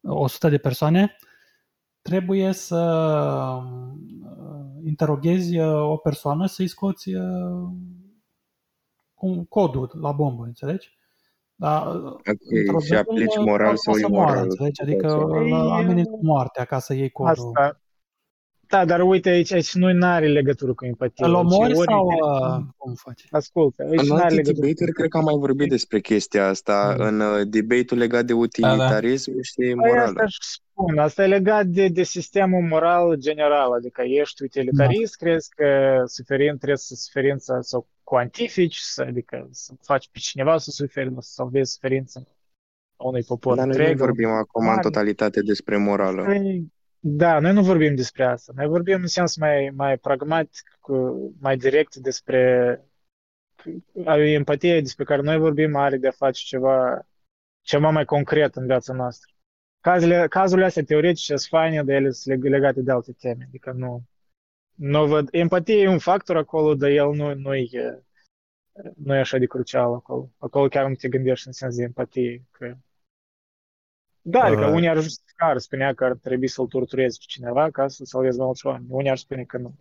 100 0.00 0.48
de 0.48 0.58
persoane, 0.58 1.16
trebuie 2.02 2.52
să 2.52 2.76
uh, 3.64 4.84
interoghezi 4.84 5.58
uh, 5.58 5.90
o 5.90 5.96
persoană 5.96 6.46
să-i 6.46 6.66
scoți 6.68 7.14
uh, 7.14 7.68
cum- 9.14 9.44
codul 9.44 9.90
la 10.00 10.12
bombă, 10.12 10.44
înțelegi? 10.44 10.96
Dar 11.54 11.86
uh, 11.94 12.02
Ok, 12.12 12.24
într-o 12.58 12.80
și 12.80 12.94
aplici 12.94 13.34
duelă 13.34 13.50
moral 13.50 13.64
poate 13.66 13.80
sau 13.80 13.94
să 13.94 14.08
moară, 14.08 14.30
imoral. 14.30 14.44
înțelegi? 14.48 14.82
Adică 14.82 15.06
Ei, 15.44 15.50
îl 15.50 15.70
ameninți 15.70 16.10
cu 16.10 16.18
moartea 16.22 16.64
ca 16.64 16.78
să 16.78 16.94
iei 16.94 17.10
codul. 17.10 17.30
Asta. 17.54 17.80
Da, 18.68 18.84
dar 18.84 19.00
uite, 19.00 19.28
aici, 19.28 19.52
aici 19.52 19.74
nu 19.74 20.06
are 20.06 20.26
legătură 20.28 20.74
cu 20.74 20.84
empatie. 20.86 21.24
Îl 21.26 21.34
omori 21.34 21.64
Aici 21.72 21.76
ori- 21.78 21.84
sau 21.84 22.06
uh, 22.06 22.64
cum 22.76 22.94
faci? 22.94 23.26
Ascultă, 23.30 23.82
aici 23.82 24.00
În 24.00 24.06
nu 24.06 24.14
are 24.14 24.22
alte 24.22 24.34
legătură 24.34 24.60
debate-uri 24.66 24.92
cred 24.92 25.08
că 25.08 25.16
am 25.16 25.24
mai 25.24 25.34
vorbit 25.38 25.68
despre 25.68 26.00
chestia 26.00 26.48
asta, 26.48 26.94
Mm. 26.98 27.04
în 27.06 27.20
uh, 27.20 27.40
debate-ul 27.48 28.00
legat 28.00 28.24
de 28.24 28.32
utilitarism 28.32 29.40
și 29.40 29.54
Păi 29.56 29.74
morală. 29.74 30.00
asta 30.00 30.22
își 30.24 30.38
spun, 30.40 30.98
asta 30.98 31.22
e 31.22 31.26
legat 31.26 31.66
de, 31.66 31.88
de 31.88 32.02
sistemul 32.02 32.62
moral 32.62 33.16
general, 33.16 33.72
adică 33.72 34.02
ești 34.02 34.42
utilitarist, 34.42 35.16
crezi 35.16 35.48
că 35.56 35.66
suferind 36.06 36.56
trebuie 36.56 36.76
să 36.78 36.94
suferința 36.94 37.60
să 37.60 37.76
o 37.76 37.86
cuantifici, 38.02 38.76
să, 38.76 39.02
adică 39.02 39.48
să 39.50 39.72
faci 39.82 40.08
pe 40.12 40.18
cineva 40.18 40.58
să 40.58 40.70
suferi, 40.70 41.10
nu 41.12 41.20
să 41.20 41.30
salvezi 41.32 41.72
suferința 41.72 42.20
unui 42.96 43.22
popor 43.22 43.56
Dar 43.56 43.66
noi 43.66 43.74
nu 43.76 43.80
întreg. 43.80 43.98
vorbim 43.98 44.28
acum 44.28 44.62
în 44.62 44.68
mare. 44.68 44.80
totalitate 44.80 45.40
despre 45.40 45.76
morală. 45.76 46.22
Păi, 46.24 46.66
Da, 47.00 47.38
noi 47.38 47.52
nu 47.52 47.62
vorbim 47.62 47.94
despre 47.94 48.24
asta. 48.24 48.52
Noi 48.56 48.66
vorbim 48.66 49.00
în 49.00 49.06
sens 49.06 49.36
mai, 49.36 49.70
mai 49.74 49.98
pragmatic, 49.98 50.78
cu- 50.80 51.34
mai 51.40 51.56
direct 51.56 51.94
despre 51.96 52.80
empatia 54.16 54.80
despre 54.80 55.04
care 55.04 55.22
noi 55.22 55.38
vorbim 55.38 55.76
are 55.76 55.96
de 55.96 56.08
a 56.08 56.10
face 56.10 56.44
ceva, 56.44 57.06
ceva 57.60 57.90
mai 57.90 58.04
concret 58.04 58.56
în 58.56 58.66
viața 58.66 58.92
noastră. 58.92 59.32
Cazurile, 59.80 60.28
cazurile 60.28 60.66
astea 60.66 60.82
teoretice 60.84 61.36
sunt 61.36 61.60
faine, 61.60 61.82
dar 61.82 61.94
ele 61.94 62.10
sunt 62.10 62.36
leg- 62.38 62.50
legate 62.50 62.80
de 62.80 62.90
alte 62.90 63.12
teme. 63.12 63.44
Adică 63.48 63.72
nu, 63.72 64.02
nu 64.74 65.06
văd. 65.06 65.28
Empatia 65.30 65.74
e 65.74 65.88
un 65.88 65.98
factor 65.98 66.36
acolo, 66.36 66.74
dar 66.74 66.90
el 66.90 67.14
nu, 67.14 67.34
nu 67.34 67.54
e, 67.54 68.02
nu 68.96 69.14
e 69.14 69.18
așa 69.18 69.38
de 69.38 69.46
crucial 69.46 69.94
acolo. 69.94 70.30
Acolo 70.38 70.68
chiar 70.68 70.88
nu 70.88 70.94
te 70.94 71.08
gândești 71.08 71.46
în 71.46 71.52
sens 71.52 71.76
de 71.76 71.82
empatie. 71.82 72.44
Că... 72.50 72.76
Da, 74.30 74.40
adică 74.42 74.66
Uh. 74.66 74.72
unii 74.72 74.88
ar 74.88 75.00
justifica, 75.00 75.46
ar 75.46 75.58
spunea 75.58 75.94
că 75.94 76.04
ar 76.04 76.14
trebui 76.22 76.48
să-l 76.48 76.66
torturezi 76.66 77.18
pe 77.18 77.24
cineva 77.28 77.70
ca 77.70 77.88
să 77.88 78.04
salvezi 78.04 78.36
mai 78.36 78.46
mulți 78.46 78.66
oameni. 78.66 78.86
Unii 78.88 79.10
ar 79.10 79.16
spune 79.16 79.44
că 79.44 79.58
nu. 79.58 79.76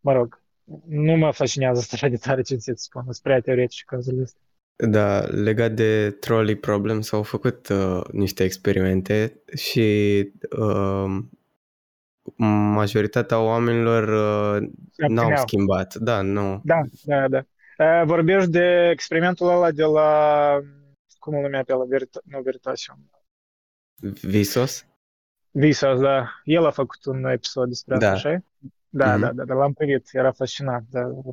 Mă 0.00 0.12
rog, 0.12 0.40
nu 0.86 1.16
mă 1.16 1.30
fascinează 1.30 1.78
asta 1.78 1.92
așa 1.96 2.08
de 2.08 2.16
tare 2.16 2.42
ce 2.42 2.54
ți 2.56 2.72
spun, 2.76 3.02
sunt 3.02 3.16
prea 3.22 3.40
teoretice 3.40 3.82
cazurile 3.86 4.22
astea. 4.22 4.40
Da, 4.88 5.20
legat 5.20 5.72
de 5.72 6.10
trolley 6.10 6.54
problem 6.56 7.00
s-au 7.00 7.22
făcut 7.22 7.68
uh, 7.68 8.00
niște 8.12 8.44
experimente 8.44 9.40
și 9.54 9.82
uh, 10.58 11.18
majoritatea 12.74 13.40
oamenilor 13.40 14.02
uh, 14.08 14.68
Se 14.90 15.06
n-au 15.06 15.24
abțineau. 15.24 15.46
schimbat. 15.46 15.94
Da, 15.94 16.20
nu. 16.20 16.60
Da, 16.64 16.80
da, 17.04 17.28
da. 17.28 17.38
Uh, 17.78 18.02
Vorbești 18.04 18.50
de 18.50 18.88
experimentul 18.92 19.48
ăla 19.48 19.70
de 19.70 19.82
la, 19.84 20.58
cum 21.18 21.34
îl 21.34 21.42
numea 21.42 21.62
pe 21.62 21.72
ăla, 21.74 21.84
Verita, 21.84 22.20
nu 22.24 22.40
Veritasium, 22.40 23.10
Visos? 24.22 24.86
Visos, 25.50 26.00
da. 26.00 26.40
El 26.44 26.66
a 26.66 26.70
făcut 26.70 27.04
un 27.04 27.24
episod 27.24 27.68
despre 27.68 27.94
asta, 27.94 28.06
Da. 28.06 28.12
așa 28.14 28.42
Da, 28.88 29.12
Mhm. 29.12 29.20
da, 29.20 29.32
da, 29.32 29.44
da, 29.44 29.54
l-am 29.54 29.72
privit, 29.72 30.08
era 30.12 30.32
fascinant, 30.32 30.88
da. 30.90 31.02
da, 31.02 31.20
da. 31.24 31.30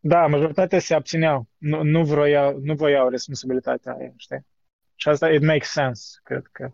Da, 0.00 0.26
majoritatea 0.26 0.78
se 0.78 0.94
abțineau, 0.94 1.46
nu, 1.56 1.82
nu, 1.82 2.04
vroiau, 2.04 2.58
nu 2.58 2.74
voiau 2.74 3.08
responsabilitatea 3.08 3.92
aia, 3.94 4.12
știi? 4.16 4.46
Și 4.94 5.08
asta, 5.08 5.30
it 5.30 5.42
makes 5.42 5.70
sense, 5.70 6.20
cred 6.22 6.46
că. 6.52 6.72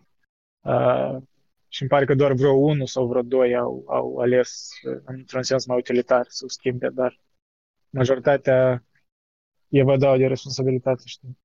Uh, 0.60 1.22
și 1.68 1.80
îmi 1.82 1.90
pare 1.90 2.04
că 2.04 2.14
doar 2.14 2.32
vreo 2.32 2.52
unul 2.52 2.86
sau 2.86 3.06
vreo 3.06 3.22
doi 3.22 3.56
au, 3.56 3.84
au 3.86 4.18
ales 4.18 4.70
uh, 4.82 5.00
într-un 5.04 5.42
sens 5.42 5.66
mai 5.66 5.76
utilitar 5.76 6.26
să 6.28 6.44
o 6.44 6.48
schimbe, 6.48 6.88
dar 6.88 7.20
majoritatea 7.90 8.84
evadau 9.68 10.16
de 10.16 10.26
responsabilitate, 10.26 11.02
știi? 11.06 11.38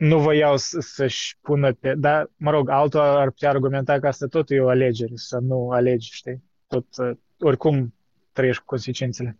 Nu 0.00 0.18
voiau 0.18 0.56
să, 0.56 0.80
să-și 0.80 1.36
pună 1.40 1.72
pe... 1.72 1.94
Dar, 1.94 2.30
mă 2.36 2.50
rog, 2.50 2.68
altul 2.68 3.00
ar 3.00 3.30
putea 3.30 3.48
argumenta 3.50 3.98
că 3.98 4.06
asta 4.06 4.26
tot 4.26 4.50
e 4.50 4.60
o 4.60 4.68
alegere, 4.68 5.12
să 5.14 5.38
nu 5.38 5.70
alegi, 5.70 6.12
știi? 6.12 6.42
Tot, 6.66 6.86
uh, 6.96 7.16
oricum 7.38 7.94
trăiești 8.32 8.60
cu 8.60 8.66
consecințele. 8.66 9.36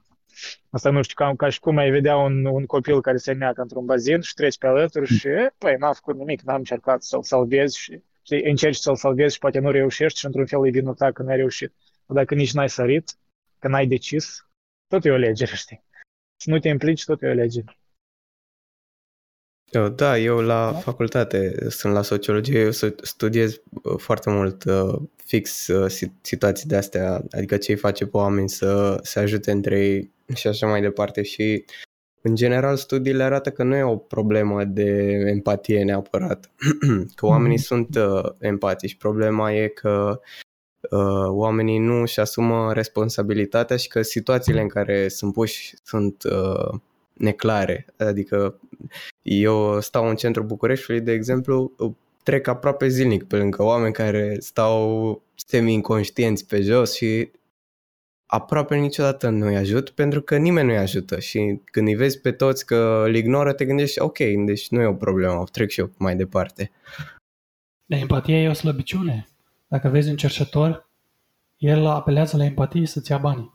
Asta 0.71 0.91
nu 0.91 1.03
știu, 1.03 1.15
ca, 1.25 1.35
ca 1.37 1.49
și 1.49 1.61
cum 1.61 1.77
ai 1.77 1.91
vedea 1.91 2.17
un, 2.17 2.45
un 2.45 2.67
copil 2.67 3.01
care 3.01 3.17
se 3.17 3.33
neacă 3.33 3.61
într-un 3.61 3.85
bazin 3.85 4.21
și 4.21 4.35
treci 4.35 4.59
pe 4.59 4.67
alături 4.67 5.15
și, 5.15 5.29
e, 5.29 5.55
păi, 5.59 5.77
n-am 5.79 5.93
făcut 5.93 6.17
nimic, 6.17 6.41
n-am 6.41 6.57
încercat 6.57 7.03
să-l 7.03 7.23
salvezi 7.23 7.79
și, 7.79 8.03
știi, 8.23 8.43
încerci 8.45 8.77
să-l 8.77 8.97
salvezi 8.97 9.35
și 9.35 9.41
poate 9.41 9.59
nu 9.59 9.71
reușești 9.71 10.19
și 10.19 10.27
într-un 10.27 10.47
fel 10.47 10.67
e 10.67 10.71
vinul 10.71 10.95
ta 10.95 11.13
că 11.13 11.23
n-ai 11.23 11.37
reușit. 11.37 11.73
Dar 12.07 12.17
dacă 12.17 12.35
nici 12.35 12.53
n-ai 12.53 12.69
sărit, 12.69 13.17
că 13.59 13.69
n-ai 13.69 13.87
decis, 13.87 14.49
tot 14.87 15.05
e 15.05 15.11
o 15.11 15.15
alegere, 15.15 15.55
știi? 15.55 15.85
Să 16.37 16.51
nu 16.51 16.59
te 16.59 16.69
implici, 16.69 17.05
tot 17.05 17.23
e 17.23 17.27
o 17.27 17.31
alegere. 17.31 17.80
Eu, 19.71 19.89
da, 19.89 20.19
eu 20.19 20.39
la 20.41 20.73
facultate 20.73 21.55
sunt 21.69 21.93
la 21.93 22.03
sociologie, 22.03 22.61
eu 22.61 22.71
să 22.71 22.95
studiez 23.03 23.61
uh, 23.83 23.95
foarte 23.97 24.31
mult 24.31 24.65
uh, 24.65 24.99
fix 25.25 25.67
uh, 25.67 25.91
si- 25.91 26.13
situații 26.21 26.69
de 26.69 26.77
astea, 26.77 27.25
adică 27.31 27.57
ce 27.57 27.71
îi 27.73 27.79
face 27.79 28.05
pe 28.07 28.17
oameni 28.17 28.49
să 28.49 28.99
se 29.03 29.19
ajute 29.19 29.51
între 29.51 29.79
ei 29.87 30.11
și 30.35 30.47
așa 30.47 30.67
mai 30.67 30.81
departe 30.81 31.23
și 31.23 31.65
în 32.23 32.35
general 32.35 32.77
studiile 32.77 33.23
arată 33.23 33.51
că 33.51 33.63
nu 33.63 33.77
e 33.77 33.83
o 33.83 33.97
problemă 33.97 34.65
de 34.65 34.85
empatie 35.27 35.85
neapărat, 35.85 36.51
că 37.17 37.27
oamenii 37.27 37.57
Mhm. 37.57 37.65
sunt 37.65 37.97
uh, 37.97 38.31
empatici, 38.39 38.97
problema 38.97 39.53
e 39.53 39.67
că 39.69 40.21
uh, 40.91 41.27
oamenii 41.27 41.79
nu 41.79 42.01
își 42.01 42.21
asumă 42.21 42.73
responsabilitatea 42.73 43.77
și 43.77 43.89
că 43.89 44.03
situațiile 44.03 44.61
în 44.61 44.69
care 44.69 45.09
sunt 45.09 45.33
puși 45.33 45.75
sunt 45.85 46.23
uh, 46.23 46.79
neclare, 47.13 47.87
adică 47.99 48.59
eu 49.23 49.81
stau 49.81 50.09
în 50.09 50.17
centrul 50.17 50.47
Bucureștiului, 50.47 51.03
de 51.03 51.13
exemplu, 51.13 51.73
trec 52.23 52.47
aproape 52.47 52.89
zilnic 52.89 53.25
pe 53.25 53.37
lângă 53.37 53.63
oameni 53.63 53.93
care 53.93 54.37
stau 54.39 55.23
semi-inconștienți 55.35 56.47
pe 56.47 56.61
jos 56.61 56.95
și 56.95 57.31
aproape 58.27 58.77
niciodată 58.77 59.29
nu 59.29 59.47
îi 59.47 59.57
ajut 59.57 59.91
pentru 59.91 60.23
că 60.23 60.37
nimeni 60.37 60.67
nu 60.67 60.73
îi 60.73 60.79
ajută 60.79 61.21
și 61.21 61.61
când 61.65 61.89
îi 61.89 61.95
vezi 61.95 62.21
pe 62.21 62.33
toți 62.33 62.67
că 62.67 63.03
îl 63.07 63.15
ignoră, 63.15 63.53
te 63.53 63.65
gândești, 63.65 64.01
ok, 64.01 64.19
deci 64.47 64.69
nu 64.69 64.81
e 64.81 64.87
o 64.87 64.95
problemă, 64.95 65.45
trec 65.53 65.71
și 65.71 65.81
eu 65.81 65.91
mai 65.99 66.17
departe. 66.17 66.71
Empatia 67.87 68.41
e 68.41 68.49
o 68.49 68.53
slăbiciune. 68.53 69.29
Dacă 69.69 69.89
vezi 69.89 70.11
un 70.11 70.17
cerșător, 70.17 70.89
el 71.57 71.87
apelează 71.87 72.37
la 72.37 72.45
empatie 72.45 72.87
să-ți 72.87 73.11
ia 73.11 73.19
banii. 73.19 73.55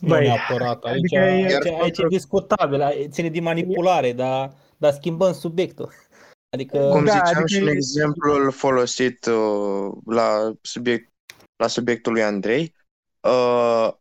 Nu 0.00 0.08
Băi, 0.08 0.26
neapărat. 0.26 0.84
Aici, 0.84 0.94
adică 0.96 1.14
e- 1.14 1.18
aici, 1.20 1.50
Iar 1.50 1.62
aici 1.62 1.74
e 1.74 1.78
faptul- 1.78 2.08
discutabil, 2.08 2.80
ai- 2.80 3.08
ține 3.10 3.28
de 3.28 3.40
manipulare, 3.40 4.12
dar, 4.12 4.52
dar 4.76 4.92
schimbăm 4.92 5.32
subiectul. 5.32 5.92
Adică, 6.54 6.78
Cum 6.78 7.04
Da, 7.04 7.10
ziceam 7.12 7.26
adică 7.26 7.46
și 7.46 7.60
în 7.60 7.66
e- 7.66 7.70
exemplul 7.70 8.50
folosit 8.50 9.26
uh, 9.26 9.92
la, 10.06 10.52
subiect, 10.62 11.10
la 11.56 11.66
subiectul 11.66 12.12
lui 12.12 12.22
Andrei, 12.22 12.74
uh, 13.20 13.92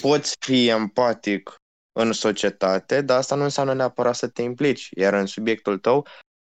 poți 0.00 0.36
fi 0.38 0.68
empatic 0.68 1.54
în 1.92 2.12
societate, 2.12 3.00
dar 3.00 3.18
asta 3.18 3.34
nu 3.34 3.42
înseamnă 3.42 3.72
neapărat 3.74 4.14
să 4.14 4.28
te 4.28 4.42
implici. 4.42 4.88
Iar 4.96 5.12
în 5.14 5.26
subiectul 5.26 5.78
tău, 5.78 6.06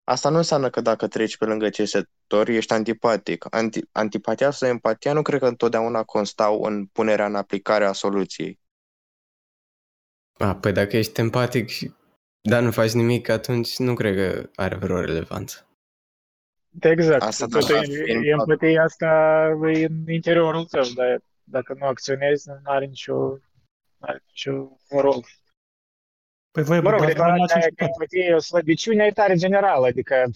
asta 0.05 0.29
nu 0.29 0.37
înseamnă 0.37 0.71
că 0.71 0.81
dacă 0.81 1.09
treci 1.09 1.37
pe 1.37 1.45
lângă 1.45 1.69
cercetători, 1.69 2.57
ești 2.57 2.73
antipatic. 2.73 3.47
Anti, 3.51 3.81
antipatia 3.93 4.51
sau 4.51 4.69
empatia 4.69 5.13
nu 5.13 5.23
cred 5.23 5.41
că 5.41 5.47
întotdeauna 5.47 6.03
constau 6.03 6.63
în 6.63 6.87
punerea 6.87 7.27
în 7.27 7.35
aplicare 7.35 7.85
a 7.85 7.93
soluției. 7.93 8.59
A, 10.39 10.55
păi 10.57 10.73
dacă 10.73 10.97
ești 10.97 11.21
empatic 11.21 11.69
și 11.69 11.93
dar 12.41 12.63
nu 12.63 12.71
faci 12.71 12.91
nimic, 12.93 13.29
atunci 13.29 13.79
nu 13.79 13.95
cred 13.95 14.15
că 14.15 14.49
are 14.55 14.75
vreo 14.77 15.01
relevanță. 15.01 15.67
Exact. 16.81 17.23
Asta 17.23 17.47
Tot 17.47 17.69
da, 17.69 17.79
e- 17.81 17.85
fiind- 18.05 18.25
empatia 18.25 18.83
asta 18.83 19.07
e 19.75 19.85
în 19.85 20.09
interiorul 20.09 20.65
tău, 20.65 20.83
dar 20.95 21.21
dacă 21.45 21.75
nu 21.79 21.87
acționezi, 21.87 22.49
nu 22.49 22.57
are 22.65 22.87
nicio, 22.87 23.15
nu 23.17 23.39
are 23.99 24.23
nicio 24.27 24.53
rol. 24.91 25.25
Păi 26.51 26.63
voi 26.63 26.81
Mă 26.81 26.91
rog, 26.91 26.99
băgați 26.99 27.17
bani 27.19 27.39
la 27.39 27.47
declarația 27.47 27.57
că 27.57 27.61
cercetători. 27.61 27.91
empatia 27.91 28.25
e 28.25 28.35
o 28.35 28.39
slăbiciune 28.39 29.05
e 29.05 29.11
tare 29.13 29.35
generală, 29.35 29.87
adică 29.87 30.31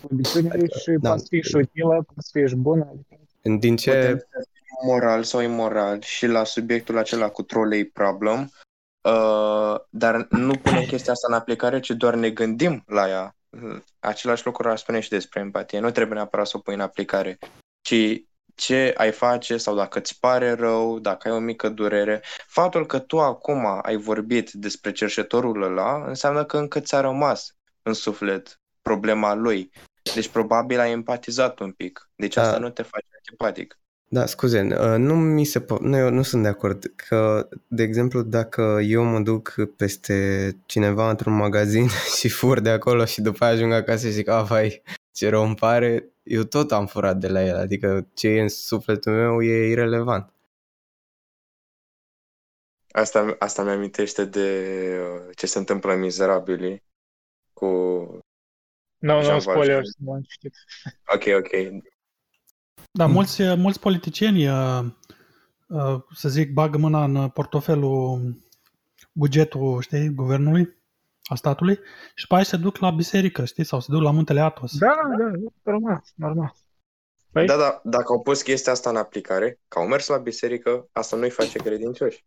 slăbiciune 0.00 0.50
Adică, 0.50 0.78
și 0.78 0.90
da. 0.90 1.08
poate 1.08 1.24
fi 1.28 1.40
și 1.40 1.56
utilă, 1.56 1.88
poate 1.88 2.28
fi 2.32 2.46
și 2.46 2.54
bună. 2.56 2.88
Adică, 2.92 3.16
Din 3.58 3.76
ce... 3.76 4.26
Putem 4.68 4.78
să 4.78 4.80
fim 4.80 4.90
moral 4.90 5.22
sau 5.22 5.40
imoral 5.40 6.00
și 6.02 6.26
la 6.26 6.44
subiectul 6.44 6.98
acela 6.98 7.28
cu 7.28 7.42
trolley 7.42 7.84
problem, 7.84 8.50
uh, 9.00 9.74
dar 9.90 10.26
nu 10.30 10.54
punem 10.54 10.84
chestia 10.84 11.12
asta 11.12 11.26
în 11.28 11.34
aplicare, 11.34 11.80
ci 11.80 11.90
doar 11.90 12.14
ne 12.14 12.30
gândim 12.30 12.82
la 12.86 13.08
ea. 13.08 13.36
Același 14.00 14.46
lucru 14.46 14.68
ar 14.68 14.76
spune 14.76 15.00
și 15.00 15.08
despre 15.08 15.40
empatie. 15.40 15.78
Nu 15.78 15.90
trebuie 15.90 16.14
neapărat 16.16 16.46
să 16.46 16.56
o 16.56 16.60
pui 16.60 16.74
în 16.74 16.80
aplicare, 16.80 17.38
ci 17.80 18.22
ce 18.54 18.94
ai 18.96 19.12
face 19.12 19.56
sau 19.56 19.74
dacă 19.74 19.98
îți 19.98 20.20
pare 20.20 20.52
rău, 20.52 20.98
dacă 20.98 21.28
ai 21.28 21.34
o 21.34 21.38
mică 21.38 21.68
durere. 21.68 22.22
Faptul 22.46 22.86
că 22.86 22.98
tu 22.98 23.20
acum 23.20 23.80
ai 23.82 23.96
vorbit 23.96 24.50
despre 24.50 24.92
cerșetorul 24.92 25.62
ăla 25.62 26.04
înseamnă 26.06 26.44
că 26.44 26.58
încă 26.58 26.80
ți-a 26.80 27.00
rămas 27.00 27.56
în 27.82 27.92
suflet 27.92 28.60
problema 28.82 29.34
lui. 29.34 29.72
Deci 30.14 30.28
probabil 30.28 30.78
ai 30.78 30.90
empatizat 30.90 31.58
un 31.58 31.72
pic. 31.72 32.10
Deci 32.16 32.36
asta 32.36 32.52
Da. 32.52 32.58
nu 32.58 32.70
te 32.70 32.82
face 32.82 33.06
antipatic. 33.16 33.78
Da, 34.10 34.26
scuze, 34.26 34.60
uh, 34.60 34.96
nu 34.98 35.14
mi 35.14 35.44
se 35.44 35.60
po- 35.64 35.80
nu, 35.80 35.96
eu 35.96 36.10
nu 36.10 36.22
sunt 36.22 36.42
de 36.42 36.48
acord 36.48 36.92
că, 36.96 37.48
de 37.66 37.82
exemplu, 37.82 38.22
dacă 38.22 38.78
eu 38.82 39.04
mă 39.04 39.20
duc 39.20 39.54
peste 39.76 40.56
cineva 40.66 41.10
într-un 41.10 41.36
magazin 41.36 41.86
și 42.18 42.28
fur 42.28 42.60
de 42.60 42.70
acolo 42.70 43.04
și 43.04 43.20
după 43.20 43.44
aia 43.44 43.52
ajung 43.52 43.72
acasă 43.72 44.06
și 44.06 44.12
zic, 44.12 44.28
a, 44.28 44.42
vai, 44.42 44.82
ce 45.12 45.28
rău 45.28 45.44
îmi 45.44 45.54
pare, 45.54 46.04
eu 46.22 46.42
tot 46.42 46.72
am 46.72 46.86
furat 46.86 47.16
de 47.16 47.28
la 47.28 47.44
el, 47.44 47.56
adică 47.56 48.06
ce 48.14 48.28
e 48.28 48.40
în 48.40 48.48
sufletul 48.48 49.12
meu 49.12 49.42
e 49.42 49.68
irelevant. 49.68 50.32
Asta, 52.90 53.36
asta 53.38 53.62
mi-amintește 53.62 54.24
de 54.24 54.48
uh, 55.00 55.36
ce 55.36 55.46
se 55.46 55.58
întâmplă 55.58 55.92
în 55.92 56.00
Mizerabili 56.00 56.82
cu... 57.52 57.66
Nu, 58.98 59.14
nu, 59.14 59.22
Jean 59.22 59.40
spoilers, 59.40 59.74
Valjean. 59.74 59.94
nu 59.98 60.12
am 60.12 60.22
citit. 60.22 60.54
Ok, 61.14 61.22
ok. 61.36 61.82
Da, 62.98 63.06
Mm. 63.06 63.12
mulți, 63.12 63.42
mulți 63.54 63.80
politicieni, 63.80 64.48
uh, 64.48 64.80
uh, 65.68 66.00
să 66.14 66.28
zic, 66.28 66.52
bagă 66.52 66.78
mâna 66.78 67.04
în 67.04 67.28
portofelul, 67.28 68.20
bugetul, 69.12 69.80
știi, 69.80 70.14
guvernului, 70.14 70.76
a 71.24 71.34
statului 71.34 71.78
și 72.14 72.22
după 72.22 72.34
aia 72.34 72.44
se 72.44 72.56
duc 72.56 72.76
la 72.76 72.90
biserică, 72.90 73.44
știi, 73.44 73.64
sau 73.64 73.80
se 73.80 73.86
duc 73.90 74.02
la 74.02 74.10
muntele 74.10 74.40
Atos. 74.40 74.78
Da, 74.78 74.94
da, 75.18 75.50
normal, 75.62 76.02
normal. 76.14 76.52
Păi, 77.32 77.46
Da, 77.46 77.56
da, 77.56 77.80
dacă 77.84 78.12
au 78.12 78.22
pus 78.22 78.42
chestia 78.42 78.72
asta 78.72 78.90
în 78.90 78.96
aplicare, 78.96 79.60
că 79.68 79.78
au 79.78 79.86
mers 79.86 80.06
la 80.06 80.16
biserică, 80.16 80.88
asta 80.92 81.16
nu-i 81.16 81.30
face 81.30 81.58
credincioși. 81.58 82.24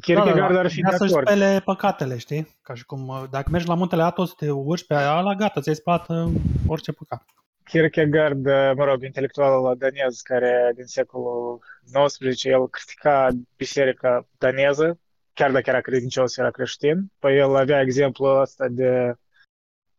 Kierkegaard 0.00 0.56
ar 0.56 0.68
fi 0.70 0.74
de 0.74 0.82
vrea 0.86 0.98
să-și 0.98 1.12
acord. 1.12 1.26
spele 1.26 1.62
păcatele, 1.64 2.16
știi? 2.16 2.56
Ca 2.62 2.74
și 2.74 2.84
cum, 2.84 3.08
uh, 3.08 3.24
dacă 3.30 3.50
mergi 3.50 3.68
la 3.68 3.74
muntele 3.74 4.02
Atos, 4.02 4.34
te 4.34 4.50
urci 4.50 4.86
pe 4.86 4.94
ala, 4.94 5.34
gata, 5.34 5.60
ți-ai 5.60 5.74
spălat 5.74 6.08
uh, 6.08 6.32
orice 6.66 6.92
păcat. 6.92 7.24
Kierkegaard, 7.68 8.44
mă 8.76 8.84
rog, 8.84 9.02
intelectualul 9.02 9.76
danez 9.78 10.20
care 10.20 10.72
din 10.74 10.84
secolul 10.84 11.60
XIX, 11.84 12.44
el 12.44 12.68
critica 12.68 13.28
biserica 13.56 14.28
daneză, 14.38 14.98
chiar 15.32 15.50
dacă 15.50 15.70
era 15.70 15.80
credincios, 15.80 16.36
era 16.36 16.50
creștin, 16.50 17.12
păi 17.18 17.36
el 17.36 17.56
avea 17.56 17.80
exemplul 17.80 18.40
ăsta 18.40 18.68
de 18.68 19.14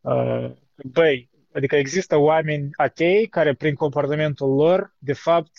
uh, 0.01 0.51
băi, 0.75 1.29
adică 1.53 1.75
există 1.75 2.15
oameni 2.15 2.69
atei 2.71 3.27
care 3.27 3.53
prin 3.53 3.73
comportamentul 3.73 4.55
lor, 4.55 4.95
de 4.97 5.13
fapt, 5.13 5.51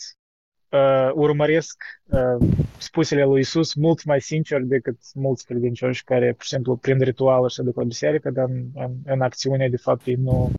uh, 0.68 1.10
urmăresc 1.14 1.82
uh, 2.04 2.48
spusele 2.78 3.24
lui 3.24 3.40
Isus 3.40 3.74
mult 3.74 4.04
mai 4.04 4.20
sincer 4.20 4.60
decât 4.60 4.98
mulți 5.14 5.44
credincioși 5.44 6.04
care, 6.04 6.32
pur 6.32 6.42
și 6.42 6.48
simplu, 6.48 6.76
prin 6.76 7.00
ritual 7.00 7.48
se 7.48 7.62
duc 7.62 7.76
la 7.76 7.84
biserică, 7.84 8.30
dar 8.30 8.44
în, 8.48 8.64
în, 8.74 8.92
în 9.04 9.20
acțiune, 9.20 9.68
de 9.68 9.76
fapt, 9.76 10.06
ei 10.06 10.14
nu, 10.14 10.52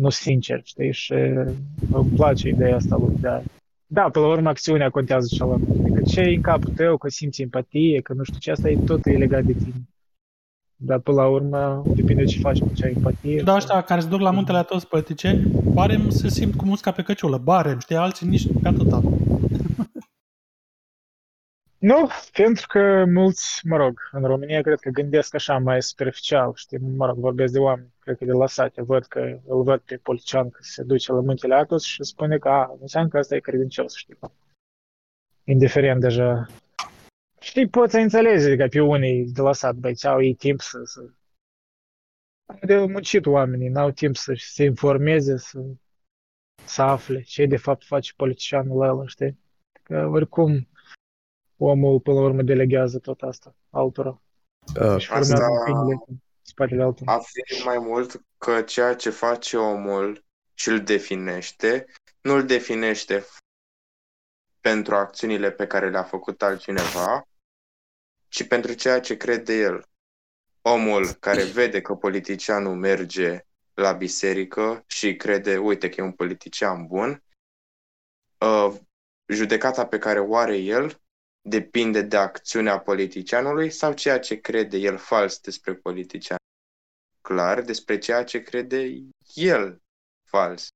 nu 0.00 0.10
sincer, 0.10 0.60
știi? 0.64 0.92
Și 0.92 1.14
îmi 1.92 2.10
place 2.16 2.48
ideea 2.48 2.76
asta 2.76 2.96
lui, 2.96 3.16
da. 3.20 3.42
Da, 3.86 4.02
pe 4.02 4.18
la 4.18 4.26
urmă, 4.26 4.48
acțiunea 4.48 4.90
contează 4.90 5.26
cel 5.36 5.46
mai 5.46 5.56
mult. 5.66 5.80
Adică 5.80 6.00
ce 6.02 6.20
e 6.20 6.34
în 6.34 6.40
capul 6.40 6.72
tău, 6.76 6.96
că 6.96 7.08
simți 7.08 7.42
empatie, 7.42 8.00
că 8.00 8.12
nu 8.12 8.22
știu 8.22 8.38
ce, 8.38 8.50
asta 8.50 8.70
e 8.70 8.78
tot 8.86 9.06
e 9.06 9.10
legat 9.10 9.44
de 9.44 9.52
tine. 9.52 9.88
Dar 10.76 10.98
pe 10.98 11.10
la 11.10 11.26
urmă, 11.26 11.82
depinde 11.94 12.24
ce 12.24 12.38
faci 12.38 12.58
cu 12.58 12.70
cea 12.74 12.88
empatie. 12.88 13.42
Da, 13.42 13.54
ăștia 13.54 13.80
care 13.80 14.00
se 14.00 14.08
duc 14.08 14.20
la 14.20 14.30
muntele 14.30 14.58
Atos 14.58 14.84
politicieni, 14.84 15.50
barem 15.72 16.10
se 16.10 16.28
simt 16.28 16.54
cu 16.54 16.64
musca 16.64 16.90
pe 16.90 17.02
căciulă, 17.02 17.38
barem, 17.38 17.78
știi, 17.78 17.96
alții 17.96 18.26
nici 18.26 18.46
pe 18.62 18.68
atâta. 18.68 19.02
Nu, 21.80 22.08
pentru 22.32 22.66
că 22.66 23.04
mulți, 23.04 23.66
mă 23.66 23.76
rog, 23.76 24.08
în 24.12 24.24
România 24.24 24.60
cred 24.62 24.80
că 24.80 24.90
gândesc 24.90 25.34
așa 25.34 25.58
mai 25.58 25.82
superficial, 25.82 26.52
știi, 26.54 26.78
mă 26.78 27.06
rog, 27.06 27.16
vorbesc 27.16 27.52
de 27.52 27.58
oameni, 27.58 27.92
cred 27.98 28.16
că 28.16 28.24
de 28.24 28.32
la 28.32 28.46
sate, 28.46 28.82
văd 28.82 29.04
că 29.04 29.40
îl 29.46 29.62
văd 29.62 29.80
pe 29.80 29.96
politician 29.96 30.50
că 30.50 30.58
se 30.62 30.82
duce 30.82 31.12
la 31.12 31.20
muntele 31.20 31.54
Atos 31.54 31.84
și 31.84 32.04
spune 32.04 32.38
că, 32.38 32.48
a, 32.48 32.76
înseamnă 32.80 33.08
că 33.08 33.18
asta 33.18 33.34
e 33.34 33.40
credincios, 33.40 33.96
știi, 33.96 34.18
indiferent 35.44 36.00
deja. 36.00 36.46
Știi, 37.40 37.68
poți 37.68 37.92
să 37.92 37.98
înțelegi 37.98 38.56
că 38.56 38.66
pe 38.66 38.80
unii 38.80 39.24
de 39.32 39.40
la 39.40 39.52
sat, 39.52 39.74
băi, 39.74 39.94
au 40.02 40.22
ei 40.22 40.34
timp 40.34 40.60
să, 40.60 40.80
să... 40.84 41.00
De 42.62 42.78
muncit 42.78 43.26
oamenii, 43.26 43.68
n-au 43.68 43.90
timp 43.90 44.16
să 44.16 44.32
se 44.36 44.64
informeze, 44.64 45.36
să, 45.36 45.60
să 46.64 46.82
afle 46.82 47.20
ce 47.20 47.46
de 47.46 47.56
fapt 47.56 47.84
face 47.84 48.12
politicianul 48.16 48.82
ăla, 48.82 49.06
știi? 49.06 49.38
Că 49.82 50.06
oricum 50.06 50.68
omul 51.62 52.00
până 52.00 52.18
la 52.18 52.24
urmă 52.24 52.42
delegează 52.42 52.98
tot 52.98 53.22
asta 53.22 53.54
altora. 53.70 54.20
Uh, 54.80 54.98
Și 54.98 55.06
formează 55.06 55.32
Asta- 55.32 55.60
opiniile 55.60 56.04
în 56.06 56.16
spatele 56.42 56.82
altora. 56.82 57.12
Afirm 57.12 57.64
mai 57.64 57.78
mult 57.78 58.22
că 58.38 58.62
ceea 58.62 58.94
ce 58.94 59.10
face 59.10 59.56
omul 59.56 60.24
și 60.54 60.68
îl 60.68 60.80
definește, 60.80 61.84
nu 62.20 62.34
îl 62.34 62.46
definește 62.46 63.24
pentru 64.60 64.94
acțiunile 64.94 65.50
pe 65.50 65.66
care 65.66 65.90
le-a 65.90 66.02
făcut 66.02 66.42
altcineva, 66.42 67.22
ci 68.28 68.46
pentru 68.46 68.72
ceea 68.72 69.00
ce 69.00 69.16
crede 69.16 69.54
el. 69.54 69.84
Omul 70.62 71.06
care 71.06 71.44
vede 71.44 71.80
că 71.80 71.94
politicianul 71.94 72.74
merge 72.74 73.44
la 73.74 73.92
biserică 73.92 74.84
și 74.86 75.16
crede, 75.16 75.58
uite 75.58 75.88
că 75.88 76.00
e 76.00 76.04
un 76.04 76.12
politician 76.12 76.86
bun, 76.86 77.22
uh, 78.38 78.74
judecata 79.26 79.86
pe 79.86 79.98
care 79.98 80.20
o 80.20 80.36
are 80.36 80.56
el 80.56 81.00
depinde 81.40 82.02
de 82.02 82.16
acțiunea 82.16 82.78
politicianului 82.78 83.70
sau 83.70 83.92
ceea 83.92 84.18
ce 84.18 84.40
crede 84.40 84.76
el 84.76 84.96
fals 84.96 85.40
despre 85.40 85.74
politician 85.74 86.38
clar 87.20 87.60
despre 87.60 87.98
ceea 87.98 88.24
ce 88.24 88.42
crede 88.42 89.06
el 89.34 89.82
fals. 90.28 90.68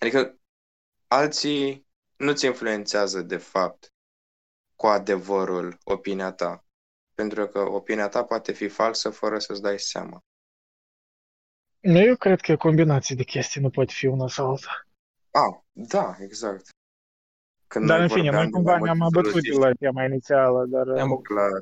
Adică 0.00 0.38
alții 1.06 1.86
nu-ți 2.16 2.46
influențează 2.46 3.22
de 3.22 3.36
fapt 3.36 3.92
cu 4.76 4.86
adevărul 4.86 5.78
opinia 5.84 6.32
ta. 6.32 6.64
Pentru 7.14 7.46
că 7.48 7.58
opinia 7.58 8.08
ta 8.08 8.24
poate 8.24 8.52
fi 8.52 8.68
falsă 8.68 9.10
fără 9.10 9.38
să-ți 9.38 9.62
dai 9.62 9.78
seama. 9.78 10.18
Nu, 11.80 11.98
eu 11.98 12.16
cred 12.16 12.40
că 12.40 12.50
e 12.50 12.54
o 12.54 12.58
combinație 12.58 13.16
de 13.16 13.22
chestii, 13.22 13.60
nu 13.60 13.70
poate 13.70 13.92
fi 13.92 14.06
una 14.06 14.28
sau 14.28 14.50
alta. 14.50 14.86
Ah, 15.30 15.60
da, 15.72 16.16
exact. 16.20 16.68
Când 17.68 17.86
Dar 17.86 17.96
noi 17.96 18.06
în 18.06 18.12
fine, 18.12 18.22
vorbeam 18.30 18.42
noi 18.42 18.50
de 18.50 18.56
cumva 18.56 18.70
mai 18.72 18.80
ne-am 18.82 18.96
multe 18.96 19.18
abătut 19.18 19.42
de 19.42 19.48
soluții, 19.50 19.68
la 19.68 19.72
tema 19.78 20.04
inițială, 20.04 20.64
dar, 20.68 20.86
Ne-am- 20.86 21.20
clar. 21.22 21.58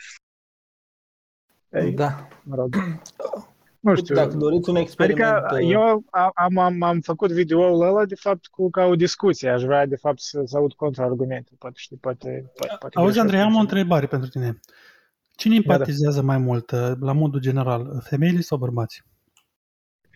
ei, 1.83 1.93
Da. 1.93 2.29
mă 2.43 2.55
rog, 2.55 2.75
nu 3.87 3.95
știu. 3.95 4.15
Dacă 4.15 4.37
doriți 4.37 4.69
un 4.71 4.77
experiment... 4.77 5.35
Adică 5.35 5.65
uh, 5.65 5.71
eu 5.73 6.05
am, 6.35 6.59
am, 6.59 6.83
am 6.83 7.01
făcut 7.01 7.31
videoul 7.33 7.83
ăla, 7.83 8.05
de 8.05 8.15
fapt, 8.15 8.47
cu, 8.47 8.71
ca 8.71 8.85
o 8.85 8.95
discuție. 8.97 9.49
Aș 9.49 9.63
vrea, 9.63 9.87
de 9.87 9.97
fapt, 9.97 10.21
să, 10.21 10.43
să 10.45 10.57
aud 10.57 10.73
contraargumente. 10.73 11.51
Poate, 11.59 11.75
știi, 11.79 11.97
poate, 11.97 12.51
poate, 12.57 12.77
poate 12.79 12.99
Auzi, 12.99 13.13
greșesc 13.13 13.19
Andrei, 13.19 13.41
am 13.41 13.47
o 13.47 13.51
puțin. 13.51 13.63
întrebare 13.63 14.07
pentru 14.07 14.29
tine. 14.29 14.61
Cine 15.37 15.55
Da, 15.59 15.63
da. 15.67 15.73
empatizează 15.73 16.23
mai 16.23 16.39
mult, 16.39 16.71
uh, 16.71 16.93
la 17.01 17.13
modul 17.13 17.41
general, 17.41 18.01
femeile 18.05 18.41
sau 18.41 18.59
bărbații? 18.59 19.03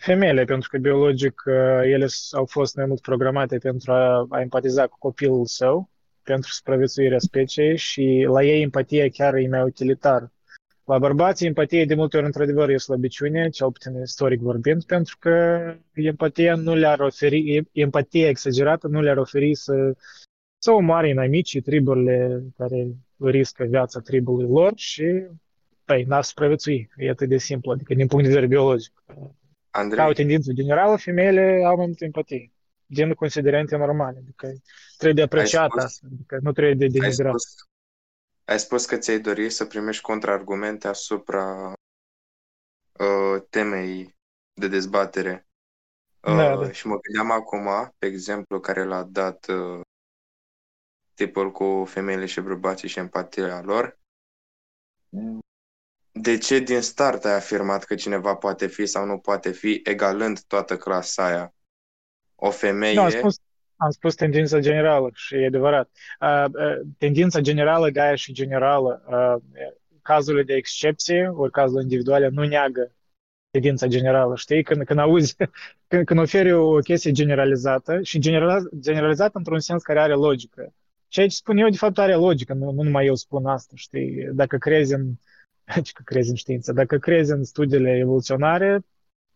Femeile, 0.00 0.44
pentru 0.44 0.68
că 0.70 0.78
biologic 0.78 1.42
uh, 1.46 1.54
ele 1.82 2.06
s- 2.06 2.32
au 2.32 2.44
fost 2.44 2.76
mai 2.76 2.86
mult 2.86 3.00
programate 3.00 3.58
pentru 3.58 3.92
a, 3.92 4.26
a 4.30 4.40
empatiza 4.40 4.86
cu 4.86 4.96
copilul 4.98 5.46
său, 5.46 5.90
pentru 6.22 6.50
supraviețuirea 6.50 7.18
speciei 7.18 7.76
și 7.76 8.26
la 8.28 8.42
ei 8.42 8.62
empatia 8.62 9.08
chiar 9.08 9.34
e 9.34 9.48
mai 9.48 9.62
utilitar. 9.62 10.30
La 10.84 10.98
bărbați 10.98 11.44
empatia 11.46 11.84
de 11.84 11.94
multe 11.94 12.16
ori 12.16 12.26
într-adevăr 12.26 12.68
e 12.68 12.76
slăbiciune, 12.76 13.48
cel 13.48 13.72
puțin 13.72 14.00
istoric 14.02 14.40
vorbind, 14.40 14.84
pentru 14.84 15.16
că 15.18 15.60
empatia 15.94 16.54
nu 16.54 16.74
le-ar 16.74 17.00
oferi, 17.00 17.62
empatia 17.72 18.28
exagerată 18.28 18.86
nu 18.86 19.00
le-ar 19.00 19.16
oferi 19.16 19.54
să, 19.54 19.92
să 20.58 20.70
omoare 20.70 21.08
inamicii, 21.08 21.60
triburile 21.60 22.42
care 22.56 22.86
riscă 23.18 23.64
viața 23.64 24.00
tribului 24.00 24.48
lor 24.50 24.72
și 24.76 25.26
păi, 25.84 26.02
n-ar 26.04 26.22
supraviețui. 26.22 26.90
E 26.96 27.10
atât 27.10 27.28
de 27.28 27.38
simplu, 27.38 27.70
adică 27.70 27.94
din 27.94 28.06
punct 28.06 28.24
de 28.24 28.30
vedere 28.30 28.46
biologic. 28.46 28.92
Ca 29.70 29.78
o 29.78 29.82
Andrei, 29.82 30.14
tendință 30.14 30.52
generală, 30.52 30.96
femeile 30.96 31.62
au 31.66 31.76
mai 31.76 31.86
multă 31.86 32.04
empatie, 32.04 32.50
din 32.86 33.14
considerente 33.14 33.76
normale, 33.76 34.18
adică 34.18 34.52
trebuie 34.96 35.24
de 35.26 35.36
apreciat 35.36 35.70
spus- 35.70 35.84
asta, 35.84 36.06
adică 36.12 36.38
nu 36.42 36.52
trebuie 36.52 36.74
de 36.74 36.84
ai 36.84 36.90
denigrat. 36.90 37.28
spus, 37.28 37.54
ai 38.44 38.58
spus 38.58 38.86
că 38.86 38.96
ți-ai 38.96 39.18
dori 39.18 39.50
să 39.50 39.64
primești 39.64 40.02
contraargumente 40.02 40.88
asupra 40.88 41.72
uh, 42.98 43.42
temei 43.50 44.16
de 44.52 44.68
dezbatere. 44.68 45.46
Uh, 46.22 46.36
Da, 46.36 46.56
da. 46.56 46.72
Și 46.72 46.86
mă 46.86 46.98
gândeam 46.98 47.30
acum, 47.30 47.94
pe 47.98 48.06
exemplu, 48.06 48.60
care 48.60 48.84
l-a 48.84 49.02
dat 49.02 49.46
uh, 49.48 49.80
tipul 51.14 51.52
cu 51.52 51.84
femeile 51.86 52.26
și 52.26 52.40
bărbații 52.40 52.88
și 52.88 52.98
empatia 52.98 53.62
lor. 53.62 53.98
De 56.20 56.38
ce 56.38 56.58
din 56.58 56.80
start 56.80 57.24
ai 57.24 57.34
afirmat 57.34 57.84
că 57.84 57.94
cineva 57.94 58.34
poate 58.34 58.66
fi 58.66 58.86
sau 58.86 59.06
nu 59.06 59.18
poate 59.18 59.50
fi, 59.50 59.80
egalând 59.84 60.40
toată 60.40 60.76
clasa 60.76 61.26
aia? 61.26 61.54
o 62.40 62.50
femeie... 62.50 62.94
Nu, 62.94 63.02
am 63.02 63.10
spus, 63.10 63.38
am 63.76 63.90
spus 63.90 64.14
tendința 64.14 64.58
generală 64.58 65.10
și 65.14 65.34
e 65.34 65.46
adevărat. 65.46 65.90
Uh, 66.20 66.44
uh, 66.44 66.80
tendința 66.98 67.40
generală, 67.40 67.88
Gaia 67.88 68.14
și 68.14 68.32
generală, 68.32 69.02
uh, 69.08 69.64
cazurile 70.02 70.42
de 70.42 70.54
excepție, 70.54 71.28
ori 71.34 71.52
cazurile 71.52 71.82
individuale, 71.82 72.28
nu 72.28 72.44
neagă 72.44 72.94
tendința 73.50 73.86
generală, 73.86 74.36
știi? 74.36 74.62
Când, 74.62 74.84
când 74.84 74.98
auzi, 74.98 75.36
când, 75.88 76.04
când 76.04 76.20
oferi 76.20 76.52
o 76.52 76.78
chestie 76.78 77.12
generalizată 77.12 78.02
și 78.02 78.18
generaliz, 78.18 78.64
generalizată 78.80 79.38
într-un 79.38 79.60
sens 79.60 79.82
care 79.82 80.00
are 80.00 80.14
logică. 80.14 80.74
Și 81.08 81.20
aici 81.20 81.32
spun 81.32 81.56
eu, 81.56 81.68
de 81.68 81.76
fapt, 81.76 81.98
are 81.98 82.14
logică, 82.14 82.52
nu, 82.52 82.70
nu 82.70 82.82
numai 82.82 83.06
eu 83.06 83.14
spun 83.14 83.46
asta, 83.46 83.72
știi? 83.76 84.28
Dacă 84.32 84.56
crezi 84.56 84.94
în, 84.94 85.12
că 85.94 86.02
crezi 86.04 86.30
în 86.30 86.34
știință, 86.34 86.72
dacă 86.72 86.98
crezi 86.98 87.30
în 87.30 87.44
studiile 87.44 87.96
evoluționare, 87.96 88.80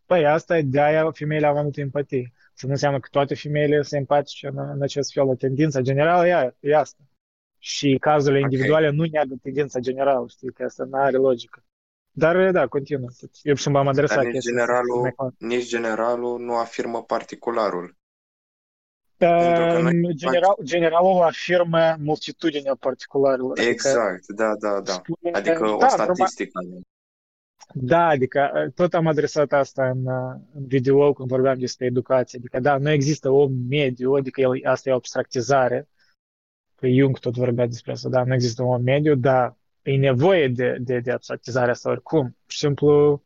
păi 0.07 0.27
asta 0.27 0.59
e 0.59 0.63
de-aia 0.63 1.11
femeile 1.11 1.47
au 1.47 1.55
mai 1.55 1.63
multă 1.63 1.81
empatie. 1.81 2.33
Să 2.55 2.67
nu 2.67 2.73
înseamnă 2.73 3.01
că 3.01 3.09
toate 3.11 3.35
femeile 3.35 3.83
sunt 3.83 4.01
empatice 4.01 4.47
în, 4.47 4.59
în 4.59 4.83
acest 4.83 5.13
fel. 5.13 5.29
O 5.29 5.35
tendință 5.35 5.81
generală 5.81 6.27
e, 6.27 6.55
e 6.61 6.77
asta. 6.77 7.03
Și 7.59 7.97
cazurile 8.01 8.39
okay. 8.39 8.51
individuale 8.51 8.91
nu 8.91 9.05
neagă 9.05 9.35
tendința 9.43 9.79
generală, 9.81 10.27
știi, 10.29 10.53
că 10.53 10.63
asta 10.63 10.85
nu 10.85 10.99
are 10.99 11.17
logică. 11.17 11.65
Dar, 12.11 12.51
da, 12.51 12.67
continuă. 12.67 13.09
Eu 13.43 13.55
și 13.55 13.69
m-am 13.69 13.89
adresat 13.89 14.17
Dar 14.17 14.27
nici 14.27 14.43
generalul, 14.43 15.15
nici 15.39 15.69
generalul 15.69 16.41
nu 16.41 16.57
afirmă 16.57 17.03
particularul. 17.03 17.97
Uh, 19.19 20.15
general, 20.15 20.57
generalul 20.63 21.23
afirmă 21.23 21.97
multitudinea 21.99 22.77
particularilor. 22.81 23.51
Adică 23.51 23.71
exact, 23.71 24.07
adică, 24.07 24.33
da, 24.35 24.55
da, 24.61 24.81
da. 24.81 24.93
Spune, 24.93 25.31
adică 25.33 25.77
da, 25.79 25.87
o 25.87 25.89
statistică. 25.89 26.61
Da, 27.75 28.07
adică 28.07 28.71
tot 28.75 28.95
am 28.95 29.07
adresat 29.07 29.53
asta 29.53 29.89
în, 29.89 30.07
în 30.55 30.67
video 30.67 31.13
când 31.13 31.29
vorbeam 31.29 31.59
despre 31.59 31.87
educație. 31.87 32.39
Adică, 32.39 32.61
da, 32.61 32.77
nu 32.77 32.91
există 32.91 33.31
om 33.31 33.53
mediu, 33.69 34.13
adică 34.13 34.41
el, 34.41 34.51
asta 34.65 34.89
e 34.89 34.93
o 34.93 34.97
abstractizare. 34.97 35.89
Că 36.77 36.87
Jung 36.89 37.19
tot 37.19 37.35
vorbea 37.35 37.67
despre 37.67 37.93
asta, 37.93 38.09
da, 38.09 38.25
nu 38.25 38.35
există 38.35 38.63
un 38.63 38.69
om 38.69 38.83
mediu, 38.83 39.15
dar 39.15 39.57
e 39.83 39.97
nevoie 39.97 40.49
de, 40.49 40.77
de, 40.81 40.99
de 40.99 41.11
abstractizarea 41.11 41.71
asta 41.71 41.91
oricum. 41.91 42.23
Pur 42.23 42.53
și 42.53 42.59
simplu, 42.59 43.23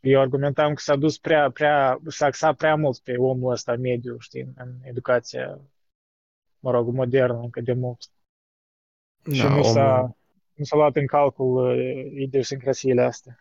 eu 0.00 0.20
argumentam 0.20 0.74
că 0.74 0.80
s-a 0.80 0.96
dus 0.96 1.18
prea, 1.18 1.50
prea, 1.50 2.00
s-a 2.06 2.26
axat 2.26 2.56
prea 2.56 2.74
mult 2.74 2.98
pe 2.98 3.16
omul 3.16 3.52
ăsta 3.52 3.76
mediu, 3.76 4.16
știi, 4.18 4.52
în 4.56 4.72
educația, 4.82 5.58
mă 6.58 6.70
rog, 6.70 6.88
modernă 6.88 7.38
încă 7.38 7.60
de 7.60 7.72
mult. 7.72 8.10
Da, 9.24 9.34
și 9.34 9.46
nu 9.46 9.62
s-a, 9.62 10.16
nu 10.54 10.64
s-a 10.64 10.76
luat 10.76 10.96
în 10.96 11.06
calcul 11.06 11.70
uh, 11.70 12.12
idiosincrasiile 12.14 13.02
astea. 13.02 13.38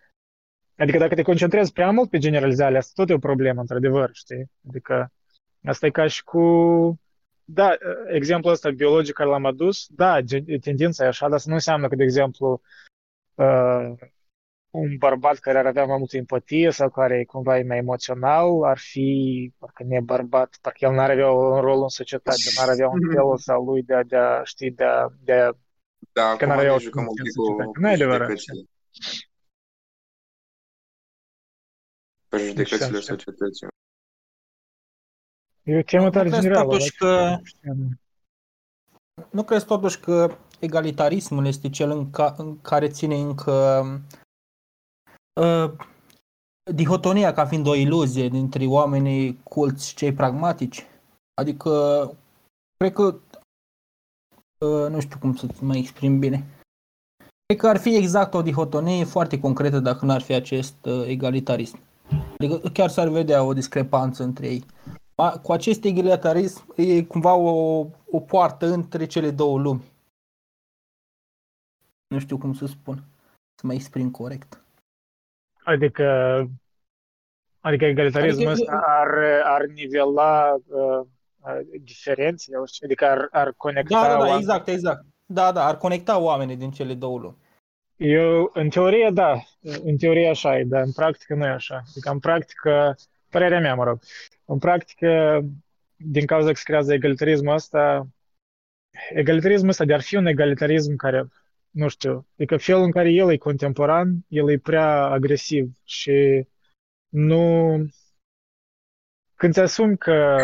Adică 0.78 0.98
dacă 0.98 1.16
te 1.16 1.22
concentrezi 1.22 1.74
prea 1.74 1.92
mult 1.92 2.10
pe 2.10 2.18
generalizarea 2.18 2.78
asta, 2.78 2.92
tot 2.96 3.10
e 3.10 3.14
o 3.14 3.18
problemă, 3.18 3.60
într-adevăr, 3.62 4.10
știi? 4.14 4.52
Adică 4.68 5.12
asta 5.64 5.86
e 5.86 5.90
ca 5.90 6.08
și 6.08 6.24
cu... 6.24 6.42
Da, 7.46 7.76
exemplul 8.08 8.54
ăsta 8.54 8.72
biologic 8.72 9.14
care 9.14 9.30
l-am 9.30 9.46
adus, 9.46 9.88
da, 9.88 10.20
tendința 10.62 11.04
e 11.04 11.08
așa, 11.08 11.30
dar 11.30 11.40
să 11.40 11.48
nu 11.48 11.54
înseamnă 11.54 11.88
că, 11.88 11.96
de 11.96 12.04
exemplu, 12.04 12.62
uh, 13.36 13.94
un 14.74 14.98
bărbat 14.98 15.38
care 15.38 15.58
ar 15.58 15.66
avea 15.66 15.86
mai 15.86 15.98
multă 15.98 16.18
empatie 16.18 16.72
sau 16.72 16.90
care 16.90 17.20
e 17.20 17.24
cumva 17.24 17.60
mai 17.68 17.78
emoțional 17.78 18.64
ar 18.64 18.78
fi, 18.78 19.52
parcă 19.58 19.84
ne 19.84 20.00
bărbat, 20.00 20.58
parcă 20.62 20.86
el 20.86 20.94
n-ar 20.94 21.10
avea 21.10 21.32
un 21.32 21.62
rol 21.62 21.82
în 21.82 21.88
societate, 21.88 22.38
n-ar 22.58 22.70
avea 22.70 22.88
un 22.88 23.00
fel 23.14 23.38
sau 23.38 23.64
lui 23.64 23.84
de 23.84 23.94
a, 23.94 24.04
de 24.04 24.16
a 24.16 24.44
ști, 24.44 24.72
de 24.72 24.84
a, 24.84 25.08
de 25.20 25.34
a 25.34 25.52
da, 26.12 26.36
că 26.36 26.46
n-ar 26.46 26.58
avea 26.58 26.74
o 26.74 26.80
jucăm 26.80 27.08
un 27.08 27.14
pic 27.14 27.34
cu 27.34 27.80
Nu 27.80 27.90
e 27.90 27.94
adevărat. 27.94 28.30
Prejudecățile 32.28 33.00
societății. 33.00 33.68
E 35.64 35.78
o 35.78 35.82
temă 35.82 36.10
tare 36.10 36.30
generală. 36.30 36.70
Totuși 36.70 36.96
că, 36.96 37.38
nu 39.32 39.44
crezi 39.44 39.66
totuși 39.66 40.00
că 40.00 40.38
egalitarismul 40.60 41.46
este 41.46 41.70
cel 41.70 41.92
în, 41.92 42.12
ca, 42.12 42.36
în 42.38 42.62
care 42.62 42.88
ține 42.88 43.16
încă 43.16 43.84
uh, 45.42 45.72
dihotonia 46.74 47.34
ca 47.34 47.46
fiind 47.46 47.68
o 47.68 47.76
iluzie 47.76 48.28
dintre 48.28 48.66
oamenii 48.66 49.40
culți 49.44 49.88
și 49.88 49.96
cei 49.96 50.14
pragmatici? 50.14 50.86
Adică, 51.34 51.72
cred 52.78 52.94
că, 52.94 53.20
uh, 54.66 54.90
nu 54.90 55.00
știu 55.00 55.20
cum 55.20 55.36
să 55.36 55.48
mai 55.62 55.78
exprim 55.78 56.20
bine, 56.20 56.46
cred 57.46 57.60
că 57.60 57.68
ar 57.68 57.78
fi 57.78 57.96
exact 57.96 58.34
o 58.34 58.42
dihotonie 58.42 59.04
foarte 59.04 59.40
concretă 59.40 59.80
dacă 59.80 60.06
n-ar 60.06 60.22
fi 60.22 60.34
acest 60.34 60.86
uh, 60.86 61.08
egalitarism. 61.08 61.80
Adică 62.38 62.70
chiar 62.70 62.90
s-ar 62.90 63.08
vedea 63.08 63.44
o 63.44 63.54
discrepanță 63.54 64.24
între 64.24 64.48
ei. 64.48 64.66
Cu 65.42 65.52
acest 65.52 65.84
egalitarism 65.84 66.74
e 66.76 67.04
cumva 67.04 67.34
o, 67.34 67.86
o 68.12 68.20
poartă 68.20 68.74
între 68.74 69.06
cele 69.06 69.32
două 69.32 69.60
lumi. 69.60 69.84
Nu 72.08 72.20
știu 72.20 72.38
cum 72.38 72.54
să 72.54 72.66
spun, 72.66 73.04
să 73.56 73.68
mă 73.68 73.74
exprim 73.74 74.12
corect. 74.12 74.63
Adică, 75.64 76.08
adică 77.60 77.86
egalitarismul 77.86 78.48
adică, 78.48 78.62
ăsta 78.62 78.84
ar, 78.86 79.10
ar 79.44 79.66
nivela 79.66 80.54
uh, 80.68 81.06
diferențele, 81.82 82.58
adică 82.84 83.06
ar, 83.06 83.28
ar 83.32 83.54
conecta 83.58 84.02
Da, 84.02 84.18
da, 84.18 84.26
da, 84.26 84.36
exact, 84.36 84.68
exact. 84.68 85.06
Da, 85.26 85.52
da, 85.52 85.66
ar 85.66 85.78
conecta 85.78 86.20
oamenii 86.20 86.56
din 86.56 86.72
cele 86.72 86.94
două 86.94 87.20
lumi. 87.20 87.38
Eu, 87.96 88.52
în 88.54 88.70
teorie, 88.70 89.10
da. 89.14 89.40
În 89.84 89.98
teorie 89.98 90.30
așa 90.30 90.58
e, 90.58 90.64
dar 90.64 90.82
în 90.82 90.92
practică 90.92 91.36
nu 91.36 91.46
e 91.46 91.50
așa. 91.50 91.82
Adică, 91.90 92.10
în 92.10 92.20
practică, 92.20 92.96
părerea 93.30 93.60
mea, 93.60 93.76
mă 93.76 93.84
rog, 93.84 94.00
în 94.46 94.58
practică, 94.58 95.42
din 95.96 96.26
cauza 96.26 96.48
că 96.48 96.56
se 96.56 96.64
creează 96.64 96.94
egalitarismul 96.94 97.54
ăsta, 97.54 98.08
egalitarismul 99.10 99.70
ăsta 99.70 99.86
de 99.86 99.94
ar 99.94 100.02
fi 100.02 100.16
un 100.16 100.26
egalitarism 100.26 100.96
care, 100.96 101.28
nu 101.74 101.88
știu, 101.88 102.28
adică 102.34 102.58
felul 102.58 102.84
în 102.84 102.92
care 102.92 103.10
el 103.12 103.32
e 103.32 103.38
contemporan, 103.38 104.26
el 104.28 104.50
e 104.50 104.58
prea 104.58 105.04
agresiv 105.04 105.72
și 105.84 106.48
nu... 107.10 107.76
Când 109.36 109.54
ți 109.54 109.60
asumi 109.60 109.98
că 109.98 110.36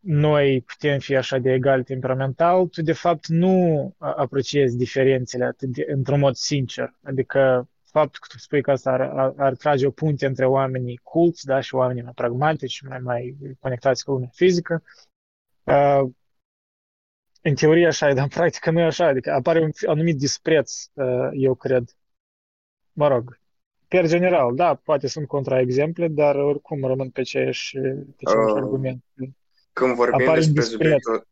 noi 0.00 0.60
putem 0.66 0.98
fi 0.98 1.16
așa 1.16 1.38
de 1.38 1.52
egal 1.52 1.82
temperamental, 1.82 2.66
tu 2.66 2.82
de 2.82 2.92
fapt 2.92 3.26
nu 3.26 3.94
apreciezi 3.98 4.76
diferențele 4.76 5.44
atât 5.44 5.68
de, 5.68 5.84
într-un 5.88 6.18
mod 6.18 6.34
sincer. 6.34 6.94
Adică 7.02 7.68
faptul 7.84 8.20
că 8.20 8.26
tu 8.30 8.38
spui 8.38 8.62
că 8.62 8.70
asta 8.70 8.90
ar, 8.90 9.00
ar, 9.00 9.32
ar 9.36 9.54
trage 9.54 9.86
o 9.86 9.90
punte 9.90 10.26
între 10.26 10.46
oamenii 10.46 11.00
culți 11.02 11.44
da, 11.46 11.60
și 11.60 11.74
oamenii 11.74 12.02
mai 12.02 12.12
pragmatici, 12.14 12.80
mai, 12.80 12.98
mai 12.98 13.36
conectați 13.60 14.04
cu 14.04 14.10
lumea 14.10 14.30
fizică. 14.32 14.82
Uh, 15.62 16.10
în 17.48 17.54
teorie 17.54 17.86
așa 17.86 18.08
e, 18.08 18.12
dar 18.12 18.22
în 18.22 18.28
practică 18.28 18.70
nu 18.70 18.80
e 18.80 18.84
așa. 18.84 19.06
Adică 19.06 19.32
apare 19.32 19.60
un 19.60 19.70
anumit 19.86 20.16
dispreț, 20.16 20.84
uh, 20.92 21.28
eu 21.32 21.54
cred. 21.54 21.96
Mă 22.92 23.08
rog, 23.08 23.40
per 23.88 24.06
general, 24.06 24.54
da, 24.54 24.74
poate 24.74 25.06
sunt 25.06 25.26
contraexemple, 25.26 26.08
dar 26.08 26.36
oricum 26.36 26.84
rămân 26.84 27.10
pe 27.10 27.20
aceeași, 27.20 27.78
pe 27.78 28.22
aceeași 28.24 28.52
uh, 28.52 28.56
argument. 28.56 29.04
Când 29.72 29.94
vorbim 29.94 30.34
despre 30.34 30.62
subiectul... 30.62 31.26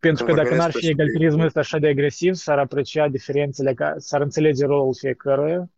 Pentru 0.00 0.24
că 0.24 0.32
dacă 0.32 0.54
n-ar 0.54 0.70
fi 0.70 0.88
egalitarismul 0.88 1.44
ăsta 1.44 1.60
așa 1.60 1.78
de 1.78 1.88
agresiv, 1.88 2.34
s-ar 2.34 2.58
aprecia 2.58 3.08
diferențele, 3.08 3.74
s-ar 3.96 4.20
înțelege 4.20 4.66
rolul 4.66 4.94
fiecăruia, 4.94 5.70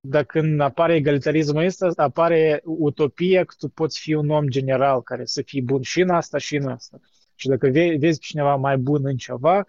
dar 0.00 0.24
când 0.24 0.60
apare 0.60 0.94
egalitarismul 0.94 1.64
ăsta, 1.64 1.92
apare 1.96 2.60
utopia 2.64 3.44
că 3.44 3.54
tu 3.58 3.68
poți 3.68 4.00
fi 4.00 4.14
un 4.14 4.30
om 4.30 4.48
general 4.48 5.02
care 5.02 5.24
să 5.24 5.42
fii 5.42 5.62
bun 5.62 5.82
și 5.82 6.00
în 6.00 6.10
asta 6.10 6.38
și 6.38 6.56
în 6.56 6.68
asta. 6.68 7.00
Și 7.38 7.48
dacă 7.48 7.68
vezi 7.98 8.18
cineva 8.18 8.56
mai 8.56 8.76
bun 8.76 9.06
în 9.06 9.16
ceva, 9.16 9.64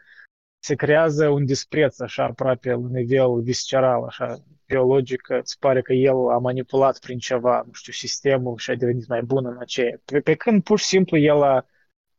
se 0.59 0.75
creează 0.75 1.27
un 1.27 1.45
dispreț 1.45 1.99
așa 1.99 2.23
aproape 2.23 2.71
la 2.71 2.87
nivel 2.91 3.41
visceral, 3.41 4.03
așa 4.03 4.43
biologic, 4.65 5.29
îți 5.29 5.59
pare 5.59 5.81
că 5.81 5.93
el 5.93 6.29
a 6.29 6.37
manipulat 6.37 6.99
prin 6.99 7.17
ceva, 7.17 7.63
nu 7.65 7.73
știu, 7.73 7.93
sistemul 7.93 8.57
și 8.57 8.71
a 8.71 8.75
devenit 8.75 9.07
mai 9.07 9.21
bun 9.21 9.45
în 9.45 9.57
aceea. 9.59 9.99
Pe, 10.05 10.19
pe 10.19 10.35
când 10.35 10.63
pur 10.63 10.79
și 10.79 10.85
simplu 10.85 11.17
el 11.17 11.43
a, 11.43 11.65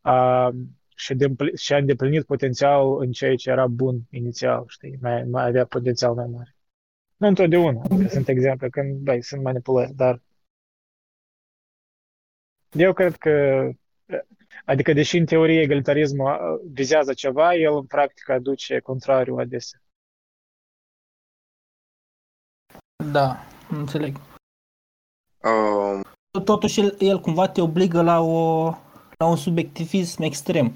a 0.00 0.50
și-a 1.54 1.76
îndeplinit 1.76 2.24
potențial 2.24 3.00
în 3.00 3.12
ceea 3.12 3.34
ce 3.34 3.50
era 3.50 3.66
bun 3.66 4.00
inițial, 4.10 4.64
știi, 4.68 4.98
mai, 5.00 5.24
mai 5.24 5.46
avea 5.46 5.64
potențial 5.64 6.14
mai 6.14 6.26
mare. 6.26 6.56
Nu 7.16 7.26
întotdeauna, 7.26 7.80
adică 7.82 8.08
sunt 8.08 8.28
exemple 8.28 8.68
când, 8.68 8.96
băi, 8.96 9.22
sunt 9.22 9.42
manipulări, 9.42 9.92
dar 9.94 10.22
eu 12.70 12.92
cred 12.92 13.16
că, 13.16 13.68
adică 14.70 14.92
deși 14.92 15.16
în 15.16 15.24
teorie 15.24 15.60
egalitarismul 15.60 16.60
vizează 16.72 17.12
ceva, 17.12 17.54
el 17.54 17.74
în 17.74 17.86
practică 17.86 18.32
aduce 18.32 18.78
contrariu 18.78 19.36
adesea. 19.36 19.82
Da, 23.12 23.36
înțeleg. 23.70 24.16
Um... 25.42 26.02
Totuși, 26.44 26.80
el, 26.80 26.96
el 26.98 27.20
cumva 27.20 27.48
te 27.48 27.60
obligă 27.60 28.02
la, 28.02 28.20
o, 28.20 28.64
la 29.18 29.26
un 29.26 29.36
subiectivism 29.36 30.22
extrem. 30.22 30.72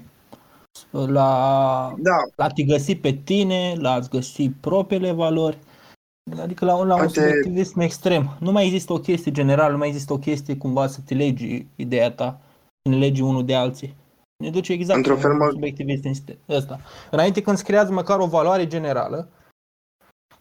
La, 0.91 1.93
da. 1.97 2.15
la 2.35 2.49
te 2.49 2.63
găsi 2.63 2.95
pe 2.95 3.11
tine, 3.11 3.73
la 3.77 3.91
a-ți 3.91 4.09
găsi 4.09 4.49
propriile 4.49 5.11
valori. 5.11 5.57
Adică 6.39 6.65
la, 6.65 6.73
la 6.73 6.93
un 6.93 6.99
Poate- 6.99 7.19
subiectivism 7.19 7.79
extrem. 7.79 8.37
Nu 8.39 8.51
mai 8.51 8.65
există 8.65 8.93
o 8.93 8.99
chestie 8.99 9.31
generală, 9.31 9.71
nu 9.71 9.77
mai 9.77 9.87
există 9.87 10.13
o 10.13 10.19
chestie 10.19 10.57
cumva 10.57 10.87
să 10.87 11.01
te 11.05 11.13
legi 11.13 11.65
ideea 11.75 12.11
ta, 12.11 12.39
să 12.39 12.44
ne 12.89 12.97
legi 12.97 13.21
unul 13.21 13.45
de 13.45 13.55
alții. 13.55 13.95
Ne 14.43 14.49
duce 14.49 14.73
exact 14.73 14.97
Într-un 14.97 15.15
în 15.15 15.21
fel, 15.21 15.33
mă- 15.33 15.49
subiectivist 15.51 16.37
ăsta. 16.49 16.79
Înainte 17.11 17.41
când 17.41 17.57
se 17.57 17.63
creează 17.63 17.91
măcar 17.91 18.19
o 18.19 18.27
valoare 18.27 18.67
generală, 18.67 19.29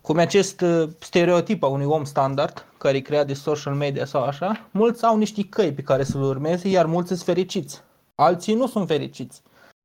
cum 0.00 0.18
e 0.18 0.22
acest 0.22 0.60
uh, 0.60 0.88
stereotip 0.98 1.62
a 1.62 1.66
unui 1.66 1.84
om 1.84 2.04
standard, 2.04 2.66
care 2.78 2.96
e 2.96 3.00
creat 3.00 3.26
de 3.26 3.34
social 3.34 3.74
media 3.74 4.04
sau 4.04 4.22
așa, 4.22 4.68
mulți 4.70 5.04
au 5.04 5.16
niște 5.16 5.42
căi 5.44 5.72
pe 5.72 5.82
care 5.82 6.04
să-l 6.04 6.22
urmeze, 6.22 6.68
iar 6.68 6.86
mulți 6.86 7.08
sunt 7.08 7.20
fericiți. 7.20 7.82
Alții 8.14 8.54
nu 8.54 8.66
sunt 8.66 8.86
fericiți. 8.86 9.42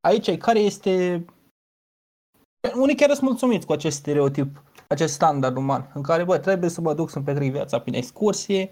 Aici, 0.08 0.38
care 0.38 0.60
este... 0.60 1.26
Unii 2.76 2.96
chiar 2.96 3.10
sunt 3.10 3.22
mulțumiți 3.22 3.66
cu 3.66 3.72
acest 3.72 3.98
stereotip, 3.98 4.64
acest 4.88 5.14
standard 5.14 5.58
uman, 5.58 5.92
în 5.94 6.02
care, 6.02 6.24
bă, 6.24 6.38
trebuie 6.38 6.70
să 6.70 6.82
mă 6.82 6.94
duc 6.94 7.10
să-mi 7.10 7.26
petrec 7.26 7.52
viața 7.52 7.80
prin 7.80 7.94
excursie, 7.94 8.70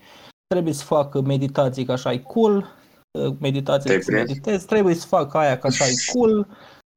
trebuie 0.48 0.74
să 0.74 0.84
fac 0.84 1.22
meditații 1.22 1.86
ca 1.86 1.94
așa 1.94 2.12
e 2.12 2.18
cool, 2.18 2.77
uh, 3.18 3.36
meditații 3.40 3.90
Te-ai 3.90 4.02
să 4.02 4.12
prins? 4.12 4.28
meditez, 4.28 4.66
trebuie 4.66 4.96
să 4.96 5.08
fac 5.08 5.34
aia 5.34 5.60
ca 5.60 5.68
așa 5.68 5.86
e 5.94 6.12
cool. 6.14 6.48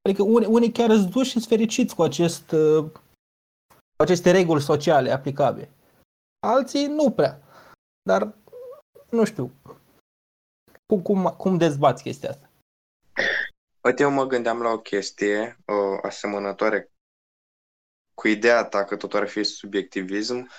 Adică 0.03 0.23
unii, 0.23 0.47
unii 0.47 0.73
chiar 0.73 0.91
îți 0.91 1.09
duși 1.09 1.25
și 1.25 1.33
sunt 1.33 1.45
fericiți 1.45 1.95
cu 1.95 2.03
acest, 2.03 2.51
uh, 2.51 2.85
cu 3.97 4.03
aceste 4.03 4.31
reguli 4.31 4.63
sociale 4.63 5.11
aplicabile. 5.11 5.71
Alții 6.47 6.87
nu 6.87 7.11
prea. 7.11 7.43
Dar 8.03 8.35
nu 9.11 9.25
știu. 9.25 9.53
Cum, 10.87 11.03
cum, 11.03 11.35
cum 11.39 11.57
dezbați 11.57 12.03
chestia 12.03 12.29
asta? 12.29 12.51
Uite, 13.83 14.03
eu 14.03 14.11
mă 14.11 14.27
gândeam 14.27 14.63
la 14.63 14.71
o 14.71 14.79
chestie 14.79 15.57
uh, 15.67 15.99
asemănătoare 16.03 16.91
cu 18.15 18.29
ideea 18.29 18.65
ta 18.65 18.85
că 18.85 18.97
totul 18.97 19.19
ar 19.19 19.29
fi 19.29 19.43
subiectivism 19.43 20.51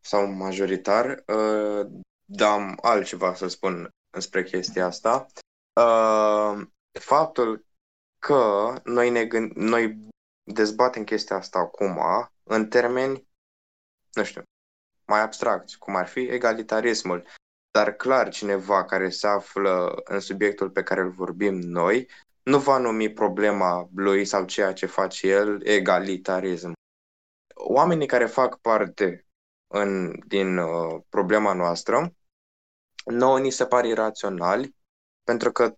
sau 0.00 0.26
majoritar, 0.26 1.24
uh, 1.26 1.86
dar 2.24 2.48
am 2.48 2.78
altceva 2.82 3.34
să 3.34 3.46
spun 3.46 3.90
despre 4.10 4.42
chestia 4.42 4.86
asta. 4.86 5.26
Uh, 5.80 6.66
faptul 7.00 7.64
că 8.18 8.72
noi, 8.84 9.10
ne 9.10 9.24
gând- 9.24 9.52
noi 9.54 9.98
dezbatem 10.42 11.04
chestia 11.04 11.36
asta 11.36 11.58
acum 11.58 12.00
în 12.42 12.68
termeni, 12.68 13.28
nu 14.12 14.24
știu, 14.24 14.42
mai 15.06 15.20
abstracți, 15.20 15.78
cum 15.78 15.96
ar 15.96 16.06
fi 16.06 16.20
egalitarismul. 16.20 17.26
Dar 17.70 17.92
clar, 17.92 18.28
cineva 18.28 18.84
care 18.84 19.10
se 19.10 19.26
află 19.26 20.02
în 20.04 20.20
subiectul 20.20 20.70
pe 20.70 20.82
care 20.82 21.00
îl 21.00 21.10
vorbim 21.10 21.54
noi, 21.54 22.08
nu 22.42 22.58
va 22.58 22.78
numi 22.78 23.12
problema 23.12 23.88
lui 23.94 24.24
sau 24.24 24.44
ceea 24.44 24.72
ce 24.72 24.86
face 24.86 25.28
el 25.28 25.66
egalitarism. 25.66 26.72
Oamenii 27.54 28.06
care 28.06 28.26
fac 28.26 28.58
parte 28.60 29.26
în, 29.66 30.18
din 30.26 30.58
uh, 30.58 31.00
problema 31.08 31.52
noastră, 31.52 32.14
nouă 33.10 33.38
ni 33.40 33.50
se 33.50 33.66
par 33.66 33.84
iraționali, 33.84 34.76
pentru 35.24 35.52
că 35.52 35.76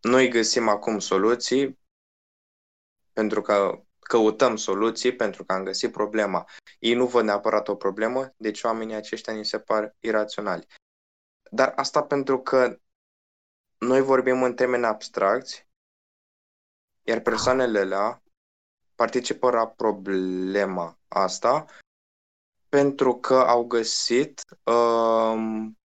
noi 0.00 0.28
găsim 0.28 0.68
acum 0.68 0.98
soluții, 0.98 1.78
pentru 3.12 3.42
că 3.42 3.82
căutăm 3.98 4.56
soluții, 4.56 5.16
pentru 5.16 5.44
că 5.44 5.52
am 5.52 5.64
găsit 5.64 5.92
problema. 5.92 6.48
Ei 6.78 6.94
nu 6.94 7.06
văd 7.06 7.24
neapărat 7.24 7.68
o 7.68 7.76
problemă, 7.76 8.34
deci 8.36 8.62
oamenii 8.62 8.94
aceștia 8.94 9.32
ni 9.32 9.44
se 9.44 9.58
par 9.58 9.96
iraționali. 10.00 10.66
Dar 11.50 11.72
asta 11.76 12.02
pentru 12.02 12.40
că 12.42 12.80
noi 13.78 14.00
vorbim 14.00 14.42
în 14.42 14.54
termeni 14.54 14.84
abstracți, 14.84 15.68
iar 17.02 17.20
persoanele 17.20 17.78
alea 17.78 18.22
participă 18.94 19.50
la 19.50 19.68
problema 19.68 20.98
asta 21.08 21.66
pentru 22.68 23.14
că 23.16 23.34
au 23.34 23.64
găsit 23.64 24.42
um, 24.64 25.78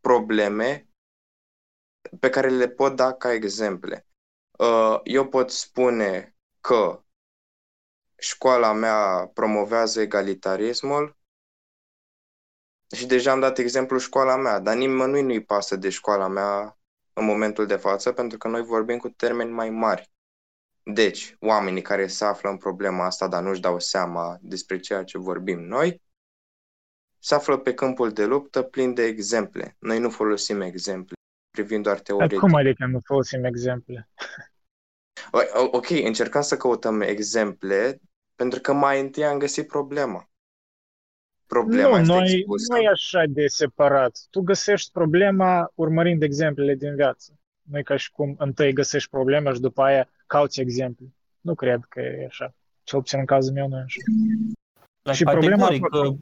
probleme 0.00 0.88
pe 2.20 2.30
care 2.30 2.48
le 2.48 2.68
pot 2.68 2.96
da 2.96 3.12
ca 3.12 3.32
exemple. 3.32 4.06
Uh, 4.50 5.00
eu 5.04 5.28
pot 5.28 5.50
spune 5.50 6.36
că 6.60 7.02
școala 8.18 8.72
mea 8.72 9.30
promovează 9.34 10.00
egalitarismul 10.00 11.18
și 12.96 13.06
deja 13.06 13.30
am 13.30 13.40
dat 13.40 13.58
exemplu 13.58 13.98
școala 13.98 14.36
mea, 14.36 14.58
dar 14.58 14.76
nimănui 14.76 15.22
nu-i 15.22 15.44
pasă 15.44 15.76
de 15.76 15.88
școala 15.88 16.28
mea 16.28 16.78
în 17.12 17.24
momentul 17.24 17.66
de 17.66 17.76
față, 17.76 18.12
pentru 18.12 18.38
că 18.38 18.48
noi 18.48 18.62
vorbim 18.62 18.98
cu 18.98 19.08
termeni 19.08 19.50
mai 19.50 19.70
mari. 19.70 20.10
Deci, 20.82 21.36
oamenii 21.40 21.82
care 21.82 22.06
se 22.06 22.24
află 22.24 22.50
în 22.50 22.56
problema 22.56 23.04
asta, 23.04 23.28
dar 23.28 23.42
nu-și 23.42 23.60
dau 23.60 23.78
seama 23.78 24.38
despre 24.40 24.78
ceea 24.78 25.04
ce 25.04 25.18
vorbim 25.18 25.60
noi, 25.60 26.02
se 27.20 27.34
află 27.34 27.58
pe 27.58 27.74
câmpul 27.74 28.12
de 28.12 28.24
luptă 28.24 28.62
plin 28.62 28.94
de 28.94 29.02
exemple. 29.02 29.76
Noi 29.78 29.98
nu 29.98 30.10
folosim 30.10 30.60
exemple, 30.60 31.14
privim 31.50 31.82
doar 31.82 31.94
Dar 31.94 32.04
teoretic. 32.04 32.38
cum 32.38 32.54
adică 32.54 32.86
nu 32.86 33.00
folosim 33.04 33.44
exemple? 33.44 34.08
O- 35.32 35.68
Ok, 35.76 35.90
încercăm 35.90 36.40
să 36.42 36.56
căutăm 36.56 37.00
exemple, 37.00 38.00
pentru 38.36 38.60
că 38.60 38.72
mai 38.72 39.00
întâi 39.00 39.24
am 39.24 39.38
găsit 39.38 39.66
problema. 39.66 40.24
Problema 41.46 41.88
Nu, 41.96 42.00
este 42.00 42.12
noi, 42.12 42.32
expusă. 42.32 42.72
nu 42.72 42.78
e 42.80 42.88
așa 42.88 43.24
de 43.28 43.46
separat. 43.46 44.18
Tu 44.30 44.40
găsești 44.40 44.90
problema 44.92 45.72
urmărind 45.74 46.22
exemplele 46.22 46.74
din 46.74 46.94
viață. 46.94 47.38
Nu 47.62 47.78
e 47.78 47.82
ca 47.82 47.96
și 47.96 48.10
cum 48.10 48.34
întâi 48.38 48.72
găsești 48.72 49.10
problema 49.10 49.52
și 49.52 49.60
după 49.60 49.82
aia 49.82 50.08
cauți 50.26 50.60
exemple. 50.60 51.06
Nu 51.40 51.54
cred 51.54 51.80
că 51.88 52.00
e 52.00 52.24
așa. 52.26 52.54
Cel 52.82 52.98
puțin 52.98 53.18
în 53.18 53.24
cazul 53.24 53.52
meu 53.52 53.68
nu 53.68 53.76
e 53.76 53.80
așa. 53.80 54.00
Like, 55.02 55.16
Și 55.16 55.24
problema 55.24 55.66
categoric, 55.66 55.86
cu- 55.88 55.96
uh, 55.96 56.16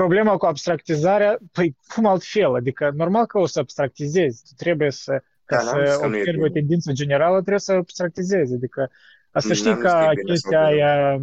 Problema 0.00 0.36
cu 0.36 0.46
abstractizarea, 0.46 1.38
păi 1.52 1.76
cum 1.94 2.06
altfel? 2.06 2.54
Adică 2.54 2.90
normal 2.94 3.26
că 3.26 3.38
o 3.38 3.46
să 3.46 3.58
abstractizezi. 3.58 4.42
Tu 4.42 4.52
trebuie 4.56 4.90
să, 4.90 5.22
ca 5.44 5.56
Da, 5.56 5.62
n-am 5.62 5.84
zis 5.84 5.94
să 5.94 6.00
că 6.00 6.06
nu 6.06 6.16
e 6.16 6.18
observi 6.18 6.40
o 6.40 6.42
bine. 6.42 6.58
tendință 6.58 6.92
generală, 6.92 7.34
trebuie 7.34 7.58
să 7.58 7.72
abstractizezi. 7.72 8.54
Adică 8.54 8.90
asta 9.30 9.54
știi 9.54 9.70
N-am 9.70 9.80
zis 9.80 9.92
că 9.94 9.98
ca 9.98 10.12
e 10.12 10.14
bine 10.14 10.34
sau 10.34 10.52
chestia 10.52 10.58
bine. 10.68 10.82
aia, 10.84 11.16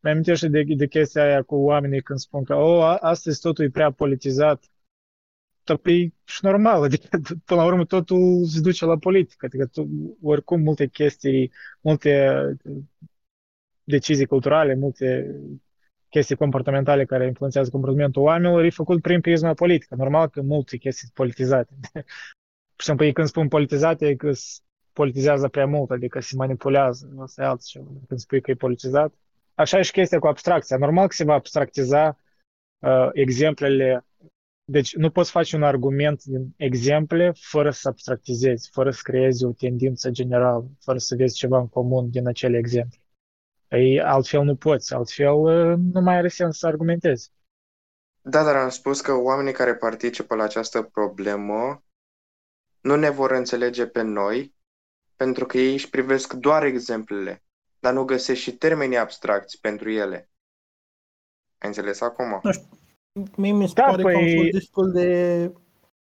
mi 0.00 0.10
amintește 0.10 0.48
de, 0.48 0.62
de 0.76 0.86
chestia 0.86 1.22
aia 1.22 1.42
cu 1.42 1.54
oamenii 1.56 2.02
când 2.02 2.18
spun 2.18 2.44
că 2.44 2.54
oh, 2.54 2.82
a- 2.82 2.96
astăzi 2.96 3.40
totul 3.40 3.64
e 3.64 3.70
prea 3.70 3.90
politizat. 3.92 4.64
Dar 5.64 5.76
păi 5.76 6.14
și 6.24 6.44
normal, 6.44 6.82
adică 6.82 7.08
până 7.44 7.60
la 7.60 7.66
urmă 7.66 7.84
totul 7.84 8.44
se 8.44 8.60
duce 8.60 8.84
la 8.84 8.98
politică. 8.98 9.46
Adică 9.46 9.66
tu, 9.66 9.88
oricum 10.22 10.60
multe 10.60 10.86
chestii, 10.86 11.52
multe 11.80 12.12
decizii 13.84 14.26
culturale, 14.26 14.74
multe 14.74 15.36
chestii 16.08 16.36
comportamentale 16.36 17.04
care 17.04 17.26
influențează 17.26 17.70
comportamentul 17.70 18.22
oamenilor, 18.22 18.64
e 18.64 18.70
făcut 18.70 19.02
prin 19.02 19.20
prisma 19.20 19.54
politică. 19.54 19.94
Normal 19.94 20.28
că 20.28 20.42
multe 20.42 20.76
chestii 20.76 21.02
sunt 21.02 21.12
politizate. 21.12 21.74
Și 22.80 22.86
simplu, 22.86 23.04
ei 23.04 23.12
când 23.12 23.28
spun 23.28 23.48
politizate, 23.48 24.06
e 24.06 24.14
că 24.14 24.32
se 24.32 24.60
politizează 24.92 25.48
prea 25.48 25.66
mult, 25.66 25.90
adică 25.90 26.20
se 26.20 26.36
manipulează, 26.36 27.14
asta 27.20 27.42
e 27.42 27.46
altceva. 27.46 27.86
Când 28.08 28.20
spui 28.20 28.40
că 28.40 28.50
e 28.50 28.54
politizat. 28.54 29.14
Așa 29.54 29.78
e 29.78 29.82
și 29.82 29.92
chestia 29.92 30.18
cu 30.18 30.26
abstracția. 30.26 30.76
Normal 30.76 31.06
că 31.06 31.14
se 31.14 31.24
va 31.24 31.34
abstractiza 31.34 32.18
uh, 32.78 33.08
exemplele. 33.12 34.04
Deci 34.64 34.94
nu 34.94 35.10
poți 35.10 35.30
face 35.30 35.56
un 35.56 35.62
argument 35.62 36.24
din 36.24 36.54
exemple 36.56 37.32
fără 37.34 37.70
să 37.70 37.88
abstractizezi, 37.88 38.70
fără 38.72 38.90
să 38.90 39.00
creezi 39.02 39.44
o 39.44 39.52
tendință 39.52 40.10
generală, 40.10 40.70
fără 40.80 40.98
să 40.98 41.14
vezi 41.16 41.36
ceva 41.36 41.58
în 41.58 41.68
comun 41.68 42.10
din 42.10 42.26
acele 42.26 42.58
exemple. 42.58 42.98
Ei, 43.70 44.00
altfel 44.00 44.42
nu 44.42 44.56
poți, 44.56 44.94
altfel 44.94 45.32
uh, 45.34 45.78
nu 45.92 46.00
mai 46.00 46.16
are 46.16 46.28
sens 46.28 46.58
să 46.58 46.66
argumentezi. 46.66 47.32
Da, 48.22 48.44
dar 48.44 48.56
am 48.56 48.68
spus 48.68 49.00
că 49.00 49.12
oamenii 49.12 49.52
care 49.52 49.74
participă 49.76 50.34
la 50.34 50.42
această 50.42 50.82
problemă 50.82 51.82
nu 52.80 52.96
ne 52.96 53.10
vor 53.10 53.30
înțelege 53.30 53.86
pe 53.86 54.02
noi 54.02 54.54
pentru 55.16 55.46
că 55.46 55.58
ei 55.58 55.72
își 55.72 55.90
privesc 55.90 56.32
doar 56.32 56.62
exemplele, 56.64 57.42
dar 57.78 57.92
nu 57.92 58.04
găsesc 58.04 58.40
și 58.40 58.56
termenii 58.56 58.96
abstracți 58.98 59.60
pentru 59.60 59.90
ele. 59.90 60.30
Ai 61.58 61.68
înțeles 61.68 62.00
acum? 62.00 62.40
Nu 62.42 62.52
știu. 62.52 62.68
Mie 63.36 63.52
mi 63.52 63.66
se 63.68 63.72
Da, 63.74 63.84
pare 63.84 64.02
că 64.02 64.08
am 64.08 64.24
păi- 64.24 64.36
fost 64.36 64.50
destul 64.50 64.92
de, 64.92 65.52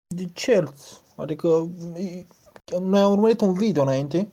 de 0.08 0.26
cerți. 0.34 1.02
Adică 1.16 1.48
e- 1.96 2.26
noi 2.80 3.02
am 3.02 3.12
urmărit 3.12 3.42
un 3.42 3.54
video 3.54 3.82
înainte 3.82 4.32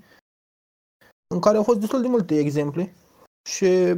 în 1.35 1.41
care 1.41 1.57
au 1.57 1.63
fost 1.63 1.79
destul 1.81 2.01
de 2.01 2.09
multe 2.09 2.39
exemple 2.39 2.95
și 3.49 3.95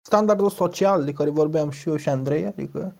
standardul 0.00 0.50
social 0.50 1.04
de 1.04 1.12
care 1.12 1.30
vorbeam 1.30 1.70
și 1.70 1.88
eu 1.88 1.96
și 1.96 2.08
Andrei, 2.08 2.46
adică 2.46 2.94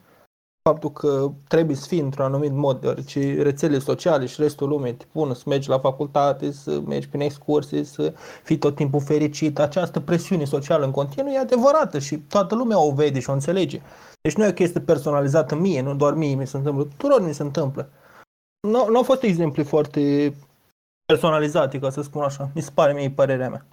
faptul 0.68 0.92
că 0.92 1.32
trebuie 1.48 1.76
să 1.76 1.86
fii 1.86 2.00
într-un 2.00 2.24
anumit 2.24 2.52
mod, 2.52 2.80
deoarece 2.80 3.42
rețelele 3.42 3.78
sociale 3.78 4.26
și 4.26 4.40
restul 4.40 4.68
lumii 4.68 4.94
te 4.94 5.04
pun 5.12 5.34
să 5.34 5.42
mergi 5.46 5.68
la 5.68 5.78
facultate, 5.78 6.50
să 6.50 6.80
mergi 6.80 7.08
prin 7.08 7.20
excursii, 7.20 7.84
să 7.84 8.14
fii 8.42 8.58
tot 8.58 8.74
timpul 8.74 9.00
fericit. 9.00 9.58
Această 9.58 10.00
presiune 10.00 10.44
socială 10.44 10.84
în 10.84 10.90
continuu 10.90 11.32
e 11.32 11.38
adevărată 11.38 11.98
și 11.98 12.18
toată 12.18 12.54
lumea 12.54 12.80
o 12.80 12.92
vede 12.92 13.20
și 13.20 13.30
o 13.30 13.32
înțelege. 13.32 13.80
Deci 14.20 14.34
nu 14.34 14.44
e 14.44 14.48
o 14.48 14.52
chestie 14.52 14.80
personalizată 14.80 15.54
mie, 15.54 15.82
nu 15.82 15.94
doar 15.94 16.14
mie 16.14 16.34
mi 16.34 16.46
se 16.46 16.56
întâmplă, 16.56 16.84
tuturor 16.84 17.26
mi 17.26 17.34
se 17.34 17.42
întâmplă. 17.42 17.90
Nu, 18.60 18.88
nu 18.88 18.96
au 18.96 19.02
fost 19.02 19.22
exemple 19.22 19.62
foarte 19.62 20.34
personalizate, 21.06 21.78
ca 21.78 21.90
să 21.90 22.02
spun 22.02 22.22
așa. 22.22 22.50
Mi 22.54 22.62
se 22.62 22.70
pare 22.74 22.92
mie 22.92 23.10
părerea 23.10 23.48
mea. 23.48 23.66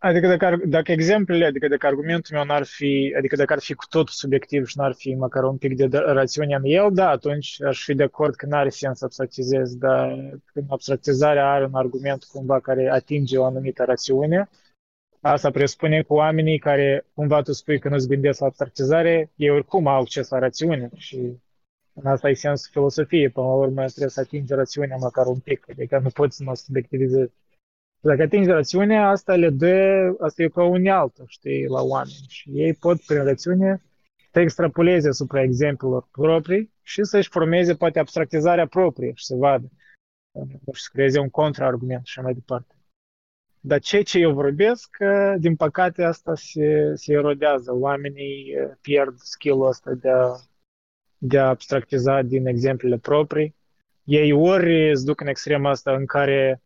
Adică 0.00 0.26
dacă, 0.26 0.60
dacă 0.66 0.92
exemplele, 0.92 1.44
adică 1.44 1.68
dacă 1.68 1.86
argumentul 1.86 2.36
meu 2.36 2.44
n-ar 2.44 2.64
fi, 2.64 3.14
adică 3.18 3.36
dacă 3.36 3.52
ar 3.52 3.58
fi 3.60 3.74
cu 3.74 3.84
totul 3.88 4.12
subiectiv 4.12 4.66
și 4.66 4.78
n-ar 4.78 4.92
fi 4.92 5.14
măcar 5.14 5.44
un 5.44 5.56
pic 5.56 5.76
de 5.76 5.98
rațiune 5.98 6.54
în 6.54 6.62
el, 6.64 6.88
da, 6.92 7.08
atunci 7.08 7.62
aș 7.62 7.84
fi 7.84 7.94
de 7.94 8.02
acord 8.02 8.34
că 8.34 8.46
n-are 8.46 8.68
sens 8.68 8.98
să 8.98 9.04
abstractizez, 9.04 9.74
dar 9.76 10.08
când 10.52 10.66
abstractizarea 10.68 11.50
are 11.50 11.64
un 11.64 11.74
argument 11.74 12.24
cumva 12.24 12.60
care 12.60 12.88
atinge 12.90 13.38
o 13.38 13.44
anumită 13.44 13.84
rațiune, 13.84 14.48
asta 15.20 15.50
presupune 15.50 16.02
că 16.02 16.12
oamenii 16.12 16.58
care 16.58 17.06
cumva 17.14 17.42
tu 17.42 17.52
spui 17.52 17.78
că 17.78 17.88
nu-ți 17.88 18.08
gândesc 18.08 18.40
la 18.40 18.46
abstractizare, 18.46 19.30
ei 19.36 19.50
oricum 19.50 19.86
au 19.86 20.00
acces 20.00 20.28
la 20.28 20.38
rațiune 20.38 20.90
și 20.96 21.36
în 21.92 22.06
asta 22.06 22.28
e 22.28 22.34
sensul 22.34 22.70
filosofiei, 22.72 23.28
până 23.28 23.46
la 23.46 23.52
urmă 23.52 23.84
trebuie 23.84 24.08
să 24.08 24.20
atingi 24.20 24.54
rațiunea 24.54 24.96
măcar 24.96 25.26
un 25.26 25.38
pic, 25.38 25.66
adică 25.70 25.98
nu 25.98 26.08
poți 26.08 26.36
să 26.36 26.42
mă 26.42 26.54
subiectivizezi. 26.54 27.32
Dacă 28.00 28.22
atingi 28.22 28.48
rațiunea, 28.48 29.08
asta 29.08 29.34
le 29.34 29.50
dă, 29.50 30.14
asta 30.20 30.42
e 30.42 30.48
ca 30.48 30.64
unealtă, 30.64 31.24
știi, 31.26 31.66
la 31.66 31.80
oameni. 31.80 32.26
Și 32.28 32.50
ei 32.52 32.74
pot, 32.74 33.00
prin 33.00 33.24
rațiune, 33.24 33.82
să 34.32 34.40
extrapoleze 34.40 35.08
asupra 35.08 35.42
exemplelor 35.42 36.08
proprii 36.10 36.72
și 36.82 37.04
să-și 37.04 37.28
formeze, 37.28 37.74
poate, 37.74 37.98
abstractizarea 37.98 38.66
proprie 38.66 39.12
și 39.14 39.24
să 39.24 39.34
vadă. 39.34 39.70
Și 40.72 40.82
să 40.82 40.88
creeze 40.92 41.18
un 41.18 41.30
contraargument 41.30 42.06
și 42.06 42.20
mai 42.20 42.34
departe. 42.34 42.74
Dar 43.60 43.80
ceea 43.80 44.02
ce 44.02 44.18
eu 44.18 44.32
vorbesc, 44.32 44.96
din 45.38 45.56
păcate, 45.56 46.02
asta 46.02 46.34
se, 46.34 46.92
se 46.94 47.12
erodează. 47.12 47.72
Oamenii 47.74 48.54
pierd 48.80 49.18
skill-ul 49.18 49.66
ăsta 49.66 49.92
de 49.92 50.08
a, 50.08 50.36
de 51.18 51.38
a 51.38 51.48
abstractiza 51.48 52.22
din 52.22 52.46
exemplele 52.46 52.98
proprii. 52.98 53.54
Ei 54.04 54.32
ori 54.32 54.90
îți 54.90 55.04
duc 55.04 55.20
în 55.20 55.26
extrema 55.26 55.70
asta 55.70 55.94
în 55.94 56.06
care 56.06 56.62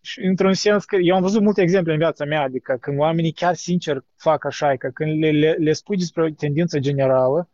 și 0.00 0.20
într-un 0.20 0.54
sens 0.54 0.84
că 0.84 0.96
eu 0.96 1.14
am 1.14 1.22
văzut 1.22 1.42
multe 1.42 1.62
exemple 1.62 1.92
în 1.92 1.98
viața 1.98 2.24
mea, 2.24 2.42
adică 2.42 2.76
când 2.80 2.98
oamenii 2.98 3.32
chiar 3.32 3.54
sincer 3.54 4.04
fac 4.16 4.44
așa, 4.44 4.76
că 4.76 4.88
când 4.94 5.22
le, 5.22 5.30
le, 5.30 5.52
le 5.52 5.72
spui 5.72 5.96
despre 5.96 6.22
o 6.22 6.28
tendință 6.28 6.78
generală 6.78 7.48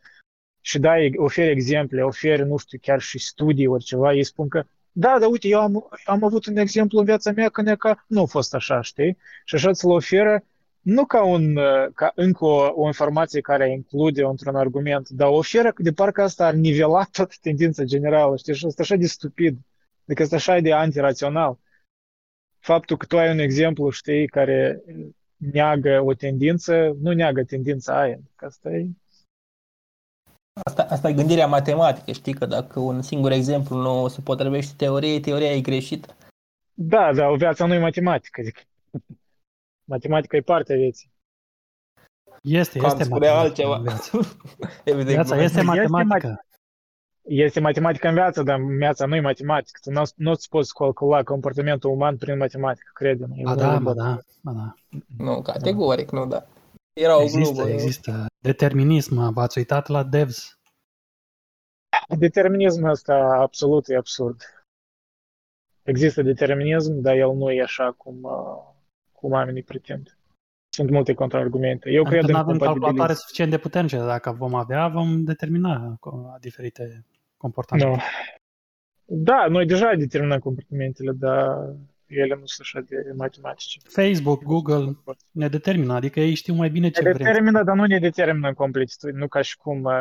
și 0.60 0.78
dai, 0.78 1.12
oferi 1.16 1.50
exemple, 1.50 2.02
oferi, 2.02 2.46
nu 2.46 2.56
știu, 2.56 2.78
chiar 2.82 3.00
și 3.00 3.18
studii 3.18 3.66
ori 3.66 3.84
ceva, 3.84 4.14
ei 4.14 4.24
spun 4.24 4.48
că 4.48 4.64
da, 4.96 5.18
dar 5.20 5.28
uite, 5.30 5.48
eu 5.48 5.60
am, 5.60 5.88
am 6.04 6.24
avut 6.24 6.46
un 6.46 6.56
exemplu 6.56 6.98
în 6.98 7.04
viața 7.04 7.32
mea 7.32 7.48
când 7.48 7.76
că 7.76 7.94
nu 8.06 8.22
a 8.22 8.24
fost 8.24 8.54
așa, 8.54 8.80
știi? 8.80 9.16
Și 9.44 9.54
așa 9.54 9.72
ți-l 9.72 9.90
oferă 9.90 10.44
nu 10.80 11.04
ca, 11.04 11.24
un, 11.24 11.58
ca 11.94 12.12
încă 12.14 12.44
o, 12.44 12.72
o 12.74 12.86
informație 12.86 13.40
care 13.40 13.70
include 13.70 14.24
într-un 14.24 14.56
argument, 14.56 15.08
dar 15.08 15.28
oferă 15.28 15.72
de 15.76 15.92
parcă 15.92 16.22
asta 16.22 16.46
ar 16.46 16.54
nivela 16.54 17.06
toată 17.12 17.34
tendința 17.40 17.84
generală, 17.84 18.36
știi? 18.36 18.54
Și 18.54 18.66
asta 18.66 18.82
așa 18.82 18.96
de 18.96 19.06
stupid, 19.06 19.58
adică 20.04 20.22
asta 20.22 20.36
așa 20.36 20.60
de 20.60 20.72
antirațional 20.72 21.58
faptul 22.64 22.96
că 22.96 23.06
tu 23.06 23.18
ai 23.18 23.30
un 23.30 23.38
exemplu, 23.38 23.90
știi, 23.90 24.26
care 24.26 24.82
neagă 25.36 26.02
o 26.04 26.14
tendință, 26.14 26.96
nu 27.00 27.12
neagă 27.12 27.44
tendința 27.44 28.00
aia. 28.00 28.18
Asta 28.36 28.70
e 28.70 28.88
Asta, 30.64 30.82
asta 30.82 31.08
e 31.08 31.12
gândirea 31.12 31.46
matematică, 31.46 32.12
știi 32.12 32.34
că 32.34 32.46
dacă 32.46 32.80
un 32.80 33.02
singur 33.02 33.30
exemplu 33.30 33.76
nu 33.76 34.08
se 34.08 34.20
potrivește 34.20 34.74
teoriei, 34.76 35.20
teoria 35.20 35.52
e 35.52 35.60
greșită. 35.60 36.16
Da, 36.74 37.12
dar 37.14 37.30
o 37.30 37.36
viață 37.36 37.64
nu 37.66 37.74
e 37.74 37.78
matematică. 37.78 38.40
Adică 38.40 38.60
matematica 39.92 40.36
e 40.36 40.40
partea 40.40 40.76
vieții. 40.76 41.10
Este, 42.42 42.78
este 42.84 43.08
matematică. 43.08 43.30
altceva. 43.30 43.78
Viața, 43.78 44.18
viața 45.02 45.42
este 45.42 45.62
matematică 45.62 46.44
este 47.24 47.60
matematică 47.60 48.08
în 48.08 48.14
viață, 48.14 48.42
dar 48.42 48.60
viața 48.60 49.06
nu 49.06 49.14
e 49.14 49.20
matematică. 49.20 49.78
Tu 49.82 49.90
nu, 49.90 50.02
nu-ți 50.16 50.48
poți 50.48 50.74
calcula 50.74 51.22
comportamentul 51.22 51.90
uman 51.90 52.16
prin 52.16 52.36
matematică, 52.36 52.90
crede-mă. 52.94 53.34
Ba 53.42 53.54
da, 53.54 53.78
ba 53.78 53.94
da, 53.94 54.18
ba 54.40 54.52
da. 54.52 54.74
Nu, 55.16 55.42
categoric, 55.42 56.10
da. 56.10 56.18
nu, 56.18 56.26
da. 56.26 56.46
Era 56.92 57.18
o 57.18 57.22
există, 57.22 57.52
glumă. 57.52 57.68
Există 57.68 58.26
determinism, 58.42 59.32
v-ați 59.32 59.58
uitat 59.58 59.88
la 59.88 60.02
devs. 60.02 60.58
Determinismul 62.18 62.90
ăsta 62.90 63.14
absolut 63.40 63.88
e 63.88 63.96
absurd. 63.96 64.42
Există 65.82 66.22
determinism, 66.22 67.00
dar 67.00 67.14
el 67.14 67.32
nu 67.32 67.50
e 67.50 67.62
așa 67.62 67.94
cum, 67.96 68.22
uh, 68.22 68.74
cum 69.12 69.32
oamenii 69.32 69.62
pretind. 69.62 70.16
Sunt 70.68 70.90
multe 70.90 71.14
contraargumente. 71.14 71.90
Eu 71.90 72.04
cred 72.04 72.24
că 72.24 72.30
nu 72.30 72.38
avem 72.38 72.58
calculatoare 72.58 73.14
suficient 73.14 73.50
de 73.50 73.58
puternice. 73.58 73.96
Dacă 73.96 74.30
vom 74.30 74.54
avea, 74.54 74.88
vom 74.88 75.24
determina 75.24 75.98
diferite 76.40 77.04
comportamente. 77.44 77.90
Nu. 77.90 78.02
Da, 79.22 79.46
noi 79.48 79.66
deja 79.66 79.94
determinăm 79.94 80.38
comportamentele, 80.38 81.12
dar 81.12 81.74
ele 82.06 82.34
nu 82.40 82.46
sunt 82.46 82.60
așa 82.60 82.80
de 82.80 83.12
matematice. 83.16 83.78
Facebook, 83.84 84.42
Google 84.42 84.96
ne 85.30 85.48
determină, 85.48 85.92
adică 85.92 86.20
ei 86.20 86.34
știu 86.34 86.54
mai 86.54 86.70
bine 86.70 86.88
ce 86.90 87.02
ne 87.02 87.10
vreți. 87.10 87.24
determină, 87.24 87.62
dar 87.62 87.76
nu 87.76 87.84
ne 87.84 87.98
determină 87.98 88.48
în 88.48 88.54
completitud, 88.54 89.14
nu 89.14 89.28
ca 89.28 89.40
și 89.42 89.56
cum 89.56 89.82
uh, 89.82 89.92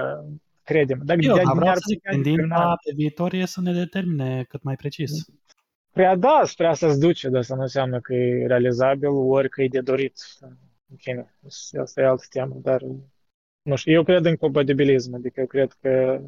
credem. 0.64 1.02
Dar 1.04 1.18
Eu, 1.20 1.36
de, 1.36 1.42
vreau 1.56 1.74
să 1.74 1.82
zic, 1.88 2.02
tendința 2.02 2.76
pe 2.86 2.92
viitor 2.96 3.34
e 3.34 3.46
să 3.46 3.62
ne 3.62 3.74
determine 3.74 4.46
cât 4.50 4.64
mai 4.64 4.76
precis. 4.76 5.12
Prea 5.92 6.16
da, 6.16 6.42
spre 6.46 6.68
asta 6.68 6.92
se 6.92 6.98
duce, 6.98 7.30
dar 7.30 7.40
asta 7.40 7.56
nu 7.56 7.62
înseamnă 7.62 8.00
că 8.00 8.14
e 8.14 8.48
realizabil, 8.48 9.10
ori 9.10 9.50
că 9.50 9.62
e 9.62 9.68
de 9.68 9.82
dorit. 9.82 10.14
În 10.90 10.96
fine, 10.98 11.36
asta 11.82 12.02
e 12.02 12.06
altă 12.06 12.26
temă, 12.30 12.56
dar 12.62 12.82
nu 13.62 13.76
știu, 13.76 13.92
eu 13.92 14.04
cred 14.04 14.26
în 14.26 14.36
compatibilism, 14.36 15.16
adică 15.16 15.40
eu 15.40 15.46
cred 15.46 15.72
că 15.82 16.22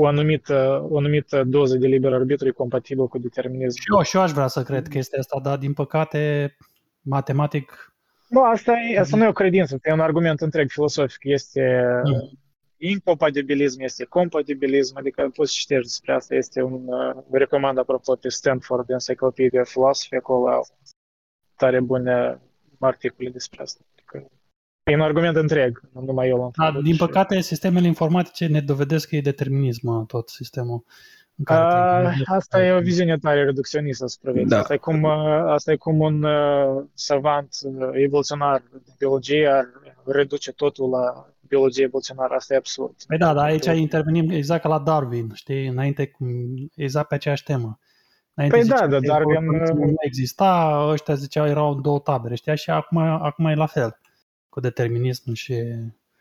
o 0.00 0.06
anumită, 0.06 0.86
o 0.88 0.98
anumită 0.98 1.44
doză 1.44 1.76
de 1.76 1.86
liber 1.86 2.12
arbitru 2.12 2.48
e 2.48 2.50
compatibil 2.50 3.06
cu 3.08 3.18
determinism. 3.18 3.80
Și 3.80 3.86
eu, 3.94 4.02
și 4.02 4.16
eu 4.16 4.22
aș 4.22 4.30
vrea 4.30 4.46
să 4.46 4.62
cred 4.62 4.88
că 4.88 4.98
este 4.98 5.18
asta, 5.18 5.40
dar 5.42 5.58
din 5.58 5.72
păcate, 5.72 6.56
matematic... 7.00 7.94
Nu, 8.28 8.42
asta, 8.42 8.72
e, 8.92 8.98
asta 8.98 9.16
nu 9.16 9.24
e 9.24 9.28
o 9.28 9.32
credință, 9.32 9.78
e 9.82 9.92
un 9.92 10.00
argument 10.00 10.40
întreg 10.40 10.70
filosofic. 10.70 11.24
Este 11.24 11.82
mm. 12.04 12.38
incompatibilism, 12.76 13.80
este 13.80 14.04
compatibilism, 14.04 14.96
adică 14.96 15.30
poți 15.34 15.54
citești 15.54 15.82
despre 15.82 16.12
asta. 16.12 16.34
Este 16.34 16.62
un, 16.62 16.86
uh, 16.86 17.24
recomand 17.30 17.78
apropo 17.78 18.16
pe 18.16 18.28
Stanford 18.28 18.90
Encyclopedia 18.90 19.62
Philosophy, 19.62 20.16
acolo 20.16 20.48
au 20.48 20.66
tare 21.56 21.80
bune 21.80 22.40
articole 22.78 23.30
despre 23.30 23.62
asta. 23.62 23.80
Adică 23.92 24.30
E 24.90 24.94
un 24.94 25.00
argument 25.00 25.36
întreg, 25.36 25.80
nu 25.92 26.00
numai 26.00 26.28
eu 26.28 26.36
l-am 26.36 26.72
da, 26.72 26.80
Din 26.80 26.96
păcate, 26.96 27.40
sistemele 27.40 27.86
informatice 27.86 28.46
ne 28.46 28.60
dovedesc 28.60 29.08
că 29.08 29.16
e 29.16 29.20
determinism 29.20 30.06
tot 30.06 30.28
sistemul. 30.28 30.84
În 31.36 31.44
care 31.44 31.62
A, 31.62 32.12
asta 32.24 32.64
e 32.64 32.72
o 32.72 32.80
viziune 32.80 33.18
tare 33.18 33.44
reducționistă 33.44 34.04
asupra 34.04 34.32
vieții. 34.32 34.50
Da. 34.50 34.58
Asta, 34.58 34.74
e 34.74 34.76
cum, 34.76 35.04
asta 35.46 35.72
e 35.72 35.76
cum 35.76 36.00
un 36.00 36.22
uh, 36.22 36.84
savant 36.94 37.48
uh, 37.62 37.88
evoluționar 37.92 38.62
de 38.72 38.92
biologie 38.98 39.46
ar 39.46 39.64
reduce 40.04 40.52
totul 40.52 40.90
la 40.90 41.26
biologie 41.48 41.84
evoluționară. 41.84 42.34
Asta 42.34 42.54
e 42.54 42.56
absurd. 42.56 42.94
Păi 43.06 43.18
da, 43.18 43.34
dar 43.34 43.44
aici 43.44 43.64
intervenim 43.64 44.30
exact 44.30 44.62
ca 44.62 44.68
la 44.68 44.78
Darwin, 44.78 45.30
știi, 45.34 45.66
înainte, 45.66 46.16
exact 46.74 47.08
pe 47.08 47.14
aceeași 47.14 47.44
temă. 47.44 47.78
Înainte 48.34 48.58
păi 48.58 48.66
da, 48.68 48.86
dar 48.86 49.00
Darwin... 49.00 49.44
Nu 49.74 49.94
exista, 49.98 50.80
ăștia 50.90 51.14
ziceau 51.14 51.46
erau 51.46 51.80
două 51.80 51.98
tabere, 51.98 52.34
știi, 52.34 52.56
și 52.56 52.70
acum, 52.70 52.98
acum 52.98 53.44
e 53.44 53.54
la 53.54 53.66
fel 53.66 53.99
cu 54.50 54.60
determinism 54.60 55.32
și 55.32 55.54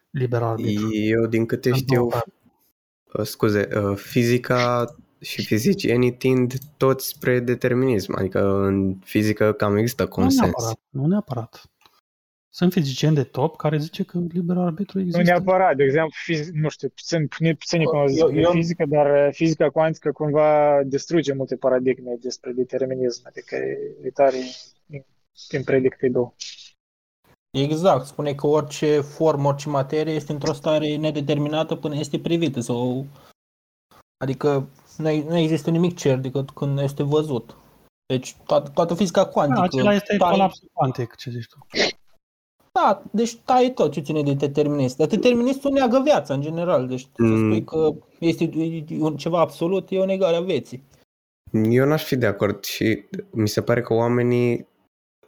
liber 0.10 0.42
arbitru. 0.42 0.94
Eu, 0.94 1.26
din 1.26 1.46
câte 1.46 1.72
știu, 1.72 2.06
uh, 2.06 3.24
scuze, 3.24 3.68
uh, 3.76 3.98
fizica 3.98 4.96
și 5.22 5.46
fizicienii 5.46 6.14
tind 6.14 6.54
toți 6.78 7.08
spre 7.08 7.40
determinism, 7.40 8.16
adică 8.18 8.64
în 8.64 8.96
fizică 9.04 9.54
cam 9.54 9.76
există 9.76 10.08
consens. 10.08 10.40
Nu 10.40 10.46
neapărat, 10.46 10.80
nu 10.90 11.08
neapărat. 11.08 11.70
Sunt 12.50 12.74
fizicieni 12.74 13.16
de 13.16 13.24
top 13.24 13.58
care 13.58 13.78
zice 13.78 14.04
că 14.04 14.20
liber 14.30 14.58
arbitru 14.58 15.00
există. 15.00 15.22
Nu 15.22 15.24
neapărat, 15.24 15.76
de 15.76 15.84
exemplu, 15.84 16.12
fiz- 16.30 16.52
nu 16.54 16.70
știu, 16.70 16.90
puțin, 16.90 17.28
puțin 17.58 17.82
eu, 17.82 18.34
eu, 18.34 18.52
fizică, 18.52 18.86
dar 18.88 19.28
uh, 19.28 19.34
fizica 19.34 19.70
cuantică 19.70 20.12
cumva 20.12 20.82
distruge 20.86 21.34
multe 21.34 21.56
paradigme 21.56 22.18
despre 22.22 22.52
determinism, 22.52 23.22
adică 23.26 23.56
e 24.04 24.10
tare 24.10 24.38
impredictibil. 25.52 26.34
Exact, 27.52 28.06
spune 28.06 28.34
că 28.34 28.48
orice 28.48 29.00
formă, 29.00 29.48
orice 29.48 29.70
materie 29.70 30.14
este 30.14 30.32
într-o 30.32 30.54
stare 30.54 30.96
nedeterminată 30.96 31.76
până 31.76 31.96
este 31.96 32.20
privită 32.20 32.60
sau 32.60 33.06
adică 34.18 34.70
nu, 34.98 35.24
nu 35.24 35.38
există 35.38 35.70
nimic 35.70 35.98
cert 35.98 36.22
decât 36.22 36.50
când 36.50 36.80
este 36.80 37.04
văzut. 37.04 37.56
Deci 38.06 38.36
toată, 38.46 38.70
toată 38.74 38.94
fizica 38.94 39.26
cuantică. 39.26 39.60
Da, 39.60 39.66
acela 39.66 39.94
este 39.94 40.18
tai... 40.18 40.32
colapsul 40.32 40.70
cuantic, 40.74 41.16
ce 41.16 41.30
zici 41.30 41.48
tu. 41.48 41.68
Da, 42.72 43.04
deci 43.12 43.36
tai 43.36 43.72
tot 43.76 43.92
ce 43.92 44.00
ține 44.00 44.24
de 44.24 44.34
determinist. 44.34 44.98
Dar 44.98 45.08
deterministul 45.08 45.72
neagă 45.72 46.02
viața 46.04 46.34
în 46.34 46.42
general. 46.42 46.88
Deci 46.88 47.08
mm. 47.18 47.30
să 47.30 47.36
spui 47.36 47.64
că 47.64 47.90
este 48.20 48.50
un, 49.00 49.18
ceva 49.18 49.40
absolut, 49.40 49.88
e 49.92 50.00
o 50.00 50.06
negare 50.06 50.36
a 50.36 50.42
vieții. 50.42 50.84
Eu 51.52 51.86
n-aș 51.86 52.04
fi 52.04 52.16
de 52.16 52.26
acord 52.26 52.64
și 52.64 53.04
mi 53.30 53.48
se 53.48 53.62
pare 53.62 53.82
că 53.82 53.94
oamenii 53.94 54.68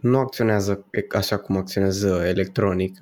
nu 0.02 0.18
acționează 0.18 0.86
așa 1.16 1.38
cum 1.38 1.58
acționează 1.58 2.24
electronic. 2.26 2.98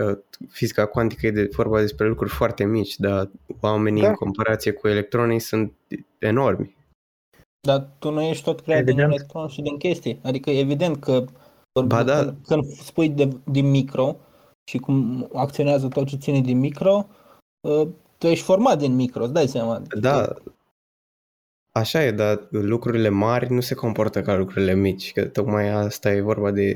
Fizica 0.50 0.86
cuantică 0.86 1.28
e 1.28 1.32
de 1.32 1.50
vorba 1.56 1.80
despre 1.80 2.08
lucruri 2.08 2.32
foarte 2.32 2.66
mici, 2.66 2.98
dar 2.98 3.30
oamenii 3.60 4.02
da. 4.02 4.08
în 4.08 4.14
comparație 4.14 4.72
cu 4.72 4.88
electronii 4.88 5.40
sunt 5.40 5.74
enormi. 6.18 6.78
Dar 7.68 7.90
tu 8.00 8.12
nu 8.12 8.22
ești 8.22 8.44
tot 8.44 8.62
creat 8.62 8.80
evident. 8.80 9.08
din 9.08 9.16
electron 9.16 9.48
și 9.48 9.62
din 9.62 9.78
chestii. 9.78 10.20
Adică 10.24 10.50
evident 10.50 11.00
că 11.00 11.26
Ba 11.86 12.04
da. 12.04 12.24
Când, 12.24 12.38
când 12.48 12.64
spui 12.66 13.10
de, 13.10 13.38
din 13.52 13.70
micro 13.70 14.16
și 14.70 14.78
cum 14.78 15.28
acționează 15.34 15.88
tot 15.88 16.08
ce 16.08 16.16
ține 16.16 16.42
din 16.42 16.60
micro, 16.60 17.08
uh, 17.68 17.88
tu 18.18 18.28
ești 18.28 18.44
format 18.44 18.78
din 18.78 18.96
micro, 18.96 19.24
îți 19.24 19.34
dai 19.34 19.48
seama. 19.48 19.82
Da, 20.00 20.34
așa 21.80 22.04
e, 22.04 22.12
dar 22.12 22.48
lucrurile 22.50 23.10
mari 23.10 23.52
nu 23.52 23.62
se 23.62 23.76
comportă 23.76 24.22
ca 24.22 24.36
lucrurile 24.36 24.74
mici, 24.74 25.14
că 25.14 25.28
tocmai 25.28 25.70
asta 25.70 26.12
e 26.12 26.22
vorba 26.22 26.52
de 26.52 26.76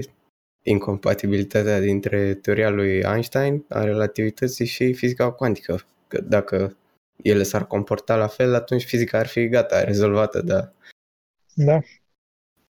incompatibilitatea 0.64 1.80
dintre 1.80 2.34
teoria 2.34 2.70
lui 2.70 3.00
Einstein 3.00 3.66
a 3.70 3.84
relativității 3.84 4.66
și 4.66 4.94
fizica 4.94 5.32
cuantică. 5.32 5.80
Că 6.08 6.22
dacă 6.22 6.78
ele 7.22 7.44
s-ar 7.44 7.68
comporta 7.68 8.16
la 8.16 8.28
fel, 8.28 8.54
atunci 8.54 8.84
fizica 8.84 9.18
ar 9.18 9.28
fi 9.28 9.48
gata, 9.48 9.84
rezolvată, 9.84 10.42
da. 10.42 10.72
Da. 11.54 11.80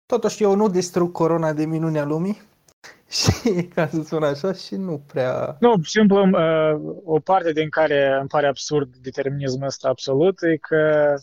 Totuși 0.06 0.42
eu 0.42 0.54
nu 0.54 0.68
distrug 0.68 1.12
corona 1.12 1.52
de 1.52 1.64
minunea 1.64 2.04
lumii 2.04 2.40
și 3.18 3.62
ca 3.74 3.86
să 3.86 4.02
spun 4.02 4.22
așa 4.22 4.52
și 4.52 4.74
nu 4.74 5.02
prea... 5.06 5.56
Nu, 5.60 5.82
simplu, 5.82 6.28
uh, 6.28 7.00
o 7.04 7.20
parte 7.20 7.52
din 7.52 7.68
care 7.68 8.16
îmi 8.20 8.28
pare 8.28 8.46
absurd 8.46 8.96
determinismul 8.96 9.66
ăsta 9.66 9.88
absolut 9.88 10.42
e 10.42 10.56
că 10.56 11.14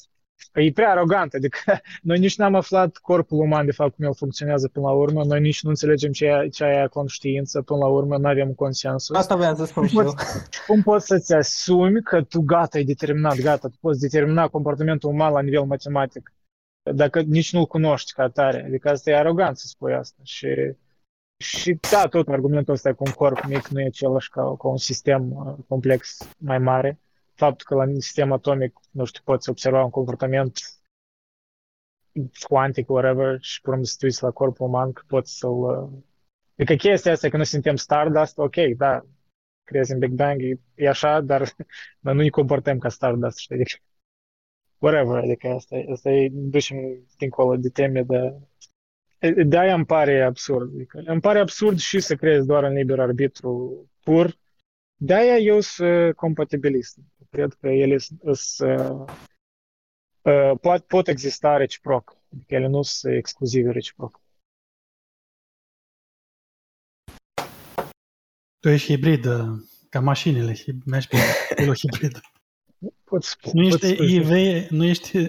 e 0.53 0.71
prea 0.71 0.89
arogant, 0.89 1.33
adică 1.33 1.81
noi 2.01 2.19
nici 2.19 2.37
n-am 2.37 2.55
aflat 2.55 2.97
corpul 2.97 3.39
uman 3.39 3.65
de 3.65 3.71
fapt 3.71 3.95
cum 3.95 4.05
el 4.05 4.13
funcționează 4.13 4.67
până 4.67 4.85
la 4.85 4.91
urmă, 4.91 5.23
noi 5.23 5.41
nici 5.41 5.63
nu 5.63 5.69
înțelegem 5.69 6.11
ce 6.11 6.25
e, 6.25 6.47
ce 6.47 6.63
e 6.63 6.87
conștiință, 6.87 7.61
până 7.61 7.79
la 7.79 7.87
urmă 7.87 8.17
nu 8.17 8.27
avem 8.27 8.53
consensus. 8.53 9.15
Asta 9.15 9.35
voiam 9.35 9.55
să 9.55 9.65
spun 9.65 9.87
și 9.87 9.93
cum 9.93 10.03
eu. 10.03 10.13
poți, 10.13 10.25
cum 10.67 10.81
poți 10.81 11.05
să-ți 11.05 11.33
asumi 11.33 12.01
că 12.01 12.21
tu 12.21 12.41
gata, 12.41 12.77
ai 12.77 12.83
determinat, 12.83 13.41
gata, 13.41 13.67
tu 13.67 13.77
poți 13.79 13.99
determina 13.99 14.47
comportamentul 14.47 15.09
uman 15.09 15.31
la 15.31 15.41
nivel 15.41 15.63
matematic, 15.63 16.33
dacă 16.93 17.21
nici 17.21 17.53
nu-l 17.53 17.65
cunoști 17.65 18.13
ca 18.13 18.23
atare, 18.23 18.63
adică 18.65 18.89
asta 18.89 19.09
e 19.09 19.17
arogant 19.17 19.57
să 19.57 19.67
spui 19.67 19.93
asta 19.93 20.19
și 20.23 20.47
și 21.43 21.77
da, 21.91 22.07
tot 22.07 22.27
argumentul 22.27 22.73
ăsta 22.73 22.93
cu 22.93 23.03
un 23.05 23.11
corp 23.11 23.43
mic 23.45 23.67
nu 23.67 23.79
e 23.79 23.85
același 23.85 24.29
ca, 24.29 24.41
ca 24.41 24.67
un 24.67 24.77
sistem 24.77 25.31
uh, 25.31 25.53
complex 25.67 26.17
mai 26.37 26.57
mare. 26.57 26.99
Faptul 27.33 27.65
că 27.67 27.75
la 27.75 27.91
un 27.91 27.99
sistem 27.99 28.31
atomic, 28.31 28.79
nu 28.91 29.05
știu, 29.05 29.21
poți 29.23 29.49
observa 29.49 29.83
un 29.83 29.89
comportament 29.89 30.59
cuantic, 32.47 32.89
whatever, 32.89 33.37
și 33.41 33.61
pe 33.61 33.69
urmă 33.69 33.83
să 33.83 33.95
te 33.99 34.05
uiți 34.05 34.23
la 34.23 34.31
corpul 34.31 34.67
uman, 34.67 34.91
că 34.91 35.01
poți 35.07 35.37
să-l... 35.37 35.49
uh, 35.49 35.89
Adică 36.57 36.75
chestia 36.75 37.11
asta 37.11 37.29
că 37.29 37.35
noi 37.35 37.45
suntem 37.45 37.75
Stardust, 37.75 38.37
ok, 38.37 38.55
da, 38.77 39.05
crezi 39.63 39.91
în 39.91 39.99
Big 39.99 40.11
Bang, 40.11 40.41
e, 40.41 40.59
e 40.75 40.87
așa, 40.87 41.21
dar 41.21 41.41
noi 41.99 42.13
nu 42.13 42.21
ne 42.21 42.29
comportăm 42.29 42.77
ca 42.77 42.89
Stardust, 42.89 43.37
știi? 43.37 43.55
Adică, 43.55 43.75
whatever, 44.77 45.15
adică 45.15 45.47
asta, 45.47 45.75
e- 45.75 45.91
asta 45.91 46.09
e, 46.09 46.29
ducem 46.31 46.77
dincolo 47.17 47.55
de 47.55 47.69
teme 47.69 48.03
de 48.03 48.33
de-aia 49.45 49.73
îmi 49.73 49.85
pare 49.85 50.21
absurd. 50.21 50.73
Adică, 50.73 51.01
îmi 51.05 51.21
pare 51.21 51.39
absurd 51.39 51.79
și 51.79 51.99
să 51.99 52.15
crezi 52.15 52.47
doar 52.47 52.63
în 52.63 52.73
liber 52.73 52.99
arbitru 52.99 53.85
pur. 54.03 54.37
De-aia 55.05 55.37
eu 55.37 55.59
sunt 55.59 56.15
compatibilist. 56.15 56.97
Cred 57.29 57.53
că 57.53 57.67
ele 57.67 57.97
s- 57.97 58.11
s- 58.31 58.57
uh, 58.59 59.05
uh, 60.21 60.51
pot, 60.61 60.83
pot 60.85 61.07
exista 61.07 61.57
reciproc. 61.57 62.17
Adică 62.33 62.55
ele 62.55 62.67
nu 62.67 62.81
sunt 62.81 63.13
exclusive 63.13 63.71
reciproc. 63.71 64.21
Tu 68.59 68.69
ești 68.69 68.87
hibrid, 68.93 69.25
uh, 69.25 69.59
ca 69.89 69.99
mașinile, 69.99 70.53
și 70.53 70.73
mergi 70.85 71.07
pe 71.07 71.17
acolo 71.51 71.73
hibrid. 71.81 72.19
Pot 73.03 73.23
spune, 73.23 73.61
Nu 73.61 73.69
pot 73.69 73.81
ești 73.83 73.93
spune. 73.95 74.11
IV, 74.11 74.69
nu 74.69 74.83
ești 74.83 75.27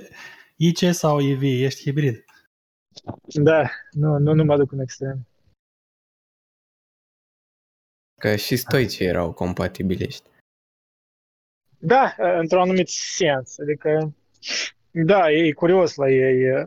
IC 0.56 0.78
sau 0.92 1.20
IV, 1.20 1.42
ești 1.42 1.80
hibrid. 1.80 2.24
Da, 3.24 3.70
nu, 3.90 4.18
nu, 4.18 4.32
nu 4.34 4.44
mă 4.44 4.56
duc 4.56 4.72
în 4.72 4.80
extrem. 4.80 5.26
Că 8.24 8.36
și 8.36 8.56
stoicii 8.56 9.06
erau 9.06 9.32
compatibiliști. 9.32 10.28
Da, 11.78 12.14
într-un 12.40 12.60
anumit 12.60 12.88
sens. 12.88 13.58
Adică, 13.58 14.14
da, 14.90 15.30
e 15.30 15.52
curios 15.52 15.94
la 15.94 16.10
ei. 16.10 16.66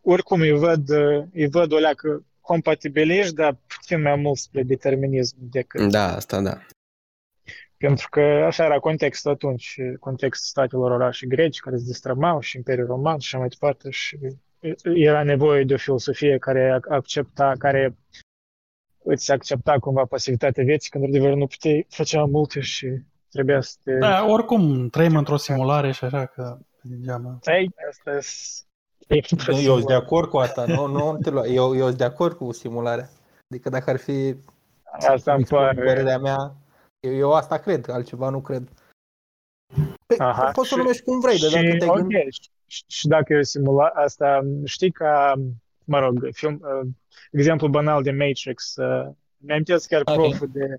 Oricum 0.00 0.40
îi 0.40 0.50
văd, 0.50 0.88
îi 1.32 1.48
văd 1.50 1.72
o 1.72 1.78
leacă 1.78 2.24
compatibiliști, 2.40 3.34
dar 3.34 3.56
puțin 3.66 4.02
mai 4.02 4.16
mult 4.16 4.38
spre 4.38 4.62
determinism 4.62 5.36
decât 5.38 5.90
Da, 5.90 6.14
asta 6.14 6.40
da. 6.40 6.60
Pentru 7.76 8.08
că 8.08 8.20
așa 8.20 8.64
era 8.64 8.78
contextul 8.78 9.30
atunci, 9.30 9.80
contextul 10.00 10.48
statelor 10.48 10.90
orașe 10.90 11.26
greci 11.26 11.58
care 11.58 11.76
se 11.76 11.84
destrămau 11.86 12.40
și 12.40 12.56
Imperiul 12.56 12.86
Roman 12.86 13.18
și 13.18 13.26
așa 13.26 13.38
mai 13.38 13.48
departe 13.48 13.90
și 13.90 14.18
era 14.82 15.22
nevoie 15.22 15.64
de 15.64 15.74
o 15.74 15.78
filosofie 15.78 16.38
care 16.38 16.80
accepta, 16.88 17.52
care 17.58 17.96
îți 19.04 19.32
accepta 19.32 19.78
cumva 19.78 20.04
pasivitatea 20.04 20.64
vieții 20.64 20.90
când 20.90 21.12
de 21.12 21.34
nu 21.34 21.46
puteai 21.46 21.86
făcea 21.88 22.24
multe 22.24 22.60
și 22.60 22.86
trebuia 23.30 23.60
să 23.60 23.76
te... 23.84 23.98
Da, 23.98 24.26
oricum 24.26 24.88
trăim 24.88 25.16
într-o 25.16 25.36
simulare 25.36 25.90
și 25.92 26.04
așa 26.04 26.26
că 26.26 26.58
degeaba. 26.82 27.38
Ei, 27.44 27.70
asta 27.88 28.10
e... 28.10 28.20
Eu 29.08 29.74
sunt 29.74 29.86
de 29.86 29.94
acord 29.94 30.28
cu 30.28 30.36
asta, 30.36 30.64
nu, 30.66 30.86
nu 30.86 31.18
te 31.22 31.30
lua. 31.30 31.46
Eu, 31.46 31.76
eu 31.76 31.86
sunt 31.86 31.98
de 31.98 32.04
acord 32.04 32.36
cu 32.36 32.52
simularea. 32.52 33.08
Adică 33.50 33.68
dacă 33.68 33.90
ar 33.90 33.96
fi 33.96 34.36
Asta 35.08 35.34
îmi 35.34 35.44
pare... 35.44 35.82
părerea 35.82 36.18
mea, 36.18 36.54
eu, 37.00 37.14
eu 37.14 37.32
asta 37.32 37.58
cred, 37.58 37.88
altceva 37.88 38.28
nu 38.28 38.40
cred. 38.40 38.68
Pe, 40.06 40.14
Aha, 40.18 40.50
poți 40.50 40.68
să 40.68 40.74
și- 40.74 40.80
numești 40.80 41.02
cum 41.02 41.20
vrei, 41.20 41.38
dar 41.38 41.50
dacă 41.50 41.70
și, 41.70 41.76
te 41.76 41.86
ok, 41.86 41.96
gândești... 41.96 42.50
și, 42.66 42.84
și 42.86 43.06
dacă 43.06 43.32
e 43.32 43.38
o 43.38 43.42
simula 43.42 43.86
asta, 43.86 44.40
știi 44.64 44.90
ca, 44.90 45.34
mă 45.90 45.98
rog, 45.98 46.28
film, 46.32 46.60
uh, 46.62 46.88
exemplu 47.30 47.68
banal 47.68 48.02
de 48.02 48.10
Matrix, 48.10 48.76
uh, 48.76 49.08
mi-amintesc 49.36 49.88
chiar 49.88 50.02
Ok. 50.04 50.14
proful 50.14 50.48
de, 50.52 50.76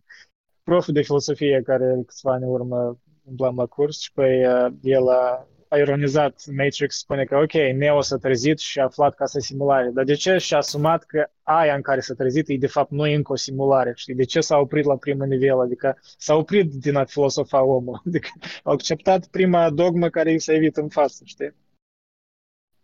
proful 0.64 0.94
de 0.94 1.02
filosofie 1.02 1.62
care 1.66 2.02
câțiva 2.06 2.34
ani 2.34 2.44
în 2.44 2.50
urmă 2.50 3.00
umblam 3.24 3.56
la 3.56 3.66
curs 3.66 4.00
și 4.00 4.12
păi 4.12 4.46
uh, 4.46 4.72
el 4.82 5.10
a, 5.10 5.48
a 5.68 5.78
ironizat 5.78 6.44
Matrix, 6.56 6.98
spune 6.98 7.24
că 7.24 7.38
ok, 7.38 7.54
Neo 7.54 8.02
s-a 8.02 8.18
trezit 8.18 8.60
și 8.60 8.80
a 8.80 8.84
aflat 8.84 9.16
că 9.16 9.24
asta 9.24 9.38
e 9.38 9.42
simulare, 9.42 9.90
dar 9.94 10.04
de 10.04 10.14
ce 10.14 10.38
și-a 10.38 10.58
asumat 10.58 11.04
că 11.04 11.28
aia 11.42 11.76
în 11.76 11.82
care 11.82 12.00
s-a 12.00 12.14
trezit 12.14 12.50
e 12.50 12.56
de 12.58 12.68
fapt 12.68 12.92
nu 12.92 13.08
e 13.08 13.16
încă 13.16 13.32
o 13.32 13.36
simulare, 13.36 13.92
știi? 13.96 14.16
De 14.16 14.24
ce 14.24 14.42
s-a 14.42 14.58
oprit 14.58 14.86
la 14.86 14.98
primul 14.98 15.28
nivel? 15.28 15.60
Adică 15.60 15.98
s-a 16.18 16.36
oprit 16.36 16.74
din 16.74 16.96
a 16.96 17.06
filosofa 17.06 17.64
omul, 17.64 18.02
adică 18.08 18.30
a 18.64 18.72
acceptat 18.72 19.28
prima 19.28 19.70
dogmă 19.70 20.10
care 20.10 20.32
i 20.32 20.40
s-a 20.40 20.54
evit 20.54 20.78
în 20.78 20.90
față, 20.90 21.24
știi? 21.26 21.54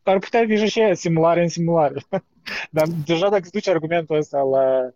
Ar 0.08 0.20
putea 0.20 0.46
fi 0.48 0.68
și 0.68 0.82
aia, 0.82 0.94
simulare 0.94 1.42
în 1.42 1.48
simulare. 1.48 2.02
Dar 2.72 2.88
deja 3.06 3.30
dacă 3.30 3.42
îți 3.42 3.52
duci 3.52 3.68
argumentul 3.68 4.16
ăsta 4.18 4.42
la, 4.42 4.90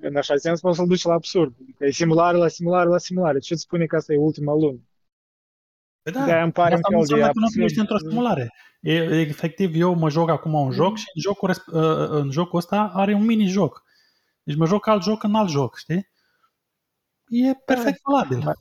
în 0.00 0.16
așa 0.16 0.36
sens, 0.36 0.60
poți 0.60 0.76
să-l 0.76 0.86
duci 0.86 1.02
la 1.04 1.12
absurd. 1.12 1.54
Adică 1.62 1.84
e 1.84 1.90
simulare 1.90 2.36
la 2.36 2.48
simulare 2.48 2.88
la 2.88 2.98
simulare. 2.98 3.38
Ce 3.38 3.52
îți 3.52 3.62
spune 3.62 3.86
că 3.86 3.96
asta 3.96 4.12
e 4.12 4.16
ultima 4.16 4.52
lume? 4.54 4.78
Păi 6.02 6.12
Da, 6.12 6.24
De-aia 6.24 6.42
îmi 6.42 6.52
pare 6.52 6.74
asta 6.74 6.88
un 6.90 6.94
nu 6.98 7.04
fel 7.04 7.16
de 7.18 7.22
înseamnă 7.24 7.32
că 7.32 7.38
nu 7.38 7.44
absurd. 7.46 7.64
ești 7.64 7.78
într-o 7.78 7.98
simulare. 7.98 8.52
E, 8.80 8.92
efectiv, 9.20 9.74
eu 9.74 9.94
mă 9.94 10.08
joc 10.10 10.28
acum 10.28 10.54
un 10.54 10.70
joc 10.70 10.96
și 10.96 11.04
în 11.14 11.20
jocul, 11.20 11.50
resp- 11.54 11.72
uh, 11.72 12.08
în 12.08 12.30
jocul 12.30 12.58
ăsta 12.58 12.90
are 12.94 13.14
un 13.14 13.24
mini-joc. 13.24 13.84
Deci 14.42 14.56
mă 14.56 14.66
joc 14.66 14.86
alt 14.86 15.02
joc 15.02 15.22
în 15.22 15.34
alt 15.34 15.48
joc, 15.50 15.76
știi? 15.76 16.08
E 17.28 17.52
perfect 17.54 18.00
valabil. 18.02 18.38
Dar 18.38 18.54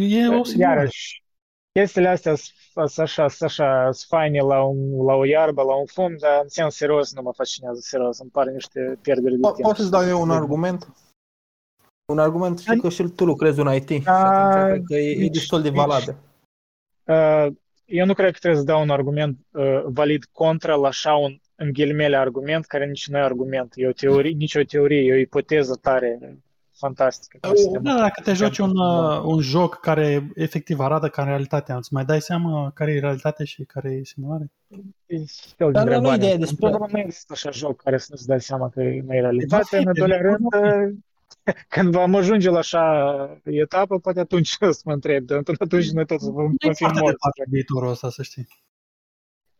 E 0.00 0.28
o 0.28 0.44
simulare. 0.44 0.76
Iarăși, 0.76 1.21
chestiile 1.72 2.08
astea 2.08 2.34
sunt 2.34 2.98
așa, 2.98 3.28
sunt 3.28 3.50
așa, 3.50 3.90
sunt 3.92 4.06
faine 4.08 4.40
la, 4.40 4.62
un, 4.62 5.04
la 5.04 5.14
o 5.14 5.24
iarbă, 5.24 5.62
la 5.62 5.74
un 5.74 5.86
fum, 5.86 6.16
dar 6.16 6.40
în 6.42 6.48
sens 6.48 6.74
serios 6.76 7.14
nu 7.14 7.22
mă 7.22 7.32
fascinează 7.32 7.80
serios. 7.80 8.18
Îmi 8.18 8.30
pare 8.30 8.52
niște 8.52 8.98
pierderi 9.02 9.34
de 9.36 9.48
Po- 9.48 9.54
timp. 9.54 9.66
Poți 9.66 9.78
să-ți 9.78 9.90
dau 9.90 10.06
eu 10.06 10.20
un 10.20 10.30
argument? 10.30 10.88
Un 12.12 12.18
argument, 12.18 12.58
știu 12.58 12.80
că 12.80 12.88
și 12.88 13.02
tu 13.02 13.24
lucrezi 13.24 13.60
în 13.60 13.74
IT 13.74 13.88
și 13.88 14.00
Da, 14.02 14.28
atunci 14.28 14.64
cred 14.70 14.82
că 14.86 14.94
e, 14.94 15.10
e 15.10 15.14
nici- 15.20 15.32
destul 15.32 15.62
de 15.62 15.68
nici- 15.68 15.76
valabil. 15.78 16.16
Uh, 17.04 17.46
eu 17.84 18.06
nu 18.06 18.14
cred 18.14 18.32
că 18.32 18.38
trebuie 18.38 18.60
să 18.60 18.66
dau 18.66 18.80
un 18.82 18.90
argument 18.90 19.38
uh, 19.50 19.82
valid 19.86 20.24
contra 20.32 20.74
la 20.74 20.88
așa 20.88 21.14
un, 21.14 21.38
în 21.54 21.72
ghilimele, 21.72 22.16
argument 22.16 22.64
care 22.66 22.86
nici 22.86 23.08
nu 23.08 23.18
e 23.18 23.20
argument. 23.20 23.72
E 23.76 23.86
o 23.88 23.92
teorie, 23.92 24.30
nici 24.30 24.54
o 24.54 24.62
teorie, 24.62 25.00
e 25.00 25.12
o 25.12 25.16
ipoteză 25.18 25.78
tare 25.82 26.38
fantastică. 26.86 27.38
ca 27.40 27.52
sistem. 27.54 27.82
Da, 27.82 27.94
dacă 27.94 28.20
te 28.24 28.32
joci 28.32 28.58
un, 28.58 28.76
uh, 28.76 29.22
un 29.24 29.40
joc 29.40 29.74
care 29.80 30.30
efectiv 30.34 30.80
arată 30.80 31.08
ca 31.08 31.22
realitatea, 31.22 31.76
îți 31.76 31.92
mai 31.92 32.04
dai 32.04 32.20
seama 32.20 32.70
care 32.74 32.92
e 32.92 32.98
realitatea 33.00 33.44
și 33.44 33.64
care 33.64 33.90
e 33.90 34.04
simulare? 34.04 34.50
E 35.06 35.16
fel 35.56 35.72
de 35.72 35.72
Dar 35.72 35.84
nu 35.84 35.90
e 35.92 35.94
întrebare. 35.94 36.16
ideea 36.16 36.32
În 36.32 36.38
despre- 36.40 36.56
primul 36.56 36.78
rând, 36.78 36.90
nu 36.92 36.98
există 36.98 37.32
așa 37.36 37.50
joc 37.50 37.82
care 37.82 37.98
să 37.98 38.06
nu-ți 38.10 38.26
dai 38.26 38.40
seama 38.40 38.68
că 38.68 38.80
nu 38.80 38.86
e 38.88 39.02
Va 39.06 39.12
realitate. 39.12 39.64
fi, 39.64 39.74
În 39.82 39.86
al 39.88 39.94
doilea 39.94 40.20
de- 40.20 40.28
rând, 40.28 40.46
uh, 40.64 40.94
când 41.74 41.90
vom 41.92 42.14
ajunge 42.14 42.50
la 42.50 42.58
așa 42.58 42.84
etapă, 43.44 43.98
poate 43.98 44.20
atunci 44.20 44.56
o 44.68 44.70
să 44.72 44.82
mă 44.84 44.92
întreb, 44.92 45.24
dar 45.26 45.42
până 45.42 45.56
atunci 45.60 45.90
noi 45.90 46.06
toți 46.06 46.24
vom, 46.30 46.44
Nu 46.44 46.50
e 46.52 46.56
vom 46.64 46.72
fi 46.72 46.82
foarte 46.82 47.00
morți. 47.00 47.16
departe 47.20 47.42
viitorul 47.50 47.90
ăsta, 47.90 48.10
să 48.10 48.22
știi. 48.22 48.46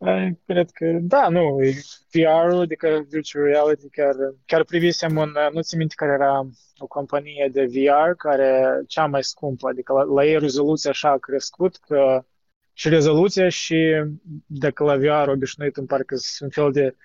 Eh, 0.04 0.30
Cred 0.46 0.70
că, 0.70 0.98
da, 1.00 1.28
nu, 1.28 1.62
e 1.64 1.74
VR-ul, 2.12 2.60
adică 2.60 3.04
Virtual 3.08 3.44
Reality, 3.44 3.88
chiar, 3.88 4.14
chiar 4.46 4.64
privisem 4.64 5.16
un, 5.16 5.32
nu 5.52 5.62
ți 5.62 5.76
minte 5.76 5.94
care 5.96 6.12
era 6.12 6.46
o 6.78 6.86
companie 6.86 7.48
de 7.52 7.64
VR 7.64 8.10
care 8.16 8.80
cea 8.86 9.06
mai 9.06 9.22
scumpă, 9.22 9.68
adică 9.68 9.92
la, 9.92 10.02
la 10.02 10.24
ei 10.24 10.38
rezoluția 10.38 10.90
așa 10.90 11.10
a 11.10 11.18
crescut 11.18 11.76
că 11.76 12.24
și 12.72 12.88
rezoluția 12.88 13.48
și 13.48 14.04
de 14.46 14.72
la 14.74 14.96
VR 14.96 15.28
obișnuit 15.28 15.76
în 15.76 15.86
parcă 15.86 16.16
sunt 16.16 16.54
un 16.54 16.62
fel 16.62 16.72
de 16.72 16.96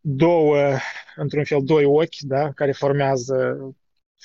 două, 0.00 0.56
într-un 1.16 1.44
fel, 1.44 1.60
doi 1.64 1.84
ochi, 1.84 2.20
da, 2.20 2.52
care 2.52 2.72
formează 2.72 3.58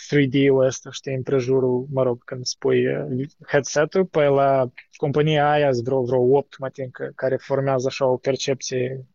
3D-ul 0.08 0.66
ăsta, 0.66 0.92
știi, 0.92 1.14
împrejurul, 1.14 1.88
mă 1.92 2.04
rog, 2.04 2.24
când 2.24 2.46
spui 2.46 2.96
uh, 2.96 3.28
headset-ul, 3.48 4.06
pe 4.06 4.26
la 4.26 4.72
compania 4.96 5.52
aia 5.52 5.72
sunt 5.72 5.86
vreo, 5.86 6.04
vreo 6.04 6.38
8, 6.38 6.58
mă 6.58 6.70
tin, 6.70 6.90
care 7.16 7.36
formează 7.36 7.88
așa 7.88 8.06
o 8.06 8.18
percepție 8.18 9.06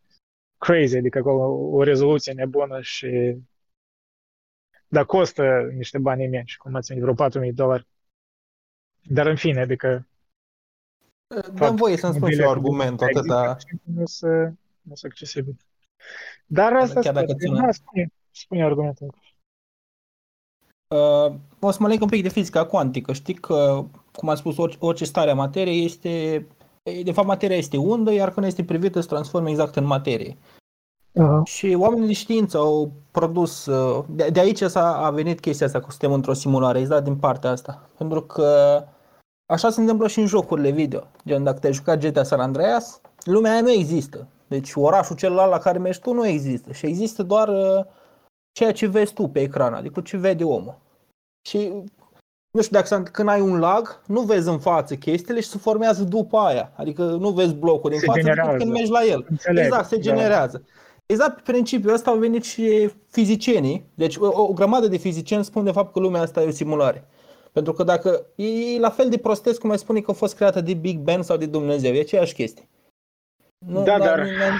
crazy, 0.58 0.96
adică 0.96 1.18
acolo 1.18 1.76
o 1.76 1.82
rezoluție 1.82 2.32
nebună 2.32 2.80
și 2.80 3.36
dar 4.88 5.04
costă 5.04 5.70
niște 5.76 5.98
bani 5.98 6.24
imensi, 6.24 6.56
cum 6.56 6.74
ați 6.74 6.94
vreo 6.94 7.14
4.000 7.14 7.32
de 7.32 7.50
dolari. 7.50 7.86
Dar 9.02 9.26
în 9.26 9.36
fine, 9.36 9.60
adică 9.60 10.08
Dăm 11.54 11.76
voie 11.76 11.96
să-mi 11.96 12.14
spun 12.14 12.30
și 12.30 12.40
eu 12.40 12.50
argumentul 12.50 13.06
atâta. 13.06 13.56
Nu 13.82 14.06
să, 14.06 14.52
nu 14.80 14.94
să 14.94 15.06
accesibil. 15.06 15.56
Dar 16.46 16.72
asta 16.72 17.00
Chiar 17.00 17.14
dacă 17.14 17.34
ține. 17.34 17.60
Da, 17.60 17.72
spune, 17.72 18.12
spune 18.30 18.64
argumentul. 18.64 19.14
Uh, 20.94 21.32
o 21.60 21.70
să 21.70 21.78
mă 21.80 21.88
leg 21.88 22.02
un 22.02 22.08
pic 22.08 22.22
de 22.22 22.28
fizica 22.28 22.66
cuantică. 22.66 23.12
Știi 23.12 23.34
că, 23.34 23.84
cum 24.12 24.28
am 24.28 24.34
spus, 24.34 24.56
orice, 24.56 24.78
orice 24.80 25.04
stare 25.04 25.30
a 25.30 25.34
materiei 25.34 25.84
este... 25.84 26.46
De 27.04 27.12
fapt, 27.12 27.26
materia 27.26 27.56
este 27.56 27.76
undă, 27.76 28.12
iar 28.12 28.30
când 28.30 28.46
este 28.46 28.64
privită 28.64 29.00
se 29.00 29.08
transformă 29.08 29.48
exact 29.48 29.76
în 29.76 29.84
materie. 29.84 30.36
Uh-huh. 31.20 31.44
Și 31.44 31.76
oamenii 31.78 32.06
de 32.06 32.12
știință 32.12 32.58
au 32.58 32.92
produs, 33.10 33.66
uh, 33.66 34.04
de, 34.08 34.28
de 34.32 34.40
aici 34.40 34.62
s-a 34.62 35.04
a 35.04 35.10
venit 35.10 35.40
chestia 35.40 35.66
asta 35.66 35.80
că 35.80 35.86
suntem 35.88 36.12
într-o 36.12 36.32
simulare, 36.32 36.78
exact 36.78 37.04
din 37.04 37.16
partea 37.16 37.50
asta. 37.50 37.88
Pentru 37.98 38.22
că 38.22 38.82
așa 39.46 39.70
se 39.70 39.80
întâmplă 39.80 40.08
și 40.08 40.20
în 40.20 40.26
jocurile 40.26 40.70
video. 40.70 41.00
Gen, 41.26 41.44
dacă 41.44 41.58
te-ai 41.58 41.72
jucat 41.72 41.98
GTA 41.98 42.22
San 42.22 42.40
Andreas, 42.40 43.00
lumea 43.24 43.52
aia 43.52 43.60
nu 43.60 43.70
există. 43.70 44.26
Deci 44.46 44.72
orașul 44.74 45.16
celălalt 45.16 45.50
la 45.50 45.58
care 45.58 45.78
mergi 45.78 46.00
tu 46.00 46.12
nu 46.12 46.26
există. 46.26 46.72
Și 46.72 46.86
există 46.86 47.22
doar 47.22 47.48
uh, 47.48 47.84
ceea 48.52 48.72
ce 48.72 48.86
vezi 48.86 49.12
tu 49.12 49.26
pe 49.28 49.40
ecran, 49.40 49.74
adică 49.74 50.00
ce 50.00 50.16
vede 50.16 50.44
omul. 50.44 50.78
Și 51.48 51.68
nu 52.50 52.62
știu 52.62 52.80
dacă 52.80 53.02
când 53.12 53.28
ai 53.28 53.40
un 53.40 53.58
lag, 53.58 54.00
nu 54.06 54.20
vezi 54.20 54.48
în 54.48 54.58
față 54.58 54.94
chestiile 54.94 55.40
și 55.40 55.48
se 55.48 55.58
formează 55.58 56.02
după 56.04 56.36
aia. 56.38 56.72
Adică 56.76 57.02
nu 57.04 57.30
vezi 57.30 57.54
blocul 57.54 57.90
din 57.90 57.98
Se 57.98 58.06
față 58.06 58.18
generează. 58.18 58.50
decât 58.50 58.62
când 58.64 58.76
mergi 58.76 58.90
la 58.90 59.04
el. 59.04 59.26
Înțeleg, 59.28 59.64
exact, 59.64 59.88
se 59.88 59.96
da. 59.96 60.02
generează. 60.02 60.64
Exact 61.06 61.34
pe 61.34 61.52
principiul 61.52 61.92
ăsta 61.92 62.10
au 62.10 62.16
venit 62.18 62.44
și 62.44 62.90
fizicienii. 63.10 63.84
Deci 63.94 64.16
o, 64.16 64.42
o 64.42 64.52
grămadă 64.52 64.88
de 64.88 64.96
fizicieni 64.96 65.44
spun 65.44 65.64
de 65.64 65.70
fapt 65.70 65.92
că 65.92 65.98
lumea 65.98 66.20
asta 66.20 66.42
e 66.42 66.46
o 66.46 66.50
simulare. 66.50 67.08
Pentru 67.52 67.72
că 67.72 67.82
dacă 67.82 68.26
e 68.34 68.78
la 68.78 68.90
fel 68.90 69.08
de 69.08 69.16
prostesc 69.18 69.60
cum 69.60 69.70
ai 69.70 69.78
spune 69.78 70.00
că 70.00 70.10
a 70.10 70.14
fost 70.14 70.36
creată 70.36 70.60
de 70.60 70.74
Big 70.74 70.98
Bang 70.98 71.24
sau 71.24 71.36
de 71.36 71.46
Dumnezeu, 71.46 71.92
e 71.92 72.00
aceeași 72.00 72.34
chestie. 72.34 72.68
Nu, 73.66 73.82
Da, 73.82 73.96
la- 73.96 74.04
dar- 74.04 74.18
la- 74.18 74.58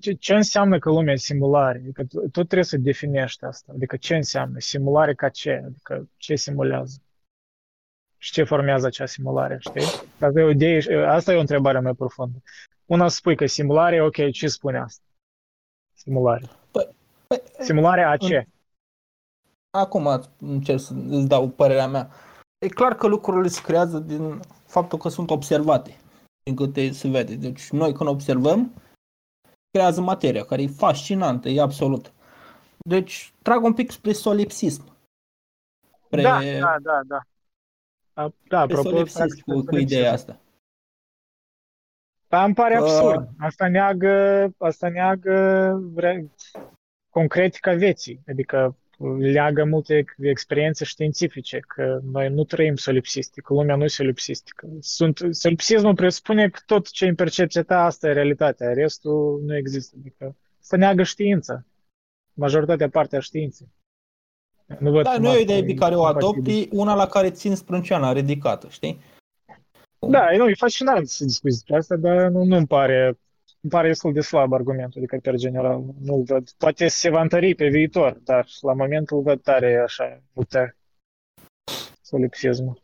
Ce, 0.00 0.12
ce 0.12 0.34
înseamnă 0.34 0.78
că 0.78 0.90
lumea 0.90 1.12
e 1.12 1.16
simulare? 1.16 1.78
Adică 1.78 2.04
tu, 2.04 2.20
tu 2.20 2.30
trebuie 2.30 2.64
să 2.64 2.76
definești 2.76 3.44
asta. 3.44 3.72
Adică 3.74 3.96
ce 3.96 4.16
înseamnă? 4.16 4.58
Simulare 4.58 5.14
ca 5.14 5.28
ce? 5.28 5.62
Adică 5.64 6.08
ce 6.16 6.34
simulează? 6.34 7.00
Și 8.18 8.32
ce 8.32 8.44
formează 8.44 8.86
acea 8.86 9.06
simulare, 9.06 9.56
știi? 9.60 9.82
Asta 10.20 10.40
e 10.40 10.42
o, 10.42 10.50
idee, 10.50 11.06
asta 11.06 11.32
e 11.32 11.36
o 11.36 11.40
întrebare 11.40 11.80
mai 11.80 11.94
profundă. 11.94 12.42
Una 12.86 13.08
spui 13.08 13.36
că 13.36 13.46
simulare, 13.46 14.02
ok, 14.02 14.30
ce 14.30 14.48
spune 14.48 14.78
asta? 14.78 15.04
Simulare. 15.92 16.44
Păi- 16.46 16.94
păi, 17.26 17.42
Simulare 17.58 18.02
a 18.02 18.16
ce? 18.16 18.48
Acum 19.70 20.20
încerc 20.38 20.80
să 20.80 20.94
îți 21.08 21.28
dau 21.28 21.48
părerea 21.48 21.88
mea. 21.88 22.10
E 22.58 22.68
clar 22.68 22.94
că 22.94 23.06
lucrurile 23.06 23.48
se 23.48 23.62
creează 23.62 23.98
din 23.98 24.40
faptul 24.66 24.98
că 24.98 25.08
sunt 25.08 25.30
observate, 25.30 25.96
din 26.42 26.54
câte 26.54 26.90
se 26.90 27.08
vede. 27.08 27.34
Deci 27.34 27.70
noi 27.70 27.92
când 27.92 28.08
observăm, 28.08 28.74
creează 29.76 30.00
materia, 30.00 30.44
care 30.44 30.62
e 30.62 30.66
fascinantă, 30.66 31.48
e 31.48 31.60
absolut. 31.60 32.12
Deci 32.78 33.32
trag 33.42 33.62
un 33.64 33.72
pic 33.74 33.90
spre 33.90 34.12
solipsism. 34.12 34.92
Spre, 36.06 36.22
Da, 36.22 36.40
da, 36.60 36.76
da, 36.82 37.00
da. 37.06 37.20
A- 38.22 38.32
Da, 38.48 38.62
spre 38.62 38.76
apropo, 38.76 38.88
solipsism 38.88 39.18
practic, 39.18 39.44
cu, 39.44 39.50
cu 39.52 39.56
solipsism. 39.64 39.84
ideea 39.94 40.12
asta. 40.12 40.38
Dar 42.28 42.44
îmi 42.44 42.54
pare 42.54 42.74
Că- 42.74 42.80
absurd. 42.80 43.28
Asta 43.38 43.68
neagă, 43.68 44.14
asta 44.58 44.88
neagă 44.88 45.34
vre- 45.92 46.30
concretica 47.10 47.72
vieții. 47.74 48.20
Adică 48.28 48.76
leagă 49.18 49.64
multe 49.64 50.04
experiențe 50.18 50.84
științifice, 50.84 51.58
că 51.58 52.00
noi 52.12 52.28
nu 52.28 52.44
trăim 52.44 52.76
solipsistic, 52.76 53.48
lumea 53.48 53.76
nu 53.76 53.84
e 53.84 53.86
solipsistică. 53.86 54.68
Sunt, 54.80 55.20
solipsismul 55.30 55.94
presupune 55.94 56.48
că 56.48 56.60
tot 56.66 56.90
ce 56.90 57.04
e 57.04 57.08
în 57.08 57.14
percepția 57.14 57.62
ta, 57.62 57.84
asta 57.84 58.08
e 58.08 58.12
realitatea, 58.12 58.72
restul 58.72 59.42
nu 59.44 59.56
există. 59.56 59.96
Adică 60.00 60.36
să 60.60 60.76
neagă 60.76 61.02
știința, 61.02 61.64
majoritatea 62.34 62.88
parte 62.88 63.16
a 63.16 63.20
științei. 63.20 63.68
Nu 64.78 64.90
văd 64.90 65.04
Da, 65.04 65.10
cum 65.10 65.22
nu 65.22 65.26
e 65.26 65.30
o 65.30 65.38
asta 65.38 65.52
idee 65.52 65.64
pe 65.64 65.74
care 65.74 65.94
o 65.94 65.98
compatibil. 65.98 66.30
adopti, 66.30 66.68
una 66.76 66.94
la 66.94 67.06
care 67.06 67.30
țin 67.30 67.54
sprânceana 67.54 68.12
ridicată, 68.12 68.68
știi? 68.70 69.00
Da, 69.98 70.32
e, 70.32 70.36
nu, 70.36 70.48
e 70.48 70.54
fascinant 70.54 71.08
să 71.08 71.24
discuți 71.24 71.54
despre 71.54 71.76
asta, 71.76 71.96
dar 71.96 72.28
nu, 72.28 72.44
nu-mi 72.44 72.66
pare, 72.66 73.18
îmi 73.66 73.74
pare 73.74 73.88
destul 73.88 74.12
de 74.12 74.20
slab 74.20 74.52
argumentul, 74.52 75.00
adică 75.00 75.18
per 75.22 75.36
general, 75.36 75.84
nu-l 76.00 76.22
văd. 76.22 76.50
Poate 76.50 76.88
se 76.88 77.10
va 77.10 77.20
întări 77.20 77.54
pe 77.54 77.68
viitor, 77.68 78.12
dar 78.12 78.48
la 78.60 78.72
moment 78.72 79.10
îl 79.10 79.22
văd 79.22 79.42
tare 79.42 79.76
așa, 79.76 80.22
puter, 80.32 80.76
solipsismul. 82.02 82.82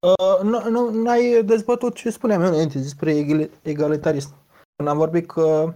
Uh, 0.00 0.42
nu, 0.42 0.68
nu, 0.70 1.02
n-ai 1.02 1.44
dezbătut 1.44 1.94
ce 1.94 2.10
spuneam 2.10 2.42
eu 2.42 2.48
înainte 2.48 2.78
despre 2.78 3.16
egal- 3.16 3.50
egalitarism. 3.62 4.34
Când 4.76 4.88
am 4.88 4.96
vorbit 4.96 5.26
că 5.26 5.74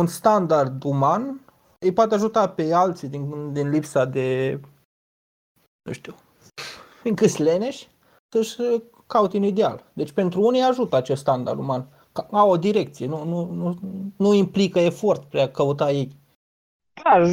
un 0.00 0.06
standard 0.06 0.82
uman 0.82 1.40
îi 1.78 1.92
poate 1.92 2.14
ajuta 2.14 2.48
pe 2.48 2.72
alții 2.72 3.08
din, 3.08 3.52
din 3.52 3.68
lipsa 3.70 4.04
de, 4.04 4.60
nu 5.82 5.92
știu, 5.92 6.14
încă 7.04 7.26
leneși, 7.42 7.88
să-și 8.42 8.82
caute 9.06 9.36
un 9.36 9.42
ideal. 9.42 9.90
Deci 9.92 10.12
pentru 10.12 10.40
unii 10.40 10.60
ajută 10.60 10.96
acest 10.96 11.20
standard 11.20 11.58
uman. 11.58 11.88
Ca- 12.12 12.28
Au 12.30 12.50
o 12.50 12.56
direcție, 12.56 13.06
nu, 13.06 13.24
nu, 13.24 13.50
nu, 13.50 13.78
nu 14.16 14.34
implică 14.34 14.78
efort 14.78 15.22
spre 15.22 15.40
a 15.40 15.50
căuta 15.50 15.90
ei. 15.90 16.16
Da, 17.02 17.26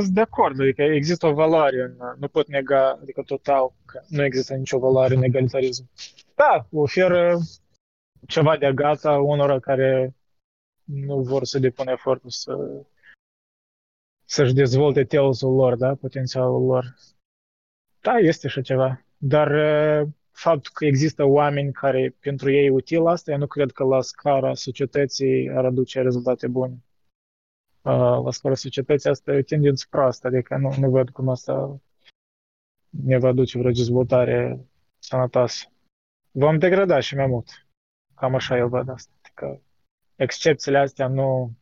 sunt 0.00 0.14
de 0.14 0.20
acord, 0.20 0.60
adică 0.60 0.82
există 0.82 1.26
o 1.26 1.34
valoare, 1.34 1.82
în, 1.82 1.96
nu 2.18 2.28
pot 2.28 2.48
nega, 2.48 2.90
adică 2.90 3.22
total, 3.22 3.72
că 3.84 4.02
nu 4.08 4.24
există 4.24 4.54
nicio 4.54 4.78
valoare 4.78 5.14
în 5.14 5.22
egalitarism. 5.22 5.88
Da, 6.34 6.66
oferă 6.72 7.38
ceva 8.26 8.56
de 8.56 8.72
gata 8.74 9.18
unora 9.18 9.58
care 9.58 10.14
nu 10.84 11.20
vor 11.20 11.44
să 11.44 11.58
depună 11.58 11.90
efortul 11.90 12.30
să 12.30 12.82
să-și 14.24 14.54
dezvolte 14.54 15.04
teosul 15.04 15.54
lor, 15.54 15.76
da, 15.76 15.94
potențialul 15.94 16.66
lor. 16.66 16.96
Da, 18.00 18.12
este 18.12 18.46
așa 18.46 18.60
ceva. 18.60 19.04
Dar 19.16 19.50
uh, 19.50 20.08
faptul 20.36 20.72
că 20.74 20.84
există 20.84 21.24
oameni 21.24 21.72
care 21.72 22.16
pentru 22.20 22.50
ei 22.50 22.66
e 22.66 22.70
util 22.70 23.06
asta, 23.06 23.30
eu 23.30 23.38
nu 23.38 23.46
cred 23.46 23.70
că 23.70 23.84
la 23.84 24.00
scara 24.00 24.54
societății 24.54 25.50
ar 25.50 25.64
aduce 25.64 26.00
rezultate 26.00 26.48
bune. 26.48 26.84
Uh, 27.82 28.22
La 28.24 28.30
scara 28.30 28.54
societății 28.54 29.10
asta 29.10 29.32
e 29.32 29.38
o 29.38 29.42
tendință 29.42 29.86
proastă, 29.90 30.26
adică 30.26 30.56
nu, 30.56 30.74
nu 30.78 30.90
văd 30.90 31.10
cum 31.10 31.28
asta 31.28 31.80
ne 32.90 33.18
va 33.18 33.32
duce 33.32 33.58
vreo 33.58 33.70
dezvoltare 33.70 34.66
sănătoasă. 34.98 35.66
Vom 36.30 36.58
degrada 36.58 37.00
și 37.00 37.14
mai 37.14 37.26
mult. 37.26 37.66
Cam 38.14 38.34
așa 38.34 38.56
eu 38.56 38.68
văd 38.68 38.88
asta. 38.88 39.12
Adică 39.22 39.62
excepțiile 40.16 40.78
astea 40.78 41.08
nu, 41.08 41.56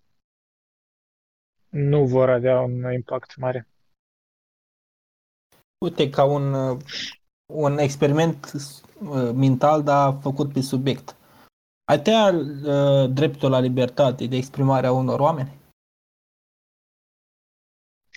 nu 1.68 2.06
vor 2.06 2.28
avea 2.28 2.60
un 2.60 2.92
impact 2.92 3.36
mare. 3.36 3.68
Uite, 5.78 6.10
ca 6.10 6.24
un, 6.24 6.52
uh, 6.52 6.82
un 7.46 7.78
experiment 7.78 8.52
uh, 8.52 9.30
mental, 9.34 9.82
dar 9.82 10.18
făcut 10.20 10.52
pe 10.52 10.60
subiect. 10.60 11.16
Ai 11.84 12.02
tăia 12.02 12.32
uh, 12.32 13.10
dreptul 13.10 13.50
la 13.50 13.58
libertate 13.58 14.26
de 14.26 14.36
exprimare 14.36 14.86
a 14.86 14.92
unor 14.92 15.20
oameni? 15.20 15.52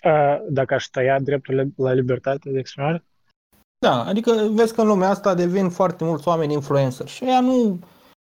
Uh, 0.04 0.38
Dacă 0.50 0.74
aș 0.74 0.86
tăia 0.86 1.20
dreptul 1.20 1.74
la 1.76 1.94
libertate 1.94 2.52
de 2.52 2.60
exprimare? 2.60 3.04
Da, 3.80 4.04
adică 4.06 4.32
vezi 4.52 4.74
că 4.74 4.82
în 4.82 4.88
lumea 4.88 5.10
asta 5.10 5.34
devin 5.34 5.70
foarte 5.70 6.04
mulți 6.04 6.28
oameni 6.28 6.54
influencer 6.54 7.08
și 7.08 7.26
ea 7.26 7.42
nu... 7.42 7.80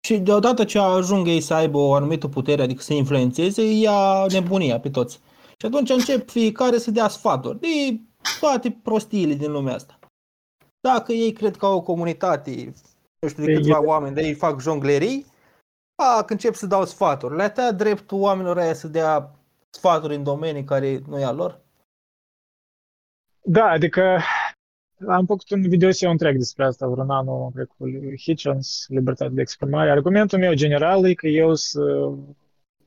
Și 0.07 0.19
deodată 0.19 0.65
ce 0.65 0.79
ajung 0.79 1.27
ei 1.27 1.41
să 1.41 1.55
aibă 1.55 1.79
o 1.79 1.95
anumită 1.95 2.29
putere, 2.29 2.63
adică 2.63 2.83
să 2.83 2.93
influențeze, 2.93 3.63
ia 3.63 4.27
nebunia 4.27 4.81
pe 4.81 4.91
toți. 4.91 5.21
Și 5.59 5.67
atunci 5.67 5.91
încep 5.91 6.31
fiecare 6.31 6.79
să 6.79 6.91
dea 6.91 7.09
sfaturi 7.09 7.61
de 7.61 8.01
toate 8.41 8.81
prostiile 8.83 9.35
din 9.35 9.53
lumea 9.53 9.75
asta. 9.75 9.99
Dacă 10.89 11.13
ei 11.13 11.33
cred 11.33 11.57
că 11.57 11.67
au 11.67 11.77
o 11.77 11.83
comunitate, 11.83 12.73
nu 13.21 13.29
știu, 13.29 13.45
de 13.45 13.51
Ei- 13.51 13.57
câțiva 13.57 13.85
oameni, 13.85 14.15
de 14.15 14.23
ei 14.23 14.35
fac 14.35 14.61
jonglerii, 14.61 15.27
fac, 16.03 16.31
încep 16.31 16.55
să 16.55 16.67
dau 16.67 16.85
sfaturi. 16.85 17.37
Le 17.37 17.51
tăia 17.51 17.73
dreptul 17.73 18.21
oamenilor 18.21 18.59
aia 18.59 18.75
să 18.75 18.89
dea 18.89 19.31
sfaturi 19.71 20.15
în 20.15 20.23
domenii 20.23 20.65
care 20.65 20.99
nu 21.07 21.19
e 21.19 21.25
a 21.25 21.33
lor? 21.33 21.61
Da, 23.45 23.65
adică 23.65 24.21
am 25.09 25.27
făcut 25.27 25.51
un 25.51 25.69
video 25.69 25.89
eu 26.01 26.11
întreg 26.11 26.37
despre 26.37 26.65
asta, 26.65 26.87
vreun 26.87 27.11
an, 27.11 27.51
cred 27.51 27.69
cu 27.79 27.87
Hitchens, 28.17 28.87
libertate 28.89 29.35
de 29.35 29.41
exprimare. 29.41 29.91
Argumentul 29.91 30.39
meu 30.39 30.55
general 30.55 31.05
e 31.05 31.15
că 31.15 31.27
eu 31.27 31.55
sunt 31.55 32.37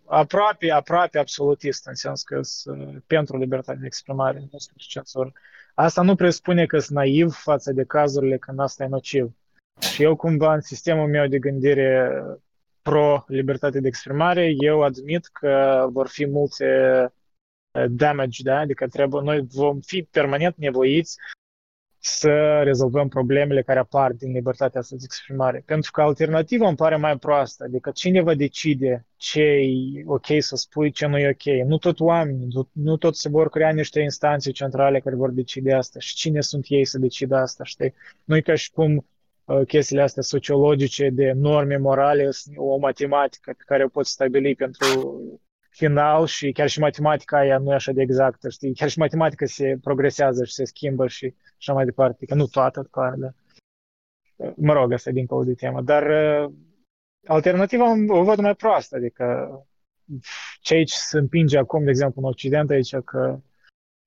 aproape, 0.06 0.72
aproape 0.72 1.20
absolutist, 1.20 1.86
în 1.88 1.96
sens 1.96 2.24
că 2.24 2.42
sunt 2.42 3.04
pentru 3.08 3.38
libertate 3.38 3.78
de 3.80 3.86
exprimare, 3.86 4.40
nu 4.52 4.58
sunt 4.58 4.78
cenzură. 4.78 5.34
Asta 5.78 6.02
nu 6.02 6.16
presupune 6.16 6.66
că 6.66 6.80
sunt 6.80 6.98
naiv 6.98 7.32
față 7.34 7.72
de 7.72 7.84
cazurile 7.84 8.38
când 8.38 8.60
asta 8.60 8.84
e 8.84 8.88
nociv. 8.88 9.32
Și 9.80 10.04
eu 10.04 10.16
cumva 10.16 10.54
în 10.54 10.62
sistemul 10.62 11.08
meu 11.08 11.28
de 11.28 11.40
gândire 11.40 12.12
pro-libertate 12.82 13.80
de 13.80 13.88
exprimare, 13.88 14.54
eu 14.58 14.84
admit 14.84 15.26
că 15.26 15.86
vor 15.92 16.08
fi 16.08 16.26
multe 16.26 16.66
uh, 17.72 17.86
damage, 17.90 18.44
da? 18.44 18.60
adică 18.60 18.88
trebuie, 18.88 19.22
noi 19.22 19.48
vom 19.54 19.80
fi 19.80 20.08
permanent 20.12 20.56
nevoiți 20.58 21.18
să 22.08 22.62
rezolvăm 22.64 23.08
problemele 23.08 23.62
care 23.62 23.80
apar 23.80 24.12
din 24.12 24.32
libertatea 24.32 24.80
asta 24.80 24.96
de 24.96 25.02
exprimare. 25.06 25.64
Pentru 25.66 25.92
că 25.92 26.02
alternativa 26.02 26.68
îmi 26.68 26.76
pare 26.76 26.96
mai 26.96 27.18
proastă, 27.18 27.64
adică 27.64 27.92
cine 27.94 28.22
va 28.22 28.34
decide 28.34 29.06
ce 29.16 29.42
e 29.42 30.04
ok 30.06 30.26
să 30.40 30.56
spui, 30.56 30.92
ce 30.92 31.06
nu 31.06 31.18
e 31.18 31.30
ok. 31.30 31.68
Nu 31.68 31.78
tot 31.78 32.00
oamenii, 32.00 32.48
nu, 32.50 32.70
nu 32.72 32.98
tot 32.98 33.16
se 33.16 33.30
vor 33.30 33.50
crea 33.50 33.72
niște 33.72 34.00
instanțe 34.00 34.52
centrale 34.52 35.00
care 35.00 35.16
vor 35.16 35.32
decide 35.32 35.74
asta 35.74 36.00
și 36.00 36.16
cine 36.16 36.42
sunt 36.42 36.66
ei 36.68 36.86
să 36.86 37.00
decidă 37.00 37.36
asta, 37.36 37.64
știi? 37.64 37.94
Nu 38.24 38.36
e 38.36 38.42
ca 38.42 38.56
și 38.56 38.72
cum 38.72 39.06
uh, 39.46 39.62
chestiile 39.68 40.02
astea 40.02 40.22
sociologice 40.22 41.10
de 41.10 41.32
norme 41.36 41.78
morale, 41.78 42.30
o 42.56 42.78
matematică 42.78 43.54
pe 43.58 43.64
care 43.66 43.84
o 43.84 43.88
poți 43.88 44.12
stabili 44.12 44.56
pentru 44.56 45.22
final 45.76 46.26
și 46.26 46.52
chiar 46.52 46.70
și 46.70 46.80
matematica 46.80 47.38
aia 47.38 47.58
nu 47.58 47.72
e 47.72 47.74
așa 47.74 47.92
de 47.92 48.02
exactă, 48.02 48.50
știi? 48.50 48.74
Chiar 48.74 48.90
și 48.90 49.00
matematica 49.00 49.46
se 49.46 49.78
progresează 49.82 50.44
și 50.44 50.54
se 50.54 50.66
schimbă 50.66 51.08
și 51.08 51.34
așa 51.58 51.74
mai 51.74 51.86
departe, 51.86 52.26
că 52.26 52.36
nu 52.36 52.46
toată, 52.46 52.88
clar, 52.92 53.14
dar 53.14 53.34
mă 54.56 54.74
rog, 54.74 54.92
asta 54.92 55.10
e 55.10 55.14
dincolo 55.14 55.44
de 55.44 55.54
temă, 55.54 55.82
dar 55.82 56.04
uh, 56.44 56.54
alternativa 57.28 57.86
o 58.08 58.24
văd 58.24 58.40
mai 58.40 58.56
proastă, 58.56 58.96
adică 58.96 59.50
ce 60.62 60.74
aici 60.74 60.92
se 60.92 61.18
împinge 61.18 61.58
acum, 61.58 61.84
de 61.84 61.90
exemplu, 61.90 62.22
în 62.22 62.28
Occident, 62.28 62.70
aici 62.70 62.96
că 62.96 63.40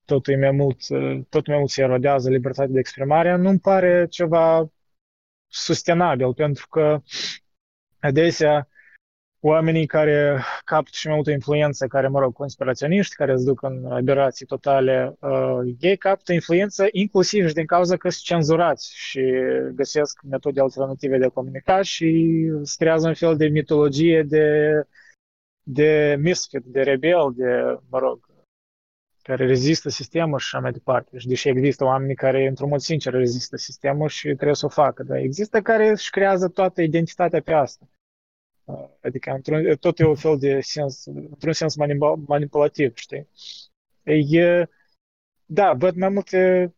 totul 0.04 0.32
e 0.32 0.36
mai 0.36 0.50
mult, 0.50 0.88
uh, 0.88 1.20
tot 1.28 1.46
mai 1.46 1.58
mult 1.58 1.70
se 1.70 1.82
erodează 1.82 2.30
libertatea 2.30 2.72
de 2.72 2.78
exprimare, 2.78 3.36
nu-mi 3.36 3.58
pare 3.60 4.06
ceva 4.06 4.70
sustenabil, 5.46 6.34
pentru 6.34 6.68
că 6.68 7.02
adesea 8.00 8.68
oamenii 9.40 9.86
care 9.86 10.42
capătă 10.64 10.90
și 10.92 11.06
mai 11.06 11.14
multă 11.14 11.30
influență, 11.30 11.86
care, 11.86 12.08
mă 12.08 12.18
rog, 12.18 12.32
conspiraționiști, 12.32 13.14
care 13.14 13.32
îți 13.32 13.44
duc 13.44 13.62
în 13.62 13.84
aberații 13.92 14.46
totale, 14.46 15.16
uh, 15.20 15.74
ei 15.80 15.96
capătă 15.96 16.32
influență 16.32 16.86
inclusiv 16.90 17.48
și 17.48 17.54
din 17.54 17.66
cauza 17.66 17.96
că 17.96 18.08
sunt 18.08 18.24
cenzurați 18.24 18.92
și 18.96 19.22
găsesc 19.74 20.20
metode 20.22 20.60
alternative 20.60 21.18
de 21.18 21.24
a 21.24 21.28
comunica 21.28 21.82
și 21.82 22.36
se 22.62 22.74
creează 22.78 23.08
un 23.08 23.14
fel 23.14 23.36
de 23.36 23.46
mitologie 23.46 24.22
de, 24.22 24.70
de 25.62 26.16
misfit, 26.20 26.62
de 26.64 26.82
rebel, 26.82 27.32
de, 27.34 27.78
mă 27.90 27.98
rog, 27.98 28.26
care 29.22 29.46
rezistă 29.46 29.88
sistemul 29.88 30.38
și 30.38 30.50
așa 30.52 30.62
mai 30.62 30.72
departe. 30.72 31.18
Și 31.18 31.26
deși 31.26 31.48
există 31.48 31.84
oameni 31.84 32.14
care, 32.14 32.46
într-un 32.46 32.68
mod 32.68 32.80
sincer, 32.80 33.12
rezistă 33.12 33.56
sistemul 33.56 34.08
și 34.08 34.22
trebuie 34.22 34.54
să 34.54 34.66
o 34.66 34.68
facă, 34.68 35.02
dar 35.02 35.16
există 35.16 35.60
care 35.60 35.88
își 35.88 36.10
creează 36.10 36.48
toată 36.48 36.82
identitatea 36.82 37.40
pe 37.40 37.52
asta. 37.52 37.88
Adică 39.00 39.30
într-un, 39.30 39.76
tot 39.76 39.98
e 39.98 40.04
un 40.04 40.14
fel 40.14 40.38
de 40.38 40.60
sens, 40.60 41.04
într-un 41.06 41.52
sens 41.52 41.76
manipulativ, 42.26 42.96
știi? 42.96 43.28
E, 44.30 44.66
da, 45.44 45.72
văd 45.72 45.96
mai 45.96 46.08
multe 46.08 46.72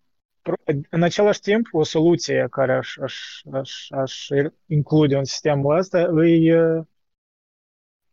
în 0.91 1.03
același 1.03 1.41
timp, 1.41 1.67
o 1.73 1.83
soluție 1.83 2.47
care 2.51 2.73
aș, 2.73 2.97
aș, 2.97 3.41
aș, 3.53 3.91
aș 3.91 4.29
include 4.67 5.17
în 5.17 5.25
sistemul 5.25 5.77
ăsta 5.77 5.99
e 6.25 6.85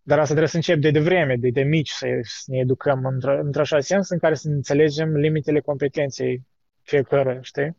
dar 0.07 0.19
asta 0.19 0.33
trebuie 0.33 0.47
să 0.47 0.55
încep 0.55 0.79
de 0.79 0.91
devreme, 0.91 1.35
de, 1.35 1.49
de 1.49 1.61
mici, 1.61 1.89
să, 1.89 2.07
să 2.21 2.43
ne 2.45 2.57
educăm 2.57 3.17
într- 3.17 3.39
într-așa 3.41 3.79
sens 3.79 4.09
în 4.09 4.17
care 4.17 4.33
să 4.33 4.47
înțelegem 4.47 5.15
limitele 5.15 5.59
competenței 5.59 6.43
fiecare, 6.81 7.39
știi? 7.41 7.77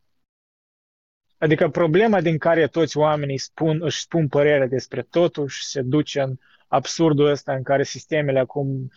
Adică 1.39 1.69
problema 1.69 2.20
din 2.20 2.39
care 2.39 2.66
toți 2.66 2.97
oamenii 2.97 3.39
spun, 3.39 3.78
își 3.82 4.01
spun 4.01 4.28
părerea 4.28 4.66
despre 4.66 5.02
totul 5.02 5.48
și 5.48 5.65
se 5.65 5.82
duce 5.82 6.20
în 6.20 6.35
absurdul 6.69 7.27
ăsta 7.27 7.55
în 7.55 7.62
care 7.62 7.82
sistemele 7.82 8.39
acum 8.39 8.90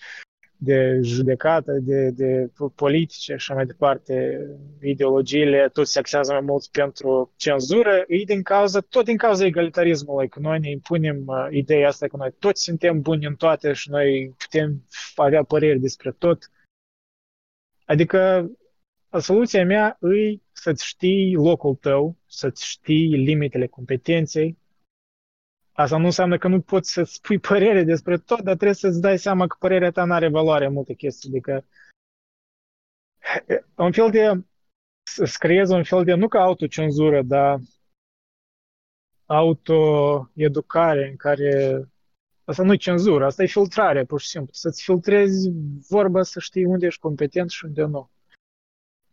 de 0.64 1.00
judecată, 1.02 1.72
de, 1.72 2.10
de 2.10 2.52
politice 2.76 3.36
și 3.36 3.52
mai 3.52 3.66
departe, 3.66 4.46
ideologiile, 4.82 5.70
tot 5.74 5.88
se 5.88 6.00
axează 6.00 6.32
mai 6.32 6.42
mult 6.42 6.68
pentru 6.68 7.34
cenzură, 7.36 8.04
e 8.08 8.24
din 8.24 8.42
cauza, 8.42 8.80
tot 8.80 9.06
din 9.06 9.18
cauza 9.18 9.46
egalitarismului, 9.46 10.30
că 10.30 10.40
noi 10.40 10.60
ne 10.60 10.70
impunem 10.70 11.24
uh, 11.26 11.48
ideea 11.50 11.88
asta 11.88 12.08
că 12.08 12.18
noi 12.18 12.34
toți 12.40 12.64
suntem 12.64 13.02
buni 13.02 13.26
în 13.26 13.36
toate 13.36 13.74
și 13.74 13.90
noi 13.90 14.36
putem 14.38 14.88
avea 15.16 15.44
păreri 15.44 15.80
despre 15.80 16.12
tot. 16.12 16.52
Adică 17.86 18.52
soluția 19.20 19.66
mea 19.66 19.98
e 20.02 20.40
să-ți 20.52 20.86
știi 20.86 21.34
locul 21.34 21.76
tău, 21.76 22.16
să-ți 22.26 22.66
știi 22.66 23.08
limitele 23.08 23.68
competenței. 23.68 24.58
Asta 25.72 25.98
nu 25.98 26.06
înseamnă 26.06 26.38
că 26.38 26.48
nu 26.48 26.62
poți 26.62 26.92
să 26.92 27.04
spui 27.04 27.40
părere 27.50 27.84
despre 27.84 28.18
tot, 28.18 28.42
dar 28.42 28.56
trebuie 28.56 28.74
să-ți 28.74 29.02
dai 29.02 29.20
seama 29.20 29.48
că 29.48 29.56
părerea 29.60 29.92
ta 29.92 30.04
nu 30.04 30.14
are 30.14 30.30
valoare 30.30 30.66
în 30.66 30.74
multe 30.74 30.94
chestii. 30.94 31.30
Adică 31.30 31.66
un 33.76 33.92
fel 33.92 34.10
de 34.10 34.44
să 35.04 35.36
creezi 35.40 35.74
un 35.74 35.84
fel 35.84 36.04
de, 36.04 36.14
nu 36.14 36.28
ca 36.28 36.42
autocenzură, 36.42 37.22
dar 37.22 37.60
autoeducare 39.26 41.08
în 41.10 41.16
care 41.16 41.84
asta 42.44 42.64
nu 42.64 42.74
e 42.74 42.78
cenzură, 42.78 43.26
asta 43.26 43.44
e 43.44 43.46
filtrare, 43.46 44.04
pur 44.04 44.22
și 44.22 44.28
simplu. 44.28 44.50
Să-ți 44.54 44.84
filtrezi 44.84 45.50
vorba, 45.90 46.24
să 46.24 46.40
știi 46.40 46.66
unde 46.66 46.86
ești 46.86 47.00
competent 47.00 47.50
și 47.50 47.66
unde 47.66 47.84
nu 47.84 48.10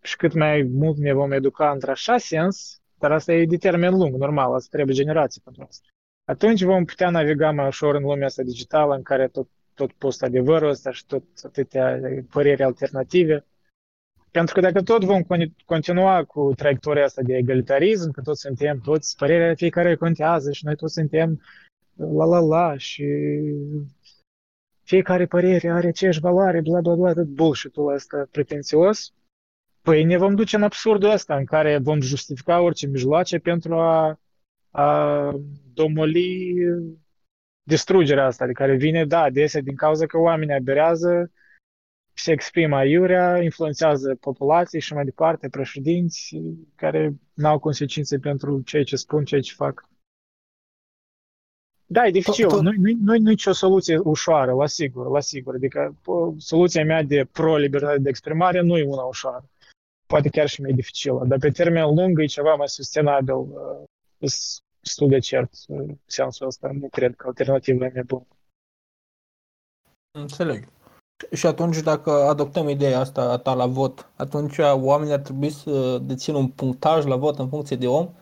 și 0.02 0.16
cât 0.16 0.32
mai 0.32 0.62
mult 0.62 0.96
ne 0.96 1.12
vom 1.12 1.32
educa 1.32 1.70
într-așa 1.70 2.18
sens, 2.18 2.80
dar 2.98 3.12
asta 3.12 3.32
e 3.32 3.46
de 3.46 3.56
termen 3.56 3.94
lung, 3.94 4.14
normal, 4.14 4.54
asta 4.54 4.68
trebuie 4.70 4.94
generații 4.94 5.40
pentru 5.44 5.62
asta. 5.68 5.86
Atunci 6.24 6.62
vom 6.62 6.84
putea 6.84 7.10
naviga 7.10 7.50
mai 7.50 7.66
ușor 7.66 7.94
în 7.94 8.02
lumea 8.02 8.26
asta 8.26 8.42
digitală 8.42 8.94
în 8.94 9.02
care 9.02 9.28
tot, 9.28 9.48
tot 9.74 9.92
post 9.92 10.22
adevărul 10.22 10.68
ăsta 10.68 10.90
și 10.90 11.06
tot 11.06 11.22
atâtea 11.42 12.00
păreri 12.30 12.62
alternative. 12.62 13.46
Pentru 14.30 14.54
că 14.54 14.60
dacă 14.60 14.82
tot 14.82 15.04
vom 15.04 15.22
continua 15.64 16.24
cu 16.24 16.52
traiectoria 16.56 17.04
asta 17.04 17.22
de 17.22 17.36
egalitarism, 17.36 18.10
că 18.10 18.20
toți 18.20 18.40
suntem, 18.40 18.80
toți, 18.80 19.16
părerea 19.16 19.54
fiecare 19.54 19.96
contează 19.96 20.52
și 20.52 20.64
noi 20.64 20.76
toți 20.76 20.92
suntem 20.92 21.40
la 21.96 22.24
la 22.24 22.38
la 22.38 22.76
și 22.76 23.04
fiecare 24.82 25.26
părere 25.26 25.70
are 25.70 25.86
aceeași 25.86 26.20
valoare, 26.20 26.60
bla 26.60 26.80
bla 26.80 26.94
bla, 26.94 27.12
tot 27.12 27.26
bullshit-ul 27.26 27.92
ăsta 27.94 28.26
pretențios, 28.30 29.12
Păi 29.88 30.04
ne 30.04 30.16
vom 30.16 30.34
duce 30.34 30.56
în 30.56 30.62
absurdul 30.62 31.10
ăsta 31.10 31.36
în 31.36 31.44
care 31.44 31.78
vom 31.78 32.00
justifica 32.00 32.60
orice 32.60 32.86
mijloace 32.86 33.38
pentru 33.38 33.74
a, 33.74 34.20
a 34.70 35.32
domoli 35.72 36.54
distrugerea 37.62 38.24
asta 38.26 38.46
de 38.46 38.52
care 38.52 38.76
vine, 38.76 39.04
da, 39.04 39.20
adesea 39.20 39.60
din 39.60 39.74
cauza 39.74 40.06
că 40.06 40.18
oamenii 40.18 40.54
aberează, 40.54 41.32
se 42.12 42.32
exprimă 42.32 42.76
aiurea, 42.76 43.42
influențează 43.42 44.14
populații 44.14 44.80
și 44.80 44.94
mai 44.94 45.04
departe, 45.04 45.48
președinți 45.48 46.36
care 46.74 47.14
nu 47.34 47.48
au 47.48 47.58
consecințe 47.58 48.18
pentru 48.18 48.60
ceea 48.60 48.84
ce 48.84 48.96
spun, 48.96 49.24
ceea 49.24 49.40
ce 49.40 49.54
fac. 49.54 49.88
Da, 51.86 52.06
e 52.06 52.10
dificil. 52.10 52.46
Nu, 52.48 52.60
nu, 52.60 52.72
nu, 52.76 52.96
nu 53.00 53.14
e 53.14 53.18
nicio 53.18 53.52
soluție 53.52 53.98
ușoară, 53.98 54.52
la 54.52 54.66
sigur, 54.66 55.10
la 55.10 55.20
sigur. 55.20 55.54
Adică 55.54 55.96
soluția 56.36 56.84
mea 56.84 57.02
de 57.02 57.28
pro-libertate 57.32 57.98
de 57.98 58.08
exprimare 58.08 58.60
nu 58.60 58.76
e 58.76 58.84
una 58.84 59.02
ușoară 59.02 59.48
poate 60.08 60.28
chiar 60.28 60.48
și 60.48 60.60
mai 60.60 60.72
dificilă, 60.72 61.24
dar 61.26 61.38
pe 61.38 61.50
termen 61.50 61.94
lung 61.94 62.20
e 62.20 62.26
ceva 62.26 62.54
mai 62.54 62.68
sustenabil, 62.68 63.34
uh, 63.34 63.86
destul 64.80 65.08
de 65.08 65.18
cert 65.18 65.52
uh, 65.68 65.94
sensul 66.06 66.46
ăsta. 66.46 66.70
Nu 66.72 66.88
cred 66.88 67.16
că 67.16 67.26
alternativa 67.26 67.84
e 67.84 67.92
mai 67.94 68.02
bună. 68.02 68.26
Înțeleg. 70.18 70.68
Și 71.32 71.46
atunci, 71.46 71.80
dacă 71.80 72.10
adoptăm 72.10 72.68
ideea 72.68 72.98
asta 72.98 73.22
a 73.22 73.38
ta 73.38 73.54
la 73.54 73.66
vot, 73.66 74.10
atunci 74.16 74.58
oamenii 74.58 75.12
ar 75.12 75.20
trebui 75.20 75.50
să 75.50 75.98
dețină 75.98 76.36
un 76.36 76.48
punctaj 76.48 77.04
la 77.04 77.16
vot 77.16 77.38
în 77.38 77.48
funcție 77.48 77.76
de 77.76 77.86
om? 77.86 78.14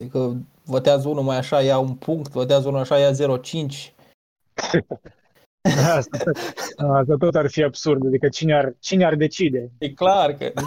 Adică 0.00 0.36
votează 0.64 1.08
unul 1.08 1.22
mai 1.22 1.36
așa, 1.36 1.62
ia 1.62 1.78
un 1.78 1.94
punct, 1.94 2.32
votează 2.32 2.68
unul 2.68 2.80
așa, 2.80 2.98
ia 2.98 3.12
0,5. 3.12 3.94
Asta, 5.96 6.18
asta 6.98 7.14
tot 7.18 7.34
ar 7.34 7.50
fi 7.50 7.62
absurd. 7.62 8.06
Adică 8.06 8.28
cine 8.28 8.54
ar, 8.54 8.74
cine 8.78 9.04
ar 9.04 9.14
decide? 9.14 9.70
E 9.78 9.92
clar 9.92 10.32
că... 10.32 10.52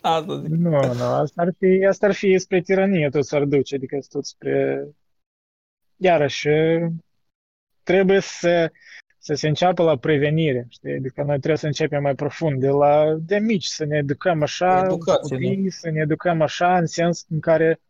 Asta 0.00 0.40
zic. 0.40 0.48
Nu, 0.48 0.70
nu, 0.70 1.04
asta 1.04 1.42
ar 1.42 1.54
fi, 1.58 1.86
asta 1.88 2.06
ar 2.06 2.12
fi 2.12 2.38
spre 2.38 2.60
tiranie, 2.60 3.08
tot 3.08 3.24
s-ar 3.24 3.44
duce, 3.44 3.74
adică 3.74 3.98
tot 4.08 4.26
spre... 4.26 4.86
Iarăși, 5.96 6.48
trebuie 7.82 8.20
să, 8.20 8.70
să 9.18 9.34
se 9.34 9.48
înceapă 9.48 9.82
la 9.82 9.96
prevenire, 9.96 10.66
știi? 10.68 10.92
Adică 10.92 11.22
noi 11.22 11.36
trebuie 11.36 11.56
să 11.56 11.66
începem 11.66 12.02
mai 12.02 12.14
profund, 12.14 12.60
de 12.60 12.68
la 12.68 13.16
de 13.18 13.38
mici, 13.38 13.64
să 13.64 13.84
ne 13.84 13.96
educăm 13.96 14.42
așa, 14.42 14.82
Educație, 14.84 15.36
copii, 15.36 15.62
da. 15.62 15.68
să 15.68 15.90
ne 15.90 16.00
educăm 16.00 16.42
așa, 16.42 16.78
în 16.78 16.86
sens 16.86 17.26
în 17.28 17.40
care 17.40 17.80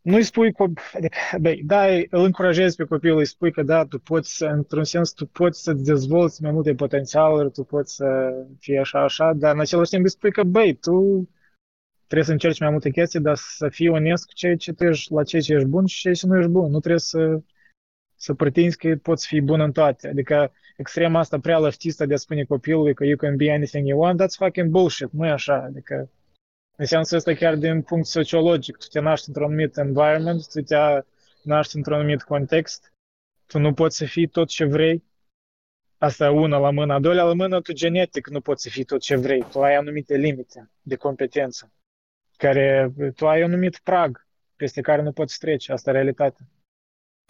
nu-i 0.00 0.22
spui, 0.22 0.54
adică, 0.92 1.16
băi, 1.40 1.62
da, 1.64 1.86
îl 1.86 2.24
încurajezi 2.24 2.76
pe 2.76 2.84
copil, 2.84 3.16
îi 3.16 3.24
spui 3.24 3.52
că 3.52 3.62
da, 3.62 3.84
tu 3.84 3.98
poți, 3.98 4.42
într-un 4.42 4.84
sens, 4.84 5.12
tu 5.12 5.26
poți 5.26 5.62
să 5.62 5.72
dezvolți 5.72 6.42
mai 6.42 6.52
multe 6.52 6.74
potențialuri, 6.74 7.50
tu 7.50 7.64
poți 7.64 7.94
să 7.94 8.32
fii 8.58 8.78
așa, 8.78 9.02
așa, 9.02 9.32
dar 9.32 9.54
în 9.54 9.60
același 9.60 9.90
timp 9.90 10.04
îi 10.04 10.10
spui 10.10 10.32
că, 10.32 10.42
băi, 10.42 10.74
tu 10.74 11.28
trebuie 12.10 12.24
să 12.26 12.32
încerci 12.32 12.60
mai 12.60 12.70
multe 12.70 12.90
chestii, 12.90 13.20
dar 13.20 13.36
să 13.36 13.68
fii 13.68 13.88
onest 13.88 14.26
cu 14.26 14.32
ceea 14.32 14.56
ce 14.56 14.72
tu 14.72 14.84
ești, 14.84 15.12
la 15.12 15.22
ceea 15.22 15.42
ce 15.42 15.52
ești 15.52 15.66
bun 15.66 15.86
și 15.86 16.00
ceea 16.00 16.14
ce 16.14 16.26
nu 16.26 16.38
ești 16.38 16.50
bun. 16.50 16.70
Nu 16.70 16.78
trebuie 16.78 17.00
să, 17.00 17.40
să 18.16 18.34
pretinzi 18.34 18.76
că 18.76 18.96
poți 19.02 19.26
fi 19.26 19.40
bun 19.40 19.60
în 19.60 19.72
toate. 19.72 20.08
Adică 20.08 20.52
extrema 20.76 21.18
asta 21.18 21.38
prea 21.38 21.58
lăftistă 21.58 22.06
de 22.06 22.14
a 22.14 22.16
spune 22.16 22.44
copilului 22.44 22.94
că 22.94 23.04
you 23.04 23.16
can 23.16 23.36
be 23.36 23.52
anything 23.52 23.86
you 23.86 24.00
want, 24.00 24.22
that's 24.22 24.36
fucking 24.36 24.70
bullshit. 24.70 25.10
Nu 25.10 25.26
e 25.26 25.30
așa. 25.30 25.62
Adică 25.62 26.10
în 26.80 26.86
sensul 26.86 27.16
ăsta 27.16 27.34
chiar 27.34 27.56
din 27.56 27.82
punct 27.82 28.06
sociologic. 28.06 28.76
Tu 28.76 28.86
te 28.86 29.00
naști 29.00 29.28
într-un 29.28 29.46
anumit 29.46 29.76
environment, 29.76 30.48
tu 30.48 30.60
te 30.60 30.76
naști 31.42 31.76
într-un 31.76 31.94
anumit 31.94 32.22
context, 32.22 32.92
tu 33.46 33.58
nu 33.58 33.74
poți 33.74 33.96
să 33.96 34.04
fii 34.04 34.26
tot 34.26 34.48
ce 34.48 34.64
vrei. 34.64 35.04
Asta 35.98 36.24
e 36.24 36.28
una 36.28 36.58
la 36.58 36.70
mână. 36.70 36.94
A 36.94 37.00
doilea 37.00 37.24
la 37.24 37.34
mână, 37.34 37.60
tu 37.60 37.72
genetic 37.72 38.28
nu 38.28 38.40
poți 38.40 38.62
să 38.62 38.68
fii 38.68 38.84
tot 38.84 39.00
ce 39.00 39.16
vrei. 39.16 39.44
Tu 39.50 39.62
ai 39.62 39.74
anumite 39.74 40.16
limite 40.16 40.70
de 40.82 40.96
competență, 40.96 41.72
care 42.36 42.92
tu 43.14 43.28
ai 43.28 43.42
un 43.42 43.50
anumit 43.50 43.78
prag 43.78 44.26
peste 44.56 44.80
care 44.80 45.02
nu 45.02 45.12
poți 45.12 45.38
trece. 45.38 45.72
Asta 45.72 45.90
e 45.90 45.92
realitatea. 45.92 46.46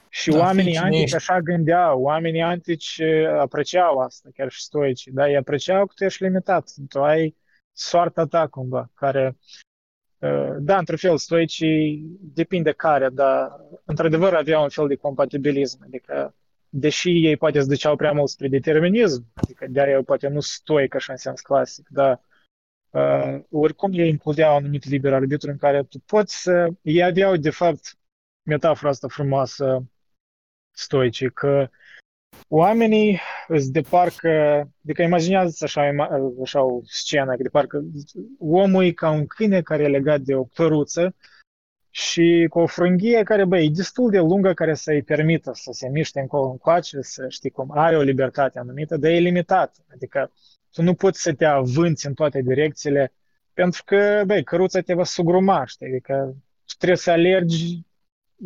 Și 0.08 0.30
da, 0.30 0.38
oamenii 0.38 0.76
antici 0.76 1.14
așa 1.14 1.40
gândeau, 1.40 2.02
oamenii 2.02 2.42
antici 2.42 3.00
apreciau 3.38 3.98
asta, 3.98 4.28
chiar 4.34 4.50
și 4.50 4.62
stoici, 4.62 5.06
dar 5.06 5.28
ei 5.28 5.36
apreciau 5.36 5.86
că 5.86 5.92
tu 5.96 6.04
ești 6.04 6.22
limitat, 6.22 6.72
tu 6.88 7.02
ai 7.02 7.36
soarta 7.80 8.26
ta 8.26 8.46
cumva, 8.46 8.90
care, 8.94 9.38
uh, 10.18 10.56
da, 10.58 10.78
într-un 10.78 10.96
fel, 10.96 11.18
stoicii 11.18 12.06
depinde 12.20 12.72
care, 12.72 13.08
dar 13.08 13.50
într-adevăr 13.84 14.34
aveau 14.34 14.62
un 14.62 14.68
fel 14.68 14.88
de 14.88 14.96
compatibilism, 14.96 15.82
adică 15.82 16.34
deși 16.68 17.26
ei 17.26 17.36
poate 17.36 17.58
îți 17.58 17.68
duceau 17.68 17.96
prea 17.96 18.12
mult 18.12 18.28
spre 18.28 18.48
determinism, 18.48 19.26
adică 19.34 19.66
de-aia 19.68 20.02
poate 20.02 20.28
nu 20.28 20.40
stoic 20.40 20.94
așa 20.94 21.12
în 21.12 21.18
sens 21.18 21.40
clasic, 21.40 21.88
dar 21.88 22.20
uh, 22.90 23.40
oricum 23.50 23.92
ei 23.92 24.08
includeau 24.08 24.56
anumit 24.56 24.84
liber 24.84 25.12
arbitru 25.12 25.50
în 25.50 25.56
care 25.56 25.82
tu 25.82 25.98
poți 25.98 26.42
să... 26.42 26.68
Ei 26.82 27.02
aveau, 27.02 27.36
de 27.36 27.50
fapt, 27.50 27.98
metafora 28.42 28.90
asta 28.90 29.08
frumoasă 29.08 29.84
stoicii, 30.70 31.32
că 31.32 31.68
oamenii 32.48 33.20
îți 33.48 33.72
de 33.72 33.80
parcă, 33.80 34.28
adică 34.84 35.02
imaginează 35.02 35.64
așa, 35.64 35.90
așa 36.42 36.62
o 36.62 36.80
scenă, 36.84 37.36
de 37.36 37.48
parcă 37.48 37.84
omul 38.38 38.84
e 38.84 38.90
ca 38.90 39.10
un 39.10 39.26
câine 39.26 39.62
care 39.62 39.82
e 39.82 39.88
legat 39.88 40.20
de 40.20 40.34
o 40.34 40.44
căruță 40.44 41.14
și 41.90 42.46
cu 42.50 42.58
o 42.58 42.66
frânghie 42.66 43.22
care, 43.22 43.44
băi, 43.44 43.64
e 43.64 43.70
destul 43.74 44.10
de 44.10 44.18
lungă 44.18 44.52
care 44.52 44.74
să-i 44.74 45.02
permită 45.02 45.50
să 45.54 45.70
se 45.72 45.88
miște 45.88 46.20
încolo 46.20 46.50
încoace, 46.50 47.00
să 47.00 47.28
știi 47.28 47.50
cum, 47.50 47.70
are 47.74 47.96
o 47.96 48.02
libertate 48.02 48.58
anumită, 48.58 48.96
dar 48.96 49.10
e 49.10 49.18
limitat. 49.18 49.76
Adică 49.92 50.32
tu 50.72 50.82
nu 50.82 50.94
poți 50.94 51.22
să 51.22 51.34
te 51.34 51.44
avânți 51.44 52.06
în 52.06 52.14
toate 52.14 52.42
direcțiile 52.42 53.12
pentru 53.52 53.82
că, 53.84 54.22
băi, 54.26 54.44
căruța 54.44 54.80
te 54.80 54.94
va 54.94 55.04
sugruma, 55.04 55.64
știi? 55.64 55.86
Adică 55.86 56.36
tu 56.64 56.74
trebuie 56.76 56.98
să 56.98 57.10
alergi 57.10 57.82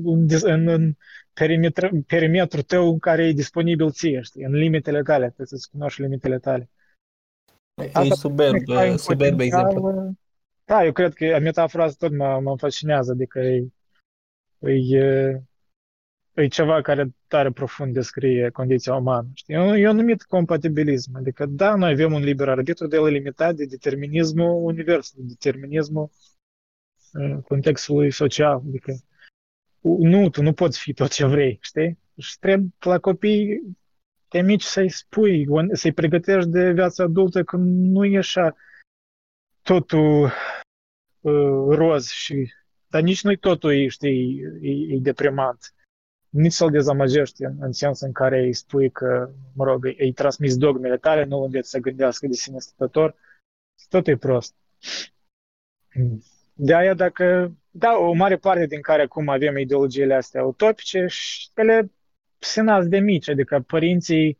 în, 0.05 0.27
în, 0.43 0.69
în 0.69 0.95
perimetru, 1.33 2.05
perimetrul 2.07 2.63
tău 2.63 2.99
care 2.99 3.27
e 3.27 3.33
disponibil 3.33 3.91
ție, 3.91 4.21
știi, 4.21 4.45
în 4.45 4.53
limitele 4.53 5.03
tale, 5.03 5.25
trebuie 5.25 5.47
să-ți 5.47 5.71
cunoști 5.71 6.01
limitele 6.01 6.39
tale. 6.39 6.71
Asta 7.93 8.01
e 8.01 8.11
superb, 8.11 8.63
superb 8.97 9.41
exemplu. 9.41 10.15
Da, 10.65 10.85
eu 10.85 10.93
cred 10.93 11.15
că 11.15 11.39
metafora 11.41 11.85
asta 11.85 12.07
tot 12.07 12.17
mă, 12.17 12.41
mă 12.43 12.57
fascinează, 12.57 13.13
adică 13.13 13.39
e, 13.39 13.67
e, 14.61 15.43
e 16.35 16.47
ceva 16.47 16.81
care 16.81 17.15
tare 17.27 17.51
profund 17.51 17.93
descrie 17.93 18.51
condiția 18.51 18.95
umană. 18.95 19.29
Știi? 19.35 19.55
Eu, 19.55 19.79
eu 19.79 19.93
numit 19.93 20.23
compatibilism, 20.23 21.17
adică 21.17 21.47
da, 21.47 21.75
noi 21.75 21.91
avem 21.91 22.13
un 22.13 22.23
liber 22.23 22.49
arbitru, 22.49 22.87
de 22.87 22.97
el 22.97 23.07
e 23.07 23.11
limitat 23.11 23.55
de 23.55 23.65
determinismul 23.65 24.65
universului, 24.65 25.27
determinismul 25.27 26.11
contextului 27.49 28.11
social, 28.11 28.63
adică 28.67 28.93
nu, 29.85 30.29
tu 30.29 30.43
nu 30.43 30.53
poți 30.53 30.81
fi 30.81 30.93
tot 30.93 31.11
ce 31.11 31.27
vrei, 31.27 31.59
știi? 31.63 31.99
Și 32.19 32.39
trebuie 32.39 32.69
la 32.81 32.99
copii 32.99 33.63
de 34.29 34.41
mici 34.41 34.63
să-i 34.63 34.91
spui, 34.91 35.47
să-i 35.73 35.93
pregătești 35.93 36.49
de 36.49 36.73
viața 36.73 37.03
adultă 37.03 37.43
că 37.43 37.57
nu 37.57 38.05
e 38.05 38.19
așa 38.19 38.57
totul 39.63 40.31
uh, 41.21 41.77
roz 41.77 42.09
și 42.09 42.53
dar 42.95 43.03
nici 43.03 43.23
nu-i 43.23 43.37
totul, 43.37 43.89
știi, 43.89 44.41
e, 44.61 44.95
e 44.95 44.99
deprimant. 45.01 45.75
Nici 46.29 46.53
să-l 46.53 46.71
dezamăgești 46.71 47.45
în, 47.45 47.57
în 47.61 47.73
sens 47.73 48.01
în 48.01 48.13
care 48.13 48.41
îi 48.41 48.55
spui 48.55 48.91
că, 48.91 49.31
mă 49.55 49.65
rog, 49.65 49.85
îi, 49.85 49.97
îi 49.99 50.13
transmis 50.13 50.57
dogmele 50.57 50.97
tale, 50.97 51.25
nu 51.25 51.43
înveți 51.43 51.71
să 51.71 51.79
gândească 51.79 52.27
de 52.27 52.33
sine 52.33 52.59
stătător. 52.59 53.15
Tot 53.89 54.07
e 54.07 54.17
prost. 54.17 54.55
De 56.55 56.75
aia 56.75 56.95
dacă 56.95 57.53
da, 57.71 57.97
o 57.97 58.13
mare 58.13 58.37
parte 58.37 58.67
din 58.67 58.81
care 58.81 59.03
acum 59.03 59.29
avem 59.29 59.57
ideologiile 59.57 60.15
astea 60.15 60.45
utopice 60.45 61.07
și 61.07 61.49
ele 61.55 61.91
se 62.39 62.61
nasc 62.61 62.89
de 62.89 62.99
mici, 62.99 63.29
adică 63.29 63.65
părinții 63.67 64.39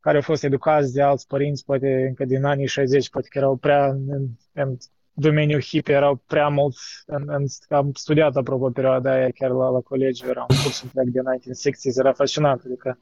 care 0.00 0.16
au 0.16 0.22
fost 0.22 0.44
educați 0.44 0.92
de 0.92 1.02
alți 1.02 1.26
părinți, 1.26 1.64
poate 1.64 2.06
încă 2.08 2.24
din 2.24 2.44
anii 2.44 2.66
60, 2.66 3.10
poate 3.10 3.28
că 3.30 3.38
erau 3.38 3.56
prea 3.56 3.86
în, 3.86 4.26
în 4.52 4.76
domeniul 5.12 5.62
hippie, 5.62 5.94
erau 5.94 6.16
prea 6.26 6.48
mulți, 6.48 7.02
în, 7.06 7.24
în, 7.26 7.44
am 7.68 7.92
studiat 7.92 8.36
apropo 8.36 8.70
perioada 8.70 9.12
aia 9.12 9.30
chiar 9.30 9.50
la, 9.50 9.68
la 9.68 9.80
colegi, 9.80 10.24
era 10.28 10.40
un 10.40 10.56
curs 10.62 10.82
întreg 10.82 11.08
de 11.08 11.18
1960, 11.18 11.96
era 11.96 12.12
fascinant, 12.12 12.62
adică 12.64 12.98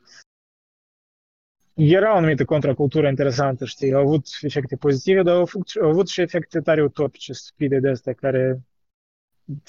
era 1.75 2.13
o 2.13 2.17
anumită 2.17 2.45
contracultură 2.45 3.09
interesantă, 3.09 3.65
știi, 3.65 3.93
au 3.93 4.01
avut 4.01 4.27
efecte 4.41 4.77
pozitive, 4.77 5.23
dar 5.23 5.35
au 5.35 5.41
avut, 5.41 5.71
au 5.83 5.89
avut 5.89 6.09
și 6.09 6.21
efecte 6.21 6.61
tare 6.61 6.83
utopice, 6.83 7.33
stupide 7.33 7.79
de 7.79 7.89
astea, 7.89 8.13
care 8.13 8.61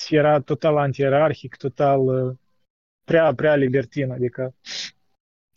era 0.10 0.40
total 0.40 0.78
antierarhic, 0.78 1.56
total 1.56 2.00
uh, 2.00 2.36
prea, 3.04 3.34
prea 3.34 3.56
libertin, 3.56 4.12
adică 4.12 4.56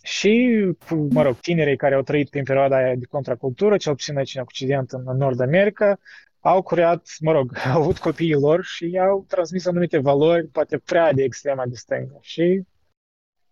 și, 0.02 0.64
mă 1.10 1.22
rog, 1.22 1.36
tinerii 1.40 1.76
care 1.76 1.94
au 1.94 2.02
trăit 2.02 2.30
prin 2.30 2.44
perioada 2.44 2.76
aia 2.76 2.94
de 2.94 3.04
contracultură, 3.04 3.76
cel 3.76 3.92
puțin 3.92 4.16
aici 4.16 4.34
în 4.34 4.40
Occident, 4.40 4.90
în 4.92 5.16
Nord 5.16 5.40
America, 5.40 5.98
au 6.40 6.62
creat, 6.62 7.08
mă 7.20 7.32
rog, 7.32 7.52
au 7.74 7.80
avut 7.80 7.98
copiii 7.98 8.32
lor 8.34 8.64
și 8.64 8.98
au 9.08 9.24
transmis 9.28 9.66
anumite 9.66 9.98
valori, 9.98 10.46
poate 10.46 10.78
prea 10.78 11.12
de 11.12 11.22
extrema 11.22 11.66
de 11.66 11.74
stângă. 11.74 12.18
Și 12.20 12.62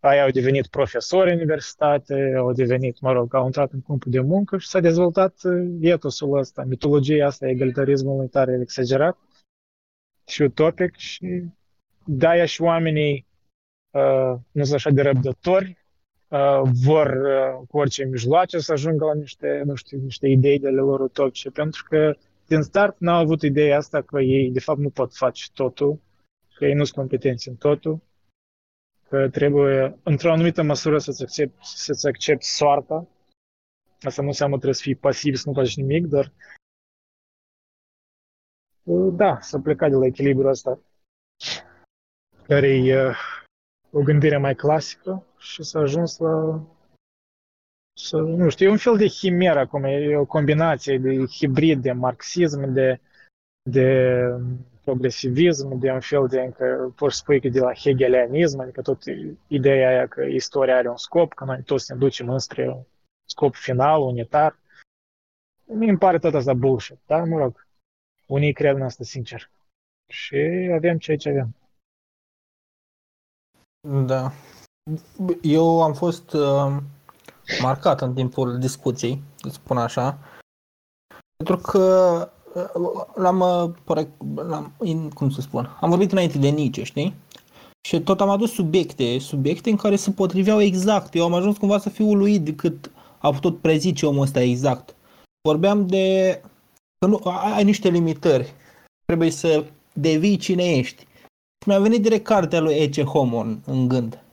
aia 0.07 0.23
au 0.23 0.31
devenit 0.31 0.67
profesori 0.67 1.31
în 1.31 1.37
universitate, 1.37 2.35
au 2.37 2.53
devenit, 2.53 3.01
mă 3.01 3.13
rog, 3.13 3.35
au 3.35 3.45
intrat 3.45 3.73
în 3.73 3.83
câmpul 3.83 4.11
de 4.11 4.21
muncă 4.21 4.59
și 4.59 4.69
s-a 4.69 4.81
dezvoltat 4.81 5.35
uh, 5.45 5.77
etosul 5.81 6.39
ăsta, 6.39 6.63
mitologia 6.63 7.27
asta, 7.27 7.49
egalitarismul 7.49 8.29
tare 8.29 8.59
exagerat. 8.63 9.19
Și 10.27 10.43
utopic 10.43 10.97
și 10.97 11.45
de-aia 12.05 12.45
și 12.45 12.63
oamenii 12.63 13.27
uh, 13.91 14.35
nu 14.51 14.63
sunt 14.63 14.75
așa 14.75 14.91
de 14.91 15.03
răbdători, 15.03 15.77
uh, 16.29 16.61
vor 16.85 17.07
uh, 17.07 17.67
cu 17.69 17.79
orice 17.79 18.05
mijloace 18.05 18.59
să 18.59 18.73
ajungă 18.73 19.05
la 19.05 19.15
niște, 19.15 19.63
nu 19.65 19.75
știu, 19.75 19.99
niște 19.99 20.29
idei 20.29 20.59
de 20.59 20.69
lor 20.69 21.01
utopice, 21.01 21.51
pentru 21.51 21.85
că 21.89 22.17
din 22.47 22.63
start 22.63 22.97
n-au 22.99 23.21
avut 23.21 23.43
ideea 23.43 23.77
asta 23.77 24.03
că 24.03 24.21
ei 24.21 24.51
de 24.51 24.61
fapt 24.61 24.79
nu 24.79 24.91
pot 24.91 25.15
face 25.15 25.45
totul, 25.55 26.01
că 26.55 26.65
ei 26.65 26.75
nu 26.75 26.85
sunt 26.85 26.97
competenți 26.97 27.49
în 27.49 27.55
totul, 27.55 28.01
că 29.17 29.29
trebuie 29.31 29.99
într-o 30.03 30.33
anumită 30.33 30.63
măsură 30.63 30.99
să-ți 30.99 31.23
accepti, 31.23 31.67
să-ți 31.67 32.07
accepti 32.07 32.47
soarta. 32.47 33.07
Asta 34.01 34.23
nu 34.23 34.29
înseamnă 34.29 34.55
că 34.55 34.61
trebuie 34.61 34.81
să 34.81 34.89
fii 34.89 34.95
pasiv, 34.95 35.35
să 35.35 35.49
nu 35.49 35.55
faci 35.55 35.77
nimic, 35.77 36.07
dar 36.07 36.33
da, 39.13 39.41
să 39.41 39.59
pleca 39.59 39.89
de 39.89 39.95
la 39.95 40.07
echilibrul 40.07 40.51
ăsta, 40.51 40.79
care 42.47 42.69
e 42.69 43.15
o 43.91 44.03
gândire 44.03 44.37
mai 44.37 44.55
clasică 44.55 45.27
și 45.39 45.63
să 45.63 45.79
ajuns 45.79 46.19
la 46.19 46.65
să, 47.99 48.17
nu 48.17 48.49
știu, 48.49 48.67
e 48.67 48.71
un 48.71 48.77
fel 48.77 48.97
de 48.97 49.07
chimeră 49.07 49.59
acum, 49.59 49.85
e 49.85 50.17
o 50.17 50.25
combinație 50.25 50.99
de 50.99 51.25
hibrid 51.25 51.83
de 51.83 51.93
marxism, 51.93 52.73
de, 52.73 53.01
de 53.71 54.19
progresivism, 54.87 55.79
de 55.79 55.91
un 55.91 56.01
fel 56.01 56.27
de, 56.27 56.41
încă, 56.41 56.93
poți 56.97 57.17
spui 57.17 57.41
că 57.41 57.49
de 57.49 57.61
la 57.61 57.75
hegelianism, 57.75 58.61
adică 58.61 58.83
tot 58.83 59.03
ideea 59.47 59.89
aia 59.89 60.07
că 60.07 60.23
istoria 60.23 60.77
are 60.77 60.89
un 60.89 60.97
scop, 60.97 61.35
că 61.35 61.45
noi 61.45 61.63
toți 61.63 61.93
ne 61.93 61.99
ducem 61.99 62.29
înspre 62.29 62.69
un 62.69 62.83
scop 63.25 63.55
final, 63.55 64.01
unitar. 64.01 64.59
Mi 65.65 65.89
îmi 65.89 65.99
pare 65.99 66.19
tot 66.19 66.35
asta 66.35 66.55
bullshit, 66.55 66.99
dar 67.07 67.23
mă 67.23 67.39
rog, 67.39 67.67
unii 68.27 68.53
cred 68.53 68.75
în 68.75 68.83
asta 68.83 69.05
sincer. 69.05 69.51
Și 70.09 70.71
avem 70.75 70.99
ceea 70.99 71.17
ce 71.17 71.29
avem. 71.29 71.55
Da. 74.07 74.33
Eu 75.43 75.83
am 75.83 75.95
fost 75.95 76.33
uh, 76.33 76.77
marcat 77.61 78.01
în 78.01 78.15
timpul 78.15 78.59
discuției, 78.59 79.23
să 79.37 79.49
spun 79.49 79.77
așa, 79.77 80.19
pentru 81.37 81.57
că 81.57 81.81
uh, 82.21 82.36
l-am, 83.15 83.41
uh, 83.41 83.71
pore- 83.85 84.09
l-am 84.35 84.73
in- 84.85 85.13
cum 85.15 85.31
să 85.31 85.41
spun, 85.41 85.77
am 85.81 85.89
vorbit 85.89 86.13
înainte 86.13 86.39
de 86.39 86.49
Nietzsche, 86.49 86.83
știi? 86.83 87.15
Și 87.89 88.01
tot 88.01 88.21
am 88.21 88.29
adus 88.29 88.53
subiecte, 88.53 89.19
subiecte 89.19 89.71
în 89.71 89.77
care 89.77 89.97
se 89.97 90.11
potriveau 90.11 90.61
exact. 90.61 91.15
Eu 91.15 91.25
am 91.25 91.35
ajuns 91.35 91.57
cumva 91.57 91.79
să 91.79 91.89
fiu 91.89 92.09
uluit 92.09 92.43
de 92.43 92.55
cât 92.55 92.91
a 93.19 93.31
putut 93.31 93.61
prezice 93.61 94.07
omul 94.07 94.23
ăsta 94.23 94.41
exact. 94.41 94.95
Vorbeam 95.49 95.87
de 95.87 96.41
că 96.99 97.07
nu, 97.07 97.21
ai 97.55 97.65
niște 97.65 97.89
limitări. 97.89 98.53
Trebuie 99.05 99.31
să 99.31 99.65
devii 99.93 100.37
cine 100.37 100.65
ești. 100.65 101.03
Și 101.63 101.69
mi-a 101.69 101.79
venit 101.79 102.03
direct 102.03 102.25
cartea 102.25 102.61
lui 102.61 102.75
Ece 102.75 103.03
Homo 103.03 103.39
în, 103.39 103.59
în 103.67 103.89
gând. 103.89 104.25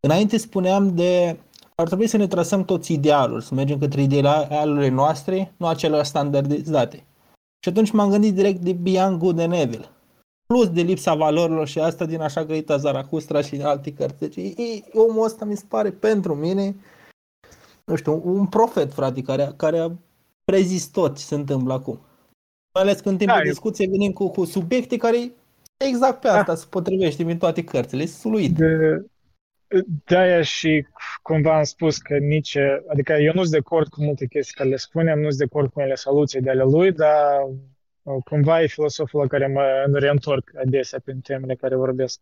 Înainte 0.00 0.36
spuneam 0.36 0.94
de 0.94 1.38
ar 1.74 1.86
trebui 1.86 2.06
să 2.06 2.16
ne 2.16 2.26
trasăm 2.26 2.64
toți 2.64 2.92
idealuri, 2.92 3.44
să 3.44 3.54
mergem 3.54 3.78
către 3.78 4.02
idealurile 4.02 4.88
noastre, 4.88 5.52
nu 5.56 5.66
acelea 5.66 6.02
standardizate. 6.02 7.04
Și 7.66 7.72
atunci 7.72 7.90
m-am 7.90 8.10
gândit 8.10 8.34
direct 8.34 8.60
de 8.60 8.72
Beyond 8.72 9.18
Good 9.18 9.38
and 9.38 9.52
Evil. 9.52 9.90
Plus 10.46 10.68
de 10.70 10.80
lipsa 10.80 11.14
valorilor 11.14 11.66
și 11.66 11.78
asta 11.78 12.04
din 12.04 12.20
așa 12.20 12.44
grăita 12.44 12.76
Zarahustra 12.76 13.42
și 13.42 13.62
alte 13.62 13.92
cărți. 13.92 14.18
Deci 14.18 14.36
e, 14.36 14.62
e, 14.62 14.82
omul 14.92 15.24
ăsta 15.24 15.44
mi 15.44 15.56
se 15.56 15.64
pare 15.68 15.90
pentru 15.90 16.34
mine, 16.34 16.76
nu 17.84 17.96
știu, 17.96 18.22
un 18.24 18.46
profet, 18.46 18.92
frate, 18.92 19.22
care, 19.22 19.52
care 19.56 19.78
a 19.78 19.90
prezis 20.44 20.86
tot 20.86 21.16
ce 21.16 21.22
se 21.22 21.34
întâmplă 21.34 21.72
acum. 21.72 21.98
Mai 22.74 22.82
ales 22.82 23.00
când 23.00 23.12
în 23.12 23.16
timpul 23.16 23.36
Da, 23.36 23.40
da, 23.42 23.46
eu- 23.46 23.50
discuției 23.52 23.88
venim 23.88 24.12
cu, 24.12 24.28
cu 24.28 24.44
subiecte 24.44 24.96
care 24.96 25.32
exact 25.76 26.20
pe 26.20 26.28
asta 26.28 26.54
se 26.54 26.66
potrivește 26.70 27.22
din 27.22 27.38
toate 27.38 27.64
cărțile. 27.64 28.02
E 28.02 28.06
suluit. 28.06 28.56
De, 28.56 29.04
de-aia 30.04 30.42
și 30.42 30.86
cumva 31.22 31.56
am 31.56 31.62
spus 31.62 31.98
că 31.98 32.16
nici, 32.16 32.56
adică 32.88 33.12
eu 33.12 33.32
nu 33.34 33.40
sunt 33.40 33.50
de 33.50 33.56
acord 33.56 33.88
cu 33.88 34.02
multe 34.02 34.26
chestii 34.26 34.54
care 34.54 34.68
le 34.68 34.76
spunem, 34.76 35.18
nu 35.18 35.26
sunt 35.26 35.38
de 35.38 35.44
acord 35.44 35.72
cu 35.72 35.80
ele 35.80 35.94
soluții 35.94 36.40
de 36.40 36.50
ale 36.50 36.62
lui, 36.62 36.92
dar 36.92 37.42
uh, 38.02 38.22
cumva 38.24 38.62
e 38.62 38.66
filosoful 38.66 39.20
la 39.20 39.26
care 39.26 39.46
mă 39.46 39.86
reîntorc 39.92 40.50
adesea 40.56 41.00
prin 41.04 41.20
temele 41.20 41.54
care 41.54 41.74
vorbesc. 41.76 42.20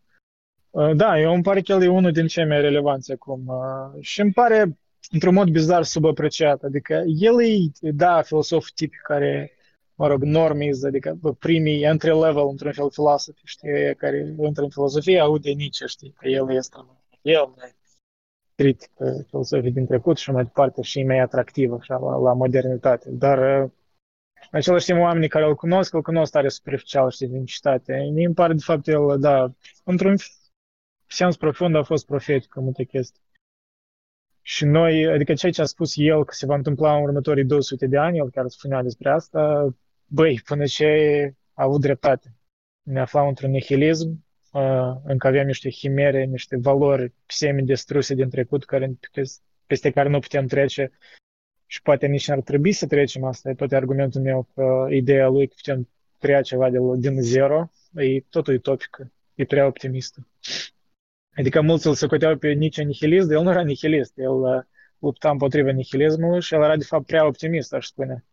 Uh, 0.71 0.95
Da, 0.97 1.21
eu 1.21 1.35
îmi 1.35 1.43
pare 1.43 1.61
că 1.61 1.73
el 1.73 1.83
e 1.83 1.89
unul 1.89 2.13
din 2.13 2.27
cei 2.27 2.47
mai 2.47 2.61
relevanți 2.61 3.13
acum 3.13 3.47
uh, 3.47 4.03
și 4.03 4.21
îmi 4.21 4.33
pare 4.33 4.79
într-un 5.11 5.35
mod 5.35 5.49
bizar 5.49 5.83
subapreciat, 5.83 6.63
adică 6.63 7.03
el 7.07 7.43
e, 7.43 7.71
da, 7.81 8.23
filosof 8.23 8.67
tipic 8.75 9.01
care, 9.01 9.53
mă 9.95 10.07
rog, 10.07 10.23
normiz, 10.23 10.85
adică 10.85 11.17
bă, 11.21 11.33
primii 11.33 11.83
entry-level, 11.83 12.49
într-un 12.49 12.73
fel, 12.73 12.91
filosofi, 12.91 13.41
știi, 13.45 13.71
ăia 13.75 13.95
care 13.95 14.35
intră 14.43 14.63
în 14.63 14.71
filosofie, 14.71 15.19
au 15.21 15.39
de 15.39 15.51
Nietzsche, 15.51 15.87
știi, 15.87 16.15
că 16.19 16.29
el 16.29 16.51
este 16.51 16.77
el 17.25 17.55
mai 17.57 17.75
critică 18.55 19.25
filosofii 19.27 19.73
din 19.73 19.87
trecut 19.87 20.17
și 20.17 20.31
mai 20.31 20.45
departe 20.45 20.83
și 20.83 20.99
e 21.01 21.05
mai 21.05 21.19
atractiv 21.19 21.73
așa, 21.73 21.97
la, 21.97 22.17
la 22.17 22.33
modernitate. 22.33 23.11
Dar 23.11 23.63
uh, 23.65 23.71
în 24.51 24.59
același 24.59 24.85
timp 24.85 25.01
oamenii 25.01 25.29
care 25.29 25.45
îl 25.45 25.55
cunosc, 25.55 25.93
îl 25.93 26.03
cunosc 26.03 26.33
tare 26.33 26.49
superficial, 26.49 27.11
știi, 27.11 27.27
din 27.27 27.45
citate. 27.45 28.11
Mie 28.13 28.27
îmi 28.27 28.35
pare, 28.35 28.53
de 28.53 28.63
fapt, 28.65 28.87
el, 28.87 29.19
da, 29.19 29.55
într-un 29.85 30.17
sens 31.07 31.37
profund 31.37 31.77
a 31.77 31.83
fost 31.83 32.07
profetic 32.07 32.57
în 32.57 32.65
multe 32.65 32.85
chestii. 32.85 33.23
Și 34.43 34.65
noi, 34.65 35.07
adică 35.07 35.35
ceea 35.35 35.53
ce 35.53 35.61
a 35.61 35.65
spus 35.65 35.93
el 35.97 36.25
că 36.25 36.33
se 36.33 36.47
va 36.47 36.55
întâmpla 36.55 36.97
în 36.97 37.03
următorii 37.03 37.45
200 37.45 37.87
de 37.87 37.99
ani, 37.99 38.19
el 38.19 38.31
chiar 38.31 38.49
spunea 38.49 38.83
despre 38.83 39.11
asta, 39.11 39.75
băi, 40.07 40.41
până 40.45 40.65
ce 40.65 41.35
a 41.53 41.63
avut 41.63 41.81
dreptate. 41.81 42.35
Ne 42.83 43.01
aflam 43.01 43.29
într-un 43.29 43.51
nihilism, 43.51 44.25
uh, 44.55 44.97
încă 45.05 45.27
avem 45.27 45.47
niște 45.47 45.69
chimere, 45.69 46.25
niște 46.25 46.57
valori 46.57 47.13
semi-destruse 47.27 48.15
din 48.15 48.29
trecut 48.29 48.65
care, 48.65 48.99
peste 49.67 49.91
care 49.91 50.09
nu 50.09 50.19
putem 50.19 50.47
trece 50.47 50.93
și 51.67 51.83
poate 51.83 52.07
nici 52.07 52.29
n-ar 52.29 52.41
trebui 52.41 52.73
să 52.73 52.87
trecem 52.87 53.25
asta. 53.25 53.51
E 53.51 53.55
tot 53.55 53.73
argumentul 53.73 54.21
meu 54.21 54.49
că 54.55 54.87
ideea 54.91 55.29
lui 55.29 55.47
că 55.47 55.55
putem 55.57 55.89
crea 56.19 56.43
ceva 56.43 56.71
de, 56.71 56.79
din 56.97 57.23
zero 57.23 57.71
e 57.95 58.21
tot 58.21 58.47
utopică, 58.47 59.13
e 59.35 59.45
prea 59.45 59.67
optimistă. 59.67 60.29
Adică 61.37 61.61
mulți 61.61 61.87
îl 61.87 61.95
socoteau 61.95 62.37
pe 62.37 62.53
Nietzsche 62.53 62.83
nihilist, 62.83 63.27
dar 63.27 63.37
el 63.37 63.43
nu 63.43 63.51
era 63.51 63.63
nihilist, 63.63 64.19
el 64.19 64.31
uh, 64.31 64.63
lupta 64.99 65.31
împotriva 65.31 65.71
nihilismului 65.71 66.41
și 66.41 66.55
el 66.55 66.63
era 66.63 66.77
de 66.77 66.85
fapt 66.85 67.07
prea 67.07 67.27
optimist, 67.27 67.73
aș 67.73 67.87
spune. 67.87 68.25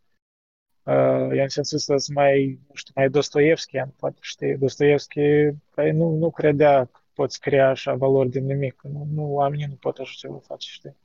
Uh, 0.84 1.30
eu 1.38 1.42
în 1.42 1.50
sensul 1.50 1.78
ăsta 1.78 1.98
sunt 1.98 2.18
mai, 2.18 2.60
nu 2.68 2.76
știu, 2.76 2.94
mai 2.96 3.10
Dostoevski, 3.10 3.78
am 3.78 3.94
poate 3.98 4.18
știi, 4.22 4.58
Dostoevski 4.58 5.22
care 5.70 5.92
nu, 5.92 6.16
nu 6.16 6.32
credea 6.32 6.86
că 6.86 7.00
poți 7.14 7.40
crea 7.40 7.70
așa 7.70 7.96
valori 7.96 8.30
din 8.30 8.46
nimic, 8.46 8.82
nu, 8.82 9.08
nu 9.12 9.34
oamenii 9.34 9.66
nu 9.66 9.76
pot 9.76 9.98
așa 9.98 10.14
ceva 10.16 10.38
face, 10.38 10.70
știi. 10.70 10.96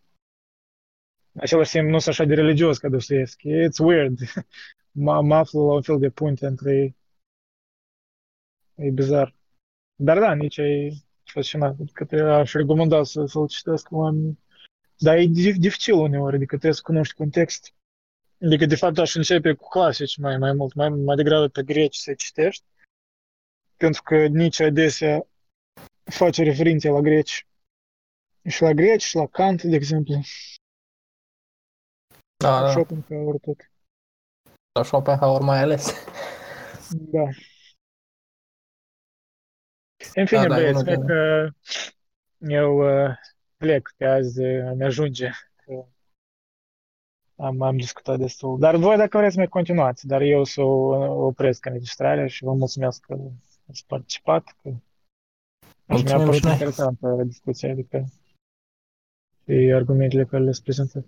În 1.32 1.40
același 1.42 1.70
timp 1.70 1.88
nu 1.88 1.98
sunt 1.98 2.14
așa 2.14 2.24
de 2.24 2.34
religios 2.34 2.78
ca 2.78 2.88
Dostoevski, 2.88 3.48
it's 3.48 3.84
weird. 3.84 4.18
mă, 5.04 5.22
mă 5.22 5.34
aflu 5.34 5.66
la 5.66 5.72
un 5.74 5.82
fel 5.82 5.98
de 5.98 6.10
punte 6.10 6.46
între 6.46 6.74
ei. 6.74 6.96
E 8.74 8.90
bizar. 8.90 9.34
Dar 9.94 10.18
da, 10.18 10.34
nici 10.34 10.56
e 10.56 10.90
fascinant, 11.24 11.80
adică 11.80 12.04
te 12.04 12.20
aș 12.20 12.52
recomanda 12.52 13.02
să, 13.02 13.24
să-l 13.24 13.48
citesc 13.48 13.88
oamenii. 13.90 14.38
Dar 14.98 15.16
e 15.16 15.26
dif- 15.26 15.58
dificil 15.58 15.94
uneori, 15.94 16.34
adică 16.34 16.54
trebuie 16.54 16.72
să 16.72 16.82
cunoști 16.84 17.14
context. 17.14 17.75
Adică, 18.44 18.66
de 18.66 18.76
fapt, 18.76 18.98
aș 18.98 19.14
începe 19.14 19.52
cu 19.52 19.68
clasici 19.68 20.16
mai, 20.16 20.36
mai 20.38 20.52
mult, 20.52 20.74
mai, 20.74 20.88
mai 20.88 21.16
degrabă 21.16 21.48
pe 21.48 21.62
greci 21.62 21.96
să 21.96 22.14
citești, 22.14 22.64
pentru 23.76 24.02
că 24.02 24.26
nici 24.26 24.60
adesea 24.60 25.26
face 26.04 26.42
referințe 26.42 26.88
la 26.88 27.00
greci. 27.00 27.46
Și 28.48 28.62
la 28.62 28.72
greci, 28.72 29.02
și 29.02 29.16
la 29.16 29.26
Kant, 29.26 29.62
de 29.62 29.76
exemplu. 29.76 30.14
Da, 32.36 32.60
da. 32.60 32.70
Schopenhauer, 32.70 33.34
tot. 33.40 33.70
La 34.72 34.82
Schopenhauer 34.82 35.40
mai 35.40 35.58
ales. 35.58 35.92
Da. 36.90 37.24
În 40.14 40.26
fine, 40.26 40.46
Da, 40.46 40.48
da, 40.48 40.58
e 40.58 40.60
băieți, 40.60 40.70
unul 40.70 40.82
cred 40.82 40.96
din- 40.98 41.06
că 41.06 41.50
eu 42.38 43.04
uh, 43.04 43.16
plec, 43.56 43.92
că 43.96 44.06
azi 44.06 44.40
uh, 44.40 44.72
mi 44.74 44.84
ajunge. 44.84 45.30
Că 47.36 47.42
am, 47.42 47.62
am 47.62 47.76
discutat 47.76 48.18
destul. 48.18 48.58
Dar 48.58 48.76
voi, 48.76 48.96
dacă 48.96 49.18
vreți, 49.18 49.36
mai 49.36 49.48
continuați. 49.48 50.06
Dar 50.06 50.20
eu 50.20 50.44
să 50.44 50.60
o 50.60 51.26
opresc 51.26 51.64
înregistrarea 51.64 52.26
și 52.26 52.44
vă 52.44 52.52
mulțumesc 52.52 53.00
că 53.00 53.18
ați 53.70 53.86
participat. 53.86 54.56
Că 54.62 54.68
Aș 55.88 56.02
mi-a 56.02 56.16
Mulțumim 56.16 56.24
părut 56.24 56.34
și 56.34 56.44
noi. 56.44 56.52
interesantă 56.52 57.22
discuția, 57.26 57.70
adică 57.70 58.04
și 59.44 59.72
argumentele 59.74 60.24
care 60.24 60.42
le-ați 60.42 60.62
prezentat. 60.62 61.04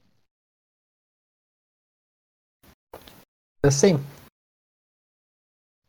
The 3.61 3.71
same. 3.71 4.01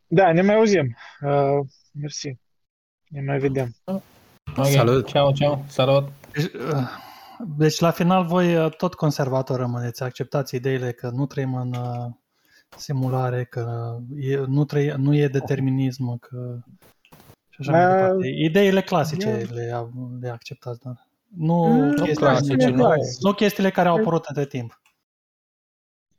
Da, 0.08 0.34
ne 0.34 0.42
mai 0.42 0.56
auzim. 0.56 0.96
Uh, 1.22 1.68
mersi. 1.94 2.38
Ne 3.08 3.22
mai 3.22 3.40
vedem. 3.40 3.76
Ok. 3.86 4.66
Salut. 4.66 5.08
Ciao, 5.08 5.32
ciao. 5.34 5.64
Salut. 5.68 6.12
Deci, 6.32 6.54
uh, 6.54 7.09
Deci, 7.58 7.80
la 7.80 7.92
final, 7.92 8.26
voi 8.26 8.56
uh, 8.58 8.72
tot 8.76 8.94
conservator 8.94 9.60
rămâneți. 9.60 10.04
Acceptați 10.04 10.56
ideile 10.56 10.92
că 10.92 11.10
nu 11.10 11.26
trăim 11.26 11.56
în 11.56 11.74
uh, 11.74 12.12
simulare, 12.78 13.44
că 13.44 13.96
e, 14.20 14.38
nu, 14.38 14.66
trăi, 14.66 14.94
nu 14.98 15.16
e 15.16 15.28
determinism, 15.28 16.18
că... 16.20 16.58
Și 17.50 17.60
așa 17.60 17.72
mai 17.72 17.82
Da. 17.82 17.96
departe. 17.96 18.28
Ideile 18.28 18.82
clasice 18.82 19.30
Eu- 19.30 19.56
le, 19.56 19.90
le 20.20 20.30
acceptați, 20.30 20.80
dar 20.80 21.08
nu, 21.36 21.64
Mm, 21.68 21.78
Nu 21.78 21.94
chestiile, 21.94 22.14
clasice, 22.14 22.68
nu. 22.70 22.88
nu 23.20 23.32
chestiile 23.34 23.70
care 23.70 23.88
au 23.88 23.96
apărut 23.98 24.26
între 24.26 24.46
timp. 24.46 24.82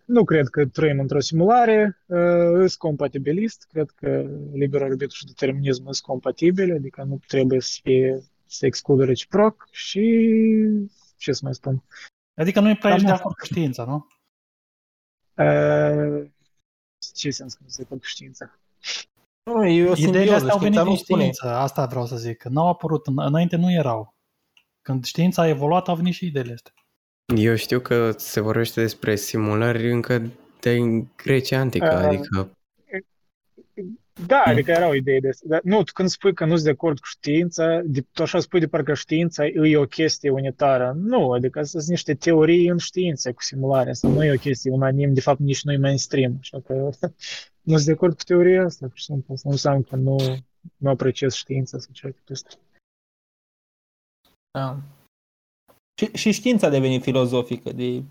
Nu 0.04 0.24
cred 0.24 0.46
că 0.48 0.66
trăim 0.66 1.00
într-o 1.00 1.20
simulare, 1.20 2.02
uh, 2.06 2.18
sunt 2.56 2.74
compatibilist, 2.74 3.66
cred 3.72 3.90
că 3.90 4.24
liberul 4.52 4.90
arbitru 4.90 5.16
și 5.16 5.24
determinismul 5.24 5.92
sunt 5.92 6.06
compatibile, 6.06 6.74
adică 6.74 7.02
nu 7.08 7.20
trebuie 7.26 7.60
să 7.60 7.78
fie 7.82 8.22
să 8.46 8.66
excludă 8.66 9.04
reciproc 9.04 9.68
și 9.70 10.26
ce 11.20 11.32
să 11.32 11.40
mai 11.42 11.54
spun. 11.54 11.82
Adică 12.40 12.60
nu 12.60 12.68
e 12.68 12.76
prea 12.76 12.92
ești 12.92 13.04
de 13.04 13.10
Cam 13.10 13.18
acord 13.20 13.36
cu 13.36 13.44
știința, 13.44 13.84
nu? 13.84 14.06
Uh, 15.44 16.30
ce 17.14 17.30
sens 17.30 17.54
că 17.54 17.60
nu 17.62 17.68
se 17.68 17.84
cu 17.84 17.98
știința? 18.02 18.58
Nu, 19.42 19.64
e 19.66 19.88
o 19.88 19.92
Ideile 19.92 19.94
simbioză, 19.94 20.34
astea 20.34 20.52
au 20.52 20.58
venit 20.58 20.78
știința 20.78 20.82
din 20.82 20.90
nu 20.92 20.96
spune. 20.96 21.20
știință, 21.22 21.46
asta 21.56 21.86
vreau 21.86 22.06
să 22.06 22.16
zic. 22.16 22.36
Că 22.36 22.48
n-au 22.48 22.68
apărut, 22.68 23.06
în- 23.06 23.18
înainte 23.18 23.56
nu 23.56 23.72
erau. 23.72 24.14
Când 24.82 25.04
știința 25.04 25.42
a 25.42 25.48
evoluat, 25.48 25.88
au 25.88 25.96
venit 25.96 26.14
și 26.14 26.26
ideile 26.26 26.52
astea. 26.52 26.72
Eu 27.36 27.54
știu 27.54 27.80
că 27.80 28.10
se 28.10 28.40
vorbește 28.40 28.80
despre 28.80 29.16
simulări 29.16 29.92
încă 29.92 30.22
din 30.60 31.08
Grecia 31.16 31.58
Antică, 31.58 31.84
Uh, 31.86 32.04
adică 32.06 32.50
Da, 34.26 34.42
Mm. 34.46 34.52
adică 34.52 34.70
erau 34.70 34.92
idei 34.92 35.20
de 35.20 35.30
dar 35.44 35.60
Nu, 35.64 35.82
tu 35.82 35.92
când 35.92 36.08
spui 36.08 36.34
că 36.34 36.44
nu 36.44 36.52
sunt 36.52 36.64
de 36.64 36.70
acord 36.70 36.98
cu 36.98 37.06
știința, 37.06 37.80
de, 37.84 38.00
tu 38.12 38.22
așa 38.22 38.40
spui 38.40 38.60
de 38.60 38.68
parcă 38.68 38.94
știința 38.94 39.46
e 39.46 39.76
o 39.76 39.84
chestie 39.86 40.30
unitară. 40.30 40.92
Nu, 40.96 41.32
adică 41.32 41.62
sunt 41.62 41.84
niște 41.84 42.14
teorii 42.14 42.66
în 42.68 42.78
știință 42.78 43.32
cu 43.32 43.42
simularea 43.42 43.90
asta. 43.92 44.08
Nu 44.08 44.24
e 44.24 44.32
o 44.32 44.38
chestie 44.38 44.70
unanim, 44.70 45.14
de 45.14 45.20
fapt 45.20 45.38
nici 45.38 45.62
nu 45.62 45.72
e 45.72 45.76
mainstream. 45.76 46.36
Așa 46.40 46.60
că 46.60 46.74
nu 47.62 47.74
sunt 47.74 47.84
de 47.86 47.92
acord 47.92 48.16
cu 48.16 48.22
teoria 48.22 48.64
asta, 48.64 48.86
pur 48.86 48.98
și 48.98 49.04
simplu. 49.04 49.34
Asta 49.34 49.48
nu 49.48 49.54
înseamnă 49.54 49.82
că 49.82 49.96
nu, 49.96 50.16
nu 50.76 50.90
apreciez 50.90 51.32
știința 51.34 51.78
sau 51.78 51.88
ceva 51.92 52.14
de 52.24 52.32
asta. 52.32 52.50
Da. 54.58 54.76
Și, 56.00 56.10
și 56.16 56.30
știința 56.30 56.66
a 56.66 56.70
devenit 56.70 57.02
filozofică 57.02 57.72
de 57.72 58.02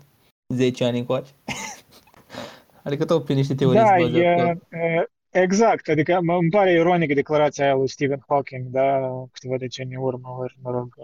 10 0.54 0.84
ani 0.84 0.98
încoace. 0.98 1.30
adică 2.84 3.04
tot 3.04 3.24
prin 3.24 3.36
niște 3.36 3.54
teorii 3.54 3.80
Da, 3.80 3.86
se 3.86 4.02
bazează 4.02 4.18
e, 4.48 4.58
pe- 4.68 4.76
e, 4.76 5.04
exact. 5.30 5.88
Adică 5.88 6.18
mă, 6.22 6.34
îmi 6.34 6.50
pare 6.50 6.72
ironică 6.72 7.14
declarația 7.14 7.64
aia 7.64 7.74
lui 7.74 7.88
Stephen 7.88 8.24
Hawking, 8.28 8.66
da, 8.66 9.00
câteva 9.32 9.56
decenii 9.56 9.96
în 9.96 10.02
urmă, 10.02 10.36
ori, 10.38 10.58
mă 10.62 10.70
rog, 10.70 10.94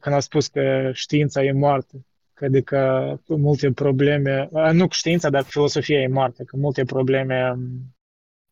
când 0.00 0.14
a 0.14 0.20
spus 0.20 0.46
că 0.46 0.90
știința 0.92 1.44
e 1.44 1.52
moartă. 1.52 2.04
Că 2.34 2.44
adică 2.44 3.20
multe 3.26 3.72
probleme, 3.72 4.48
a, 4.52 4.72
nu 4.72 4.86
cu 4.86 4.92
știința, 4.92 5.30
dar 5.30 5.42
filosofia 5.42 6.00
e 6.00 6.08
moartă, 6.08 6.42
că 6.42 6.56
multe 6.56 6.84
probleme 6.84 7.50
m, 7.50 7.94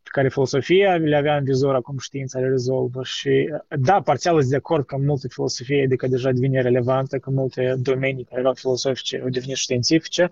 pe 0.03 0.09
care 0.13 0.29
filosofia 0.29 0.97
le 0.97 1.17
avea 1.17 1.37
în 1.37 1.45
vizor, 1.45 1.75
acum 1.75 1.99
știința 1.99 2.39
le 2.39 2.49
rezolvă. 2.49 3.01
Și 3.05 3.55
da, 3.79 4.01
parțial 4.01 4.39
sunt 4.39 4.51
de 4.51 4.57
acord 4.57 4.87
că 4.87 4.97
multe 4.97 5.29
filosofie 5.29 5.85
adică 5.85 6.07
deja 6.07 6.33
devine 6.33 6.61
relevantă, 6.61 7.19
că 7.19 7.31
multe 7.31 7.75
domenii 7.79 8.25
care 8.25 8.41
erau 8.41 8.55
filosofice 8.55 9.21
au 9.23 9.29
devenit 9.29 9.57
științifice, 9.57 10.31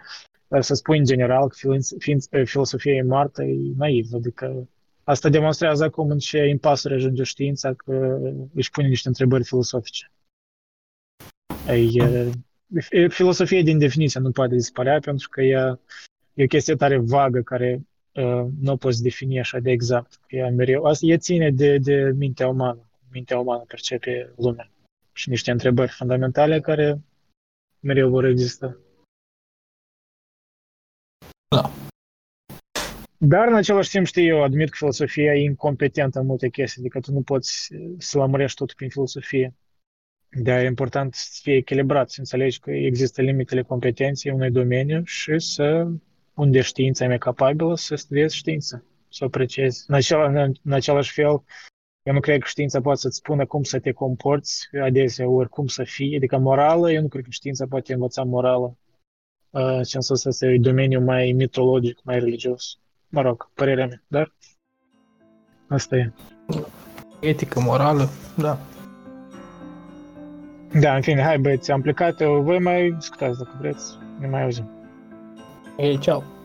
dar 0.48 0.62
să 0.62 0.74
spui 0.74 0.98
în 0.98 1.04
general 1.04 1.48
că 1.48 1.54
fiind, 1.56 1.84
fiind, 1.98 2.22
filosofia 2.44 2.92
e 2.92 3.02
moartă 3.02 3.42
e 3.42 3.72
naiv. 3.76 4.08
Adică 4.14 4.68
asta 5.04 5.28
demonstrează 5.28 5.84
acum 5.84 6.10
în 6.10 6.18
ce 6.18 6.38
impas 6.38 6.84
ajunge 6.84 7.22
știința 7.22 7.74
că 7.74 8.18
își 8.54 8.70
pune 8.70 8.88
niște 8.88 9.08
întrebări 9.08 9.44
filosofice. 9.44 10.10
Ei, 11.68 11.92
e, 12.90 13.08
filosofia 13.08 13.62
din 13.62 13.78
definiție 13.78 14.20
nu 14.20 14.30
poate 14.30 14.54
dispărea 14.54 14.98
pentru 14.98 15.28
că 15.28 15.42
ea 15.42 15.80
e 16.34 16.44
o 16.44 16.46
chestie 16.46 16.74
tare 16.74 16.96
vagă 16.98 17.40
care 17.40 17.86
uh, 18.14 18.46
nu 18.60 18.72
o 18.72 18.76
poți 18.76 19.02
defini 19.02 19.38
așa 19.38 19.58
de 19.58 19.70
exact. 19.70 20.20
Ea 20.28 20.50
mereu, 20.50 20.84
asta 20.84 21.06
e 21.06 21.16
ține 21.16 21.50
de, 21.50 21.78
de 21.78 22.12
mintea 22.16 22.48
umană. 22.48 22.90
Mintea 23.12 23.38
umană 23.38 23.64
percepe 23.66 24.32
lumea 24.36 24.70
și 25.12 25.28
niște 25.28 25.50
întrebări 25.50 25.90
fundamentale 25.90 26.60
care 26.60 27.00
mereu 27.80 28.08
vor 28.10 28.24
exista. 28.24 28.76
Da. 31.48 31.70
Dar 33.18 33.48
în 33.48 33.54
același 33.54 33.90
timp, 33.90 34.06
știi, 34.06 34.28
eu 34.28 34.42
admit 34.42 34.70
că 34.70 34.76
filosofia 34.76 35.34
e 35.34 35.42
incompetentă 35.42 36.18
în 36.18 36.26
multe 36.26 36.48
chestii, 36.48 36.80
adică 36.80 37.00
tu 37.00 37.12
nu 37.12 37.22
poți 37.22 37.68
să 37.98 38.18
lămurești 38.18 38.56
totul 38.56 38.74
prin 38.76 38.88
filosofie. 38.88 39.54
De 40.28 40.52
e 40.52 40.64
important 40.64 41.14
să 41.14 41.40
fie 41.42 41.54
echilibrat, 41.54 42.10
să 42.10 42.16
înțelegi 42.18 42.60
că 42.60 42.70
există 42.70 43.22
limitele 43.22 43.62
competenței 43.62 44.32
unui 44.32 44.50
domeniu 44.50 45.04
și 45.04 45.38
să, 45.38 45.88
unde 46.34 46.60
știința 46.60 47.04
e 47.04 47.08
mai 47.08 47.18
capabilă, 47.18 47.76
să 47.76 47.94
studiezi 47.94 48.36
știința, 48.36 48.82
să 49.08 49.18
o 49.24 49.26
apreciezi. 49.26 49.84
În, 49.86 49.94
acela, 49.94 50.42
în, 50.42 50.52
în 50.62 50.72
același 50.72 51.12
fel, 51.12 51.44
eu 52.02 52.12
nu 52.12 52.20
cred 52.20 52.40
că 52.40 52.46
știința 52.46 52.80
poate 52.80 53.00
să-ți 53.00 53.16
spună 53.16 53.46
cum 53.46 53.62
să 53.62 53.78
te 53.78 53.92
comporți 53.92 54.68
adesea, 54.82 55.28
ori 55.28 55.48
cum 55.48 55.66
să 55.66 55.84
fii, 55.84 56.16
adică 56.16 56.38
morală, 56.38 56.92
eu 56.92 57.00
nu 57.00 57.08
cred 57.08 57.24
că 57.24 57.30
știința 57.30 57.66
poate 57.66 57.92
învăța 57.92 58.22
morală. 58.22 58.76
Uh, 59.56 59.62
ce 59.62 59.96
înseamnă 59.96 60.32
să 60.32 60.46
e 60.46 60.58
domeniu 60.58 61.00
mai 61.00 61.32
mitologic, 61.36 61.98
mai 62.04 62.18
religios. 62.18 62.78
Mă 63.08 63.20
rog, 63.20 63.50
părerea 63.54 63.86
mea, 63.86 64.02
dar 64.06 64.34
asta 65.68 65.96
e. 65.96 66.12
Etică, 67.20 67.60
morală, 67.60 68.08
da. 68.34 68.58
Da, 70.80 70.94
în 70.94 71.02
fine, 71.02 71.22
hai 71.22 71.38
băieți, 71.38 71.70
am 71.70 71.80
plecat, 71.80 72.22
voi 72.22 72.58
mai 72.58 72.90
discutați 72.90 73.38
dacă 73.38 73.56
vreți, 73.58 73.94
ne 74.18 74.26
mai 74.26 74.42
auzim. 74.42 74.70
Ei, 75.76 75.98
ceau. 75.98 76.35